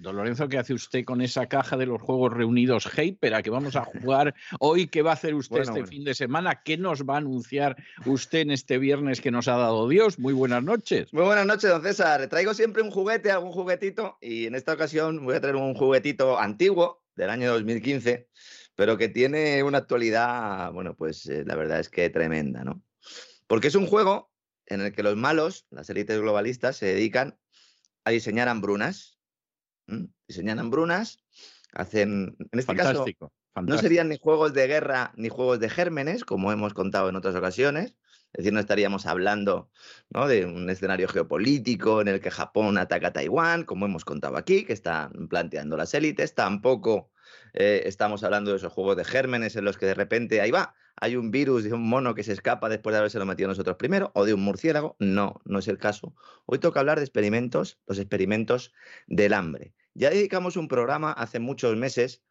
Don 0.00 0.14
Lorenzo, 0.14 0.48
¿qué 0.48 0.58
hace 0.58 0.74
usted 0.74 1.04
con 1.04 1.20
esa 1.22 1.48
caja 1.48 1.76
de 1.76 1.84
los 1.84 2.00
juegos 2.00 2.32
reunidos 2.32 2.88
Hyper 2.96 3.34
a 3.34 3.42
que 3.42 3.50
vamos 3.50 3.74
a 3.74 3.84
jugar 3.84 4.32
hoy? 4.60 4.86
¿Qué 4.86 5.02
va 5.02 5.10
a 5.10 5.14
hacer 5.14 5.34
usted 5.34 5.62
este 5.62 5.86
fin 5.86 6.04
de 6.04 6.14
semana? 6.14 6.62
¿Qué 6.62 6.76
nos 6.76 7.02
va 7.02 7.14
a 7.14 7.18
anunciar 7.18 7.76
usted 8.06 8.38
en 8.38 8.52
este 8.52 8.78
viernes 8.78 9.20
que 9.20 9.32
nos 9.32 9.48
ha 9.48 9.56
dado 9.56 9.88
Dios? 9.88 10.20
Muy 10.20 10.34
buenas 10.34 10.62
noches. 10.62 11.12
Muy 11.12 11.24
buenas 11.24 11.46
noches, 11.46 11.68
don 11.68 11.82
César. 11.82 12.28
Traigo 12.28 12.54
siempre 12.54 12.80
un 12.80 12.92
juguete, 12.92 13.32
algún 13.32 13.50
juguetito, 13.50 14.18
y 14.20 14.46
en 14.46 14.54
esta 14.54 14.74
ocasión 14.74 15.24
voy 15.24 15.34
a 15.34 15.40
traer 15.40 15.56
un 15.56 15.74
juguetito 15.74 16.38
antiguo 16.38 17.02
del 17.16 17.30
año 17.30 17.50
2015, 17.54 18.28
pero 18.76 18.96
que 18.98 19.08
tiene 19.08 19.64
una 19.64 19.78
actualidad, 19.78 20.70
bueno, 20.70 20.94
pues 20.94 21.26
eh, 21.26 21.42
la 21.44 21.56
verdad 21.56 21.80
es 21.80 21.88
que 21.88 22.08
tremenda, 22.08 22.62
¿no? 22.62 22.84
Porque 23.48 23.66
es 23.66 23.74
un 23.74 23.88
juego 23.88 24.30
en 24.66 24.80
el 24.80 24.92
que 24.94 25.02
los 25.02 25.16
malos, 25.16 25.66
las 25.70 25.90
élites 25.90 26.20
globalistas, 26.20 26.76
se 26.76 26.86
dedican 26.86 27.36
a 28.04 28.12
diseñar 28.12 28.48
hambrunas 28.48 29.17
diseñan 30.26 30.58
hambrunas, 30.58 31.18
hacen, 31.72 32.36
en 32.38 32.58
este 32.58 32.74
caso, 32.76 33.04
no 33.62 33.78
serían 33.78 34.08
ni 34.08 34.18
juegos 34.18 34.52
de 34.52 34.66
guerra 34.66 35.12
ni 35.16 35.28
juegos 35.28 35.60
de 35.60 35.70
gérmenes, 35.70 36.24
como 36.24 36.52
hemos 36.52 36.74
contado 36.74 37.08
en 37.08 37.16
otras 37.16 37.34
ocasiones. 37.34 37.94
Es 38.32 38.44
decir, 38.44 38.52
no 38.52 38.60
estaríamos 38.60 39.06
hablando 39.06 39.70
de 40.10 40.44
un 40.44 40.68
escenario 40.68 41.08
geopolítico 41.08 42.02
en 42.02 42.08
el 42.08 42.20
que 42.20 42.30
Japón 42.30 42.76
ataca 42.76 43.08
a 43.08 43.12
Taiwán, 43.12 43.64
como 43.64 43.86
hemos 43.86 44.04
contado 44.04 44.36
aquí, 44.36 44.64
que 44.64 44.74
están 44.74 45.28
planteando 45.28 45.78
las 45.78 45.94
élites. 45.94 46.34
Tampoco 46.34 47.10
eh, 47.54 47.82
estamos 47.86 48.22
hablando 48.24 48.50
de 48.50 48.58
esos 48.58 48.72
juegos 48.72 48.98
de 48.98 49.04
gérmenes 49.04 49.56
en 49.56 49.64
los 49.64 49.78
que 49.78 49.86
de 49.86 49.94
repente 49.94 50.42
ahí 50.42 50.50
va, 50.50 50.74
hay 51.00 51.16
un 51.16 51.30
virus 51.30 51.64
de 51.64 51.72
un 51.72 51.88
mono 51.88 52.14
que 52.14 52.24
se 52.24 52.32
escapa 52.32 52.68
después 52.68 52.92
de 52.92 52.98
haberse 52.98 53.18
lo 53.18 53.26
metido 53.26 53.48
nosotros 53.48 53.76
primero, 53.76 54.10
o 54.14 54.24
de 54.24 54.34
un 54.34 54.40
murciélago. 54.40 54.96
No, 54.98 55.40
no 55.44 55.58
es 55.58 55.68
el 55.68 55.78
caso. 55.78 56.14
Hoy 56.46 56.58
toca 56.58 56.80
hablar 56.80 56.98
de 56.98 57.04
experimentos, 57.04 57.78
los 57.86 57.98
experimentos 57.98 58.72
del 59.06 59.32
hambre. 59.32 59.74
Ya 59.94 60.10
dedicamos 60.10 60.56
un 60.56 60.68
programa 60.68 61.12
hace 61.12 61.40
muchos 61.40 61.76
meses 61.76 62.22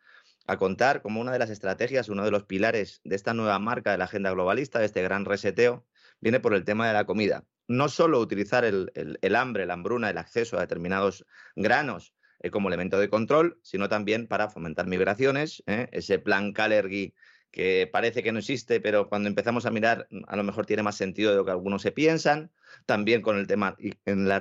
a 0.48 0.58
contar 0.58 1.02
como 1.02 1.20
una 1.20 1.34
de 1.34 1.40
las 1.40 1.50
estrategias, 1.50 2.10
uno 2.10 2.24
de 2.24 2.32
los 2.32 2.46
pilares 2.46 3.02
de 3.04 3.16
esta 3.16 3.34
nueva 3.34 3.60
marca 3.60 3.92
de 3.92 3.98
la 3.98 4.06
agenda 4.06 4.32
globalista, 4.32 4.80
de 4.80 4.86
este 4.86 5.02
gran 5.02 5.26
reseteo, 5.26 5.86
viene 6.22 6.40
por 6.40 6.54
el 6.54 6.64
tema 6.64 6.88
de 6.88 6.94
la 6.94 7.06
comida. 7.06 7.44
No 7.68 7.90
solo 7.90 8.20
utilizar 8.20 8.64
el, 8.64 9.36
hambre, 9.36 9.66
la 9.66 9.74
hambruna, 9.74 10.10
el 10.10 10.18
acceso 10.18 10.58
a 10.58 10.62
determinados 10.62 11.26
granos 11.56 12.14
eh, 12.40 12.50
como 12.50 12.70
elemento 12.70 12.98
de 12.98 13.10
control, 13.10 13.60
sino 13.62 13.90
también 13.90 14.28
para 14.28 14.50
fomentar 14.50 14.88
migraciones, 14.88 15.64
¿eh? 15.68 15.90
ese 15.92 16.18
plan 16.20 16.54
Calergy 16.54 17.14
que 17.52 17.90
parece 17.92 18.24
que 18.24 18.32
no 18.32 18.40
existe, 18.40 18.80
pero 18.80 19.10
cuando 19.10 19.30
empezamos 19.30 19.66
a 19.66 19.72
mirar 19.72 20.08
a 20.28 20.36
lo 20.36 20.44
mejor 20.44 20.66
tiene 20.66 20.84
más 20.84 20.96
sentido 20.96 21.32
de 21.32 21.38
lo 21.38 21.46
que 21.46 21.52
algunos 21.52 21.82
se 21.82 21.92
piensan, 21.92 22.52
también 22.86 23.22
con 23.22 23.38
el 23.38 23.48
tema 23.48 23.76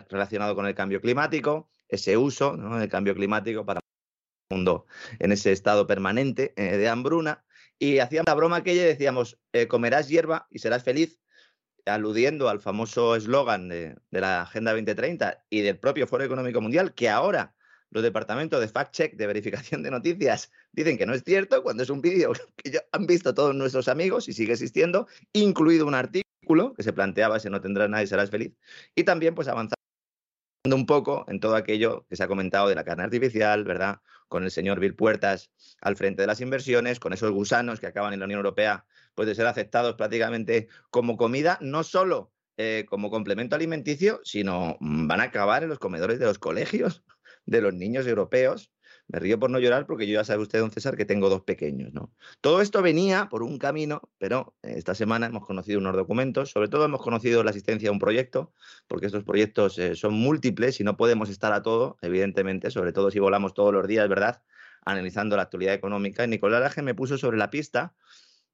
relacionado 0.09 0.55
con 0.55 0.67
el 0.67 0.75
cambio 0.75 1.01
climático, 1.01 1.71
ese 1.89 2.17
uso 2.17 2.57
del 2.57 2.89
cambio 2.89 3.15
climático 3.15 3.65
para 3.65 3.81
el 3.81 4.57
mundo 4.57 4.87
en 5.19 5.33
ese 5.33 5.53
estado 5.53 5.87
permanente 5.87 6.53
eh, 6.57 6.77
de 6.77 6.89
hambruna. 6.89 7.45
Y 7.79 7.99
hacíamos 7.99 8.27
la 8.27 8.35
broma 8.35 8.63
y 8.65 8.75
decíamos, 8.75 9.39
eh, 9.53 9.67
comerás 9.67 10.09
hierba 10.09 10.47
y 10.51 10.61
serás 10.61 10.83
feliz, 10.83 11.21
aludiendo 11.85 12.49
al 12.49 12.61
famoso 12.61 13.17
eslogan 13.17 13.69
de 13.69 13.97
la 14.11 14.43
Agenda 14.43 14.73
2030 14.73 15.45
y 15.51 15.61
del 15.61 15.79
propio 15.79 16.07
Foro 16.07 16.25
Económico 16.25 16.61
Mundial, 16.61 16.95
que 16.95 17.11
ahora 17.11 17.56
los 17.91 18.03
departamentos 18.03 18.61
de 18.61 18.69
fact-check, 18.69 19.15
de 19.17 19.27
verificación 19.27 19.83
de 19.83 19.91
noticias, 19.91 20.51
dicen 20.73 20.99
que 20.99 21.07
no 21.07 21.15
es 21.15 21.23
cierto, 21.25 21.63
cuando 21.63 21.83
es 21.83 21.91
un 21.91 22.01
vídeo 22.01 22.33
que 22.57 22.71
ya 22.71 22.81
han 22.93 23.07
visto 23.07 23.35
todos 23.35 23.55
nuestros 23.55 23.89
amigos 23.89 24.29
y 24.29 24.33
sigue 24.33 24.53
existiendo, 24.53 25.07
incluido 25.33 25.87
un 25.87 25.95
artículo 25.95 26.75
que 26.75 26.83
se 26.83 26.93
planteaba 26.93 27.41
si 27.41 27.51
no 27.51 27.61
tendrás 27.61 27.89
nadie 27.89 28.07
serás 28.07 28.31
feliz, 28.31 28.53
y 28.95 29.05
también 29.05 29.35
pues 29.35 29.49
avanzando 29.49 29.77
un 30.75 30.87
poco 30.87 31.25
en 31.29 31.39
todo 31.41 31.55
aquello 31.55 32.07
que 32.09 32.17
se 32.17 32.25
ha 32.25 32.29
comentado 32.29 32.69
de 32.69 32.75
la 32.75 32.85
carne 32.85 33.05
artificial, 33.05 33.65
¿verdad? 33.65 34.01
Con 34.29 34.43
el 34.43 34.51
señor 34.51 34.81
Bill 34.81 34.97
Puertas 34.97 35.51
al 35.81 35.97
frente 35.97 36.23
de 36.23 36.27
las 36.27 36.41
inversiones, 36.41 36.99
con 36.99 37.13
esos 37.13 37.31
gusanos 37.31 37.79
que 37.79 37.87
acaban 37.87 38.13
en 38.13 38.19
la 38.19 38.25
Unión 38.25 38.39
Europea, 38.39 38.85
pues 39.15 39.29
de 39.29 39.37
ser 39.37 39.47
aceptados 39.47 39.95
prácticamente 39.95 40.69
como 40.91 41.17
comida, 41.17 41.59
no 41.61 41.85
solo 41.85 42.33
eh, 42.57 42.85
como 42.89 43.11
complemento 43.11 43.55
alimenticio, 43.55 44.21
sino 44.25 44.77
mm, 44.81 45.07
van 45.07 45.21
a 45.21 45.25
acabar 45.25 45.63
en 45.63 45.69
los 45.69 45.79
comedores 45.79 46.19
de 46.19 46.27
los 46.27 46.39
colegios 46.39 47.05
de 47.47 47.61
los 47.61 47.75
niños 47.75 48.07
europeos. 48.07 48.73
Me 49.09 49.21
río 49.21 49.39
por 49.39 49.51
no 49.51 49.61
llorar 49.61 49.87
porque 49.87 50.07
yo 50.07 50.15
ya 50.15 50.25
sabe 50.25 50.43
usted, 50.43 50.59
don 50.59 50.73
César, 50.73 50.97
que 50.97 51.05
tengo 51.05 51.29
dos 51.29 51.43
pequeños, 51.43 51.93
¿no? 51.93 52.13
Todo 52.41 52.61
esto 52.61 52.83
venía 52.83 53.29
por 53.31 53.45
un 53.45 53.57
camino, 53.57 54.03
pero 54.19 54.57
esta 54.63 54.97
semana 54.97 55.27
hemos 55.27 55.47
conocido 55.47 55.79
unos 55.79 55.95
documentos, 55.95 56.51
sobre 56.51 56.69
todo 56.69 56.85
hemos 56.85 57.01
conocido 57.01 57.45
la 57.45 57.51
asistencia 57.51 57.89
a 57.89 57.93
un 57.93 58.01
proyecto, 58.01 58.53
porque 58.89 59.07
estos 59.07 59.23
proyectos 59.23 59.79
eh, 59.79 59.95
son 59.95 60.15
múltiples 60.15 60.81
y 60.81 60.85
no 60.85 60.97
podemos 60.97 61.31
estar 61.31 61.53
a 61.53 61.63
todo, 61.63 61.99
evidentemente, 62.03 62.71
sobre 62.71 62.93
todo 62.93 63.13
si 63.13 63.21
volamos 63.21 63.55
todos 63.55 63.73
los 63.73 63.87
días, 63.87 64.09
¿verdad? 64.09 64.43
Analizando 64.85 65.37
la 65.37 65.43
actualidad 65.43 65.75
económica. 65.75 66.25
Y 66.25 66.29
Nicolás 66.29 66.61
Laje 66.61 66.83
me 66.83 66.95
puso 66.95 67.17
sobre 67.17 67.39
la 67.39 67.51
pista 67.51 67.95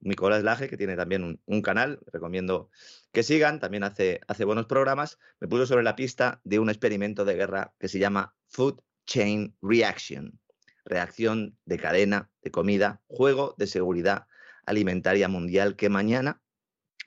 Nicolás 0.02 0.42
Laje, 0.42 0.68
que 0.68 0.76
tiene 0.76 0.96
también 0.96 1.40
un, 1.44 1.62
canal, 1.62 2.00
recomiendo 2.12 2.70
que 3.12 3.22
sigan, 3.22 3.60
también 3.60 3.84
hace, 3.84 4.20
hace 4.28 4.44
buenos 4.44 4.66
programas, 4.66 5.18
me 5.40 5.48
puso 5.48 5.66
sobre 5.66 5.84
la 5.84 5.96
pista 5.96 6.40
de 6.44 6.58
un 6.58 6.68
experimento 6.68 7.24
de 7.24 7.34
guerra 7.34 7.72
que 7.78 7.88
se 7.88 7.98
llama 7.98 8.34
Food 8.48 8.80
Chain 9.06 9.56
Reaction, 9.62 10.38
reacción 10.84 11.56
de 11.64 11.78
cadena 11.78 12.30
de 12.42 12.50
comida, 12.50 13.00
juego 13.06 13.54
de 13.58 13.66
seguridad 13.66 14.26
alimentaria 14.66 15.28
mundial 15.28 15.76
que 15.76 15.88
mañana 15.88 16.42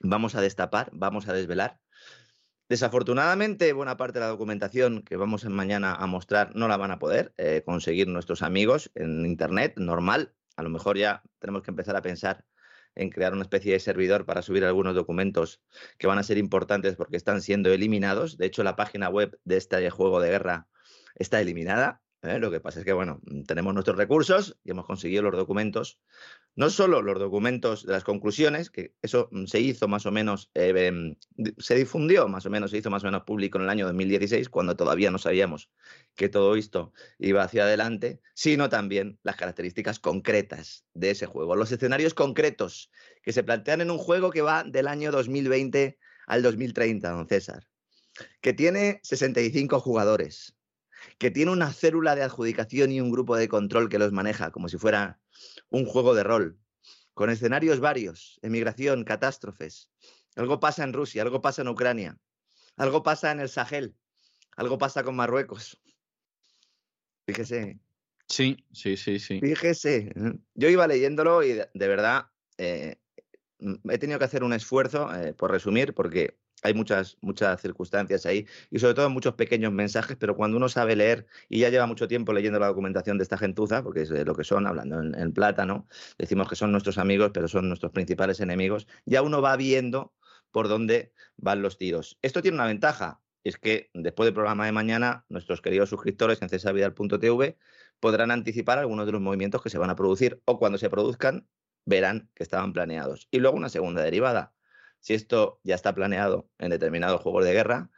vamos 0.00 0.34
a 0.34 0.40
destapar, 0.40 0.90
vamos 0.92 1.28
a 1.28 1.32
desvelar. 1.32 1.78
Desafortunadamente, 2.68 3.72
buena 3.72 3.96
parte 3.96 4.18
de 4.18 4.24
la 4.24 4.30
documentación 4.30 5.02
que 5.02 5.16
vamos 5.16 5.44
mañana 5.44 5.94
a 5.94 6.06
mostrar 6.06 6.54
no 6.56 6.66
la 6.66 6.76
van 6.76 6.90
a 6.90 6.98
poder 6.98 7.32
eh, 7.36 7.62
conseguir 7.64 8.08
nuestros 8.08 8.42
amigos 8.42 8.90
en 8.94 9.24
Internet, 9.24 9.74
normal, 9.76 10.34
a 10.56 10.62
lo 10.62 10.70
mejor 10.70 10.98
ya 10.98 11.22
tenemos 11.38 11.62
que 11.62 11.70
empezar 11.70 11.94
a 11.96 12.02
pensar 12.02 12.44
en 12.96 13.10
crear 13.10 13.32
una 13.32 13.42
especie 13.42 13.72
de 13.72 13.80
servidor 13.80 14.24
para 14.24 14.42
subir 14.42 14.64
algunos 14.64 14.94
documentos 14.94 15.62
que 15.98 16.06
van 16.06 16.18
a 16.18 16.22
ser 16.22 16.38
importantes 16.38 16.96
porque 16.96 17.16
están 17.16 17.42
siendo 17.42 17.72
eliminados. 17.72 18.38
De 18.38 18.46
hecho, 18.46 18.64
la 18.64 18.74
página 18.74 19.08
web 19.08 19.38
de 19.44 19.58
este 19.58 19.88
juego 19.90 20.20
de 20.20 20.30
guerra 20.30 20.66
está 21.14 21.40
eliminada. 21.40 22.02
¿eh? 22.22 22.38
Lo 22.38 22.50
que 22.50 22.60
pasa 22.60 22.80
es 22.80 22.84
que, 22.84 22.92
bueno, 22.92 23.20
tenemos 23.46 23.74
nuestros 23.74 23.96
recursos 23.96 24.58
y 24.64 24.70
hemos 24.70 24.86
conseguido 24.86 25.22
los 25.22 25.36
documentos 25.36 26.00
no 26.56 26.70
solo 26.70 27.02
los 27.02 27.18
documentos 27.18 27.84
de 27.84 27.92
las 27.92 28.02
conclusiones, 28.02 28.70
que 28.70 28.94
eso 29.02 29.28
mm, 29.30 29.44
se 29.44 29.60
hizo 29.60 29.88
más 29.88 30.06
o 30.06 30.10
menos, 30.10 30.50
eh, 30.54 30.72
em, 30.86 31.16
se 31.58 31.74
difundió 31.74 32.28
más 32.28 32.46
o 32.46 32.50
menos, 32.50 32.70
se 32.70 32.78
hizo 32.78 32.90
más 32.90 33.04
o 33.04 33.06
menos 33.06 33.24
público 33.24 33.58
en 33.58 33.64
el 33.64 33.70
año 33.70 33.84
2016, 33.86 34.48
cuando 34.48 34.74
todavía 34.74 35.10
no 35.10 35.18
sabíamos 35.18 35.70
que 36.14 36.30
todo 36.30 36.56
esto 36.56 36.94
iba 37.18 37.42
hacia 37.42 37.64
adelante, 37.64 38.20
sino 38.34 38.70
también 38.70 39.18
las 39.22 39.36
características 39.36 40.00
concretas 40.00 40.86
de 40.94 41.10
ese 41.10 41.26
juego, 41.26 41.56
los 41.56 41.70
escenarios 41.70 42.14
concretos 42.14 42.90
que 43.22 43.32
se 43.32 43.44
plantean 43.44 43.82
en 43.82 43.90
un 43.90 43.98
juego 43.98 44.30
que 44.30 44.40
va 44.40 44.64
del 44.64 44.88
año 44.88 45.12
2020 45.12 45.98
al 46.26 46.42
2030, 46.42 47.10
don 47.10 47.28
César, 47.28 47.68
que 48.40 48.54
tiene 48.54 49.00
65 49.02 49.78
jugadores, 49.80 50.55
que 51.18 51.30
tiene 51.30 51.50
una 51.50 51.72
célula 51.72 52.14
de 52.14 52.22
adjudicación 52.22 52.92
y 52.92 53.00
un 53.00 53.10
grupo 53.10 53.36
de 53.36 53.48
control 53.48 53.88
que 53.88 53.98
los 53.98 54.12
maneja 54.12 54.50
como 54.50 54.68
si 54.68 54.78
fuera 54.78 55.20
un 55.70 55.84
juego 55.84 56.14
de 56.14 56.22
rol, 56.22 56.58
con 57.14 57.30
escenarios 57.30 57.80
varios, 57.80 58.38
emigración, 58.42 59.04
catástrofes. 59.04 59.90
Algo 60.36 60.60
pasa 60.60 60.84
en 60.84 60.92
Rusia, 60.92 61.22
algo 61.22 61.40
pasa 61.40 61.62
en 61.62 61.68
Ucrania, 61.68 62.18
algo 62.76 63.02
pasa 63.02 63.32
en 63.32 63.40
el 63.40 63.48
Sahel, 63.48 63.96
algo 64.56 64.78
pasa 64.78 65.02
con 65.02 65.16
Marruecos. 65.16 65.80
Fíjese. 67.26 67.80
Sí, 68.28 68.56
sí, 68.72 68.96
sí, 68.96 69.18
sí. 69.18 69.40
Fíjese. 69.40 70.12
Yo 70.54 70.68
iba 70.68 70.86
leyéndolo 70.86 71.42
y 71.42 71.52
de, 71.52 71.88
verdad 71.88 72.26
eh, 72.58 72.96
he 73.90 73.98
tenido 73.98 74.18
que 74.18 74.24
hacer 74.24 74.44
un 74.44 74.52
esfuerzo, 74.52 75.12
eh, 75.14 75.34
por 75.34 75.50
resumir, 75.50 75.94
porque 75.94 76.38
hay 76.62 76.74
muchas, 76.74 77.18
muchas 77.20 77.60
circunstancias 77.60 78.26
ahí 78.26 78.46
y 78.70 78.78
sobre 78.78 78.94
todo 78.94 79.10
muchos 79.10 79.34
pequeños 79.34 79.72
mensajes, 79.72 80.16
pero 80.18 80.36
cuando 80.36 80.56
uno 80.56 80.68
sabe 80.68 80.96
leer 80.96 81.26
y 81.48 81.60
ya 81.60 81.68
lleva 81.68 81.86
mucho 81.86 82.08
tiempo 82.08 82.32
leyendo 82.32 82.58
la 82.58 82.68
documentación 82.68 83.18
de 83.18 83.24
esta 83.24 83.38
gentuza, 83.38 83.82
porque 83.82 84.02
es 84.02 84.10
lo 84.10 84.34
que 84.34 84.44
son, 84.44 84.66
hablando 84.66 85.00
en, 85.00 85.32
plata, 85.32 85.66
¿no? 85.66 85.86
Decimos 86.18 86.48
que 86.48 86.56
son 86.56 86.72
nuestros 86.72 86.98
amigos, 86.98 87.30
pero 87.34 87.48
son 87.48 87.68
nuestros 87.68 87.92
principales 87.92 88.40
enemigos, 88.40 88.86
ya 89.04 89.22
uno 89.22 89.42
va 89.42 89.56
viendo 89.56 90.14
por 90.50 90.68
dónde 90.68 91.12
van 91.36 91.62
los 91.62 91.76
tiros. 91.76 92.18
Esto 92.22 92.42
tiene 92.42 92.56
una 92.56 92.66
ventaja, 92.66 93.20
es 93.44 93.58
que 93.58 93.90
después 93.94 94.26
del 94.26 94.34
programa 94.34 94.66
de 94.66 94.72
mañana, 94.72 95.24
nuestros 95.28 95.60
queridos 95.60 95.90
suscriptores 95.90 96.40
en 96.42 96.48
cesarvidal.tv 96.48 97.58
podrán 98.00 98.30
anticipar 98.30 98.78
algunos 98.78 99.06
de 99.06 99.12
los 99.12 99.20
movimientos 99.20 99.62
que 99.62 99.70
se 99.70 99.78
van 99.78 99.90
a 99.90 99.96
producir 99.96 100.40
o 100.44 100.58
cuando 100.58 100.78
se 100.78 100.90
produzcan 100.90 101.46
verán 101.86 102.28
que 102.34 102.42
estaban 102.42 102.74
planeados. 102.74 103.28
Y 103.30 103.38
luego 103.38 103.56
una 103.56 103.70
segunda 103.70 104.02
derivada 104.02 104.52
si 105.06 105.14
esto 105.14 105.60
ya 105.62 105.76
está 105.76 105.94
planeado 105.94 106.50
en 106.58 106.70
determinados 106.70 107.20
juegos 107.20 107.44
de 107.44 107.52
guerra, 107.52 107.90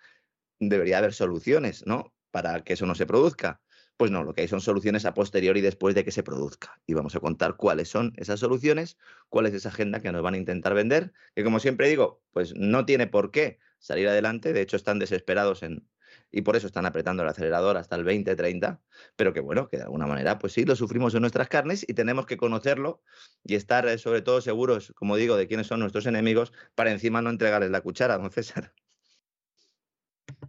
debería 0.59 0.98
haber 0.98 1.15
soluciones, 1.15 1.86
¿no? 1.86 2.12
Para 2.31 2.62
que 2.65 2.74
eso 2.74 2.85
no 2.85 2.94
se 2.94 3.06
produzca. 3.06 3.62
Pues 3.97 4.10
no, 4.10 4.24
lo 4.24 4.35
que 4.35 4.43
hay 4.43 4.48
son 4.48 4.60
soluciones 4.60 5.06
a 5.06 5.15
posteriori 5.15 5.62
después 5.62 5.94
de 5.94 6.05
que 6.05 6.10
se 6.10 6.23
produzca. 6.23 6.82
Y 6.86 6.93
vamos 6.93 7.16
a 7.16 7.20
contar 7.20 7.56
cuáles 7.56 7.89
son 7.89 8.12
esas 8.16 8.40
soluciones, 8.40 8.98
cuál 9.31 9.47
es 9.47 9.55
esa 9.55 9.70
agenda 9.70 10.01
que 10.01 10.12
nos 10.12 10.20
van 10.20 10.35
a 10.35 10.36
intentar 10.36 10.74
vender, 10.74 11.15
que 11.35 11.44
como 11.44 11.60
siempre 11.60 11.89
digo, 11.89 12.23
pues 12.31 12.55
no 12.55 12.85
tiene 12.85 13.06
por 13.06 13.31
qué 13.31 13.59
salir 13.78 14.06
adelante. 14.06 14.52
De 14.52 14.60
hecho, 14.60 14.77
están 14.77 14.98
desesperados 14.98 15.62
en, 15.62 15.89
y 16.30 16.42
por 16.42 16.56
eso 16.56 16.66
están 16.66 16.86
apretando 16.86 17.22
el 17.22 17.28
acelerador 17.28 17.76
hasta 17.76 17.96
el 17.96 18.04
2030, 18.04 18.80
pero 19.16 19.32
que 19.32 19.40
bueno, 19.40 19.68
que 19.68 19.78
de 19.78 19.84
alguna 19.84 20.06
manera, 20.06 20.38
pues 20.38 20.52
sí, 20.52 20.64
lo 20.64 20.76
sufrimos 20.76 21.14
en 21.14 21.20
nuestras 21.22 21.48
carnes 21.48 21.84
y 21.88 21.94
tenemos 21.94 22.26
que 22.26 22.36
conocerlo 22.36 23.02
y 23.44 23.54
estar 23.54 23.86
eh, 23.88 23.98
sobre 23.98 24.22
todo 24.22 24.40
seguros, 24.40 24.92
como 24.96 25.16
digo, 25.16 25.36
de 25.36 25.46
quiénes 25.46 25.66
son 25.66 25.80
nuestros 25.80 26.06
enemigos 26.06 26.52
para 26.74 26.90
encima 26.90 27.22
no 27.22 27.30
entregarles 27.30 27.70
la 27.70 27.80
cuchara, 27.80 28.18
don 28.18 28.30
César. 28.30 28.72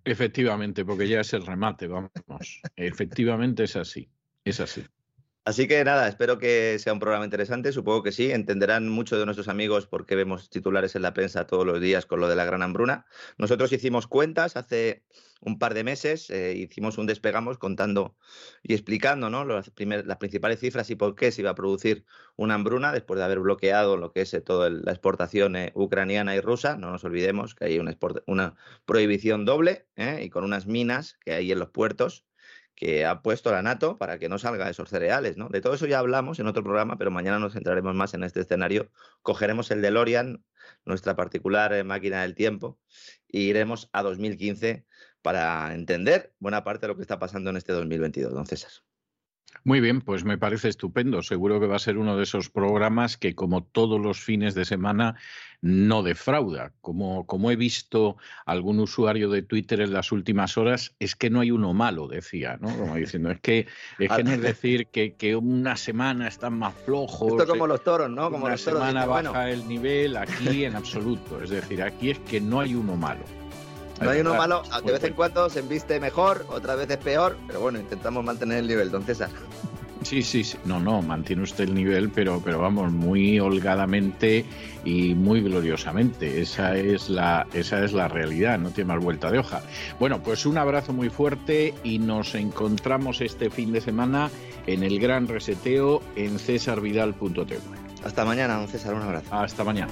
Efectivamente, 0.04 0.86
porque 0.86 1.08
ya 1.08 1.22
es 1.22 1.34
el 1.34 1.46
remate, 1.46 1.88
vamos. 1.88 2.12
Efectivamente 2.76 3.64
es 3.64 3.76
así, 3.76 4.10
es 4.44 4.60
así. 4.60 4.86
Así 5.50 5.68
que 5.68 5.84
nada, 5.84 6.08
espero 6.08 6.38
que 6.38 6.78
sea 6.78 6.94
un 6.94 7.00
programa 7.00 7.26
interesante, 7.26 7.72
supongo 7.72 8.04
que 8.04 8.12
sí, 8.12 8.32
entenderán 8.32 8.88
mucho 8.88 9.18
de 9.18 9.26
nuestros 9.26 9.48
amigos 9.48 9.88
porque 9.88 10.16
vemos 10.16 10.52
titulares 10.52 10.96
en 10.96 11.02
la 11.02 11.16
prensa 11.16 11.48
todos 11.48 11.66
los 11.66 11.82
días 11.82 12.06
con 12.06 12.20
lo 12.20 12.28
de 12.28 12.36
la 12.36 12.46
gran 12.46 12.62
hambruna. 12.62 13.08
Nosotros 13.40 13.72
hicimos 13.74 14.06
cuentas 14.06 14.56
hace 14.58 15.04
un 15.42 15.58
par 15.58 15.74
de 15.74 15.84
meses, 15.84 16.30
eh, 16.30 16.54
hicimos 16.56 17.00
un 17.00 17.08
despegamos 17.08 17.58
contando 17.58 18.16
y 18.62 18.74
explicando 18.76 19.32
¿no? 19.32 19.44
las, 19.44 19.72
las, 20.06 20.18
principales 20.18 20.60
cifras 20.60 20.88
y 20.92 20.96
por 20.96 21.16
qué 21.16 21.32
se 21.32 21.42
iba 21.42 21.50
a 21.50 21.56
producir 21.56 22.06
una 22.36 22.54
hambruna 22.54 22.92
después 22.92 23.18
de 23.18 23.24
haber 23.24 23.40
bloqueado 23.40 23.98
lo 23.98 24.12
que 24.12 24.22
es 24.22 24.34
eh, 24.36 24.42
toda 24.42 24.70
la 24.70 24.92
exportación 24.92 25.56
eh, 25.56 25.72
ucraniana 25.74 26.36
y 26.36 26.42
rusa. 26.42 26.78
No 26.78 26.92
nos 26.92 27.04
olvidemos 27.06 27.56
que 27.56 27.66
hay 27.66 27.80
una, 27.80 27.98
una 28.28 28.56
prohibición 28.86 29.46
doble 29.46 29.88
y 30.22 30.30
con 30.30 30.44
unas 30.44 30.68
minas 30.68 31.18
que 31.26 31.34
hay 31.34 31.52
en 31.52 31.58
los 31.58 31.72
puertos 31.72 32.29
que 32.80 33.06
ha 33.06 33.22
puesto 33.22 33.52
la 33.52 33.62
NATO 33.62 33.98
para 33.98 34.20
que 34.20 34.30
no 34.30 34.40
salga 34.40 34.70
esos 34.70 34.90
cereales. 34.90 35.36
¿no? 35.36 35.50
De 35.50 35.60
todo 35.60 35.74
eso 35.74 35.86
ya 35.86 36.00
hablamos 36.00 36.40
en 36.40 36.48
otro 36.48 36.64
programa, 36.64 36.98
pero 36.98 37.12
mañana 37.12 37.38
nos 37.38 37.52
centraremos 37.54 37.94
más 37.94 38.14
en 38.14 38.24
este 38.24 38.40
escenario. 38.40 38.90
Cogeremos 39.22 39.70
el 39.72 39.82
DeLorean, 39.82 40.46
nuestra 40.86 41.16
particular 41.18 41.74
eh, 41.74 41.84
máquina 41.84 42.22
del 42.22 42.36
tiempo, 42.36 42.80
e 43.28 43.42
iremos 43.42 43.90
a 43.92 44.02
2015 44.02 44.86
para 45.22 45.74
entender 45.76 46.34
buena 46.40 46.64
parte 46.64 46.86
de 46.86 46.94
lo 46.94 46.96
que 46.96 47.02
está 47.02 47.20
pasando 47.20 47.50
en 47.50 47.58
este 47.58 47.74
2022, 47.74 48.34
don 48.34 48.46
César. 48.48 48.72
Muy 49.64 49.82
bien, 49.82 50.02
pues 50.02 50.24
me 50.24 50.38
parece 50.38 50.70
estupendo. 50.70 51.22
Seguro 51.22 51.60
que 51.60 51.68
va 51.68 51.76
a 51.76 51.80
ser 51.80 51.98
uno 51.98 52.16
de 52.16 52.24
esos 52.24 52.50
programas 52.50 53.18
que, 53.18 53.36
como 53.36 53.64
todos 53.64 54.00
los 54.00 54.20
fines 54.20 54.56
de 54.56 54.64
semana, 54.64 55.16
no 55.62 56.04
defrauda. 56.04 56.72
Como, 56.82 57.26
como 57.26 57.52
he 57.52 57.56
visto 57.56 58.18
algún 58.46 58.80
usuario 58.80 59.30
de 59.30 59.42
Twitter 59.42 59.82
en 59.82 59.94
las 59.94 60.12
últimas 60.12 60.58
horas, 60.58 60.96
es 61.00 61.16
que 61.16 61.30
no 61.30 61.42
hay 61.42 61.52
uno 61.52 61.74
malo, 61.74 62.08
decía, 62.08 62.58
¿no? 62.62 62.76
Como 62.76 62.96
diciendo, 62.96 63.32
es 63.32 63.40
que 63.42 63.68
es, 63.98 64.12
que 64.12 64.24
no 64.24 64.32
es 64.32 64.42
decir 64.42 64.88
que, 64.88 65.16
que, 65.16 65.36
una 65.36 65.76
semana 65.76 66.28
están 66.28 66.58
más 66.58 66.74
flojos. 66.86 67.34
Esto 67.34 67.48
como 67.48 67.68
los 67.68 67.84
toros, 67.84 68.10
¿no? 68.10 68.32
Como 68.32 68.46
una 68.46 68.58
semana 68.58 69.06
baja 69.06 69.50
el 69.50 69.68
nivel, 69.68 70.16
aquí 70.18 70.64
en 70.64 70.76
absoluto. 70.76 71.42
Es 71.42 71.50
decir, 71.50 71.82
aquí 71.82 72.12
es 72.12 72.20
que 72.20 72.40
no 72.40 72.62
hay 72.62 72.76
uno 72.76 72.96
malo. 72.96 73.39
No 74.02 74.10
hay 74.10 74.22
uno 74.22 74.36
malo, 74.36 74.64
de 74.84 74.92
vez 74.92 75.04
en 75.04 75.14
cuando 75.14 75.50
se 75.50 75.60
enviste 75.60 76.00
mejor, 76.00 76.46
otra 76.50 76.76
vez 76.76 76.90
es 76.90 76.98
peor, 76.98 77.38
pero 77.48 77.60
bueno, 77.60 77.80
intentamos 77.80 78.24
mantener 78.24 78.60
el 78.60 78.68
nivel, 78.68 78.92
don 78.92 79.04
César. 79.04 79.30
Sí, 80.04 80.24
sí, 80.24 80.46
sí, 80.46 80.58
no, 80.64 80.80
no, 80.80 81.02
mantiene 81.02 81.44
usted 81.44 81.66
el 81.66 81.74
nivel, 81.74 82.10
pero, 82.10 82.42
pero 82.44 82.60
vamos, 82.60 82.92
muy 82.92 83.40
holgadamente 83.40 84.46
y 84.86 85.14
muy 85.14 85.42
gloriosamente. 85.42 86.42
Esa 86.42 86.78
es, 86.78 87.10
la, 87.10 87.46
esa 87.54 87.84
es 87.84 87.92
la 87.92 88.08
realidad, 88.08 88.58
no 88.60 88.70
tiene 88.70 88.94
más 88.94 89.04
vuelta 89.04 89.30
de 89.30 89.40
hoja. 89.40 89.62
Bueno, 90.00 90.24
pues 90.24 90.46
un 90.46 90.58
abrazo 90.58 90.94
muy 90.94 91.10
fuerte 91.10 91.74
y 91.84 92.00
nos 92.00 92.34
encontramos 92.36 93.20
este 93.20 93.50
fin 93.50 93.74
de 93.74 93.82
semana 93.82 94.32
en 94.68 94.84
el 94.84 95.00
gran 95.00 95.28
reseteo 95.28 96.02
en 96.16 96.40
cesarvidal.tv. 96.40 97.60
Hasta 98.04 98.24
mañana, 98.24 98.56
don 98.56 98.70
César, 98.70 98.94
un 98.94 99.02
abrazo. 99.02 99.28
Hasta 99.36 99.66
mañana. 99.66 99.92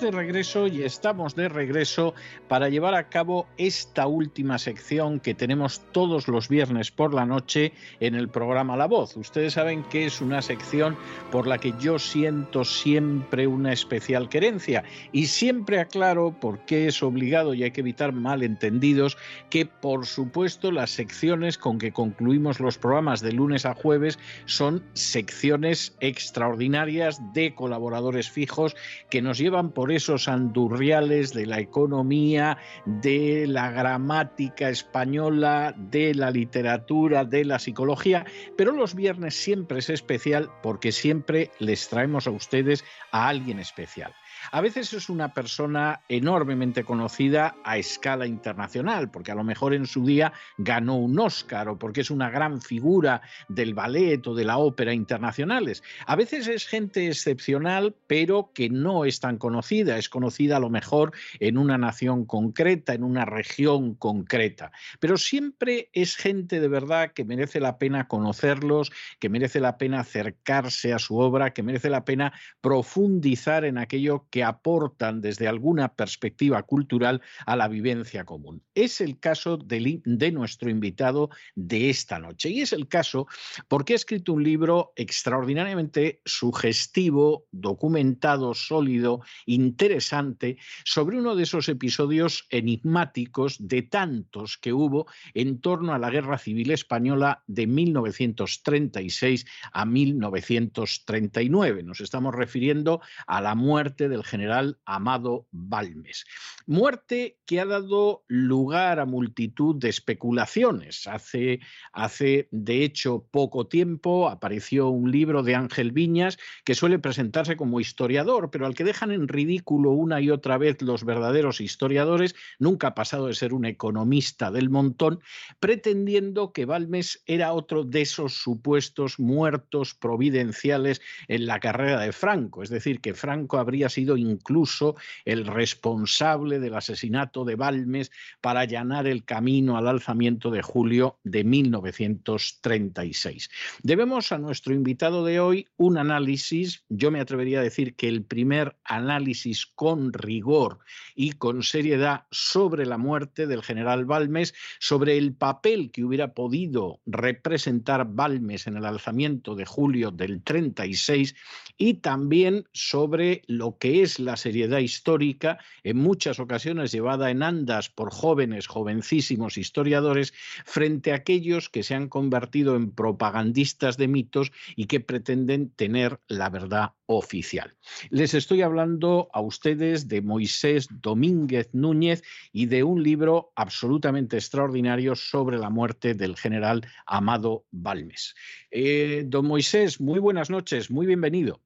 De 0.00 0.10
regreso 0.10 0.66
y 0.66 0.82
estamos 0.82 1.34
de 1.34 1.48
regreso 1.48 2.14
para 2.48 2.70
llevar 2.70 2.94
a 2.94 3.08
cabo 3.08 3.46
esta 3.58 4.06
última 4.06 4.58
sección 4.58 5.20
que 5.20 5.34
tenemos 5.34 5.82
todos 5.92 6.26
los 6.26 6.48
viernes 6.48 6.90
por 6.90 7.12
la 7.12 7.26
noche 7.26 7.72
en 8.00 8.14
el 8.14 8.28
programa 8.28 8.76
La 8.76 8.86
Voz. 8.86 9.16
Ustedes 9.16 9.54
saben 9.54 9.82
que 9.84 10.06
es 10.06 10.22
una 10.22 10.40
sección 10.40 10.96
por 11.30 11.46
la 11.46 11.58
que 11.58 11.74
yo 11.78 11.98
siento 11.98 12.64
siempre 12.64 13.46
una 13.46 13.72
especial 13.72 14.30
querencia 14.30 14.84
y 15.12 15.26
siempre 15.26 15.80
aclaro 15.80 16.32
por 16.40 16.64
qué 16.64 16.86
es 16.86 17.02
obligado 17.02 17.52
y 17.52 17.64
hay 17.64 17.70
que 17.70 17.82
evitar 17.82 18.12
malentendidos 18.12 19.18
que 19.50 19.66
por 19.66 20.06
supuesto 20.06 20.72
las 20.72 20.90
secciones 20.90 21.58
con 21.58 21.78
que 21.78 21.92
concluimos 21.92 22.58
los 22.58 22.78
programas 22.78 23.20
de 23.20 23.32
lunes 23.32 23.66
a 23.66 23.74
jueves 23.74 24.18
son 24.46 24.82
secciones 24.94 25.94
extraordinarias 26.00 27.20
de 27.34 27.54
colaboradores 27.54 28.30
fijos 28.30 28.74
que 29.10 29.20
nos 29.20 29.36
llevan 29.36 29.50
llevan 29.50 29.72
esos 29.90 30.28
andurriales 30.28 31.32
de 31.32 31.46
la 31.46 31.60
economía, 31.60 32.58
de 32.84 33.46
la 33.46 33.70
gramática 33.70 34.68
española, 34.68 35.74
de 35.76 36.14
la 36.14 36.30
literatura, 36.30 37.24
de 37.24 37.44
la 37.44 37.58
psicología, 37.58 38.24
pero 38.56 38.72
los 38.72 38.94
viernes 38.94 39.34
siempre 39.34 39.78
es 39.78 39.90
especial 39.90 40.50
porque 40.62 40.92
siempre 40.92 41.50
les 41.58 41.88
traemos 41.88 42.26
a 42.26 42.30
ustedes 42.30 42.84
a 43.12 43.28
alguien 43.28 43.58
especial. 43.58 44.12
A 44.52 44.60
veces 44.60 44.92
es 44.92 45.08
una 45.08 45.34
persona 45.34 46.00
enormemente 46.08 46.84
conocida 46.84 47.56
a 47.64 47.78
escala 47.78 48.26
internacional, 48.26 49.10
porque 49.10 49.32
a 49.32 49.34
lo 49.34 49.44
mejor 49.44 49.74
en 49.74 49.86
su 49.86 50.04
día 50.04 50.32
ganó 50.58 50.96
un 50.96 51.18
Oscar 51.18 51.68
o 51.68 51.78
porque 51.78 52.00
es 52.00 52.10
una 52.10 52.30
gran 52.30 52.60
figura 52.60 53.22
del 53.48 53.74
ballet 53.74 54.26
o 54.26 54.34
de 54.34 54.44
la 54.44 54.58
ópera 54.58 54.94
internacionales. 54.94 55.82
A 56.06 56.16
veces 56.16 56.48
es 56.48 56.66
gente 56.66 57.06
excepcional, 57.06 57.94
pero 58.06 58.50
que 58.54 58.70
no 58.70 59.04
es 59.04 59.20
tan 59.20 59.38
conocida, 59.38 59.98
es 59.98 60.08
conocida 60.08 60.56
a 60.56 60.60
lo 60.60 60.70
mejor 60.70 61.12
en 61.38 61.58
una 61.58 61.78
nación 61.78 62.24
concreta, 62.24 62.94
en 62.94 63.04
una 63.04 63.24
región 63.24 63.94
concreta. 63.94 64.72
Pero 64.98 65.16
siempre 65.16 65.90
es 65.92 66.16
gente 66.16 66.60
de 66.60 66.68
verdad 66.68 67.12
que 67.12 67.24
merece 67.24 67.60
la 67.60 67.78
pena 67.78 68.08
conocerlos, 68.08 68.92
que 69.18 69.28
merece 69.28 69.60
la 69.60 69.78
pena 69.78 70.00
acercarse 70.00 70.92
a 70.92 70.98
su 70.98 71.18
obra, 71.18 71.52
que 71.52 71.62
merece 71.62 71.90
la 71.90 72.04
pena 72.04 72.32
profundizar 72.60 73.64
en 73.64 73.78
aquello 73.78 74.26
que 74.30 74.44
aportan 74.44 75.20
desde 75.20 75.48
alguna 75.48 75.94
perspectiva 75.94 76.62
cultural 76.62 77.20
a 77.46 77.56
la 77.56 77.68
vivencia 77.68 78.24
común. 78.24 78.62
Es 78.74 79.00
el 79.00 79.18
caso 79.18 79.56
de, 79.56 80.00
de, 80.04 80.32
nuestro 80.32 80.70
invitado 80.70 81.30
de 81.54 81.90
esta 81.90 82.18
noche. 82.18 82.50
Y 82.50 82.60
es 82.60 82.72
el 82.72 82.88
caso 82.88 83.26
porque 83.68 83.92
ha 83.92 83.96
escrito 83.96 84.32
un 84.32 84.44
libro 84.44 84.92
extraordinariamente 84.96 86.20
sugestivo, 86.24 87.46
documentado, 87.50 88.54
sólido, 88.54 89.20
interesante, 89.46 90.58
sobre 90.84 91.18
uno 91.18 91.34
de 91.34 91.42
esos 91.42 91.68
episodios 91.68 92.46
enigmáticos 92.50 93.56
de 93.58 93.82
tantos 93.82 94.56
que 94.58 94.72
hubo 94.72 95.06
en 95.34 95.60
torno 95.60 95.92
a 95.92 95.98
la 95.98 96.10
Guerra 96.10 96.38
Civil 96.38 96.70
Española 96.70 97.42
de 97.46 97.66
1936 97.66 99.46
a 99.72 99.84
1939. 99.84 101.82
Nos 101.82 102.00
estamos 102.00 102.34
refiriendo 102.34 103.00
a 103.26 103.40
la 103.40 103.54
muerte 103.54 104.08
general 104.24 104.78
Amado 104.84 105.46
Balmes. 105.50 106.24
Muerte 106.66 107.38
que 107.46 107.60
ha 107.60 107.66
dado 107.66 108.24
lugar 108.28 109.00
a 109.00 109.06
multitud 109.06 109.76
de 109.76 109.88
especulaciones. 109.88 111.06
Hace, 111.06 111.60
hace, 111.92 112.48
de 112.50 112.84
hecho, 112.84 113.26
poco 113.30 113.66
tiempo 113.66 114.28
apareció 114.28 114.88
un 114.88 115.10
libro 115.10 115.42
de 115.42 115.54
Ángel 115.54 115.92
Viñas 115.92 116.38
que 116.64 116.74
suele 116.74 116.98
presentarse 116.98 117.56
como 117.56 117.80
historiador, 117.80 118.50
pero 118.50 118.66
al 118.66 118.74
que 118.74 118.84
dejan 118.84 119.10
en 119.10 119.28
ridículo 119.28 119.90
una 119.90 120.20
y 120.20 120.30
otra 120.30 120.58
vez 120.58 120.80
los 120.82 121.04
verdaderos 121.04 121.60
historiadores, 121.60 122.34
nunca 122.58 122.88
ha 122.88 122.94
pasado 122.94 123.26
de 123.26 123.34
ser 123.34 123.52
un 123.52 123.64
economista 123.64 124.50
del 124.50 124.70
montón, 124.70 125.20
pretendiendo 125.58 126.52
que 126.52 126.64
Balmes 126.64 127.22
era 127.26 127.52
otro 127.52 127.84
de 127.84 128.02
esos 128.02 128.34
supuestos 128.34 129.18
muertos 129.18 129.94
providenciales 129.94 131.00
en 131.28 131.46
la 131.46 131.60
carrera 131.60 132.00
de 132.00 132.12
Franco, 132.12 132.62
es 132.62 132.70
decir, 132.70 133.00
que 133.00 133.14
Franco 133.14 133.58
habría 133.58 133.88
sido 133.88 134.09
incluso 134.16 134.96
el 135.24 135.46
responsable 135.46 136.58
del 136.58 136.74
asesinato 136.74 137.44
de 137.44 137.56
Balmes 137.56 138.10
para 138.40 138.60
allanar 138.60 139.06
el 139.06 139.24
camino 139.24 139.76
al 139.76 139.88
alzamiento 139.88 140.50
de 140.50 140.62
julio 140.62 141.18
de 141.24 141.44
1936. 141.44 143.50
Debemos 143.82 144.32
a 144.32 144.38
nuestro 144.38 144.74
invitado 144.74 145.24
de 145.24 145.40
hoy 145.40 145.68
un 145.76 145.98
análisis, 145.98 146.84
yo 146.88 147.10
me 147.10 147.20
atrevería 147.20 147.60
a 147.60 147.64
decir 147.64 147.94
que 147.94 148.08
el 148.08 148.24
primer 148.24 148.76
análisis 148.84 149.66
con 149.66 150.12
rigor 150.12 150.78
y 151.14 151.32
con 151.32 151.62
seriedad 151.62 152.24
sobre 152.30 152.86
la 152.86 152.98
muerte 152.98 153.46
del 153.46 153.62
general 153.62 154.04
Balmes, 154.04 154.54
sobre 154.78 155.16
el 155.16 155.34
papel 155.34 155.90
que 155.90 156.04
hubiera 156.04 156.34
podido 156.34 157.00
representar 157.06 158.06
Balmes 158.08 158.66
en 158.66 158.76
el 158.76 158.84
alzamiento 158.84 159.54
de 159.54 159.64
julio 159.64 160.10
del 160.10 160.42
36 160.42 161.34
y 161.76 161.94
también 161.94 162.64
sobre 162.72 163.42
lo 163.46 163.78
que 163.78 163.99
es 164.02 164.18
la 164.18 164.36
seriedad 164.36 164.78
histórica, 164.78 165.58
en 165.84 165.96
muchas 165.96 166.40
ocasiones 166.40 166.92
llevada 166.92 167.30
en 167.30 167.42
andas 167.42 167.88
por 167.88 168.12
jóvenes, 168.12 168.66
jovencísimos 168.66 169.58
historiadores, 169.58 170.32
frente 170.64 171.12
a 171.12 171.16
aquellos 171.16 171.68
que 171.68 171.82
se 171.82 171.94
han 171.94 172.08
convertido 172.08 172.76
en 172.76 172.92
propagandistas 172.92 173.96
de 173.96 174.08
mitos 174.08 174.52
y 174.76 174.86
que 174.86 175.00
pretenden 175.00 175.70
tener 175.70 176.20
la 176.28 176.50
verdad 176.50 176.92
oficial. 177.06 177.74
Les 178.10 178.34
estoy 178.34 178.62
hablando 178.62 179.28
a 179.32 179.40
ustedes 179.40 180.06
de 180.06 180.22
Moisés 180.22 180.86
Domínguez 180.90 181.68
Núñez 181.72 182.22
y 182.52 182.66
de 182.66 182.84
un 182.84 183.02
libro 183.02 183.52
absolutamente 183.56 184.36
extraordinario 184.36 185.16
sobre 185.16 185.58
la 185.58 185.70
muerte 185.70 186.14
del 186.14 186.36
general 186.36 186.86
Amado 187.06 187.64
Balmes. 187.70 188.34
Eh, 188.70 189.24
don 189.26 189.46
Moisés, 189.46 190.00
muy 190.00 190.20
buenas 190.20 190.50
noches, 190.50 190.90
muy 190.90 191.06
bienvenido. 191.06 191.60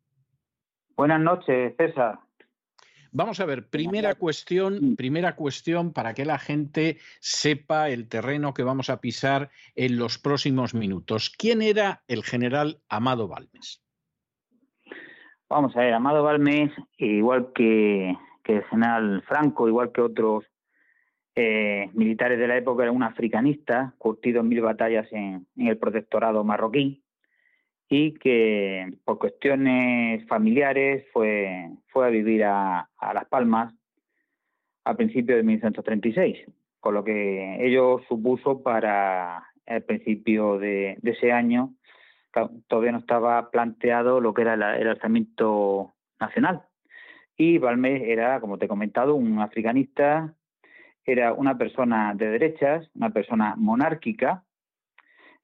Buenas 0.96 1.20
noches, 1.20 1.74
César. 1.76 2.23
Vamos 3.16 3.38
a 3.38 3.44
ver, 3.44 3.68
primera 3.68 4.16
cuestión, 4.16 4.96
primera 4.96 5.36
cuestión 5.36 5.92
para 5.92 6.14
que 6.14 6.24
la 6.24 6.36
gente 6.36 6.98
sepa 7.20 7.88
el 7.88 8.08
terreno 8.08 8.52
que 8.52 8.64
vamos 8.64 8.90
a 8.90 9.00
pisar 9.00 9.50
en 9.76 9.98
los 9.98 10.18
próximos 10.18 10.74
minutos. 10.74 11.30
¿Quién 11.30 11.62
era 11.62 12.02
el 12.08 12.24
general 12.24 12.80
Amado 12.88 13.28
Balmes? 13.28 13.80
Vamos 15.48 15.76
a 15.76 15.82
ver, 15.82 15.94
Amado 15.94 16.24
Balmes, 16.24 16.72
igual 16.98 17.52
que, 17.54 18.16
el 18.46 18.64
general 18.64 19.22
Franco, 19.28 19.68
igual 19.68 19.92
que 19.92 20.00
otros 20.00 20.44
eh, 21.36 21.90
militares 21.92 22.36
de 22.36 22.48
la 22.48 22.56
época, 22.56 22.82
era 22.82 22.90
un 22.90 23.04
africanista, 23.04 23.94
curtido 23.96 24.40
en 24.40 24.48
mil 24.48 24.60
batallas 24.60 25.06
en 25.12 25.46
el 25.56 25.78
protectorado 25.78 26.42
marroquí 26.42 27.03
y 27.88 28.14
que 28.14 28.92
por 29.04 29.18
cuestiones 29.18 30.26
familiares 30.26 31.04
fue, 31.12 31.70
fue 31.88 32.06
a 32.06 32.10
vivir 32.10 32.44
a, 32.44 32.88
Las 33.00 33.26
Palmas 33.26 33.74
a 34.84 34.94
principios 34.94 35.36
de 35.36 35.42
1936, 35.42 36.46
con 36.80 36.94
lo 36.94 37.04
que 37.04 37.66
ello 37.66 38.00
supuso 38.08 38.62
para 38.62 39.44
el 39.66 39.82
principio 39.82 40.58
de, 40.58 40.98
ese 41.02 41.32
año, 41.32 41.74
todavía 42.68 42.92
no 42.92 42.98
estaba 42.98 43.50
planteado 43.50 44.20
lo 44.20 44.34
que 44.34 44.42
era 44.42 44.54
el 44.54 44.88
alzamiento 44.88 45.94
nacional. 46.20 46.62
Y 47.36 47.58
Balmes 47.58 48.02
era, 48.02 48.40
como 48.40 48.58
te 48.58 48.66
he 48.66 48.68
comentado, 48.68 49.14
un 49.14 49.40
africanista, 49.40 50.34
era 51.04 51.32
una 51.32 51.58
persona 51.58 52.14
de 52.14 52.28
derechas, 52.28 52.88
una 52.94 53.10
persona 53.10 53.54
monárquica, 53.56 54.44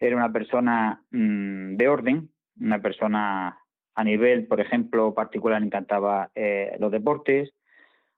era 0.00 0.16
una 0.16 0.32
persona 0.32 1.02
mm, 1.10 1.76
de 1.76 1.88
orden, 1.88 2.30
una 2.58 2.80
persona 2.80 3.58
a 3.94 4.04
nivel, 4.04 4.46
por 4.46 4.60
ejemplo, 4.60 5.14
particular, 5.14 5.62
encantaba 5.62 6.30
eh, 6.34 6.76
los 6.80 6.90
deportes, 6.90 7.52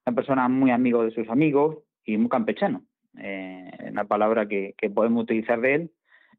una 0.06 0.14
persona 0.14 0.48
muy 0.48 0.70
amigo 0.70 1.04
de 1.04 1.10
sus 1.10 1.28
amigos 1.28 1.78
y 2.04 2.16
muy 2.16 2.28
campechano, 2.28 2.84
eh, 3.18 3.70
una 3.90 4.04
palabra 4.04 4.46
que, 4.46 4.74
podemos 4.94 5.24
utilizar 5.24 5.60
de 5.60 5.74
él 5.74 5.90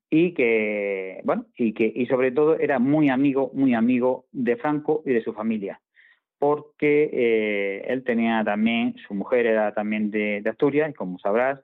y 0.10 0.34
que, 0.34 1.22
bueno, 1.24 1.46
y 1.58 1.74
que 1.74 1.92
y 1.94 2.06
sobre 2.06 2.32
todo 2.32 2.58
era 2.58 2.80
muy 2.80 3.10
amigo, 3.10 3.52
muy 3.54 3.74
amigo 3.74 4.26
de 4.32 4.56
Franco 4.58 5.02
y 5.06 5.12
de 5.12 5.24
su 5.24 5.34
familia, 5.34 5.82
porque 6.38 7.10
eh, 7.12 7.86
él 7.88 8.04
tenía 8.04 8.44
también, 8.44 8.96
su 9.08 9.14
mujer 9.14 9.46
era 9.46 9.74
también 9.74 10.12
de, 10.12 10.44
Asturias 10.46 10.90
y 10.90 10.94
como 10.94 11.20
sabrás, 11.20 11.60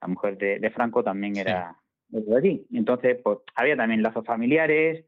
la 0.00 0.08
mujer 0.08 0.38
de, 0.38 0.70
Franco 0.70 1.04
también 1.04 1.36
era 1.36 1.76
de 2.20 2.36
allí. 2.36 2.66
Entonces, 2.72 3.18
pues 3.22 3.38
había 3.54 3.76
también 3.76 4.02
lazos 4.02 4.24
familiares, 4.24 5.04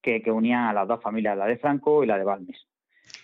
que, 0.00 0.22
unían 0.30 0.64
a 0.64 0.72
las 0.72 0.88
dos 0.88 1.02
familias, 1.02 1.36
la 1.36 1.46
de 1.46 1.58
Franco 1.58 2.02
y 2.02 2.06
la 2.06 2.16
de 2.16 2.24
Balmes. 2.24 2.66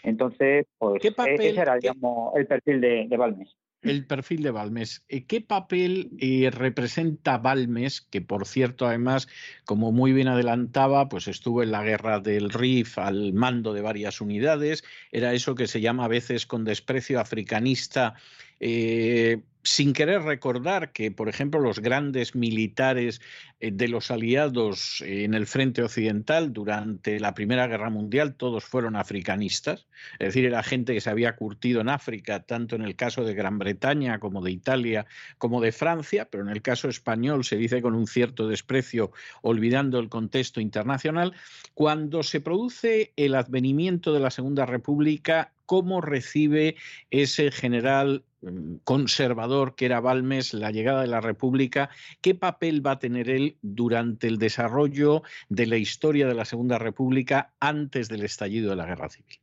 Entonces, 0.03 0.67
pues 0.79 1.03
e-, 1.05 1.35
ese 1.35 1.61
era, 1.61 1.77
digamos, 1.77 2.35
el 2.37 2.47
perfil 2.47 2.81
de, 2.81 3.17
Balmes. 3.17 3.57
el 3.83 4.07
perfil 4.07 4.43
de 4.43 4.51
Balmes. 4.51 5.05
Eh, 5.09 5.25
¿Qué 5.25 5.41
papel 5.41 6.11
eh, 6.19 6.51
representa 6.51 7.39
Balmes, 7.39 8.03
que 8.03 8.21
por 8.21 8.47
cierto, 8.47 8.87
además, 8.87 9.29
como 9.65 9.93
muy 9.93 10.13
bien 10.13 10.29
adelantaba, 10.29 11.09
pues 11.09 11.27
estuvo 11.29 11.63
en 11.63 11.71
la 11.71 11.83
guerra 11.83 12.21
del 12.21 12.51
Rif 12.51 12.99
al 12.99 13.33
mando 13.33 13.73
de 13.73 13.81
varias 13.81 14.21
unidades, 14.21 14.85
era 15.11 15.33
eso 15.33 15.55
que 15.55 15.67
se 15.67 15.81
llama 15.81 16.05
a 16.05 16.09
veces 16.09 16.47
con 16.47 16.65
desprecio 16.65 17.19
africanista 17.19 18.15
eh, 18.61 19.43
sin 19.65 19.95
querer 19.95 20.23
recordar 20.23 20.93
que, 20.93 21.11
por 21.11 21.29
ejemplo, 21.31 21.59
los 21.59 21.81
grandes 21.81 22.35
militares 22.35 23.21
eh, 23.61 23.71
de 23.73 23.89
los 23.89 24.11
aliados 24.11 25.03
en 25.05 25.33
el 25.33 25.47
frente 25.47 25.83
occidental 25.83 26.53
durante 26.53 27.19
la 27.19 27.35
Primera 27.35 27.67
Guerra 27.67 27.89
Mundial, 27.89 28.35
todos 28.35 28.65
fueron 28.65 28.95
africanistas, 28.95 29.87
es 30.19 30.29
decir, 30.29 30.45
era 30.45 30.63
gente 30.63 30.93
que 30.93 31.01
se 31.01 31.09
había 31.09 31.35
curtido 31.35 31.81
en 31.81 31.89
África, 31.89 32.41
tanto 32.41 32.77
en 32.77 32.83
el 32.83 32.95
caso 32.95 33.25
de 33.25 33.33
Gran 33.33 33.59
Bretaña 33.59 34.21
como 34.21 34.43
de 34.43 34.51
Italia, 34.51 35.07
como 35.39 35.63
de 35.63 35.73
Francia, 35.73 36.29
pero 36.31 36.45
en 36.45 36.51
el 36.51 36.61
caso 36.61 36.89
español 36.89 37.45
se 37.45 37.57
dice 37.57 37.81
con 37.81 37.95
un 37.95 38.07
cierto 38.07 38.47
desprecio, 38.47 39.13
olvidando 39.41 39.99
el 39.99 40.11
contexto 40.11 40.61
internacional. 40.61 41.33
Cuando 41.73 42.23
se 42.23 42.43
produce 42.43 43.15
el 43.17 43.35
advenimiento 43.35 44.13
de 44.13 44.21
la 44.21 44.31
Segunda 44.31 44.67
República, 44.67 45.54
¿cómo 45.67 46.01
recibe 46.01 46.77
ese 47.11 47.51
general 47.51 48.25
Mm, 48.45 48.77
conservador 48.85 49.75
que 49.75 49.87
era 49.87 50.01
Balmes, 50.01 50.53
la 50.53 50.71
llegada 50.71 51.01
de 51.01 51.07
la 51.07 51.23
República, 51.23 51.89
¿qué 52.21 52.35
papel 52.35 52.87
va 52.87 52.93
a 52.93 52.99
tener 52.99 53.31
él 53.31 53.57
durante 53.63 54.27
el 54.27 54.39
desarrollo 54.39 55.23
de 55.49 55.67
la 55.67 55.77
historia 55.77 56.27
de 56.27 56.35
la 56.35 56.45
Segunda 56.45 56.79
República 56.79 57.55
antes 57.59 58.09
del 58.09 58.23
estallido 58.23 58.71
de 58.71 58.77
la 58.77 58.85
Guerra 58.85 59.09
Civil? 59.09 59.39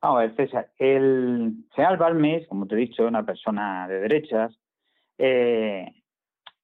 Vamos 0.00 0.18
a 0.18 0.20
ver, 0.22 0.34
César, 0.34 0.70
el 0.78 1.54
general 1.72 1.98
Balmes, 1.98 2.48
como 2.48 2.66
te 2.66 2.74
he 2.74 2.78
dicho, 2.78 3.06
una 3.06 3.24
persona 3.24 3.86
de 3.86 4.00
derechas, 4.00 4.58
eh, 5.18 5.86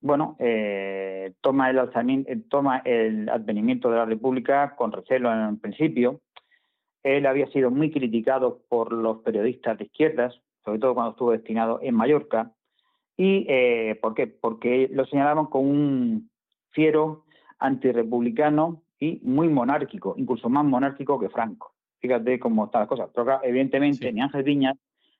bueno, 0.01 0.37
eh, 0.41 1.33
toma, 1.41 1.71
el 1.71 1.79
alzamiento, 1.79 2.31
eh, 2.31 2.43
toma 2.49 2.79
el 2.85 3.29
advenimiento 3.29 3.91
de 3.91 3.99
la 3.99 4.05
República 4.05 4.75
con 4.75 4.91
recelo 4.91 5.33
en 5.33 5.59
principio. 5.59 6.21
Él 7.03 7.27
había 7.27 7.47
sido 7.49 7.71
muy 7.71 7.91
criticado 7.91 8.61
por 8.69 8.93
los 8.93 9.19
periodistas 9.19 9.79
de 9.79 9.85
izquierdas, 9.85 10.41
sobre 10.65 10.79
todo 10.79 10.95
cuando 10.95 11.13
estuvo 11.13 11.33
destinado 11.33 11.79
en 11.83 11.95
Mallorca. 11.95 12.53
¿Y 13.17 13.47
eh, 13.49 13.99
por 14.01 14.15
qué? 14.15 14.27
Porque 14.27 14.89
lo 14.93 15.07
señalaban 15.07 15.47
como 15.47 15.71
un 15.71 16.31
fiero 16.71 17.25
antirrepublicano 17.59 18.83
y 19.01 19.21
muy 19.23 19.49
monárquico, 19.49 20.15
incluso 20.17 20.49
más 20.49 20.65
monárquico 20.65 21.19
que 21.19 21.29
Franco. 21.29 21.73
Fíjate 22.01 22.39
cómo 22.39 22.67
están 22.67 22.83
las 22.83 22.89
cosas. 22.89 23.11
Pero 23.15 23.41
evidentemente 23.43 24.13
ni 24.13 24.21
Ángel 24.21 24.43
Viñas 24.43 24.77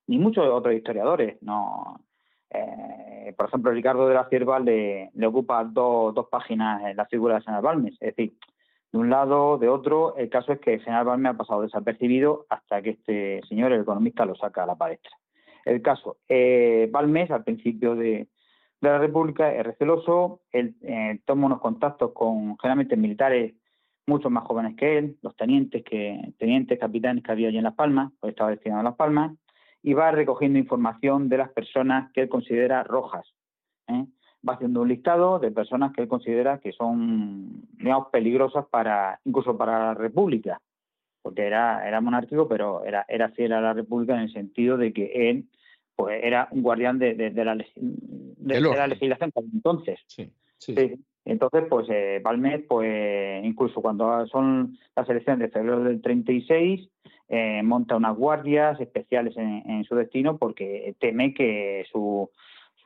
ni 0.07 0.19
muchos 0.19 0.47
otros 0.47 0.75
historiadores 0.75 1.41
no. 1.43 2.01
Eh, 2.51 3.35
por 3.37 3.47
ejemplo, 3.47 3.71
Ricardo 3.71 4.09
de 4.09 4.15
la 4.15 4.29
Cierva 4.29 4.59
le, 4.59 5.11
ocupa 5.27 5.63
dos, 5.65 6.15
dos 6.15 6.29
páginas 6.31 6.83
en 6.83 6.97
la 6.97 7.05
figura 7.07 7.37
de 7.37 7.43
Senal 7.43 7.63
Balmes. 7.63 7.95
Es 8.01 8.17
decir, 8.17 8.33
de 8.93 8.99
un 8.99 9.11
lado, 9.11 9.59
de 9.59 9.69
otro, 9.69 10.17
el 10.17 10.31
caso 10.31 10.53
es 10.53 10.61
que 10.61 10.75
el 10.75 10.85
Senal 10.85 11.05
Balmes 11.05 11.35
ha 11.35 11.37
pasado 11.37 11.63
desapercibido 11.63 12.47
hasta 12.49 12.81
que 12.83 12.91
este 12.91 13.41
señor, 13.49 13.73
el 13.73 13.83
economista, 13.83 14.25
lo 14.25 14.35
saca 14.35 14.63
a 14.63 14.67
la 14.67 14.77
palestra 14.77 15.13
el 15.69 15.83
caso. 15.83 16.19
Eh, 16.29 16.89
Balmes, 16.91 17.31
al 17.31 17.45
principio 17.45 17.95
de, 17.95 18.29
la 18.81 18.99
República, 18.99 19.53
es 19.53 19.65
receloso, 19.65 20.41
él 20.53 20.77
eh, 20.83 21.21
toma 21.25 21.47
unos 21.47 21.61
contactos 21.61 22.13
con 22.13 22.57
generalmente 22.59 22.97
militares 22.97 23.55
mucho 24.07 24.31
más 24.31 24.45
jóvenes 24.45 24.77
que 24.77 24.99
él, 24.99 25.19
los 25.21 25.37
tenientes, 25.37 25.85
que, 25.85 26.33
tenientes 26.39 26.79
capitanes 26.79 27.25
que 27.25 27.33
había 27.33 27.49
allí 27.49 27.59
en 27.59 27.65
Las 27.65 27.75
Palmas, 27.75 28.13
pues 28.21 28.31
estaba 28.31 28.51
destinado 28.51 28.81
a 28.81 28.85
Las 28.85 28.95
Palmas, 28.95 29.37
y 29.83 29.95
va 29.95 30.13
recogiendo 30.13 30.59
información 30.59 31.29
de 31.29 31.39
las 31.39 31.51
personas 31.51 32.11
que 32.13 32.23
él 32.23 32.29
considera 32.29 32.85
rojas. 32.85 33.27
¿eh? 33.89 34.07
Va 34.49 34.55
haciendo 34.55 34.83
un 34.83 34.89
listado 34.89 35.39
de 35.39 35.51
personas 35.51 35.93
que 35.93 36.03
él 36.03 36.09
considera 36.09 36.59
que 36.59 36.73
son, 36.73 37.63
digamos, 37.73 38.09
peligrosas 38.11 38.67
para, 38.67 39.21
incluso 39.25 39.57
para 39.59 39.79
la 39.79 39.95
República, 39.95 40.61
porque 41.23 41.47
era, 41.47 41.87
era 41.87 42.01
monárquico, 42.01 42.49
pero 42.49 42.85
era, 42.85 43.05
era 43.09 43.29
fiel 43.31 43.53
a 43.53 43.61
la 43.61 43.75
República 43.75 44.15
en 44.15 44.21
el 44.21 44.33
sentido 44.33 44.77
de 44.77 44.93
que 44.93 45.31
él 45.31 45.45
pues 45.99 46.21
era 46.23 46.47
un 46.53 46.63
guardián 46.63 47.01
de, 47.01 47.15
de, 47.15 47.45
la, 47.45 47.57
de, 47.57 48.61
la, 48.61 48.87
legislación 48.87 49.33
entonces. 49.53 49.99
Sí, 50.07 50.31
Entonces, 51.25 51.65
pues 51.69 51.89
eh, 51.91 52.23
pues 52.69 53.45
incluso 53.45 53.83
cuando 53.83 54.25
son 54.29 54.79
las 54.95 55.11
elecciones 55.11 55.41
de 55.41 55.49
febrero 55.49 55.83
del 55.83 56.01
36, 56.01 56.89
eh, 57.29 57.63
monta 57.65 57.97
unas 57.97 58.17
guardias 58.17 58.81
especiales 58.81 59.37
en, 59.37 59.83
su 59.85 59.97
destino 59.97 60.39
porque 60.39 60.95
teme 61.01 61.35
que 61.35 61.85
su, 61.91 62.31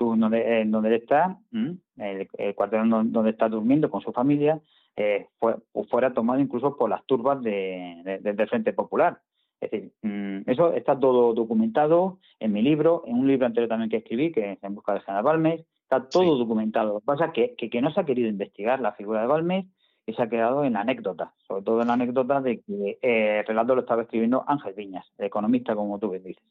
su 0.02 0.16
donde, 0.16 0.64
donde 0.66 0.88
él 0.88 0.94
está, 0.94 1.38
el, 1.52 2.28
el 2.38 2.54
cuartel 2.54 2.88
donde 2.88 3.30
está 3.30 3.48
durmiendo 3.48 3.90
con 3.90 4.00
su 4.00 4.12
familia, 4.12 4.60
eh, 4.96 5.28
fue, 5.38 5.56
fuera 5.88 6.12
tomado 6.12 6.40
incluso 6.40 6.76
por 6.76 6.90
las 6.90 7.04
turbas 7.06 7.42
de, 7.42 8.20
del 8.22 8.48
Frente 8.48 8.72
Popular. 8.72 9.20
Es 9.60 9.70
decir, 9.70 9.92
mm, 10.02 10.50
eso 10.50 10.72
está 10.72 10.98
todo 10.98 11.34
documentado 11.34 12.18
en 12.40 12.52
mi 12.52 12.62
libro, 12.62 13.04
en 13.06 13.16
un 13.16 13.28
libro 13.28 13.46
anterior 13.46 13.68
también 13.68 13.90
que 13.90 13.98
escribí, 13.98 14.32
que 14.32 14.52
es 14.52 14.62
En 14.62 14.74
busca 14.74 14.94
de 14.94 15.00
General 15.00 15.24
Balmes, 15.24 15.64
está 15.82 16.08
todo 16.08 16.36
documentado. 16.36 16.94
Lo 16.94 17.00
que 17.00 17.06
pasa 17.06 17.26
es 17.26 17.32
que, 17.32 17.70
que, 17.70 17.80
no 17.80 17.92
se 17.92 18.00
ha 18.00 18.04
querido 18.04 18.28
investigar 18.28 18.80
la 18.80 18.92
figura 18.92 19.20
de 19.20 19.28
Balmes 19.28 19.66
y 20.04 20.12
se 20.14 20.22
ha 20.22 20.28
quedado 20.28 20.64
en 20.64 20.72
la 20.74 20.80
anécdota, 20.80 21.32
sobre 21.46 21.62
todo 21.62 21.80
en 21.80 21.86
la 21.86 21.94
anécdota 21.94 22.40
de 22.40 22.60
que 22.60 22.98
eh, 23.00 23.38
el 23.40 23.46
relato 23.46 23.74
lo 23.74 23.82
estaba 23.82 24.02
escribiendo 24.02 24.44
Ángel 24.46 24.74
Viñas, 24.74 25.06
el 25.16 25.26
economista, 25.26 25.74
como 25.74 25.98
tú 25.98 26.10
bien 26.10 26.24
dices. 26.24 26.44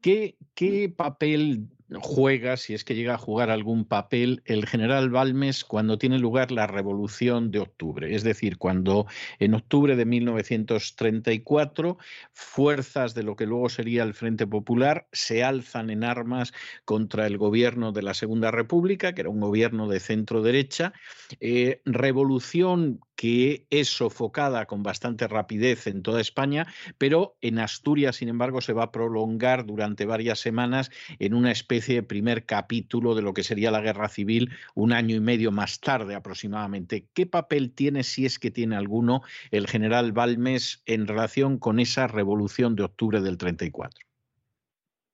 ¿Qué, 0.00 0.36
qué 0.54 0.88
papel 0.88 1.68
juega, 1.98 2.56
si 2.56 2.74
es 2.74 2.84
que 2.84 2.94
llega 2.94 3.14
a 3.14 3.18
jugar 3.18 3.50
algún 3.50 3.84
papel, 3.84 4.42
el 4.44 4.66
general 4.66 5.10
Balmes 5.10 5.64
cuando 5.64 5.98
tiene 5.98 6.18
lugar 6.18 6.52
la 6.52 6.66
Revolución 6.66 7.50
de 7.50 7.58
Octubre. 7.60 8.14
Es 8.14 8.22
decir, 8.22 8.58
cuando 8.58 9.06
en 9.38 9.54
octubre 9.54 9.96
de 9.96 10.04
1934 10.04 11.98
fuerzas 12.32 13.14
de 13.14 13.22
lo 13.22 13.36
que 13.36 13.46
luego 13.46 13.68
sería 13.68 14.02
el 14.02 14.14
Frente 14.14 14.46
Popular 14.46 15.08
se 15.12 15.42
alzan 15.42 15.90
en 15.90 16.04
armas 16.04 16.52
contra 16.84 17.26
el 17.26 17.38
gobierno 17.38 17.92
de 17.92 18.02
la 18.02 18.14
Segunda 18.14 18.50
República, 18.50 19.14
que 19.14 19.22
era 19.22 19.30
un 19.30 19.40
gobierno 19.40 19.88
de 19.88 20.00
centro 20.00 20.42
derecha. 20.42 20.92
Eh, 21.40 21.82
revolución 21.84 23.00
que 23.20 23.66
es 23.68 23.90
sofocada 23.90 24.64
con 24.64 24.82
bastante 24.82 25.28
rapidez 25.28 25.86
en 25.86 26.02
toda 26.02 26.22
España, 26.22 26.66
pero 26.96 27.36
en 27.42 27.58
Asturias, 27.58 28.16
sin 28.16 28.30
embargo, 28.30 28.62
se 28.62 28.72
va 28.72 28.84
a 28.84 28.92
prolongar 28.92 29.66
durante 29.66 30.06
varias 30.06 30.38
semanas 30.38 30.90
en 31.18 31.34
una 31.34 31.50
especie 31.50 31.96
de 31.96 32.02
primer 32.02 32.46
capítulo 32.46 33.14
de 33.14 33.20
lo 33.20 33.34
que 33.34 33.42
sería 33.42 33.70
la 33.70 33.82
guerra 33.82 34.08
civil 34.08 34.48
un 34.74 34.94
año 34.94 35.16
y 35.16 35.20
medio 35.20 35.52
más 35.52 35.80
tarde 35.80 36.14
aproximadamente. 36.14 37.08
¿Qué 37.12 37.26
papel 37.26 37.74
tiene, 37.74 38.04
si 38.04 38.24
es 38.24 38.38
que 38.38 38.50
tiene 38.50 38.76
alguno, 38.76 39.20
el 39.50 39.66
general 39.66 40.12
Balmes 40.12 40.82
en 40.86 41.06
relación 41.06 41.58
con 41.58 41.78
esa 41.78 42.06
revolución 42.06 42.74
de 42.74 42.84
octubre 42.84 43.20
del 43.20 43.36
34? 43.36 44.00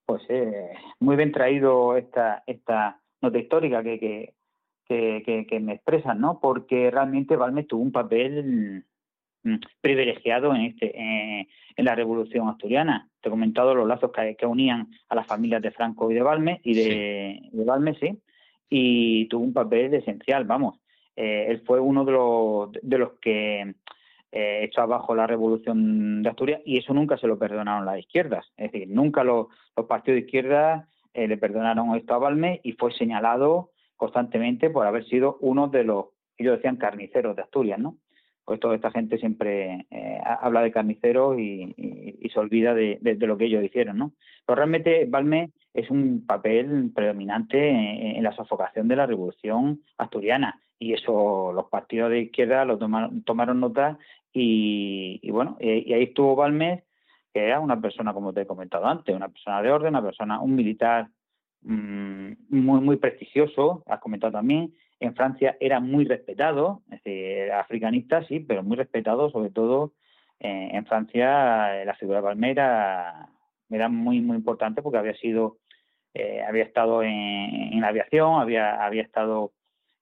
Pues 0.07 0.23
eh, 0.29 0.71
muy 1.01 1.17
bien 1.17 1.33
traído 1.33 1.97
esta, 1.97 2.45
esta 2.47 3.01
nota 3.21 3.37
histórica 3.37 3.83
que, 3.83 3.99
que 3.99 4.36
que, 4.87 5.61
me 5.61 5.75
expresan, 5.75 6.21
¿no? 6.21 6.39
Porque 6.41 6.91
realmente 6.91 7.37
Balmes 7.37 7.67
tuvo 7.67 7.83
un 7.83 7.93
papel 7.93 8.85
mm, 9.43 9.55
privilegiado 9.81 10.55
en 10.55 10.63
este 10.63 11.49
en 11.77 11.85
la 11.85 11.95
Revolución 11.95 12.49
Asturiana. 12.49 13.09
Te 13.21 13.29
he 13.29 13.31
comentado 13.31 13.75
los 13.75 13.87
lazos 13.87 14.11
que, 14.13 14.47
unían 14.47 14.89
a 15.09 15.15
las 15.15 15.27
familias 15.27 15.63
de 15.63 15.71
Franco 15.71 16.11
y 16.11 16.15
de 16.15 16.23
Balmes 16.23 16.61
y 16.65 16.75
de, 16.75 17.51
Balmes, 17.53 17.99
sí, 18.01 18.19
y 18.69 19.27
tuvo 19.27 19.45
un 19.45 19.53
papel 19.53 19.95
esencial, 19.95 20.45
vamos. 20.45 20.81
Eh, 21.15 21.47
él 21.49 21.63
fue 21.67 21.81
uno 21.81 22.05
de 22.05 22.13
los, 22.13 22.73
de 22.83 22.99
los 22.99 23.13
que 23.21 23.75
eh, 24.33 24.61
echó 24.65 24.83
abajo 24.83 25.15
la 25.15 25.27
Revolución 25.27 26.23
de 26.23 26.29
Asturias 26.29 26.61
y 26.65 26.79
eso 26.79 26.93
nunca 26.93 27.17
se 27.17 27.27
lo 27.27 27.39
perdonaron 27.39 27.87
las 27.87 27.99
izquierdas. 27.99 28.47
Es 28.57 28.73
decir, 28.73 28.89
nunca 28.89 29.23
los, 29.23 29.47
partidos 29.89 30.17
de 30.17 30.27
izquierda 30.27 30.89
eh, 31.15 31.29
le 31.29 31.37
perdonaron 31.37 31.95
esto 31.95 32.15
a 32.15 32.19
Balmes 32.19 32.61
y 32.63 32.73
fue 32.73 32.93
señalado 32.93 33.71
constantemente 33.97 34.71
por 34.71 34.87
haber 34.87 35.05
sido 35.07 35.39
uno 35.41 35.69
de 35.69 35.85
los, 35.85 36.07
ellos 36.39 36.57
decían 36.57 36.77
carniceros 36.77 37.37
de 37.37 37.43
Asturias, 37.43 37.79
¿no? 37.79 37.97
Pues 38.45 38.61
toda 38.61 38.77
esta 38.77 38.93
gente 38.93 39.19
siempre 39.19 39.87
eh, 39.91 40.21
habla 40.25 40.63
de 40.63 40.71
carniceros 40.71 41.39
y, 41.39 41.75
se 42.33 42.41
olvida 42.41 42.75
de, 42.75 42.99
lo 43.21 43.39
que 43.39 43.47
ellos 43.47 43.65
hicieron, 43.65 43.99
¿no? 43.99 44.13
Pero 44.45 44.57
realmente 44.57 45.07
Balme 45.07 45.53
es 45.73 45.91
un 45.91 46.27
papel 46.27 46.91
predominante 46.95 47.71
en, 47.71 48.23
la 48.23 48.35
sofocación 48.35 48.89
de 48.89 48.97
la 48.97 49.07
revolución 49.07 49.81
asturiana 49.97 50.61
y 50.79 50.93
eso 50.93 51.53
los 51.55 51.67
partidos 51.71 52.11
de 52.11 52.21
izquierda 52.21 52.65
lo 52.65 52.79
tomaron, 52.79 53.23
tomaron 53.23 53.61
nota 53.61 53.99
y, 54.33 55.31
bueno, 55.31 55.57
y, 55.59 55.93
ahí 55.93 56.03
estuvo 56.03 56.37
Balmes, 56.37 56.83
que 57.33 57.45
era 57.45 57.59
una 57.59 57.81
persona, 57.81 58.13
como 58.13 58.35
te 58.35 58.43
he 58.43 58.47
comentado 58.47 58.87
antes, 58.87 59.15
una 59.15 59.29
persona 59.29 59.63
de 59.63 59.73
orden, 59.73 59.89
una 59.89 60.03
persona, 60.03 60.41
un 60.41 60.55
militar 60.55 61.09
Mm, 61.63 62.33
muy, 62.49 62.81
muy 62.81 62.97
prestigioso, 62.97 63.83
has 63.87 64.01
comentado 64.01 64.33
también. 64.33 64.73
En 65.01 65.15
Francia 65.15 65.57
era 65.61 65.81
muy 65.81 66.05
respetado, 66.05 66.83
es 66.91 67.03
decir, 67.03 67.53
africanista 67.53 68.23
sí, 68.25 68.41
pero 68.41 68.63
muy 68.63 68.77
respetado, 68.77 69.31
sobre 69.31 69.51
todo 69.51 69.93
eh, 70.41 70.71
en 70.73 70.87
Francia 70.87 71.85
la 71.85 71.95
figura 71.95 72.19
de 72.19 72.25
Palmera 72.25 73.29
era 73.69 73.89
muy, 73.89 74.21
muy 74.21 74.37
importante 74.37 74.83
porque 74.83 74.99
había 74.99 75.15
sido 75.15 75.59
eh, 76.19 76.43
había 76.43 76.65
estado 76.65 77.03
en, 77.03 77.79
la 77.79 77.89
aviación, 77.89 78.41
había, 78.41 78.83
había 78.83 79.03
estado 79.03 79.53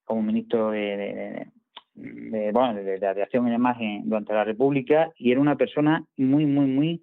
como 0.04 0.22
ministro 0.22 0.70
de, 0.70 1.48
bueno, 1.94 2.74
de, 2.74 3.04
aviación 3.04 3.48
y 3.48 3.50
demás 3.50 3.78
durante 4.04 4.32
la 4.32 4.44
República 4.44 5.10
y 5.16 5.32
era 5.32 5.40
una 5.40 5.56
persona 5.56 6.04
muy, 6.16 6.46
muy, 6.46 6.66
muy 6.66 7.02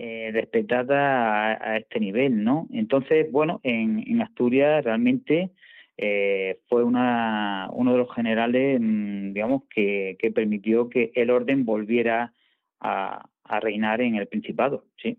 eh, 0.00 0.30
respetada 0.32 1.54
a, 1.54 1.76
este 1.76 1.98
nivel, 1.98 2.44
¿no? 2.44 2.68
Entonces, 2.72 3.30
bueno, 3.32 3.60
en, 3.64 4.22
Asturias 4.22 4.84
realmente 4.84 5.50
eh, 5.96 6.60
fue 6.68 6.84
una, 6.84 7.68
uno 7.72 7.90
de 7.92 7.98
los 7.98 8.14
generales, 8.14 8.78
mm, 8.80 9.32
digamos, 9.32 9.64
que, 9.68 10.16
que 10.20 10.30
permitió 10.30 10.88
que 10.88 11.10
el 11.16 11.30
orden 11.30 11.64
volviera 11.64 12.32
a 12.80 13.28
reinar 13.60 14.00
en 14.00 14.14
el 14.14 14.28
Principado, 14.28 14.84
sí. 15.02 15.18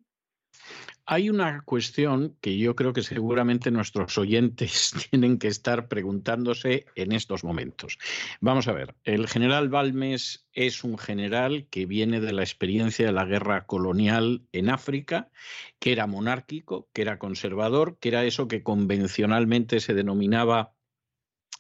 Hay 1.12 1.32
una 1.32 1.64
cuestión 1.64 2.38
que 2.40 2.60
yo 2.60 2.76
creo 2.76 2.94
que 2.94 3.02
seguramente 3.02 3.72
nuestros 3.72 4.16
oyentes 4.20 4.94
tienen 5.10 5.40
que 5.40 5.48
estar 5.48 5.88
preguntándose 5.88 6.86
en 6.94 7.14
estos 7.14 7.44
momentos. 7.44 7.98
Vamos 8.42 8.68
a 8.68 8.74
ver, 8.74 8.94
el 9.06 9.28
general 9.28 9.70
Balmes 9.70 10.46
es 10.54 10.84
un 10.84 11.00
general 11.00 11.66
que 11.72 11.88
viene 11.88 12.22
de 12.22 12.32
la 12.32 12.44
experiencia 12.44 13.08
de 13.08 13.12
la 13.12 13.26
guerra 13.26 13.66
colonial 13.66 14.44
en 14.52 14.70
África, 14.70 15.32
que 15.80 15.94
era 15.94 16.06
monárquico, 16.06 16.88
que 16.94 17.02
era 17.02 17.18
conservador, 17.18 17.98
que 18.00 18.10
era 18.10 18.24
eso 18.26 18.48
que 18.48 18.62
convencionalmente 18.62 19.80
se 19.80 19.96
denominaba 19.96 20.76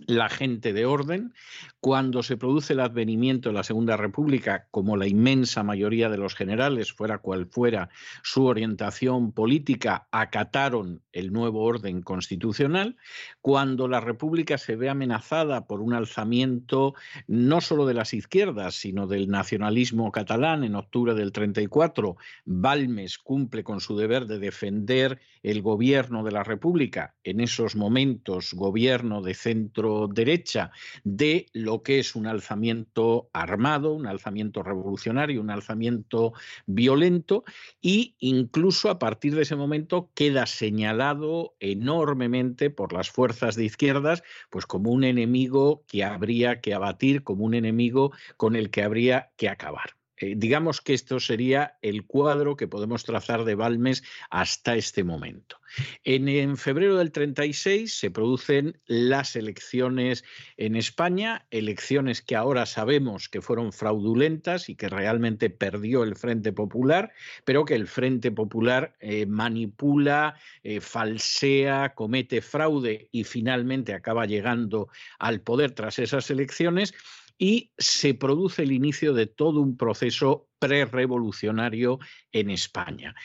la 0.07 0.29
gente 0.29 0.73
de 0.73 0.85
orden. 0.85 1.33
Cuando 1.79 2.23
se 2.23 2.37
produce 2.37 2.73
el 2.73 2.79
advenimiento 2.81 3.49
de 3.49 3.55
la 3.55 3.63
Segunda 3.63 3.95
República, 3.95 4.67
como 4.71 4.97
la 4.97 5.07
inmensa 5.07 5.63
mayoría 5.63 6.09
de 6.09 6.17
los 6.17 6.35
generales, 6.35 6.91
fuera 6.91 7.19
cual 7.19 7.47
fuera 7.47 7.89
su 8.23 8.45
orientación 8.45 9.31
política, 9.31 10.07
acataron 10.11 11.01
el 11.13 11.31
nuevo 11.31 11.63
orden 11.63 12.01
constitucional. 12.01 12.97
Cuando 13.41 13.87
la 13.87 13.99
República 13.99 14.57
se 14.57 14.75
ve 14.75 14.89
amenazada 14.89 15.67
por 15.67 15.81
un 15.81 15.93
alzamiento 15.93 16.95
no 17.27 17.61
solo 17.61 17.85
de 17.85 17.93
las 17.93 18.13
izquierdas, 18.13 18.75
sino 18.75 19.07
del 19.07 19.29
nacionalismo 19.29 20.11
catalán 20.11 20.63
en 20.63 20.75
octubre 20.75 21.13
del 21.13 21.31
34, 21.31 22.17
Balmes 22.45 23.17
cumple 23.17 23.63
con 23.63 23.79
su 23.79 23.95
deber 23.95 24.25
de 24.25 24.39
defender 24.39 25.19
el 25.43 25.61
gobierno 25.61 26.23
de 26.23 26.31
la 26.31 26.43
República, 26.43 27.15
en 27.23 27.39
esos 27.39 27.75
momentos 27.75 28.53
gobierno 28.53 29.21
de 29.21 29.33
centro 29.33 30.07
derecha 30.07 30.71
de 31.03 31.47
lo 31.53 31.83
que 31.83 31.99
es 31.99 32.15
un 32.15 32.27
alzamiento 32.27 33.29
armado, 33.33 33.93
un 33.93 34.07
alzamiento 34.07 34.63
revolucionario, 34.63 35.41
un 35.41 35.49
alzamiento 35.49 36.33
violento 36.65 37.43
y 37.81 38.15
incluso 38.19 38.89
a 38.89 38.99
partir 38.99 39.35
de 39.35 39.43
ese 39.43 39.55
momento 39.55 40.11
queda 40.13 40.45
señalado 40.45 41.55
enormemente 41.59 42.69
por 42.69 42.93
las 42.93 43.09
fuerzas 43.09 43.55
de 43.55 43.65
izquierdas 43.65 44.23
pues 44.49 44.65
como 44.65 44.91
un 44.91 45.03
enemigo 45.03 45.83
que 45.87 46.03
habría 46.03 46.61
que 46.61 46.73
abatir, 46.73 47.23
como 47.23 47.45
un 47.45 47.53
enemigo 47.53 48.11
con 48.37 48.55
el 48.55 48.69
que 48.69 48.83
habría 48.83 49.31
que 49.37 49.49
acabar. 49.49 49.98
Eh, 50.19 50.33
digamos 50.37 50.81
que 50.81 50.93
esto 50.93 51.19
sería 51.19 51.77
el 51.81 52.05
cuadro 52.05 52.55
que 52.55 52.67
podemos 52.67 53.03
trazar 53.03 53.45
de 53.45 53.55
Balmes 53.55 54.03
hasta 54.29 54.75
este 54.75 55.03
momento. 55.03 55.59
En, 56.03 56.57
febrero 56.57 56.97
del 56.97 57.11
36 57.11 57.93
se 57.93 58.11
producen 58.11 58.79
las 58.85 59.35
elecciones 59.35 60.23
en 60.57 60.75
España, 60.75 61.45
elecciones 61.51 62.21
que 62.21 62.35
ahora 62.35 62.65
sabemos 62.65 63.29
que 63.29 63.41
fueron 63.41 63.71
fraudulentas 63.71 64.69
y 64.69 64.75
que 64.75 64.89
realmente 64.89 65.49
perdió 65.49 66.03
el 66.03 66.15
Frente 66.15 66.51
Popular, 66.51 67.13
pero 67.45 67.65
que 67.65 67.75
el 67.75 67.87
Frente 67.87 68.31
Popular 68.31 68.95
eh, 68.99 69.25
manipula, 69.25 70.35
eh, 70.63 70.81
falsea, 70.81 71.93
comete 71.93 72.41
fraude 72.41 73.07
y 73.11 73.23
finalmente 73.23 73.93
acaba 73.93 74.25
llegando 74.25 74.89
al 75.19 75.41
poder 75.41 75.71
tras 75.71 75.99
esas 75.99 76.29
elecciones 76.31 76.93
y 77.39 77.71
se 77.77 78.13
produce 78.13 78.63
el 78.63 78.73
inicio 78.73 79.13
de 79.13 79.25
todo 79.25 79.61
un 79.61 79.77
proceso 79.77 80.49
prerevolucionario 80.59 81.99
en 82.33 82.49
España. 82.49 83.15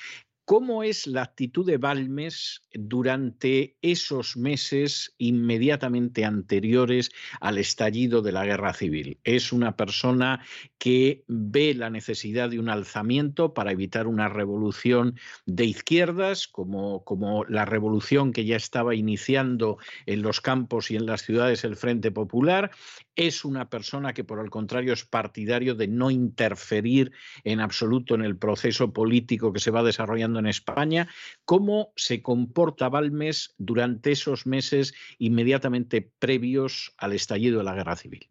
¿Cómo 0.47 0.83
es 0.83 1.07
la 1.07 1.23
actitud 1.23 1.65
de 1.65 1.79
Balmes 1.79 2.61
durante 2.75 3.79
esos 3.81 4.37
meses 4.37 5.15
inmediatamente 5.17 6.27
anteriores 6.27 7.13
al 7.41 7.57
estallido 7.57 8.21
de 8.21 8.33
la 8.33 8.45
guerra 8.45 8.75
civil? 8.75 9.19
Es 9.25 9.55
una 9.55 9.75
persona 9.75 10.45
que 10.77 11.25
ve 11.29 11.73
la 11.73 11.89
necesidad 11.89 12.51
de 12.51 12.59
un 12.59 12.69
alzamiento 12.69 13.55
para 13.55 13.73
evitar 13.73 14.07
una 14.07 14.29
revolución 14.29 15.19
de 15.47 15.65
izquierdas, 15.65 16.47
como, 16.47 17.05
como 17.05 17.47
la 17.47 17.65
revolución 17.65 18.31
que 18.31 18.45
ya 18.45 18.57
estaba 18.57 18.95
iniciando 18.95 19.79
en 20.05 20.21
los 20.21 20.43
campos 20.43 20.91
y 20.91 20.97
en 20.97 21.07
las 21.07 21.23
ciudades 21.23 21.65
el 21.65 21.77
Frente 21.77 22.11
Popular. 22.11 22.71
Es 23.17 23.47
una 23.47 23.71
persona 23.71 24.13
que, 24.13 24.25
por 24.25 24.41
el 24.41 24.51
contrario, 24.51 24.93
es 24.93 25.07
partidario 25.07 25.75
de 25.75 25.89
no 25.89 26.11
interferir 26.11 27.13
en 27.45 27.61
absoluto 27.61 28.15
en 28.15 28.23
el 28.23 28.37
proceso 28.37 28.93
político 28.93 29.51
que 29.51 29.61
se 29.61 29.71
va 29.71 29.83
desarrollando 29.83 30.34
en 30.39 30.47
España. 30.47 31.09
¿Cómo 31.45 31.93
se 31.97 32.23
comporta 32.23 32.89
Balmes 32.89 33.55
durante 33.59 34.13
esos 34.13 34.47
meses 34.47 34.95
inmediatamente 35.19 36.11
previos 36.19 36.95
al 36.99 37.13
estallido 37.13 37.59
de 37.59 37.65
la 37.65 37.75
guerra 37.75 37.97
civil? 37.97 38.29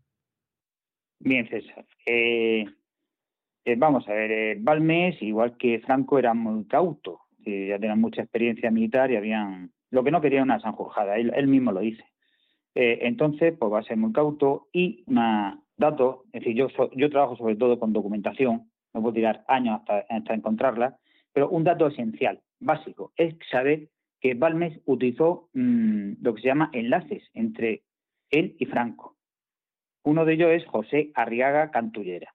Bien, 1.20 1.48
César. 1.48 1.86
Eh, 2.06 2.66
eh, 3.64 3.76
vamos 3.78 4.08
a 4.10 4.14
ver, 4.14 4.32
eh, 4.32 4.58
Balmes, 4.60 5.22
igual 5.22 5.56
que 5.58 5.80
Franco, 5.80 6.20
era 6.20 6.34
muy 6.34 6.66
cauto. 6.66 7.22
ya 7.46 7.80
tenían 7.80 8.02
mucha 8.02 8.22
experiencia 8.22 8.72
militar 8.72 9.12
y 9.12 9.16
habían. 9.16 9.72
Lo 9.90 10.04
que 10.04 10.12
no 10.12 10.22
quería 10.22 10.44
una 10.44 10.60
sanjurjada, 10.60 11.18
él, 11.18 11.48
mismo 11.48 11.72
lo 11.72 11.82
dice. 11.82 12.04
entonces, 12.74 13.54
pues 13.58 13.72
va 13.72 13.80
a 13.80 13.84
ser 13.84 13.98
muy 13.98 14.12
cauto 14.12 14.68
y 14.74 15.04
una 15.06 15.62
dato, 15.78 16.24
es 16.34 16.42
decir, 16.42 16.56
yo, 16.56 16.68
yo 16.96 17.10
trabajo 17.10 17.36
sobre 17.36 17.56
todo 17.56 17.80
con 17.80 17.94
documentación, 17.94 18.72
me 18.94 19.02
puedo 19.02 19.14
tirar 19.14 19.44
años 19.48 19.82
hasta 19.88 20.34
encontrarla, 20.34 20.98
pero 21.34 21.50
un 21.50 21.64
dato 21.64 21.88
esencial, 21.88 22.42
básico, 22.60 23.12
es 23.18 23.36
saber 23.52 23.90
que 24.22 24.36
Balmes 24.36 24.80
utilizó 24.86 25.50
mm, 25.54 26.14
lo 26.22 26.34
que 26.34 26.42
se 26.42 26.48
llama 26.48 26.70
enlaces 26.72 27.24
entre 27.34 27.84
él 28.30 28.56
y 28.58 28.66
Franco. 28.66 29.18
Uno 30.04 30.26
de 30.26 30.34
ellos 30.34 30.52
es 30.52 30.66
José 30.66 31.12
Arriaga 31.16 31.72
Cantullera. 31.72 32.34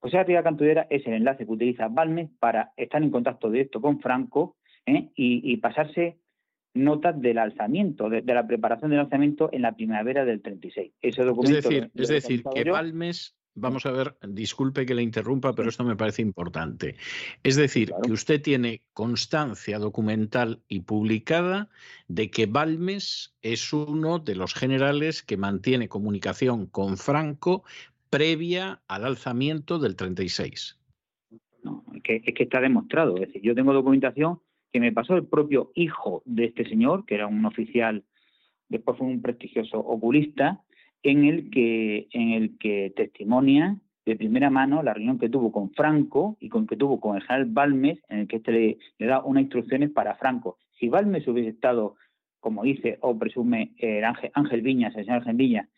José 0.00 0.18
Arriaga 0.18 0.44
Cantullera 0.44 0.86
es 0.90 1.06
el 1.06 1.14
enlace 1.14 1.46
que 1.46 1.52
utiliza 1.52 1.88
Balmes 1.88 2.30
para 2.38 2.72
estar 2.76 3.02
en 3.02 3.10
contacto 3.10 3.50
directo 3.50 3.80
con 3.80 4.00
Franco 4.00 4.56
¿eh? 4.84 5.10
y, 5.14 5.56
pasarse 5.58 6.18
notas 6.74 7.18
del 7.20 7.38
alzamiento, 7.38 8.10
de, 8.10 8.22
la 8.22 8.46
preparación 8.46 8.90
del 8.90 9.00
alzamiento 9.00 9.48
en 9.52 9.62
la 9.62 9.74
primavera 9.76 10.24
del 10.24 10.42
36. 10.42 10.92
Ese 11.00 11.22
documento 11.22 11.58
es 11.58 11.64
decir, 11.64 11.90
es 11.94 12.08
decir 12.08 12.42
que 12.54 12.70
Balmes 12.70 13.36
Vamos 13.56 13.86
a 13.86 13.92
ver, 13.92 14.16
disculpe 14.26 14.84
que 14.84 14.96
le 14.96 15.02
interrumpa, 15.02 15.54
pero 15.54 15.68
esto 15.68 15.84
me 15.84 15.94
parece 15.94 16.22
importante. 16.22 16.96
Es 17.44 17.54
decir, 17.54 17.92
que 18.02 18.10
usted 18.10 18.42
tiene 18.42 18.82
constancia 18.92 19.78
documental 19.78 20.60
y 20.68 20.80
publicada 20.80 21.68
de 22.08 22.30
que 22.30 22.46
Balmes 22.46 23.36
es 23.42 23.72
uno 23.72 24.18
de 24.18 24.34
los 24.34 24.54
generales 24.54 25.22
que 25.22 25.36
mantiene 25.36 25.88
comunicación 25.88 26.66
con 26.66 26.96
Franco 26.96 27.62
previa 28.10 28.82
al 28.88 29.04
alzamiento 29.04 29.78
del 29.78 29.94
36. 29.94 30.76
No, 31.62 31.84
es 31.94 32.02
que, 32.02 32.22
es 32.24 32.34
que 32.34 32.42
está 32.42 32.60
demostrado. 32.60 33.14
Es 33.16 33.28
decir, 33.28 33.42
yo 33.42 33.54
tengo 33.54 33.72
documentación 33.72 34.40
que 34.72 34.80
me 34.80 34.90
pasó 34.90 35.14
el 35.14 35.26
propio 35.26 35.70
hijo 35.76 36.24
de 36.24 36.46
este 36.46 36.68
señor, 36.68 37.06
que 37.06 37.14
era 37.14 37.28
un 37.28 37.44
oficial, 37.46 38.04
después 38.68 38.98
fue 38.98 39.06
un 39.06 39.22
prestigioso 39.22 39.78
oculista, 39.78 40.64
en 41.04 41.24
el 41.24 41.50
que, 41.50 42.08
en 42.12 42.30
el 42.32 42.58
que 42.58 42.92
testimonia 42.96 43.76
de 44.04 44.16
primera 44.16 44.50
mano 44.50 44.82
la 44.82 44.94
reunión 44.94 45.18
que 45.18 45.28
tuvo 45.28 45.52
con 45.52 45.70
Franco 45.70 46.36
y 46.40 46.48
con 46.48 46.66
que 46.66 46.76
tuvo 46.76 46.98
con 46.98 47.16
el 47.16 47.22
general 47.22 47.46
Balmes, 47.46 47.98
en 48.08 48.20
el 48.20 48.28
que 48.28 48.36
este 48.36 48.52
le, 48.98 49.06
da 49.06 49.22
unas 49.22 49.42
instrucciones 49.42 49.90
para 49.90 50.16
Franco. 50.16 50.58
Si 50.78 50.88
Balmes 50.88 51.28
hubiese 51.28 51.50
estado, 51.50 51.96
como 52.40 52.64
dice 52.64 52.98
o 53.02 53.18
presume 53.18 53.74
el 53.78 54.02
Ángel, 54.02 54.30
Ángel 54.34 54.62
Viñas, 54.62 54.96
el 54.96 55.04
señor 55.04 55.20
Ángel 55.20 55.36
Viñas, 55.36 55.68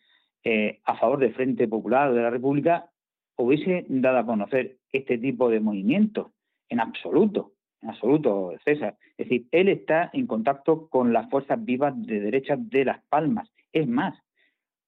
eh, 0.43 0.79
a 0.85 0.95
favor 0.95 1.19
del 1.19 1.33
Frente 1.33 1.67
Popular 1.67 2.13
de 2.13 2.21
la 2.21 2.29
República, 2.29 2.89
hubiese 3.35 3.85
dado 3.89 4.19
a 4.19 4.25
conocer 4.25 4.77
este 4.91 5.17
tipo 5.17 5.49
de 5.49 5.59
movimientos, 5.59 6.31
en 6.69 6.79
absoluto, 6.79 7.51
en 7.81 7.89
absoluto, 7.89 8.53
César. 8.63 8.97
Es 9.17 9.27
decir, 9.27 9.47
él 9.51 9.67
está 9.67 10.09
en 10.13 10.25
contacto 10.25 10.87
con 10.89 11.11
las 11.11 11.29
fuerzas 11.29 11.63
vivas 11.63 11.93
de 12.05 12.21
derecha 12.21 12.55
de 12.57 12.85
Las 12.85 13.03
Palmas. 13.09 13.51
Es 13.73 13.87
más, 13.87 14.17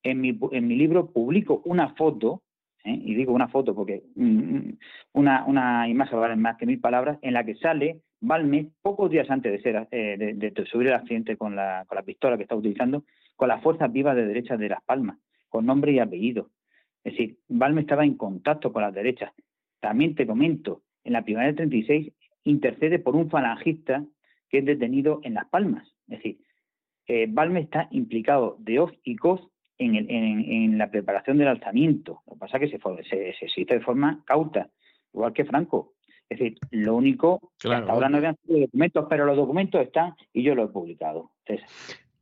en 0.04 0.22
mi, 0.22 0.38
en 0.52 0.68
mi 0.68 0.76
libro 0.76 1.12
publico 1.12 1.62
una 1.66 1.96
foto, 1.96 2.44
¿eh? 2.84 3.00
y 3.04 3.16
digo 3.16 3.34
una 3.34 3.48
foto 3.48 3.76
porque 3.76 4.04
mm, 4.16 4.56
mm, 4.56 4.78
una, 5.14 5.46
una 5.46 5.88
imagen 5.88 6.20
vale 6.20 6.36
más 6.36 6.58
que 6.58 6.66
mil 6.66 6.80
palabras, 6.80 7.20
en 7.22 7.34
la 7.34 7.44
que 7.44 7.56
sale 7.56 8.02
Balmes 8.22 8.68
pocos 8.82 9.10
días 9.10 9.30
antes 9.30 9.52
de, 9.52 9.62
ser, 9.62 9.88
eh, 9.92 10.34
de, 10.36 10.66
subir 10.66 10.88
el 10.88 10.94
accidente 10.94 11.38
con 11.38 11.56
la, 11.56 11.86
con 11.88 11.96
la 11.96 12.04
pistola 12.04 12.36
que 12.36 12.44
está 12.44 12.56
utilizando, 12.56 13.04
con 13.36 13.48
las 13.48 13.64
fuerzas 13.64 13.92
vivas 13.92 14.16
de 14.16 14.26
derecha 14.26 14.58
de 14.58 14.70
Las 14.70 14.84
Palmas, 14.84 15.18
con 15.48 15.66
nombre 15.66 15.94
y 15.94 16.00
apellido. 16.00 16.50
Es 17.04 17.14
decir, 17.14 17.38
Balmes 17.48 17.84
estaba 17.84 18.04
en 18.04 18.18
contacto 18.18 18.74
con 18.74 18.82
las 18.82 18.94
derechas. 18.94 19.32
También 19.80 20.16
te 20.16 20.28
comento, 20.28 20.82
en 21.06 21.14
la 21.14 21.24
primavera 21.24 21.48
del 21.48 21.56
36 21.56 22.12
intercede 22.44 23.00
por 23.00 23.16
un 23.16 23.30
falangista 23.30 24.04
que 24.50 24.60
es 24.60 24.66
detenido 24.66 25.22
en 25.24 25.36
Las 25.36 25.48
Palmas, 25.48 25.88
Es 26.08 26.18
decir, 26.18 26.40
eh, 27.08 27.28
Balmes 27.30 27.66
está 27.66 27.88
implicado 27.92 28.58
de 28.60 28.80
hoz 28.80 28.92
y 29.04 29.16
cos 29.16 29.48
en, 29.80 29.96
en, 30.10 30.78
la 30.78 30.92
preparación 30.92 31.38
del 31.38 31.48
alzamiento. 31.48 32.22
Lo 32.28 32.34
que 32.34 32.40
pasa 32.40 32.58
es 32.58 32.72
que 32.72 32.78
se, 32.78 33.34
se, 33.40 33.50
se 33.50 33.62
hizo 33.62 33.74
de 33.74 33.82
forma 33.82 34.22
cauta, 34.26 34.70
igual 35.14 35.34
que 35.34 35.46
Franco. 35.46 35.94
Es 36.30 36.38
decir, 36.38 36.58
lo 36.70 36.96
único, 36.96 37.52
hasta 37.56 37.92
ahora 37.92 38.08
no 38.08 38.18
habían 38.18 38.36
sido 38.46 38.60
documentos, 38.60 39.06
pero 39.10 39.26
los 39.26 39.36
documentos 39.36 39.82
están 39.82 40.14
y 40.32 40.44
yo 40.44 40.54
los 40.54 40.70
he 40.70 40.74
publicado. 40.74 41.32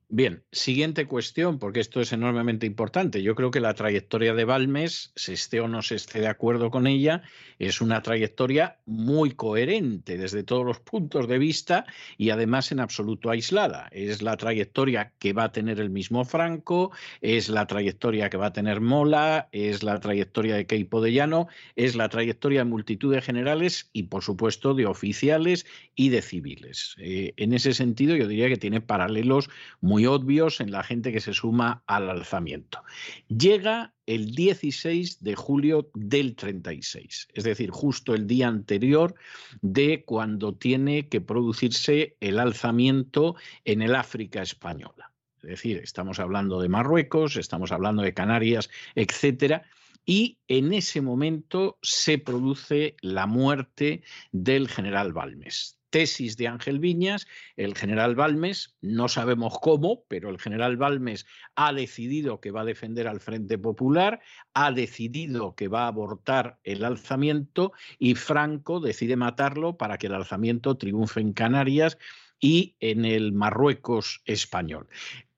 Bien, 0.10 0.46
siguiente 0.54 1.06
cuestión, 1.06 1.60
porque 1.60 1.82
esto 1.82 2.00
es 2.00 2.14
enormemente 2.14 2.66
importante. 2.66 3.22
Yo 3.22 3.36
creo 3.36 3.52
que 3.52 3.60
la 3.60 3.74
trayectoria 3.74 4.34
de 4.34 4.46
Balmes, 4.46 5.12
se 5.18 5.34
esté 5.34 5.60
o 5.60 5.68
no 5.68 5.82
se 5.82 5.96
esté 5.96 6.22
de 6.22 6.30
acuerdo 6.30 6.72
con 6.72 6.88
ella, 6.88 7.24
es 7.60 7.82
una 7.82 8.02
trayectoria 8.02 8.80
muy 8.86 9.32
coherente 9.32 10.18
desde 10.18 10.44
todos 10.44 10.66
los 10.66 10.80
puntos 10.80 11.28
de 11.28 11.40
vista 11.40 11.86
y 12.18 12.30
además 12.30 12.72
en 12.72 12.80
absoluto 12.80 13.30
aislada. 13.30 13.90
Es 13.92 14.22
la 14.22 14.38
trayectoria 14.38 15.12
que 15.20 15.34
va 15.34 15.44
a 15.46 15.52
tener 15.52 15.78
el 15.82 15.90
mismo 15.90 16.24
Franco, 16.24 16.94
es 17.20 17.50
la 17.50 17.68
trayectoria 17.68 18.30
que 18.30 18.38
va 18.38 18.46
a 18.48 18.54
tener 18.54 18.80
Mola, 18.80 19.50
es 19.52 19.84
la 19.84 20.00
trayectoria 20.00 20.56
de 20.56 20.68
Keipo 20.68 21.02
de 21.02 21.12
Llano, 21.12 21.48
es 21.76 21.98
la 21.98 22.08
trayectoria 22.08 22.60
de 22.60 22.66
multitud 22.70 23.14
de 23.14 23.22
generales 23.22 23.90
y, 23.92 24.04
por 24.04 24.24
supuesto, 24.24 24.74
de 24.74 24.86
oficiales 24.86 25.66
y 25.96 26.10
de 26.10 26.22
civiles. 26.22 26.96
Eh, 27.00 27.34
en 27.36 27.52
ese 27.52 27.74
sentido, 27.74 28.16
yo 28.16 28.30
diría 28.30 28.48
que 28.48 28.56
tiene 28.56 28.80
paralelos 28.80 29.50
muy 29.82 29.97
muy 29.98 30.06
obvios 30.06 30.61
en 30.61 30.69
la 30.69 30.84
gente 30.84 31.11
que 31.11 31.19
se 31.19 31.34
suma 31.34 31.82
al 31.88 32.11
alzamiento. 32.11 32.84
Llega 33.30 33.95
el 34.06 34.36
16 34.36 35.24
de 35.24 35.34
julio 35.34 35.90
del 35.95 36.36
36, 36.36 37.30
es 37.34 37.44
decir, 37.44 37.72
justo 37.72 38.14
el 38.14 38.28
día 38.28 38.48
anterior 38.48 39.15
de 39.64 40.03
cuando 40.06 40.53
tiene 40.53 41.10
que 41.10 41.19
producirse 41.19 42.15
el 42.19 42.38
alzamiento 42.38 43.38
en 43.65 43.82
el 43.82 43.95
África 43.95 44.44
española. 44.44 45.11
Es 45.41 45.49
decir, 45.49 45.78
estamos 45.78 46.19
hablando 46.19 46.61
de 46.61 46.69
Marruecos, 46.69 47.36
estamos 47.36 47.72
hablando 47.72 48.03
de 48.03 48.14
Canarias, 48.14 48.69
etcétera, 48.94 49.64
y 50.06 50.38
en 50.48 50.74
ese 50.74 51.02
momento 51.02 51.80
se 51.82 52.19
produce 52.19 52.98
la 53.02 53.26
muerte 53.26 54.03
del 54.32 54.68
general 54.68 55.11
Balmes 55.11 55.77
tesis 55.89 56.38
de 56.38 56.47
Ángel 56.47 56.80
Viñas, 56.80 57.27
el 57.55 57.76
general 57.76 58.15
Balmes, 58.15 58.76
no 58.81 59.07
sabemos 59.07 59.57
cómo, 59.61 60.03
pero 60.07 60.30
el 60.30 60.39
general 60.39 60.77
Balmes 60.77 61.26
ha 61.55 61.73
decidido 61.73 62.39
que 62.39 62.51
va 62.51 62.61
a 62.61 62.65
defender 62.65 63.07
al 63.07 63.19
Frente 63.19 63.57
Popular, 63.57 64.19
ha 64.53 64.72
decidido 64.72 65.55
que 65.55 65.68
va 65.68 65.84
a 65.85 65.88
abortar 65.88 66.59
el 66.64 66.84
alzamiento 66.84 67.73
y 67.99 68.15
Franco 68.15 68.80
decide 68.80 69.15
matarlo 69.15 69.77
para 69.77 69.97
que 69.97 70.07
el 70.07 70.15
alzamiento 70.15 70.77
triunfe 70.77 71.22
en 71.22 71.34
Canarias 71.34 71.97
y 72.39 72.76
en 72.80 73.05
el 73.05 73.34
Marruecos 73.34 74.22
español. 74.26 74.88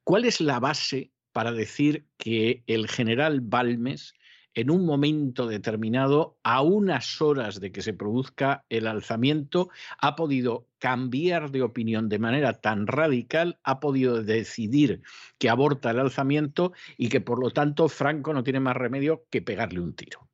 ¿Cuál 0.04 0.24
es 0.24 0.40
la 0.40 0.60
base 0.60 1.12
para 1.32 1.52
decir 1.52 2.06
que 2.16 2.64
el 2.66 2.88
general 2.88 3.40
Balmes 3.40 4.14
en 4.54 4.70
un 4.70 4.84
momento 4.84 5.46
determinado, 5.46 6.36
a 6.42 6.62
unas 6.62 7.20
horas 7.22 7.60
de 7.60 7.70
que 7.70 7.82
se 7.82 7.94
produzca 7.94 8.64
el 8.68 8.86
alzamiento, 8.86 9.70
ha 9.98 10.16
podido 10.16 10.66
cambiar 10.78 11.50
de 11.50 11.62
opinión 11.62 12.08
de 12.08 12.18
manera 12.18 12.60
tan 12.60 12.86
radical, 12.86 13.58
ha 13.62 13.80
podido 13.80 14.22
decidir 14.22 15.02
que 15.38 15.50
aborta 15.50 15.90
el 15.90 16.00
alzamiento 16.00 16.72
y 16.96 17.08
que 17.08 17.20
por 17.20 17.40
lo 17.40 17.50
tanto 17.50 17.88
Franco 17.88 18.34
no 18.34 18.42
tiene 18.42 18.60
más 18.60 18.76
remedio 18.76 19.22
que 19.30 19.42
pegarle 19.42 19.80
un 19.80 19.94
tiro. 19.94 20.28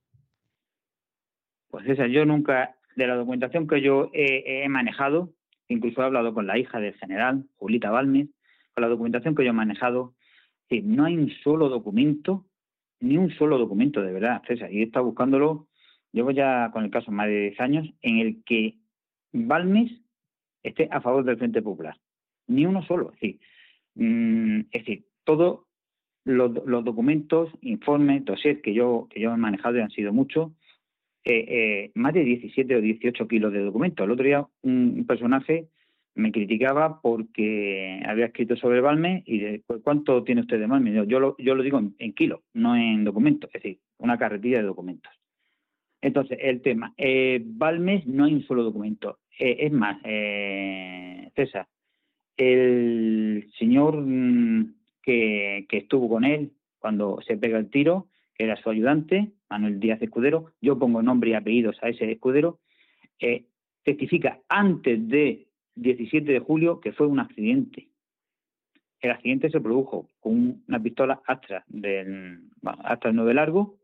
Pues 1.69 1.87
esa, 1.89 2.07
yo 2.07 2.25
nunca, 2.25 2.77
de 2.95 3.07
la 3.07 3.17
documentación 3.17 3.67
que 3.67 3.83
yo 3.83 4.11
he, 4.15 4.67
manejado, 4.69 5.33
incluso 5.69 6.01
he 6.01 6.05
hablado 6.05 6.33
con 6.33 6.47
la 6.47 6.59
hija 6.59 6.81
del 6.81 6.95
general, 6.95 7.45
Julita 7.57 7.91
Balmes, 7.91 8.29
con 8.73 8.83
la 8.83 8.89
documentación 8.89 9.35
que 9.35 9.45
yo 9.45 9.51
he 9.51 9.55
manejado, 9.55 10.15
no 10.71 11.05
hay 11.05 11.17
un 11.17 11.31
solo 11.43 11.69
documento 11.69 12.47
ni 13.01 13.17
un 13.17 13.31
solo 13.31 13.59
documento, 13.59 14.03
de 14.03 14.13
verdad, 14.13 14.43
César. 14.47 14.73
Y 14.73 14.81
he 14.81 14.85
estado 14.85 15.07
buscándolo, 15.07 15.69
llevo 16.13 16.31
ya 16.31 16.71
con 16.73 16.85
el 16.85 16.91
caso 16.91 17.11
más 17.11 17.29
de 17.29 17.51
10 17.51 17.61
años, 17.61 17.95
en 18.03 18.19
el 18.19 18.43
que 18.45 18.77
Balmes 19.33 19.93
esté 20.63 20.89
a 20.91 21.01
favor 21.01 21.25
del 21.25 21.39
Frente 21.39 21.63
Popular. 21.63 21.97
Ni 22.47 22.67
uno 22.67 22.83
solo. 22.83 23.13
Es 23.13 23.21
decir, 23.21 23.41
mm, 23.95 24.61
es 24.71 25.05
todos 25.25 25.67
los, 26.25 26.53
documentos, 26.85 27.51
informes, 27.61 28.25
dossiers 28.25 28.61
que 28.63 28.75
yo, 28.75 29.07
que 29.11 29.21
yo 29.21 29.33
he 29.33 29.37
manejado 29.37 29.79
y 29.79 29.81
han 29.81 29.91
sido 29.91 30.13
muchos, 30.13 30.53
eh, 31.25 31.45
eh, 31.49 31.91
más 31.95 32.15
de 32.15 32.25
17 32.25 32.77
o 32.77 32.81
18 32.81 33.29
kilos 33.29 33.53
de 33.53 33.61
documentos. 33.61 34.05
El 34.05 34.11
otro 34.11 34.25
día 34.25 34.47
un 34.63 35.05
personaje 35.07 35.69
me 36.17 36.33
criticaba 36.33 37.01
porque 37.01 38.03
había 38.07 38.27
escrito 38.27 38.57
sobre 38.57 38.81
Balmes 38.81 39.23
y 39.27 39.39
de, 39.39 39.63
pues, 39.67 39.81
¿cuánto 39.83 40.25
tiene 40.25 40.41
usted 40.41 40.59
de 40.59 40.67
Balmes? 40.67 41.07
Yo, 41.07 41.21
lo, 41.21 41.37
yo 41.39 41.55
lo 41.55 41.63
digo 41.63 41.81
en, 41.99 42.13
kilos, 42.15 42.41
no 42.55 42.75
en 42.77 43.05
documentos, 43.05 43.51
es 43.55 43.63
decir, 43.63 43.79
una 43.99 44.19
carretilla 44.19 44.59
de 44.59 44.65
documentos. 44.65 45.13
Entonces, 46.01 46.39
el 46.41 46.63
tema, 46.63 46.95
eh, 46.97 47.43
Balmes 47.45 48.07
no 48.07 48.25
hay 48.25 48.35
un 48.35 48.43
solo 48.43 48.63
documento. 48.63 49.19
Eh, 49.39 49.57
es 49.61 49.73
más, 49.73 50.01
eh, 50.05 51.31
César, 51.35 51.69
el 52.37 53.51
señor 53.59 53.97
mm, 53.99 54.75
que, 55.03 55.67
que 55.69 55.79
estuvo 55.79 56.09
con 56.09 56.25
él 56.25 56.53
cuando 56.79 57.21
se 57.27 57.37
pega 57.37 57.59
el 57.59 57.71
tiro, 57.71 58.09
que 58.35 58.45
era 58.45 58.57
su 58.57 58.71
ayudante, 58.71 59.33
Manuel 59.49 59.81
Díaz 59.81 60.01
Escudero, 60.03 60.53
yo 60.61 60.79
pongo 60.79 61.03
nombre 61.03 61.31
y 61.31 61.35
apellidos 61.35 61.77
a 61.83 61.89
ese 61.89 62.11
escudero, 62.11 62.61
eh, 63.19 63.47
testifica 63.83 64.41
antes 64.49 65.09
de 65.09 65.46
17 65.77 66.33
de 66.33 66.41
julio, 66.41 66.81
que 66.81 66.93
fue 66.93 67.07
un 67.07 67.21
accidente. 67.21 67.89
El 69.01 69.11
accidente 69.11 69.51
se 69.51 69.61
produjo 69.61 70.09
con 70.21 70.63
una 70.67 70.83
pistola 70.83 71.21
Astra 71.27 71.65
del 71.69 72.41
Astra 72.63 73.13
9 73.13 73.35
largo 73.35 73.79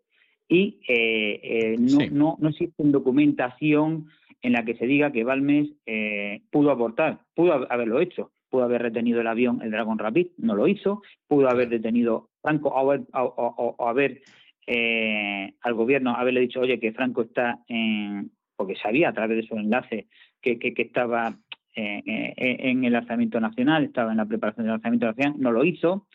y 0.49 0.81
eh, 0.89 1.41
eh, 1.43 1.77
no, 1.79 1.99
no, 2.11 2.37
no, 2.41 2.49
existe 2.49 2.83
documentación 2.85 4.09
en 4.41 4.53
la 4.53 4.65
que 4.65 4.75
se 4.75 4.87
diga 4.87 5.13
que 5.13 5.25
Balmes 5.25 5.71
eh, 5.87 6.43
pudo 6.51 6.71
abortar, 6.71 7.21
pudo 7.35 7.67
haberlo 7.71 8.01
hecho, 8.01 8.33
pudo 8.51 8.65
haber 8.65 8.83
retenido 8.83 9.21
el 9.21 9.29
avión, 9.29 9.61
el 9.63 9.71
Dragon 9.71 9.99
Rapid, 9.99 10.29
no 10.39 10.55
lo 10.55 10.67
hizo, 10.67 11.03
pudo 11.29 11.49
haber 11.49 11.69
detenido 11.69 12.31
Franco 12.43 12.69
o 12.69 12.79
haber, 12.79 13.07
o, 13.15 13.77
haber 13.87 14.23
al 14.67 15.75
gobierno 15.75 16.15
haberle 16.15 16.41
dicho, 16.41 16.61
oye, 16.61 16.81
que 16.81 16.93
Franco 16.93 17.23
está 17.23 17.61
en, 17.69 18.31
porque 18.57 18.77
sabía 18.77 19.11
a 19.11 19.13
través 19.13 19.39
de 19.39 19.47
su 19.47 19.57
enlace 19.57 20.09
que, 20.41 20.59
que, 20.59 20.75
que 20.75 20.83
estaba 20.83 21.37
eh, 21.75 22.03
eh, 22.07 22.35
en 22.37 22.85
el 22.85 22.93
lanzamiento 22.93 23.41
nacional, 23.41 23.85
estaba 23.85 24.11
en 24.11 24.19
la 24.19 24.27
preparación 24.27 24.67
del 24.67 24.75
lanzamiento 24.75 25.07
nacional, 25.07 25.35
no 25.39 25.53
lo 25.53 25.65
hizo. 25.65 26.07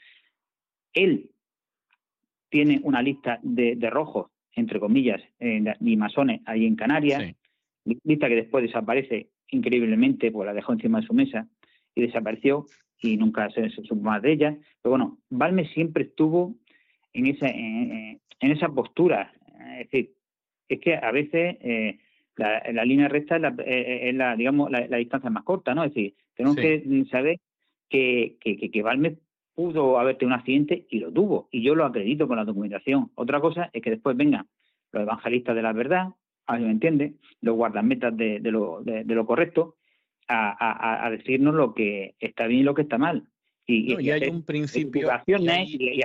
Él 0.94 1.32
tiene 2.50 2.80
una 2.84 3.02
lista 3.02 3.40
de, 3.42 3.76
rojos, 3.90 4.30
entre 4.56 4.80
comillas, 4.80 5.22
eh, 5.40 5.64
y 5.80 5.98
masones 5.98 6.42
ahí 6.46 6.66
en 6.66 6.76
Canarias, 6.76 7.34
lista 8.04 8.28
que 8.28 8.36
después 8.36 8.64
desaparece 8.64 9.30
increíblemente, 9.50 10.32
pues 10.32 10.46
la 10.46 10.54
dejó 10.54 10.74
encima 10.74 11.02
de 11.02 11.08
su 11.08 11.14
mesa 11.14 11.48
y 11.96 12.02
desapareció 12.02 12.66
y 13.02 13.18
nunca 13.18 13.50
se, 13.50 13.70
supo 13.70 13.96
más 13.96 14.22
de 14.22 14.34
ella. 14.34 14.58
Pero 14.82 14.92
bueno, 14.92 15.18
Balmes 15.30 15.72
siempre 15.72 16.04
estuvo 16.04 16.56
en 17.14 17.28
esa, 17.28 17.48
en, 17.48 18.20
esa 18.40 18.70
postura. 18.70 19.34
Es 19.80 19.90
decir, 19.90 20.14
es 20.70 20.80
que 20.80 20.96
a 20.96 21.12
veces 21.12 21.58
la, 22.38 22.86
línea 22.86 23.08
recta 23.08 23.36
es 23.36 23.42
la, 23.42 23.56
eh, 23.66 24.10
eh, 24.10 24.36
digamos, 24.38 24.70
la, 24.72 24.98
distancia 24.98 25.30
más 25.30 25.44
corta, 25.44 25.74
¿no? 25.74 25.84
Es 25.84 25.94
decir, 25.94 26.14
tenemos 26.36 26.56
que 26.56 27.06
saber 27.10 27.40
que, 27.90 28.38
que, 28.40 28.70
que, 28.70 28.82
Balmes 28.82 29.18
pudo 29.56 30.00
haber 30.00 30.18
tenido 30.18 30.36
un 30.36 30.40
accidente 30.40 30.86
y 30.90 31.00
lo 31.00 31.12
tuvo, 31.12 31.50
y 31.52 31.64
yo 31.64 31.74
lo 31.74 31.86
acredito 31.86 32.28
con 32.28 32.38
la 32.38 32.46
documentación. 32.46 33.12
Otra 33.16 33.42
cosa 33.42 33.70
es 33.74 33.82
que 33.82 33.90
después 33.90 34.16
vengan 34.16 34.48
los 34.92 35.04
evangelistas 35.04 35.56
de 35.56 35.62
la 35.64 35.74
verdad, 35.74 36.10
a 36.46 36.58
me 36.58 36.70
entiende, 36.72 37.16
los 37.42 37.56
guardametas 37.56 38.16
de, 38.16 38.40
de, 38.40 38.52
lo, 38.52 38.82
de, 38.84 39.04
lo 39.04 39.26
correcto, 39.26 39.76
a, 40.30 41.06
a, 41.06 41.10
decirnos 41.10 41.56
lo 41.56 41.74
que 41.74 42.16
está 42.20 42.48
bien 42.48 42.62
y 42.62 42.64
lo 42.64 42.74
que 42.74 42.84
está 42.84 42.98
mal. 42.98 43.24
Y, 43.66 44.02
y, 44.02 44.12
hay 44.12 44.30
un 44.30 44.44
principio. 44.44 45.10
Y, 45.66 46.02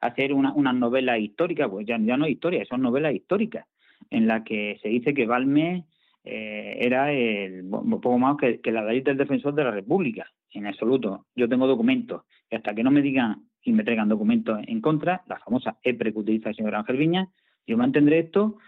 hacer 0.00 0.32
una, 0.34 0.52
una 0.52 0.72
novela 0.72 1.18
histórica, 1.18 1.68
pues 1.68 1.86
ya, 1.86 1.98
ya 2.00 2.16
no 2.16 2.26
es 2.26 2.32
historia, 2.32 2.64
son 2.66 2.82
novelas 2.82 3.14
históricas 3.14 3.66
en 4.10 4.26
la 4.26 4.44
que 4.44 4.78
se 4.82 4.88
dice 4.88 5.14
que 5.14 5.26
Balme 5.26 5.86
eh, 6.24 6.76
era 6.80 7.12
el, 7.12 7.64
poco 7.68 8.18
más 8.18 8.36
que, 8.36 8.60
la 8.70 8.84
ley 8.84 9.00
del 9.00 9.16
defensor 9.16 9.54
de 9.54 9.64
la 9.64 9.70
República, 9.70 10.26
en 10.52 10.66
absoluto. 10.66 11.26
Yo 11.34 11.48
tengo 11.48 11.66
documentos 11.66 12.22
y 12.50 12.56
hasta 12.56 12.74
que 12.74 12.82
no 12.82 12.90
me 12.90 13.02
digan 13.02 13.44
y 13.62 13.72
me 13.72 13.84
traigan 13.84 14.08
documentos 14.08 14.58
en 14.66 14.80
contra, 14.80 15.22
la 15.26 15.38
famosa 15.38 15.78
EPRE 15.82 16.12
que 16.12 16.18
utiliza 16.18 16.48
el 16.48 16.56
señor 16.56 16.74
Ángel 16.74 16.96
Viña, 16.96 17.28
yo 17.66 17.76
mantendré 17.76 18.20
esto 18.20 18.58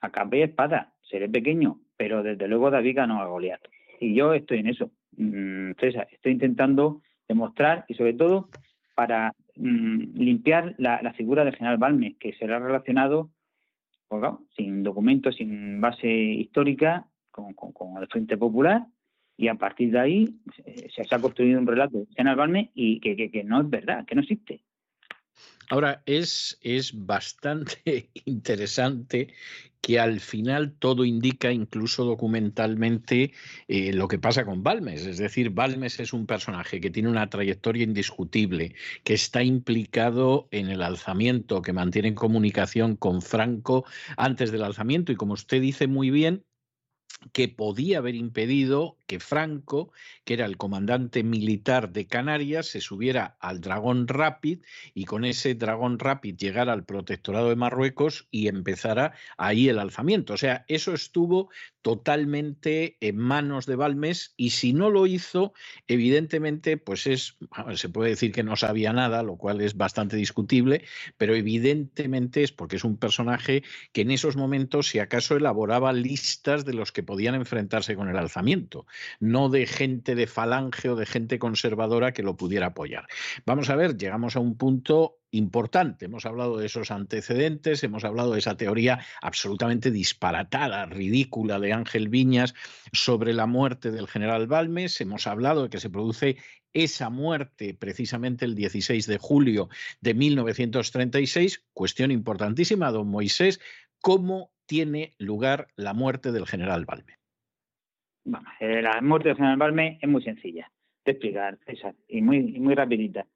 a 0.00 0.10
capa 0.10 0.36
y 0.36 0.42
espada. 0.42 0.94
Seré 1.02 1.28
pequeño, 1.28 1.80
pero 1.96 2.22
desde 2.22 2.48
luego 2.48 2.70
David 2.70 2.96
ganó 2.96 3.20
a 3.20 3.26
Goliat. 3.26 3.60
Y 4.00 4.14
yo 4.14 4.32
estoy 4.32 4.58
en 4.58 4.68
eso. 4.68 4.90
Mm, 5.16 5.72
César, 5.78 6.08
estoy 6.10 6.32
intentando 6.32 7.02
demostrar 7.28 7.84
y 7.88 7.94
sobre 7.94 8.14
todo 8.14 8.48
para 8.94 9.34
mm, 9.56 10.14
limpiar 10.14 10.74
la, 10.78 11.02
la, 11.02 11.12
figura 11.12 11.44
del 11.44 11.54
general 11.54 11.78
Balme, 11.78 12.16
que 12.18 12.32
será 12.34 12.58
relacionado 12.58 13.30
sin 14.56 14.82
documentos, 14.82 15.36
sin 15.36 15.80
base 15.80 16.08
histórica, 16.08 17.06
con, 17.30 17.54
el 18.00 18.08
Frente 18.08 18.36
Popular 18.36 18.86
y 19.36 19.48
a 19.48 19.54
partir 19.54 19.92
de 19.92 20.00
ahí 20.00 20.40
se, 20.94 21.02
ha 21.14 21.18
construido 21.18 21.58
un 21.58 21.66
relato 21.66 22.06
en 22.16 22.28
Albalme 22.28 22.70
y 22.74 23.00
que, 23.00 23.30
que, 23.30 23.44
no 23.44 23.60
es 23.60 23.70
verdad, 23.70 24.04
que 24.04 24.14
no 24.14 24.20
existe. 24.20 24.62
Ahora, 25.70 26.02
es, 26.04 26.58
es 26.62 26.92
bastante 27.06 28.10
interesante 28.24 29.28
que 29.80 30.00
al 30.00 30.20
final 30.20 30.74
todo 30.78 31.04
indica, 31.04 31.52
incluso 31.52 32.04
documentalmente, 32.04 33.32
eh, 33.68 33.92
lo 33.92 34.08
que 34.08 34.18
pasa 34.18 34.44
con 34.44 34.64
Balmes. 34.64 35.06
Es 35.06 35.18
decir, 35.18 35.50
Balmes 35.50 36.00
es 36.00 36.12
un 36.12 36.26
personaje 36.26 36.80
que 36.80 36.90
tiene 36.90 37.08
una 37.08 37.30
trayectoria 37.30 37.84
indiscutible, 37.84 38.74
que 39.04 39.14
está 39.14 39.44
implicado 39.44 40.48
en 40.50 40.68
el 40.68 40.82
alzamiento, 40.82 41.62
que 41.62 41.72
mantiene 41.72 42.14
comunicación 42.14 42.96
con 42.96 43.22
Franco 43.22 43.84
antes 44.16 44.50
del 44.50 44.64
alzamiento 44.64 45.12
y, 45.12 45.16
como 45.16 45.34
usted 45.34 45.62
dice 45.62 45.86
muy 45.86 46.10
bien, 46.10 46.44
que 47.32 47.48
podía 47.48 47.98
haber 47.98 48.14
impedido 48.14 48.96
que 49.06 49.20
Franco, 49.20 49.92
que 50.24 50.34
era 50.34 50.46
el 50.46 50.56
comandante 50.56 51.22
militar 51.22 51.92
de 51.92 52.06
Canarias, 52.06 52.66
se 52.66 52.80
subiera 52.80 53.36
al 53.40 53.60
Dragón 53.60 54.08
Rapid 54.08 54.60
y 54.94 55.04
con 55.04 55.24
ese 55.24 55.54
Dragón 55.54 55.98
Rapid 55.98 56.36
llegara 56.36 56.72
al 56.72 56.84
protectorado 56.84 57.48
de 57.48 57.56
Marruecos 57.56 58.26
y 58.30 58.48
empezara 58.48 59.12
ahí 59.36 59.68
el 59.68 59.78
alzamiento. 59.78 60.34
O 60.34 60.38
sea, 60.38 60.64
eso 60.68 60.94
estuvo 60.94 61.50
totalmente 61.82 62.96
en 63.00 63.16
manos 63.16 63.66
de 63.66 63.76
Balmes 63.76 64.34
y 64.36 64.50
si 64.50 64.72
no 64.72 64.90
lo 64.90 65.06
hizo, 65.06 65.52
evidentemente, 65.86 66.76
pues 66.76 67.06
es, 67.06 67.36
se 67.74 67.88
puede 67.88 68.10
decir 68.10 68.32
que 68.32 68.42
no 68.42 68.56
sabía 68.56 68.92
nada, 68.92 69.22
lo 69.22 69.36
cual 69.36 69.60
es 69.60 69.76
bastante 69.76 70.16
discutible, 70.16 70.84
pero 71.16 71.34
evidentemente 71.34 72.42
es 72.42 72.52
porque 72.52 72.76
es 72.76 72.84
un 72.84 72.96
personaje 72.96 73.62
que 73.92 74.02
en 74.02 74.10
esos 74.10 74.36
momentos, 74.36 74.88
si 74.88 74.98
acaso, 74.98 75.36
elaboraba 75.36 75.92
listas 75.92 76.64
de 76.64 76.74
los 76.74 76.92
que 76.92 77.02
podían 77.02 77.34
enfrentarse 77.34 77.96
con 77.96 78.08
el 78.08 78.16
alzamiento, 78.16 78.86
no 79.18 79.48
de 79.48 79.66
gente 79.66 80.14
de 80.14 80.26
falange 80.26 80.88
o 80.90 80.96
de 80.96 81.06
gente 81.06 81.38
conservadora 81.38 82.12
que 82.12 82.22
lo 82.22 82.36
pudiera 82.36 82.66
apoyar. 82.66 83.06
Vamos 83.46 83.70
a 83.70 83.76
ver, 83.76 83.96
llegamos 83.96 84.36
a 84.36 84.40
un 84.40 84.56
punto 84.56 85.20
importante. 85.30 86.06
Hemos 86.06 86.26
hablado 86.26 86.58
de 86.58 86.66
esos 86.66 86.90
antecedentes, 86.90 87.84
hemos 87.84 88.04
hablado 88.04 88.32
de 88.32 88.38
esa 88.38 88.56
teoría 88.56 89.00
absolutamente 89.22 89.90
disparatada, 89.90 90.86
ridícula 90.86 91.58
de 91.58 91.72
Ángel 91.72 92.08
Viñas 92.08 92.54
sobre 92.92 93.32
la 93.32 93.46
muerte 93.46 93.90
del 93.90 94.08
general 94.08 94.46
Balmes, 94.46 95.00
hemos 95.00 95.26
hablado 95.26 95.64
de 95.64 95.70
que 95.70 95.80
se 95.80 95.90
produce 95.90 96.36
esa 96.72 97.10
muerte 97.10 97.74
precisamente 97.74 98.44
el 98.44 98.54
16 98.54 99.06
de 99.06 99.18
julio 99.18 99.68
de 100.00 100.14
1936, 100.14 101.66
cuestión 101.72 102.10
importantísima, 102.10 102.90
don 102.90 103.08
Moisés, 103.08 103.60
¿cómo 104.00 104.52
tiene 104.66 105.14
lugar 105.18 105.68
la 105.76 105.94
muerte 105.94 106.32
del 106.32 106.46
general 106.46 106.84
Balmes? 106.84 107.16
Eh, 108.60 108.82
la 108.82 109.00
muerte 109.00 109.30
del 109.30 109.36
general 109.36 109.58
Balmes 109.58 109.98
es 110.00 110.08
muy 110.08 110.22
sencilla 110.22 110.70
de 111.04 111.12
explicar, 111.12 111.58
y 112.08 112.22
muy, 112.22 112.42
muy 112.60 112.74
rapidita. 112.74 113.26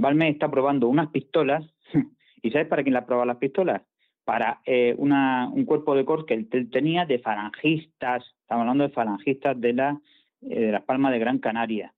Balmes 0.00 0.32
está 0.32 0.50
probando 0.50 0.88
unas 0.88 1.10
pistolas, 1.10 1.62
¿y 2.42 2.50
sabes 2.50 2.68
para 2.68 2.82
quién 2.82 2.94
las 2.94 3.04
prueba 3.04 3.26
las 3.26 3.36
pistolas? 3.36 3.82
Para 4.24 4.60
eh, 4.64 4.94
un 4.96 5.64
cuerpo 5.66 5.94
de 5.94 6.04
corps 6.04 6.24
que 6.24 6.34
él 6.34 6.70
tenía 6.70 7.04
de 7.04 7.18
falangistas, 7.18 8.24
estamos 8.40 8.62
hablando 8.62 8.84
de 8.84 8.94
falangistas 8.94 9.60
de, 9.60 9.72
la, 9.74 10.00
eh, 10.42 10.60
de 10.60 10.72
Las 10.72 10.84
Palmas 10.84 11.12
de 11.12 11.18
Gran 11.18 11.38
Canaria. 11.38 11.92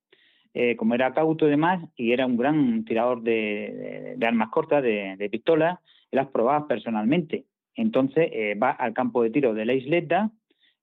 Eh, 0.55 0.77
como 0.77 0.95
era 0.95 1.15
cauto 1.15 1.47
y 1.47 1.51
demás, 1.51 1.83
y 1.97 2.13
era 2.13 2.27
un 2.27 2.37
gran 2.37 2.85
tirador 2.85 3.23
de, 3.23 4.19
armas 4.21 4.51
cortas, 4.51 4.83
de, 4.83 5.29
pistolas, 5.31 5.79
él 6.11 6.17
las 6.17 6.29
probaba 6.29 6.67
personalmente. 6.67 7.45
Entonces 7.75 8.31
va 8.63 8.71
al 8.71 8.93
campo 8.93 9.23
de 9.23 9.31
tiro 9.31 9.55
de 9.55 9.65
la 9.65 9.73
isleta 9.73 10.31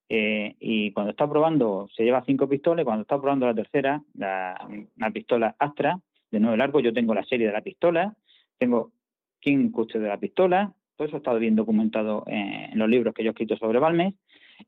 y 0.08 0.92
cuando 0.92 1.12
está 1.12 1.30
probando 1.30 1.88
se 1.96 2.04
lleva 2.04 2.24
cinco 2.26 2.50
pistolas, 2.50 2.84
cuando 2.84 3.04
está 3.04 3.20
probando 3.22 3.46
la 3.46 3.54
tercera, 3.54 4.02
la, 4.16 4.68
una 4.98 5.12
pistola 5.12 5.56
Astra, 5.60 6.00
de 6.32 6.40
nuevo 6.40 6.56
largo, 6.56 6.80
yo 6.80 6.94
tengo 6.94 7.14
la 7.14 7.24
serie 7.26 7.48
de 7.48 7.54
la 7.54 7.62
pistola, 7.62 8.16
tengo 8.58 8.92
quién 9.42 9.72
de 9.72 10.00
la 10.08 10.20
pistola, 10.20 10.74
todo 10.96 11.08
eso 11.08 11.18
ha 11.18 11.20
estado 11.20 11.40
bien 11.40 11.56
documentado 11.56 12.24
en 12.28 12.78
los 12.78 12.90
libros 12.90 13.14
que 13.14 13.24
yo 13.24 13.30
he 13.30 13.32
escrito 13.32 13.56
sobre 13.56 13.80
Balmes. 13.80 14.16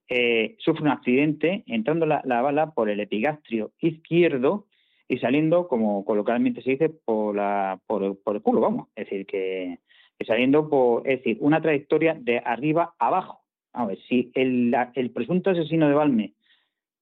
Eh, 0.08 0.56
sufre 0.60 0.84
un 0.84 0.88
accidente 0.88 1.64
entrando 1.68 2.06
la, 2.06 2.22
bala 2.24 2.72
por 2.72 2.90
el 2.90 3.02
epigastrio 3.02 3.74
izquierdo 3.80 4.68
y 5.10 5.18
saliendo, 5.18 5.68
como 5.68 6.06
coloquialmente 6.06 6.62
se 6.62 6.72
dice, 6.72 6.90
por, 6.90 7.36
la, 7.36 7.82
por, 7.86 8.04
el 8.04 8.42
culo, 8.42 8.62
vamos. 8.62 8.88
Es 8.96 9.10
decir, 9.10 9.26
que, 9.26 9.80
saliendo 10.26 10.70
por, 10.70 11.06
es 11.06 11.20
decir, 11.20 11.38
una 11.42 11.62
trayectoria 11.62 12.14
de 12.14 12.38
arriba 12.40 12.94
abajo. 12.98 13.42
A 13.74 13.86
ver, 13.86 14.00
si 14.08 14.32
el, 14.34 14.74
el 14.96 15.12
presunto 15.12 15.50
asesino 15.50 15.90
de 15.90 15.96
Balmes 15.96 16.32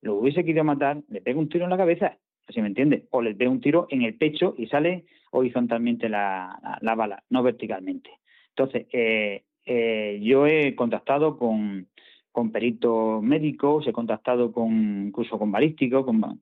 lo 0.01 0.15
hubiese 0.15 0.43
querido 0.43 0.63
matar, 0.63 1.03
le 1.07 1.21
pega 1.21 1.39
un 1.39 1.49
tiro 1.49 1.65
en 1.65 1.69
la 1.69 1.77
cabeza 1.77 2.17
¿sí 2.49 2.61
me 2.61 2.67
entiende? 2.67 3.05
O 3.11 3.21
les 3.21 3.37
ve 3.37 3.47
un 3.47 3.61
tiro 3.61 3.87
en 3.89 4.01
el 4.01 4.15
pecho 4.15 4.55
y 4.57 4.67
sale 4.67 5.05
horizontalmente 5.31 6.09
la, 6.09 6.79
la, 6.81 6.95
bala, 6.95 7.23
no 7.29 7.43
verticalmente. 7.43 8.09
Entonces, 8.49 8.87
eh, 8.91 9.43
eh, 9.65 10.19
yo 10.21 10.47
he 10.47 10.75
contactado 10.75 11.37
con, 11.37 11.87
con 12.31 12.51
peritos 12.51 13.21
médicos, 13.21 13.87
he 13.87 13.93
contactado 13.93 14.51
con 14.51 15.07
incluso 15.07 15.37
con 15.37 15.51
balísticos, 15.51 16.05
con, 16.05 16.39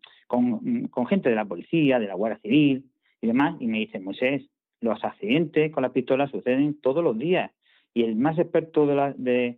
con, 0.90 1.08
gente 1.08 1.30
de 1.30 1.36
la 1.36 1.46
policía, 1.46 2.00
de 2.00 2.08
la 2.08 2.16
Guardia 2.16 2.40
Civil 2.42 2.86
y 3.22 3.28
demás, 3.28 3.56
y 3.60 3.68
me 3.68 3.80
dicen, 3.80 4.04
Moisés, 4.04 4.44
los 4.80 5.04
accidentes 5.04 5.72
con 5.72 5.84
las 5.84 5.92
pistolas 5.92 6.32
suceden 6.32 6.80
todos 6.82 7.04
los 7.04 7.18
días 7.18 7.52
y 7.94 8.04
el 8.04 8.16
más 8.16 8.38
experto 8.38 8.86
de, 8.86 8.96
la, 8.96 9.14
de 9.14 9.58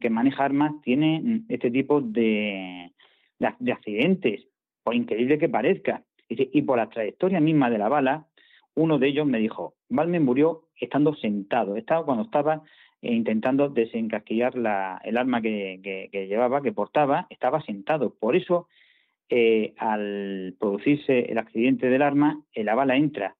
que 0.00 0.10
maneja 0.10 0.44
armas 0.44 0.72
tiene 0.82 1.42
este 1.48 1.70
tipo 1.70 2.00
de, 2.00 2.90
de 3.38 3.72
accidentes 3.72 4.46
por 4.86 4.94
increíble 4.94 5.36
que 5.36 5.48
parezca. 5.48 6.04
Y 6.28 6.62
por 6.62 6.78
la 6.78 6.88
trayectoria 6.88 7.40
misma 7.40 7.70
de 7.70 7.78
la 7.78 7.88
bala, 7.88 8.28
uno 8.74 9.00
de 9.00 9.08
ellos 9.08 9.26
me 9.26 9.38
dijo, 9.38 9.74
Balmen 9.88 10.24
murió 10.24 10.68
estando 10.80 11.12
sentado, 11.14 11.76
estaba 11.76 12.04
cuando 12.04 12.22
estaba 12.22 12.62
eh, 13.02 13.12
intentando 13.12 13.68
desencasquillar 13.68 14.54
el 15.02 15.16
arma 15.16 15.42
que, 15.42 16.08
llevaba, 16.28 16.62
que 16.62 16.70
portaba, 16.70 17.26
estaba 17.30 17.62
sentado. 17.62 18.14
Por 18.14 18.36
eso, 18.36 18.68
eh, 19.28 19.74
al 19.76 20.54
producirse 20.56 21.32
el 21.32 21.38
accidente 21.38 21.88
del 21.88 22.02
arma, 22.02 22.44
eh, 22.54 22.62
la 22.62 22.76
bala 22.76 22.96
entra. 22.96 23.34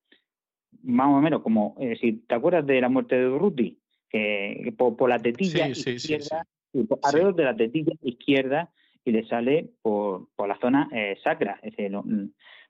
Más 0.82 1.06
o 1.06 1.20
menos 1.20 1.42
como, 1.42 1.76
si 2.00 2.12
te 2.26 2.34
acuerdas 2.34 2.66
de 2.66 2.80
la 2.80 2.88
muerte 2.88 3.14
de 3.14 3.24
Durruti, 3.24 3.78
que 4.10 4.74
por, 4.76 5.08
la 5.08 5.20
tetilla 5.20 5.68
izquierda, 5.68 6.44
alrededor 7.04 7.36
de 7.36 7.44
la 7.44 7.56
tetilla 7.56 7.92
izquierda 8.02 8.72
y 9.06 9.12
le 9.12 9.24
sale 9.26 9.70
por, 9.80 10.28
por 10.34 10.48
la 10.48 10.58
zona 10.58 10.88
eh, 10.92 11.16
sacra 11.22 11.60
es 11.62 11.76
decir, 11.76 11.96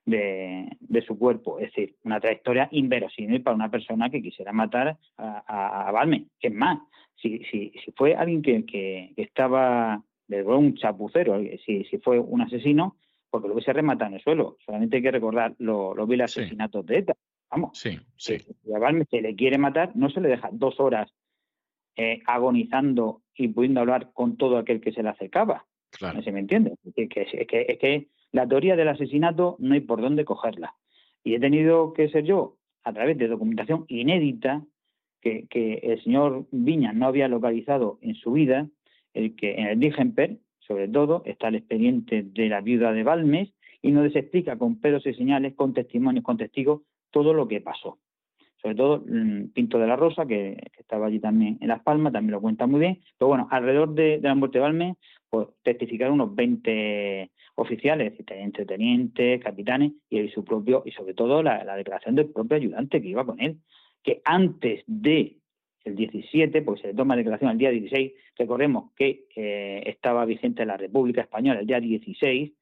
de, 0.05 1.03
su 1.07 1.19
cuerpo. 1.19 1.59
Es 1.59 1.73
decir, 1.73 1.97
una 2.05 2.21
trayectoria 2.21 2.69
inverosímil 2.71 3.43
para 3.43 3.57
una 3.57 3.71
persona 3.71 4.11
que 4.11 4.23
quisiera 4.23 4.53
matar 4.53 4.99
a, 5.17 5.89
a, 5.89 5.91
Balme. 5.91 6.27
Es 6.39 6.53
más, 6.53 6.79
si, 7.17 7.39
si, 7.51 7.73
si 7.83 7.91
fue 7.93 8.15
alguien 8.15 8.43
que, 8.43 8.65
que, 8.67 9.13
estaba, 9.17 10.03
de 10.29 10.43
un 10.45 10.75
chapucero, 10.75 11.41
si, 11.65 11.85
si 11.85 11.99
fue 11.99 12.19
un 12.19 12.43
asesino, 12.43 12.97
porque 13.31 13.49
lo 13.49 13.55
hubiese 13.55 13.73
rematado 13.73 14.11
en 14.11 14.17
el 14.17 14.23
suelo. 14.23 14.59
Solamente 14.65 14.99
hay 14.99 15.03
que 15.03 15.11
recordar 15.11 15.55
los 15.59 15.97
lo 15.97 16.07
vil 16.07 16.21
asesinatos 16.21 16.85
de 16.85 16.99
ETA. 16.99 17.15
Vamos, 17.51 17.79
sí, 17.79 17.99
sí. 18.17 18.39
si 18.39 18.75
a 18.75 18.79
Balme 18.79 19.07
se 19.09 19.23
le 19.23 19.35
quiere 19.35 19.57
matar, 19.57 19.93
no 19.95 20.11
se 20.11 20.21
le 20.21 20.29
deja 20.29 20.51
dos 20.53 20.81
horas 20.81 21.11
eh, 21.97 22.21
agonizando 22.27 23.23
y 23.35 23.49
pudiendo 23.49 23.81
hablar 23.81 24.11
con 24.13 24.37
todo 24.37 24.59
aquel 24.59 24.83
que 24.83 24.93
se 24.93 25.03
le 25.03 25.09
acercaba. 25.09 25.65
Claro. 25.91 26.23
¿Se 26.23 26.33
me 26.33 26.41
entiende? 26.41 26.75
Es 26.85 26.95
que, 26.95 27.09
que, 27.09 27.67
es 27.69 27.79
que 27.79 28.09
la 28.33 28.47
teoría 28.47 28.77
del 28.77 28.89
asesinato 28.89 29.57
no 29.59 29.75
hay 29.75 29.81
por 29.81 30.01
dónde 30.01 30.25
cogerla. 30.25 30.75
Y 31.25 31.35
he 31.35 31.41
tenido 31.41 31.93
que 31.93 32.09
ser 32.09 32.25
yo, 32.25 32.57
a 32.85 32.93
través 32.93 33.19
de 33.19 33.29
documentación 33.29 33.85
inédita, 33.89 34.63
que, 35.21 35.47
que 35.49 35.75
el 35.83 36.03
señor 36.03 36.47
Viña 36.51 36.93
no 36.93 37.07
había 37.07 37.29
localizado 37.29 37.99
en 38.03 38.15
su 38.15 38.33
vida, 38.33 38.69
el 39.15 39.35
que 39.35 39.55
en 39.55 39.67
el 39.67 39.81
Digenper, 39.81 40.39
sobre 40.61 40.89
todo, 40.89 41.23
está 41.25 41.49
el 41.49 41.57
expediente 41.57 42.23
de 42.23 42.49
la 42.49 42.61
viuda 42.61 42.93
de 42.93 43.03
Balmes 43.03 43.53
y 43.83 43.91
nos 43.93 44.15
explica 44.15 44.59
con 44.59 44.81
pedos 44.81 45.07
y 45.07 45.15
señales, 45.15 45.55
con 45.55 45.73
testimonios, 45.73 46.25
con 46.25 46.37
testigos, 46.37 46.83
todo 47.11 47.33
lo 47.33 47.49
que 47.49 47.61
pasó 47.61 47.99
sobre 48.67 48.75
todo 48.75 49.05
mm, 49.07 49.53
Pinto 49.53 49.79
de 49.79 49.87
la 49.87 49.95
Rosa, 49.95 50.27
que, 50.27 50.71
estaba 50.77 51.07
allí 51.07 51.21
también 51.21 51.59
en 51.61 51.69
Las 51.69 51.83
Palmas, 51.83 52.13
también 52.13 52.33
lo 52.33 52.41
cuenta 52.41 52.67
muy 52.67 52.81
bien. 52.81 53.01
Pero 53.19 53.29
bueno, 53.29 53.49
alrededor 53.51 53.95
de, 53.95 54.19
la 54.21 54.35
muerte 54.35 54.59
de 54.59 54.63
Balmes, 54.63 54.97
pues 55.31 55.49
testificaron 55.63 56.15
unos 56.15 56.35
20 56.35 57.31
oficiales, 57.57 58.13
tenientes, 58.27 58.67
tenientes, 58.67 59.43
capitanes, 59.43 59.93
y 60.11 60.29
su 60.29 60.45
propio, 60.45 60.83
y 60.85 60.93
sobre 60.93 61.15
todo 61.15 61.43
la, 61.43 61.77
declaración 61.77 62.15
del 62.15 62.31
propio 62.31 62.57
ayudante 62.57 63.01
que 63.01 63.09
iba 63.09 63.25
con 63.25 63.41
él, 63.41 63.59
que 64.03 64.21
antes 64.25 64.85
de 64.87 65.37
el 65.85 65.95
17, 65.95 66.63
pues 66.63 66.81
se 66.81 66.89
le 66.89 66.95
toma 66.95 67.17
declaración 67.17 67.51
el 67.51 67.59
día 67.59 67.71
16, 67.71 68.13
recordemos 68.37 68.93
que 68.97 69.27
eh, 69.37 69.83
estaba 69.87 70.25
vigente 70.25 70.67
la 70.67 70.77
República 70.77 71.21
Española 71.21 71.61
el 71.61 71.67
día 71.67 71.81
16, 71.81 72.53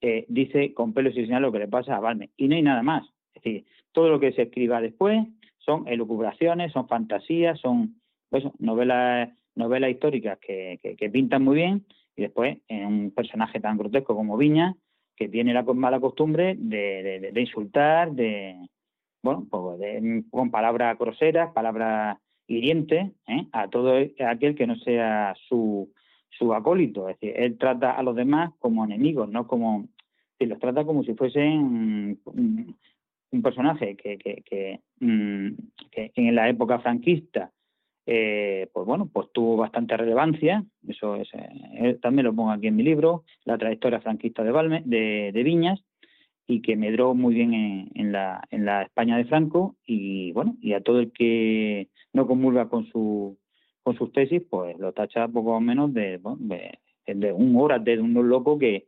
eh, 0.00 0.26
dice 0.28 0.74
con 0.74 0.92
pelos 0.92 1.16
y 1.16 1.24
señales 1.24 1.42
lo 1.42 1.52
que 1.52 1.60
le 1.60 1.68
pasa 1.68 1.96
a 1.96 2.00
Balmes. 2.00 2.30
Y 2.36 2.48
no 2.48 2.56
hay 2.56 2.62
nada 2.62 2.82
más. 2.82 3.04
Es 3.32 3.42
decir, 3.42 3.64
todo 3.92 4.10
lo 4.10 4.20
que 4.20 4.32
se 4.32 4.42
escriba 4.42 4.80
después 4.80 5.24
son 5.58 5.88
elucubraciones, 5.88 6.72
son 6.72 6.88
fantasías, 6.88 7.58
son 7.60 8.00
pues, 8.28 8.44
novelas, 8.58 9.30
novelas 9.54 9.90
históricas 9.90 10.38
que, 10.40 10.78
pintan 11.12 11.42
muy 11.44 11.56
bien 11.56 11.86
y 12.16 12.22
después 12.22 12.58
en 12.68 12.86
un 12.86 13.10
personaje 13.10 13.60
tan 13.60 13.76
grotesco 13.76 14.14
como 14.14 14.36
Viña, 14.36 14.76
que 15.16 15.28
tiene 15.28 15.54
la 15.54 15.62
mala 15.62 16.00
costumbre 16.00 16.56
de, 16.58 17.32
insultar, 17.36 18.12
de, 18.12 18.56
bueno, 19.22 19.46
pues 19.50 19.80
con 20.30 20.50
palabras 20.50 20.98
groseras, 20.98 21.52
palabras 21.52 22.18
hirientes, 22.46 23.12
¿eh? 23.26 23.46
a 23.52 23.68
todo 23.68 23.94
aquel 24.26 24.54
que 24.54 24.66
no 24.66 24.76
sea 24.76 25.34
su, 25.48 25.90
su 26.30 26.52
acólito. 26.52 27.08
Es 27.08 27.18
decir, 27.20 27.34
él 27.36 27.58
trata 27.58 27.92
a 27.92 28.02
los 28.02 28.16
demás 28.16 28.52
como 28.58 28.84
enemigos, 28.84 29.28
no 29.28 29.46
como. 29.46 29.88
Si 30.38 30.46
los 30.46 30.58
trata 30.58 30.84
como 30.84 31.04
si 31.04 31.14
fuesen 31.14 32.18
un, 32.24 32.76
personaje 33.42 33.96
que, 33.96 34.18
que, 34.18 34.42
que, 34.42 34.80
mm, 35.00 35.54
que, 35.90 36.12
en 36.14 36.34
la 36.34 36.48
época 36.48 36.80
franquista 36.80 37.52
eh, 38.06 38.68
pues 38.72 38.86
bueno, 38.86 39.08
pues 39.12 39.28
tuvo 39.32 39.56
bastante 39.56 39.96
relevancia, 39.96 40.64
eso 40.86 41.16
es, 41.16 41.28
eh, 41.32 41.98
también 42.02 42.26
lo 42.26 42.34
pongo 42.34 42.50
aquí 42.50 42.66
en 42.66 42.76
mi 42.76 42.82
libro, 42.82 43.24
la 43.44 43.56
trayectoria 43.56 44.00
franquista 44.00 44.44
de, 44.44 44.50
Valme, 44.50 44.82
de, 44.84 45.42
Viñas, 45.42 45.82
y 46.46 46.60
que 46.60 46.76
medró 46.76 47.14
muy 47.14 47.34
bien 47.34 47.90
en, 47.94 48.12
la, 48.12 48.42
en 48.50 48.66
la 48.66 48.82
España 48.82 49.16
de 49.16 49.24
Franco, 49.24 49.76
y 49.86 50.32
bueno, 50.32 50.56
y 50.60 50.74
a 50.74 50.82
todo 50.82 51.00
el 51.00 51.12
que 51.12 51.88
no 52.12 52.26
comulga 52.26 52.68
con 52.68 52.86
su 52.86 53.38
con 53.82 53.96
sus 53.96 54.12
tesis, 54.12 54.42
pues 54.48 54.78
lo 54.78 54.92
tacha 54.92 55.28
poco 55.28 55.52
o 55.52 55.60
menos 55.60 55.92
de, 55.92 56.18
de, 57.06 57.32
un 57.32 57.54
hora 57.56 57.78
de 57.78 58.00
un 58.00 58.14
loco 58.28 58.58
que, 58.58 58.86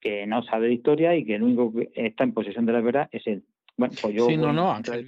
que 0.00 0.26
no 0.26 0.42
sabe 0.42 0.66
de 0.66 0.74
historia 0.74 1.14
y 1.14 1.24
que 1.24 1.36
el 1.36 1.44
único 1.44 1.72
que 1.72 1.90
está 1.94 2.24
en 2.24 2.34
posesión 2.34 2.66
de 2.66 2.72
la 2.72 2.80
verdad 2.80 3.08
es 3.12 3.24
él. 3.28 3.44
Bueno, 3.76 3.94
pues 4.02 4.14
yo, 4.14 4.26
sí, 4.26 4.36
no, 4.36 4.52
no, 4.52 4.72
Ángel 4.72 5.06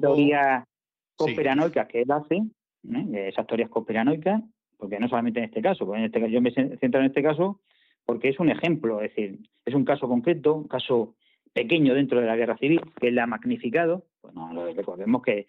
teoría 0.00 0.66
conspiranoica 1.14 1.86
que 1.86 2.02
él 2.02 2.10
hace, 2.10 2.42
¿eh? 2.84 3.28
esas 3.28 3.46
teorías 3.46 3.70
conspiranoicas, 3.70 4.42
porque 4.76 4.98
no 4.98 5.08
solamente 5.08 5.38
en 5.38 5.46
este 5.46 5.62
caso, 5.62 5.86
porque 5.86 6.00
en 6.00 6.06
este 6.06 6.20
caso, 6.20 6.32
yo 6.32 6.40
me 6.40 6.50
centro 6.52 7.00
en 7.00 7.06
este 7.06 7.22
caso 7.22 7.60
porque 8.04 8.28
es 8.28 8.40
un 8.40 8.50
ejemplo, 8.50 9.00
es 9.00 9.14
decir, 9.14 9.38
es 9.64 9.74
un 9.74 9.84
caso 9.84 10.08
concreto, 10.08 10.54
un 10.54 10.68
caso 10.68 11.14
pequeño 11.52 11.94
dentro 11.94 12.20
de 12.20 12.26
la 12.26 12.36
guerra 12.36 12.56
civil, 12.56 12.80
que 13.00 13.08
él 13.08 13.18
ha 13.18 13.26
magnificado. 13.26 14.06
Bueno, 14.22 14.50
recordemos 14.74 15.22
que, 15.22 15.46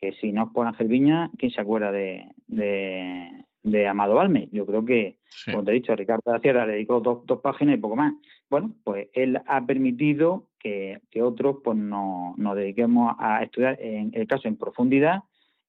que 0.00 0.12
si 0.14 0.32
no 0.32 0.44
es 0.44 0.52
por 0.52 0.66
Ángel 0.66 0.88
Viña, 0.88 1.30
¿quién 1.38 1.52
se 1.52 1.60
acuerda 1.60 1.92
de, 1.92 2.26
de, 2.46 3.86
Amado 3.86 4.14
Balme? 4.14 4.48
Yo 4.52 4.66
creo 4.66 4.84
que, 4.84 5.18
como 5.46 5.64
te 5.64 5.70
he 5.70 5.74
dicho, 5.74 5.94
Ricardo 5.94 6.22
de 6.26 6.32
la 6.32 6.40
Sierra 6.40 6.66
le 6.66 6.74
dedicó 6.74 7.00
dos, 7.00 7.24
dos, 7.26 7.40
páginas 7.40 7.76
y 7.76 7.80
poco 7.80 7.96
más. 7.96 8.14
Bueno, 8.50 8.74
pues 8.84 9.08
él 9.12 9.40
ha 9.46 9.64
permitido 9.64 10.48
que, 10.58 11.00
que 11.10 11.22
otros 11.22 11.58
pues 11.62 11.76
nos, 11.76 12.36
nos 12.38 12.56
dediquemos 12.56 13.14
a 13.18 13.42
estudiar 13.42 13.80
en 13.80 14.10
el 14.14 14.26
caso 14.26 14.48
en 14.48 14.56
profundidad 14.56 15.22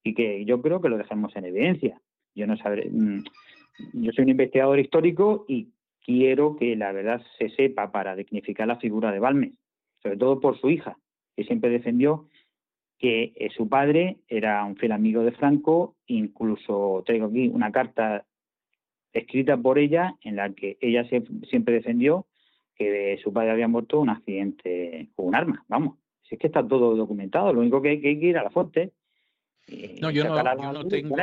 y 0.06 0.14
que 0.14 0.45
yo 0.45 0.61
creo 0.61 0.80
que 0.80 0.88
lo 0.88 0.98
dejemos 0.98 1.36
en 1.36 1.45
evidencia. 1.45 1.99
Yo 2.36 2.45
no 2.48 2.56
sabré, 2.57 2.90
mm, 2.90 3.23
yo 3.94 4.11
soy 4.14 4.23
un 4.23 4.30
investigador 4.30 4.80
histórico 4.80 5.45
y 5.49 5.69
quiero 6.06 6.56
que 6.56 6.76
la 6.76 6.91
verdad 6.91 7.22
se 7.40 7.49
sepa 7.49 7.91
para 7.91 8.15
dignificar 8.15 8.68
la 8.68 8.77
figura 8.77 9.11
de 9.11 9.19
Balmes, 9.19 9.53
sobre 10.02 10.18
todo 10.18 10.40
por 10.40 10.60
su 10.60 10.69
hija, 10.69 10.98
que 11.36 11.44
siempre 11.44 11.72
defendió 11.72 12.30
que 12.99 13.34
eh, 13.36 13.49
su 13.49 13.68
padre 13.68 14.18
era 14.27 14.64
un 14.64 14.77
fiel 14.77 14.91
amigo 14.91 15.23
de 15.23 15.32
Franco, 15.32 15.95
incluso 16.06 17.03
traigo 17.06 17.26
aquí 17.26 17.48
una 17.48 17.72
carta 17.72 18.26
escrita 19.11 19.57
por 19.57 19.80
ella 19.80 20.15
en 20.22 20.36
la 20.36 20.53
que 20.53 20.77
ella 20.82 21.03
siempre 21.49 21.73
defendió 21.73 22.27
que 22.76 23.18
su 23.23 23.34
padre 23.34 23.52
había 23.52 23.68
muerto 23.68 23.98
en 23.98 24.02
un 24.03 24.10
accidente 24.10 25.10
con 25.15 25.27
un 25.27 25.36
arma. 25.36 25.65
Vamos, 25.68 25.98
si 26.22 26.36
es 26.36 26.40
que 26.40 26.48
está 26.48 26.65
todo 26.65 26.95
documentado, 26.95 27.53
lo 27.53 27.61
único 27.61 27.82
que 27.82 27.90
hay 27.90 28.02
que 28.02 28.11
ir 28.11 28.38
a 28.38 28.44
la 28.44 28.49
fuente 28.52 28.91
no, 30.02 30.12
yo 30.12 30.24
no, 30.24 30.88
tengo, 30.88 31.16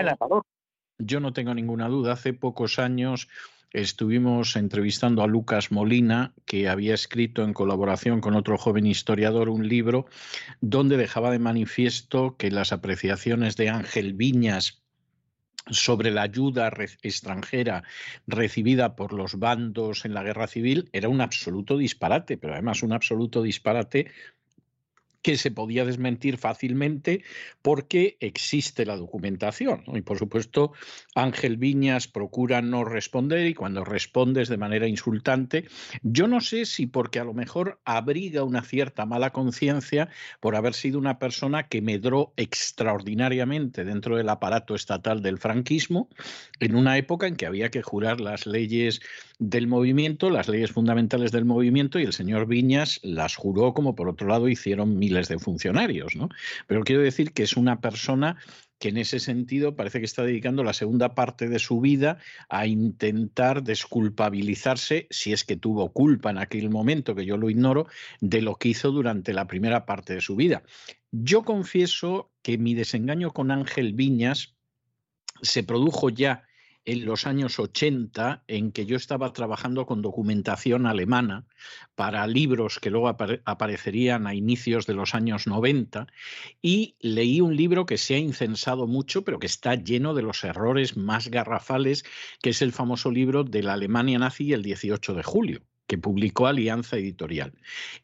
yo 0.98 1.20
no 1.20 1.32
tengo 1.32 1.54
ninguna 1.54 1.88
duda. 1.88 2.12
Hace 2.12 2.32
pocos 2.32 2.78
años 2.78 3.28
estuvimos 3.72 4.56
entrevistando 4.56 5.22
a 5.22 5.26
Lucas 5.26 5.70
Molina, 5.72 6.34
que 6.44 6.68
había 6.68 6.94
escrito 6.94 7.42
en 7.42 7.54
colaboración 7.54 8.20
con 8.20 8.34
otro 8.34 8.58
joven 8.58 8.86
historiador 8.86 9.48
un 9.48 9.68
libro 9.68 10.06
donde 10.60 10.96
dejaba 10.96 11.30
de 11.30 11.38
manifiesto 11.38 12.36
que 12.36 12.50
las 12.50 12.72
apreciaciones 12.72 13.56
de 13.56 13.70
Ángel 13.70 14.14
Viñas 14.14 14.82
sobre 15.70 16.10
la 16.10 16.22
ayuda 16.22 16.72
extranjera 17.02 17.84
recibida 18.26 18.96
por 18.96 19.12
los 19.12 19.38
bandos 19.38 20.04
en 20.04 20.12
la 20.12 20.24
guerra 20.24 20.48
civil 20.48 20.88
era 20.92 21.08
un 21.08 21.20
absoluto 21.20 21.78
disparate, 21.78 22.36
pero 22.36 22.54
además 22.54 22.82
un 22.82 22.92
absoluto 22.92 23.42
disparate 23.42 24.10
que 25.22 25.36
se 25.36 25.50
podía 25.50 25.84
desmentir 25.84 26.36
fácilmente 26.36 27.22
porque 27.62 28.16
existe 28.20 28.84
la 28.84 28.96
documentación. 28.96 29.84
Y 29.94 30.02
por 30.02 30.18
supuesto, 30.18 30.72
Ángel 31.14 31.56
Viñas 31.56 32.08
procura 32.08 32.60
no 32.60 32.84
responder 32.84 33.46
y 33.46 33.54
cuando 33.54 33.84
respondes 33.84 34.48
de 34.48 34.56
manera 34.56 34.88
insultante, 34.88 35.66
yo 36.02 36.26
no 36.26 36.40
sé 36.40 36.66
si 36.66 36.86
porque 36.86 37.20
a 37.20 37.24
lo 37.24 37.34
mejor 37.34 37.80
abriga 37.84 38.42
una 38.42 38.62
cierta 38.62 39.06
mala 39.06 39.30
conciencia 39.30 40.08
por 40.40 40.56
haber 40.56 40.74
sido 40.74 40.98
una 40.98 41.18
persona 41.18 41.68
que 41.68 41.82
medró 41.82 42.32
extraordinariamente 42.36 43.84
dentro 43.84 44.16
del 44.16 44.28
aparato 44.28 44.74
estatal 44.74 45.22
del 45.22 45.38
franquismo 45.38 46.08
en 46.60 46.74
una 46.74 46.98
época 46.98 47.26
en 47.26 47.36
que 47.36 47.46
había 47.46 47.70
que 47.70 47.82
jurar 47.82 48.20
las 48.20 48.46
leyes 48.46 49.00
del 49.38 49.66
movimiento, 49.66 50.30
las 50.30 50.48
leyes 50.48 50.70
fundamentales 50.70 51.32
del 51.32 51.44
movimiento, 51.44 51.98
y 51.98 52.04
el 52.04 52.12
señor 52.12 52.46
Viñas 52.46 53.00
las 53.02 53.34
juró 53.36 53.74
como 53.74 53.94
por 53.94 54.08
otro 54.08 54.28
lado 54.28 54.48
hicieron 54.48 54.98
de 55.12 55.38
funcionarios. 55.38 56.16
¿no? 56.16 56.28
Pero 56.66 56.82
quiero 56.82 57.02
decir 57.02 57.32
que 57.32 57.42
es 57.42 57.56
una 57.56 57.80
persona 57.80 58.36
que 58.78 58.88
en 58.88 58.96
ese 58.96 59.20
sentido 59.20 59.76
parece 59.76 60.00
que 60.00 60.06
está 60.06 60.24
dedicando 60.24 60.64
la 60.64 60.72
segunda 60.72 61.14
parte 61.14 61.48
de 61.48 61.60
su 61.60 61.80
vida 61.80 62.18
a 62.48 62.66
intentar 62.66 63.62
desculpabilizarse, 63.62 65.06
si 65.08 65.32
es 65.32 65.44
que 65.44 65.56
tuvo 65.56 65.92
culpa 65.92 66.30
en 66.30 66.38
aquel 66.38 66.68
momento, 66.68 67.14
que 67.14 67.24
yo 67.24 67.36
lo 67.36 67.48
ignoro, 67.48 67.86
de 68.20 68.42
lo 68.42 68.56
que 68.56 68.70
hizo 68.70 68.90
durante 68.90 69.34
la 69.34 69.46
primera 69.46 69.86
parte 69.86 70.14
de 70.14 70.20
su 70.20 70.34
vida. 70.34 70.64
Yo 71.12 71.44
confieso 71.44 72.32
que 72.42 72.58
mi 72.58 72.74
desengaño 72.74 73.30
con 73.30 73.52
Ángel 73.52 73.92
Viñas 73.92 74.56
se 75.42 75.62
produjo 75.62 76.10
ya 76.10 76.42
en 76.84 77.04
los 77.04 77.26
años 77.26 77.58
80 77.58 78.44
en 78.48 78.72
que 78.72 78.86
yo 78.86 78.96
estaba 78.96 79.32
trabajando 79.32 79.86
con 79.86 80.02
documentación 80.02 80.86
alemana 80.86 81.46
para 81.94 82.26
libros 82.26 82.78
que 82.80 82.90
luego 82.90 83.08
aparecerían 83.08 84.26
a 84.26 84.34
inicios 84.34 84.86
de 84.86 84.94
los 84.94 85.14
años 85.14 85.46
90 85.46 86.06
y 86.60 86.96
leí 87.00 87.40
un 87.40 87.56
libro 87.56 87.86
que 87.86 87.98
se 87.98 88.14
ha 88.14 88.18
incensado 88.18 88.86
mucho 88.86 89.24
pero 89.24 89.38
que 89.38 89.46
está 89.46 89.74
lleno 89.74 90.14
de 90.14 90.22
los 90.22 90.44
errores 90.44 90.96
más 90.96 91.28
garrafales 91.28 92.04
que 92.40 92.50
es 92.50 92.62
el 92.62 92.72
famoso 92.72 93.10
libro 93.10 93.44
de 93.44 93.62
la 93.62 93.74
Alemania 93.74 94.18
nazi 94.18 94.52
el 94.52 94.62
18 94.62 95.14
de 95.14 95.22
julio 95.22 95.62
que 95.86 95.98
publicó 95.98 96.46
Alianza 96.46 96.96
Editorial. 96.96 97.52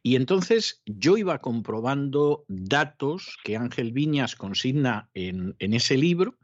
Y 0.02 0.16
entonces 0.16 0.82
yo 0.86 1.16
iba 1.16 1.38
comprobando 1.38 2.44
datos 2.48 3.38
que 3.44 3.56
Ángel 3.56 3.92
Viñas 3.92 4.36
consigna 4.36 5.08
en, 5.14 5.56
en 5.58 5.74
ese 5.74 5.96
libro 5.96 6.38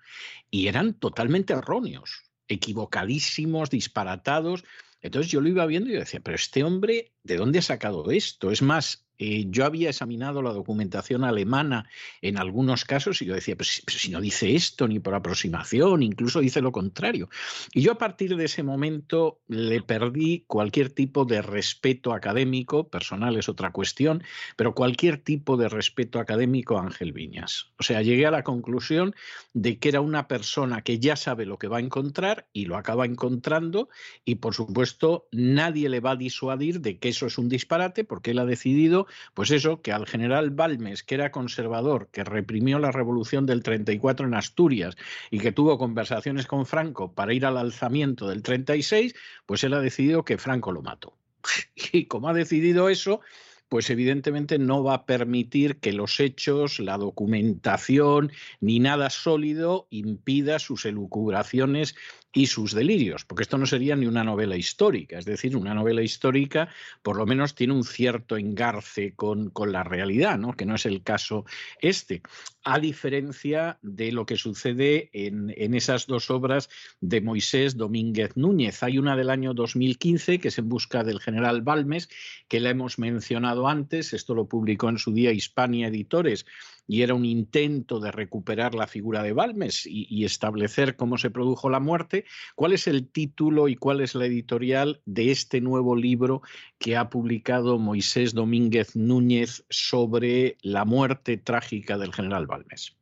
y 0.50 0.68
eran 0.68 0.94
totalmente 0.94 1.52
erróneos 1.52 2.30
equivocadísimos, 2.48 3.70
disparatados. 3.70 4.64
Entonces 5.00 5.30
yo 5.30 5.40
lo 5.40 5.48
iba 5.48 5.66
viendo 5.66 5.90
y 5.90 5.94
decía, 5.94 6.20
pero 6.20 6.36
este 6.36 6.64
hombre, 6.64 7.12
¿de 7.22 7.36
dónde 7.36 7.58
ha 7.58 7.62
sacado 7.62 8.10
esto? 8.10 8.50
Es 8.50 8.62
más, 8.62 9.03
eh, 9.18 9.46
yo 9.48 9.64
había 9.64 9.90
examinado 9.90 10.42
la 10.42 10.52
documentación 10.52 11.24
alemana 11.24 11.88
en 12.20 12.38
algunos 12.38 12.84
casos 12.84 13.22
y 13.22 13.26
yo 13.26 13.34
decía, 13.34 13.56
pero 13.56 13.68
si, 13.68 14.10
no 14.10 14.20
dice 14.20 14.54
esto 14.54 14.88
ni 14.88 14.98
por 14.98 15.14
aproximación, 15.14 16.02
incluso 16.02 16.40
dice 16.40 16.60
lo 16.60 16.72
contrario. 16.72 17.28
Y 17.72 17.82
yo 17.82 17.92
a 17.92 17.98
partir 17.98 18.36
de 18.36 18.44
ese 18.46 18.62
momento 18.62 19.40
le 19.48 19.82
perdí 19.82 20.44
cualquier 20.46 20.90
tipo 20.90 21.24
de 21.24 21.42
respeto 21.42 22.12
académico, 22.12 22.88
personal 22.88 23.36
es 23.36 23.48
otra 23.48 23.70
cuestión, 23.70 24.22
pero 24.56 24.74
cualquier 24.74 25.18
tipo 25.18 25.56
de 25.56 25.68
respeto 25.68 26.18
académico 26.18 26.78
a 26.78 26.82
Ángel 26.82 27.12
Viñas. 27.12 27.72
O 27.78 27.82
sea, 27.82 28.02
llegué 28.02 28.26
a 28.26 28.30
la 28.30 28.42
conclusión 28.42 29.14
de 29.52 29.78
que 29.78 29.88
era 29.88 30.00
una 30.00 30.26
persona 30.26 30.82
que 30.82 30.98
ya 30.98 31.16
sabe 31.16 31.46
lo 31.46 31.58
que 31.58 31.68
va 31.68 31.78
a 31.78 31.80
encontrar 31.80 32.48
y 32.52 32.66
lo 32.66 32.76
acaba 32.76 33.06
encontrando 33.06 33.88
y 34.24 34.36
por 34.36 34.54
supuesto 34.54 35.28
nadie 35.30 35.88
le 35.88 36.00
va 36.00 36.12
a 36.12 36.16
disuadir 36.16 36.80
de 36.80 36.98
que 36.98 37.10
eso 37.10 37.26
es 37.26 37.38
un 37.38 37.48
disparate 37.48 38.04
porque 38.04 38.32
él 38.32 38.38
ha 38.38 38.46
decidido 38.46 39.03
pues 39.34 39.50
eso, 39.50 39.82
que 39.82 39.92
al 39.92 40.06
general 40.06 40.50
Balmes, 40.50 41.02
que 41.02 41.14
era 41.14 41.30
conservador, 41.30 42.08
que 42.12 42.24
reprimió 42.24 42.78
la 42.78 42.92
revolución 42.92 43.46
del 43.46 43.62
34 43.62 44.26
en 44.26 44.34
Asturias 44.34 44.96
y 45.30 45.38
que 45.38 45.52
tuvo 45.52 45.78
conversaciones 45.78 46.46
con 46.46 46.66
Franco 46.66 47.12
para 47.12 47.34
ir 47.34 47.46
al 47.46 47.58
alzamiento 47.58 48.28
del 48.28 48.42
36, 48.42 49.14
pues 49.46 49.64
él 49.64 49.74
ha 49.74 49.80
decidido 49.80 50.24
que 50.24 50.38
Franco 50.38 50.72
lo 50.72 50.82
mató. 50.82 51.16
Y 51.92 52.06
como 52.06 52.28
ha 52.28 52.34
decidido 52.34 52.88
eso, 52.88 53.20
pues 53.68 53.90
evidentemente 53.90 54.58
no 54.58 54.84
va 54.84 54.94
a 54.94 55.06
permitir 55.06 55.78
que 55.78 55.92
los 55.92 56.20
hechos, 56.20 56.78
la 56.78 56.96
documentación 56.96 58.30
ni 58.60 58.78
nada 58.78 59.10
sólido 59.10 59.86
impida 59.90 60.58
sus 60.58 60.84
elucubraciones 60.84 61.96
y 62.34 62.46
sus 62.46 62.74
delirios, 62.74 63.24
porque 63.24 63.44
esto 63.44 63.56
no 63.56 63.64
sería 63.64 63.94
ni 63.94 64.06
una 64.06 64.24
novela 64.24 64.56
histórica, 64.56 65.18
es 65.18 65.24
decir, 65.24 65.56
una 65.56 65.72
novela 65.72 66.02
histórica 66.02 66.68
por 67.02 67.16
lo 67.16 67.26
menos 67.26 67.54
tiene 67.54 67.72
un 67.72 67.84
cierto 67.84 68.36
engarce 68.36 69.14
con, 69.14 69.50
con 69.50 69.70
la 69.70 69.84
realidad, 69.84 70.36
¿no? 70.36 70.52
que 70.52 70.66
no 70.66 70.74
es 70.74 70.84
el 70.84 71.02
caso 71.02 71.44
este, 71.80 72.22
a 72.64 72.80
diferencia 72.80 73.78
de 73.82 74.10
lo 74.10 74.26
que 74.26 74.36
sucede 74.36 75.10
en, 75.12 75.54
en 75.56 75.74
esas 75.74 76.06
dos 76.06 76.28
obras 76.30 76.68
de 77.00 77.20
Moisés 77.20 77.76
Domínguez 77.76 78.36
Núñez. 78.36 78.82
Hay 78.82 78.98
una 78.98 79.16
del 79.16 79.30
año 79.30 79.54
2015 79.54 80.40
que 80.40 80.48
es 80.48 80.58
En 80.58 80.68
busca 80.68 81.04
del 81.04 81.20
general 81.20 81.62
Balmes, 81.62 82.08
que 82.48 82.58
la 82.58 82.70
hemos 82.70 82.98
mencionado 82.98 83.68
antes, 83.68 84.12
esto 84.12 84.34
lo 84.34 84.48
publicó 84.48 84.88
en 84.88 84.98
su 84.98 85.12
día 85.12 85.32
Hispania 85.32 85.88
Editores 85.88 86.46
y 86.86 87.02
era 87.02 87.14
un 87.14 87.24
intento 87.24 88.00
de 88.00 88.10
recuperar 88.10 88.74
la 88.74 88.86
figura 88.86 89.22
de 89.22 89.32
Balmes 89.32 89.86
y, 89.86 90.24
establecer 90.24 90.96
cómo 90.96 91.18
se 91.18 91.30
produjo 91.30 91.68
la 91.68 91.80
muerte. 91.80 92.24
¿Cuál 92.54 92.72
es 92.72 92.86
el 92.86 93.10
título 93.10 93.68
y 93.68 93.76
cuál 93.76 94.00
es 94.00 94.14
la 94.14 94.26
editorial 94.26 95.00
de 95.04 95.30
este 95.30 95.60
nuevo 95.60 95.96
libro 95.96 96.42
que 96.78 96.96
ha 96.96 97.10
publicado 97.10 97.78
Moisés 97.78 98.34
Domínguez 98.34 98.96
Núñez 98.96 99.64
sobre 99.68 100.56
la 100.62 100.84
muerte 100.84 101.36
trágica 101.36 101.98
del 101.98 102.12
general 102.12 102.46
Balmes? 102.46 102.96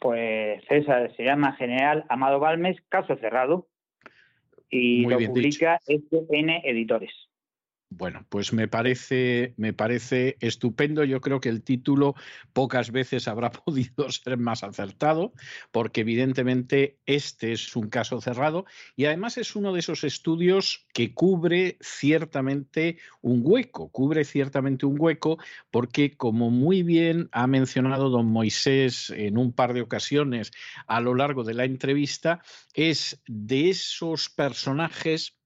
Pues 0.00 0.62
César, 0.68 1.14
se 1.16 1.24
llama 1.24 1.52
General 1.52 2.04
Amado 2.08 2.38
Balmes, 2.38 2.76
caso 2.88 3.16
cerrado, 3.16 3.68
y 4.68 5.06
lo 5.06 5.18
publica 5.18 5.80
SN 5.86 6.62
Editores. 6.64 7.12
Bueno, 7.96 8.26
pues 8.28 8.52
me 8.52 8.66
parece, 8.66 9.54
me 9.56 9.72
parece 9.72 10.36
estupendo. 10.40 11.04
Yo 11.04 11.20
creo 11.20 11.40
que 11.40 11.48
el 11.48 11.62
título 11.62 12.16
pocas 12.52 12.90
veces 12.90 13.28
habrá 13.28 13.50
podido 13.64 14.10
ser 14.10 14.36
más 14.36 14.64
acertado, 14.64 15.32
porque 15.70 16.00
evidentemente 16.00 16.98
este 17.06 17.52
es 17.52 17.76
un 17.76 17.88
caso 17.88 18.20
cerrado 18.20 18.64
y 18.96 19.04
además 19.04 19.38
es 19.38 19.54
uno 19.54 19.72
de 19.72 19.78
esos 19.78 20.02
estudios 20.02 20.86
que 20.92 21.14
cubre 21.14 21.78
ciertamente 21.80 22.98
un 23.20 23.42
hueco, 23.44 23.90
cubre 23.90 24.24
ciertamente 24.24 24.86
un 24.86 24.96
hueco, 24.98 25.38
porque 25.70 26.16
como 26.16 26.50
muy 26.50 26.82
bien 26.82 27.28
ha 27.30 27.46
mencionado 27.46 28.10
don 28.10 28.26
Moisés 28.26 29.10
en 29.10 29.38
un 29.38 29.52
par 29.52 29.72
de 29.72 29.82
ocasiones 29.82 30.50
a 30.88 31.00
lo 31.00 31.14
largo 31.14 31.44
de 31.44 31.54
la 31.54 31.64
entrevista, 31.64 32.42
es 32.74 33.22
de 33.28 33.70
esos 33.70 34.30
personajes 34.30 35.36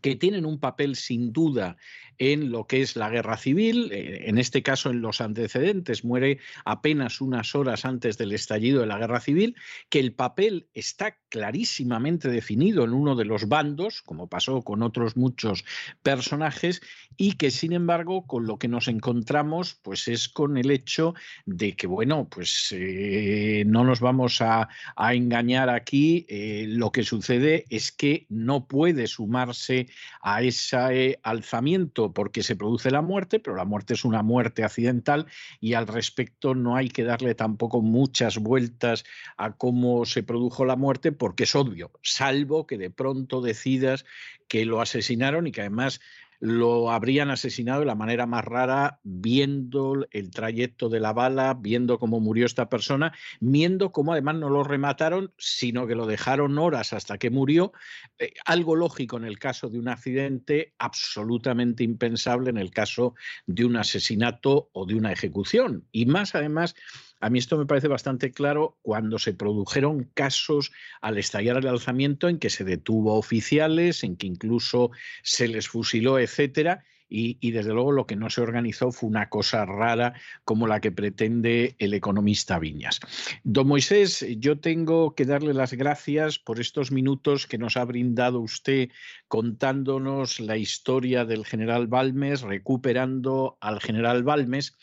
que 0.00 0.16
tienen 0.16 0.46
un 0.46 0.58
papel 0.58 0.96
sin 0.96 1.32
duda 1.32 1.76
en 2.18 2.50
lo 2.50 2.66
que 2.66 2.82
es 2.82 2.96
la 2.96 3.10
guerra 3.10 3.36
civil, 3.36 3.90
eh, 3.92 4.24
en 4.28 4.38
este 4.38 4.62
caso 4.62 4.90
en 4.90 5.00
los 5.00 5.20
antecedentes, 5.20 6.04
muere 6.04 6.38
apenas 6.64 7.20
unas 7.20 7.54
horas 7.54 7.84
antes 7.84 8.18
del 8.18 8.32
estallido 8.32 8.80
de 8.80 8.86
la 8.86 8.98
guerra 8.98 9.20
civil, 9.20 9.56
que 9.88 10.00
el 10.00 10.12
papel 10.12 10.68
está 10.74 11.16
clarísimamente 11.28 12.28
definido 12.28 12.84
en 12.84 12.92
uno 12.92 13.16
de 13.16 13.24
los 13.24 13.48
bandos, 13.48 14.02
como 14.02 14.28
pasó 14.28 14.62
con 14.62 14.82
otros 14.82 15.16
muchos 15.16 15.64
personajes, 16.02 16.80
y 17.16 17.32
que 17.32 17.50
sin 17.50 17.72
embargo 17.72 18.26
con 18.26 18.46
lo 18.46 18.58
que 18.58 18.68
nos 18.68 18.88
encontramos 18.88 19.78
pues 19.82 20.08
es 20.08 20.28
con 20.28 20.56
el 20.56 20.70
hecho 20.70 21.14
de 21.44 21.76
que, 21.76 21.86
bueno, 21.86 22.28
pues 22.28 22.68
eh, 22.72 23.64
no 23.66 23.84
nos 23.84 24.00
vamos 24.00 24.40
a, 24.40 24.68
engañar 24.96 25.68
aquí, 25.70 26.26
eh, 26.28 26.66
lo 26.68 26.90
que 26.90 27.02
sucede 27.02 27.64
es 27.70 27.92
que 27.92 28.26
no 28.28 28.66
puede 28.66 29.06
sumarse 29.06 29.88
a 30.20 30.42
ese 30.42 31.18
alzamiento 31.22 32.05
porque 32.12 32.42
se 32.42 32.56
produce 32.56 32.90
la 32.90 33.02
muerte, 33.02 33.40
pero 33.40 33.56
la 33.56 33.64
muerte 33.64 33.94
es 33.94 34.04
una 34.04 34.22
muerte 34.22 34.64
accidental 34.64 35.26
y 35.60 35.74
al 35.74 35.86
respecto 35.86 36.54
no 36.54 36.76
hay 36.76 36.88
que 36.88 37.04
darle 37.04 37.34
tampoco 37.34 37.82
muchas 37.82 38.38
vueltas 38.38 39.04
a 39.36 39.52
cómo 39.52 40.04
se 40.04 40.22
produjo 40.22 40.64
la 40.64 40.76
muerte 40.76 41.12
porque 41.12 41.44
es 41.44 41.54
obvio, 41.54 41.90
salvo 42.02 42.66
que 42.66 42.78
de 42.78 42.90
pronto 42.90 43.40
decidas 43.40 44.04
que 44.48 44.64
lo 44.64 44.80
asesinaron 44.80 45.46
y 45.46 45.52
que 45.52 45.62
además 45.62 46.00
lo 46.40 46.90
habrían 46.90 47.30
asesinado 47.30 47.80
de 47.80 47.86
la 47.86 47.94
manera 47.94 48.26
más 48.26 48.44
rara, 48.44 49.00
viendo 49.02 50.06
el 50.10 50.30
trayecto 50.30 50.88
de 50.88 51.00
la 51.00 51.12
bala, 51.12 51.54
viendo 51.58 51.98
cómo 51.98 52.20
murió 52.20 52.46
esta 52.46 52.68
persona, 52.68 53.12
viendo 53.40 53.92
cómo 53.92 54.12
además 54.12 54.36
no 54.36 54.50
lo 54.50 54.64
remataron, 54.64 55.32
sino 55.38 55.86
que 55.86 55.94
lo 55.94 56.06
dejaron 56.06 56.58
horas 56.58 56.92
hasta 56.92 57.18
que 57.18 57.30
murió. 57.30 57.72
Eh, 58.18 58.34
algo 58.44 58.76
lógico 58.76 59.16
en 59.16 59.24
el 59.24 59.38
caso 59.38 59.68
de 59.68 59.78
un 59.78 59.88
accidente, 59.88 60.74
absolutamente 60.78 61.84
impensable 61.84 62.50
en 62.50 62.58
el 62.58 62.70
caso 62.70 63.14
de 63.46 63.64
un 63.64 63.76
asesinato 63.76 64.70
o 64.72 64.86
de 64.86 64.94
una 64.94 65.12
ejecución. 65.12 65.86
Y 65.92 66.06
más 66.06 66.34
además 66.34 66.74
a 67.20 67.30
mí 67.30 67.38
esto 67.38 67.56
me 67.56 67.66
parece 67.66 67.88
bastante 67.88 68.30
claro 68.30 68.78
cuando 68.82 69.18
se 69.18 69.32
produjeron 69.32 70.04
casos 70.14 70.72
al 71.00 71.18
estallar 71.18 71.56
el 71.56 71.68
alzamiento 71.68 72.28
en 72.28 72.38
que 72.38 72.50
se 72.50 72.64
detuvo 72.64 73.14
oficiales, 73.14 74.04
en 74.04 74.16
que 74.16 74.26
incluso 74.26 74.90
se 75.22 75.48
les 75.48 75.68
fusiló, 75.68 76.18
etcétera. 76.18 76.84
Y, 77.08 77.52
desde 77.52 77.72
luego 77.72 77.92
lo 77.92 78.04
que 78.06 78.16
no 78.16 78.30
se 78.30 78.40
organizó 78.40 78.90
fue 78.90 79.08
una 79.08 79.28
cosa 79.28 79.64
rara 79.64 80.14
como 80.44 80.66
la 80.66 80.80
que 80.80 80.90
pretende 80.90 81.76
el 81.78 81.94
economista 81.94 82.58
Viñas. 82.58 82.98
Don 83.44 83.68
Moisés, 83.68 84.26
yo 84.38 84.58
tengo 84.58 85.14
que 85.14 85.24
darle 85.24 85.54
las 85.54 85.72
gracias 85.72 86.40
por 86.40 86.58
estos 86.58 86.90
minutos 86.90 87.46
que 87.46 87.58
nos 87.58 87.76
ha 87.76 87.84
brindado 87.84 88.40
usted 88.40 88.90
contándonos 89.28 90.40
la 90.40 90.56
historia 90.56 91.24
del 91.24 91.46
general 91.46 91.86
Balmes, 91.86 92.42
recuperando 92.42 93.56
al 93.60 93.80
general 93.80 94.24
Balmes 94.24 94.76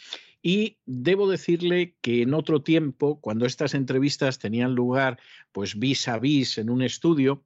y 0.43 0.77
debo 0.85 1.29
decirle 1.29 1.95
que 2.01 2.21
en 2.21 2.33
otro 2.33 2.61
tiempo, 2.61 3.19
cuando 3.21 3.45
estas 3.45 3.73
entrevistas 3.73 4.39
tenían 4.39 4.75
lugar 4.75 5.17
pues 5.53 5.79
vis 5.79 6.07
a 6.09 6.19
vis 6.19 6.57
en 6.57 6.69
un 6.69 6.81
estudio, 6.81 7.45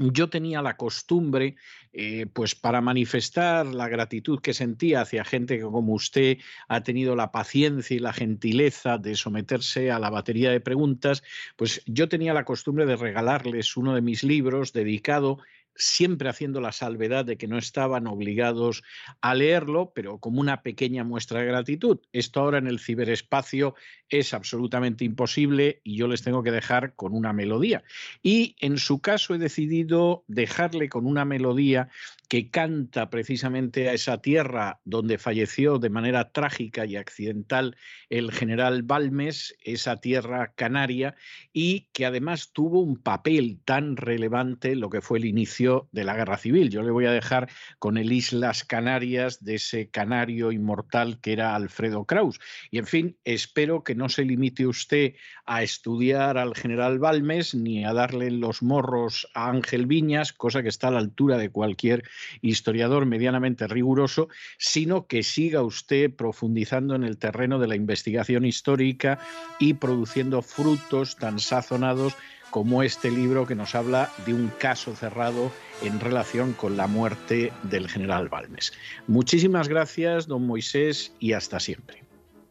yo 0.00 0.30
tenía 0.30 0.62
la 0.62 0.76
costumbre, 0.76 1.56
eh, 1.92 2.26
pues 2.32 2.54
para 2.54 2.80
manifestar 2.80 3.66
la 3.66 3.88
gratitud 3.88 4.40
que 4.40 4.54
sentía 4.54 5.02
hacia 5.02 5.24
gente 5.24 5.56
que 5.58 5.64
como 5.64 5.92
usted 5.92 6.38
ha 6.68 6.82
tenido 6.82 7.16
la 7.16 7.30
paciencia 7.30 7.96
y 7.96 8.00
la 8.00 8.12
gentileza 8.12 8.98
de 8.98 9.16
someterse 9.16 9.90
a 9.90 9.98
la 9.98 10.10
batería 10.10 10.50
de 10.50 10.60
preguntas, 10.60 11.22
pues 11.56 11.82
yo 11.86 12.08
tenía 12.08 12.32
la 12.32 12.44
costumbre 12.44 12.86
de 12.86 12.96
regalarles 12.96 13.76
uno 13.76 13.94
de 13.94 14.02
mis 14.02 14.22
libros 14.22 14.72
dedicado 14.72 15.40
siempre 15.78 16.28
haciendo 16.28 16.60
la 16.60 16.72
salvedad 16.72 17.24
de 17.24 17.38
que 17.38 17.46
no 17.46 17.56
estaban 17.56 18.06
obligados 18.06 18.82
a 19.20 19.34
leerlo, 19.34 19.92
pero 19.94 20.18
como 20.18 20.40
una 20.40 20.62
pequeña 20.62 21.04
muestra 21.04 21.40
de 21.40 21.46
gratitud. 21.46 22.00
Esto 22.12 22.40
ahora 22.40 22.58
en 22.58 22.66
el 22.66 22.80
ciberespacio 22.80 23.74
es 24.08 24.34
absolutamente 24.34 25.04
imposible 25.04 25.80
y 25.84 25.96
yo 25.96 26.08
les 26.08 26.22
tengo 26.22 26.42
que 26.42 26.50
dejar 26.50 26.94
con 26.94 27.14
una 27.14 27.32
melodía. 27.32 27.84
Y 28.22 28.56
en 28.58 28.78
su 28.78 29.00
caso 29.00 29.34
he 29.34 29.38
decidido 29.38 30.24
dejarle 30.26 30.88
con 30.88 31.06
una 31.06 31.24
melodía 31.24 31.88
que 32.28 32.50
canta 32.50 33.08
precisamente 33.08 33.88
a 33.88 33.94
esa 33.94 34.20
tierra 34.20 34.80
donde 34.84 35.16
falleció 35.16 35.78
de 35.78 35.88
manera 35.88 36.30
trágica 36.30 36.84
y 36.84 36.96
accidental 36.96 37.76
el 38.10 38.32
general 38.32 38.82
Balmes, 38.82 39.56
esa 39.64 39.96
tierra 39.96 40.52
canaria, 40.54 41.16
y 41.54 41.88
que 41.92 42.04
además 42.04 42.52
tuvo 42.52 42.80
un 42.80 42.98
papel 42.98 43.60
tan 43.64 43.96
relevante 43.96 44.76
lo 44.76 44.90
que 44.90 45.00
fue 45.00 45.18
el 45.18 45.24
inicio 45.24 45.88
de 45.90 46.04
la 46.04 46.16
guerra 46.16 46.36
civil. 46.36 46.68
Yo 46.68 46.82
le 46.82 46.90
voy 46.90 47.06
a 47.06 47.12
dejar 47.12 47.48
con 47.78 47.96
el 47.96 48.12
Islas 48.12 48.62
Canarias 48.62 49.42
de 49.42 49.54
ese 49.54 49.88
canario 49.88 50.52
inmortal 50.52 51.20
que 51.20 51.32
era 51.32 51.54
Alfredo 51.54 52.04
Kraus. 52.04 52.40
Y 52.70 52.78
en 52.78 52.86
fin, 52.86 53.16
espero 53.24 53.82
que 53.84 53.94
no 53.94 54.10
se 54.10 54.24
limite 54.24 54.66
usted 54.66 55.14
a 55.46 55.62
estudiar 55.62 56.36
al 56.36 56.54
general 56.54 56.98
Balmes 56.98 57.54
ni 57.54 57.86
a 57.86 57.94
darle 57.94 58.30
los 58.30 58.62
morros 58.62 59.28
a 59.32 59.48
Ángel 59.48 59.86
Viñas, 59.86 60.34
cosa 60.34 60.62
que 60.62 60.68
está 60.68 60.88
a 60.88 60.90
la 60.90 60.98
altura 60.98 61.38
de 61.38 61.50
cualquier 61.50 62.04
historiador 62.42 63.06
medianamente 63.06 63.66
riguroso, 63.66 64.28
sino 64.58 65.06
que 65.06 65.22
siga 65.22 65.62
usted 65.62 66.10
profundizando 66.14 66.94
en 66.94 67.04
el 67.04 67.18
terreno 67.18 67.58
de 67.58 67.68
la 67.68 67.76
investigación 67.76 68.44
histórica 68.44 69.18
y 69.58 69.74
produciendo 69.74 70.42
frutos 70.42 71.16
tan 71.16 71.38
sazonados 71.38 72.16
como 72.50 72.82
este 72.82 73.10
libro 73.10 73.46
que 73.46 73.54
nos 73.54 73.74
habla 73.74 74.10
de 74.26 74.34
un 74.34 74.48
caso 74.58 74.94
cerrado 74.94 75.50
en 75.82 76.00
relación 76.00 76.54
con 76.54 76.76
la 76.76 76.86
muerte 76.86 77.52
del 77.62 77.88
general 77.88 78.28
Balmes. 78.28 78.72
Muchísimas 79.06 79.68
gracias, 79.68 80.26
don 80.26 80.46
Moisés, 80.46 81.14
y 81.20 81.32
hasta 81.32 81.60
siempre. 81.60 82.02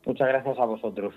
Muchas 0.05 0.27
gracias 0.27 0.57
a 0.57 0.65
vosotros. 0.65 1.13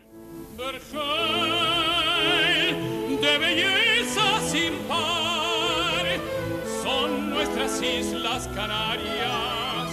Nuestras 7.61 7.83
islas 7.83 8.49
Canarias 8.55 9.91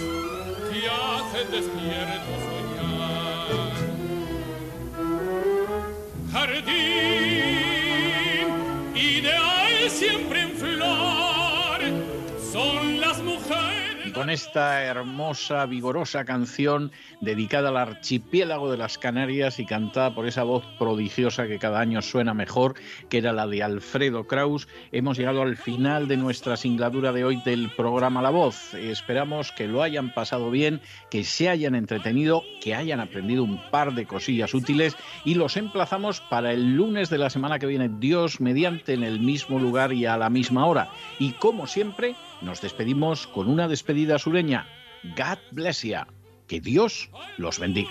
que 0.70 0.88
hacen 0.88 1.50
despierto 1.50 2.32
soñar. 2.48 3.72
Jardín 6.32 7.36
ideal 8.94 9.90
siempre 9.90 10.47
con 14.18 14.30
esta 14.30 14.82
hermosa, 14.82 15.64
vigorosa 15.66 16.24
canción 16.24 16.90
dedicada 17.20 17.68
al 17.68 17.76
archipiélago 17.76 18.68
de 18.68 18.76
las 18.76 18.98
Canarias 18.98 19.60
y 19.60 19.64
cantada 19.64 20.12
por 20.12 20.26
esa 20.26 20.42
voz 20.42 20.64
prodigiosa 20.76 21.46
que 21.46 21.60
cada 21.60 21.78
año 21.78 22.02
suena 22.02 22.34
mejor, 22.34 22.74
que 23.10 23.18
era 23.18 23.32
la 23.32 23.46
de 23.46 23.62
Alfredo 23.62 24.26
Kraus, 24.26 24.66
hemos 24.90 25.18
llegado 25.18 25.42
al 25.42 25.56
final 25.56 26.08
de 26.08 26.16
nuestra 26.16 26.56
singladura 26.56 27.12
de 27.12 27.24
hoy 27.24 27.40
del 27.44 27.70
programa 27.76 28.20
La 28.20 28.30
Voz. 28.30 28.74
Esperamos 28.74 29.52
que 29.52 29.68
lo 29.68 29.84
hayan 29.84 30.12
pasado 30.12 30.50
bien, 30.50 30.80
que 31.12 31.22
se 31.22 31.48
hayan 31.48 31.76
entretenido, 31.76 32.42
que 32.60 32.74
hayan 32.74 32.98
aprendido 32.98 33.44
un 33.44 33.70
par 33.70 33.94
de 33.94 34.06
cosillas 34.06 34.52
útiles 34.52 34.96
y 35.24 35.34
los 35.34 35.56
emplazamos 35.56 36.20
para 36.22 36.52
el 36.52 36.74
lunes 36.74 37.08
de 37.08 37.18
la 37.18 37.30
semana 37.30 37.60
que 37.60 37.66
viene, 37.66 37.88
Dios 37.88 38.40
mediante, 38.40 38.94
en 38.94 39.04
el 39.04 39.20
mismo 39.20 39.60
lugar 39.60 39.92
y 39.92 40.06
a 40.06 40.16
la 40.16 40.28
misma 40.28 40.66
hora. 40.66 40.90
Y 41.20 41.34
como 41.34 41.68
siempre, 41.68 42.16
nos 42.42 42.60
despedimos 42.60 43.26
con 43.26 43.48
una 43.48 43.68
despedida 43.68 44.18
sureña. 44.18 44.66
God 45.16 45.38
bless 45.52 45.82
you. 45.82 45.96
Que 46.46 46.60
Dios 46.60 47.10
los 47.36 47.58
bendiga. 47.58 47.90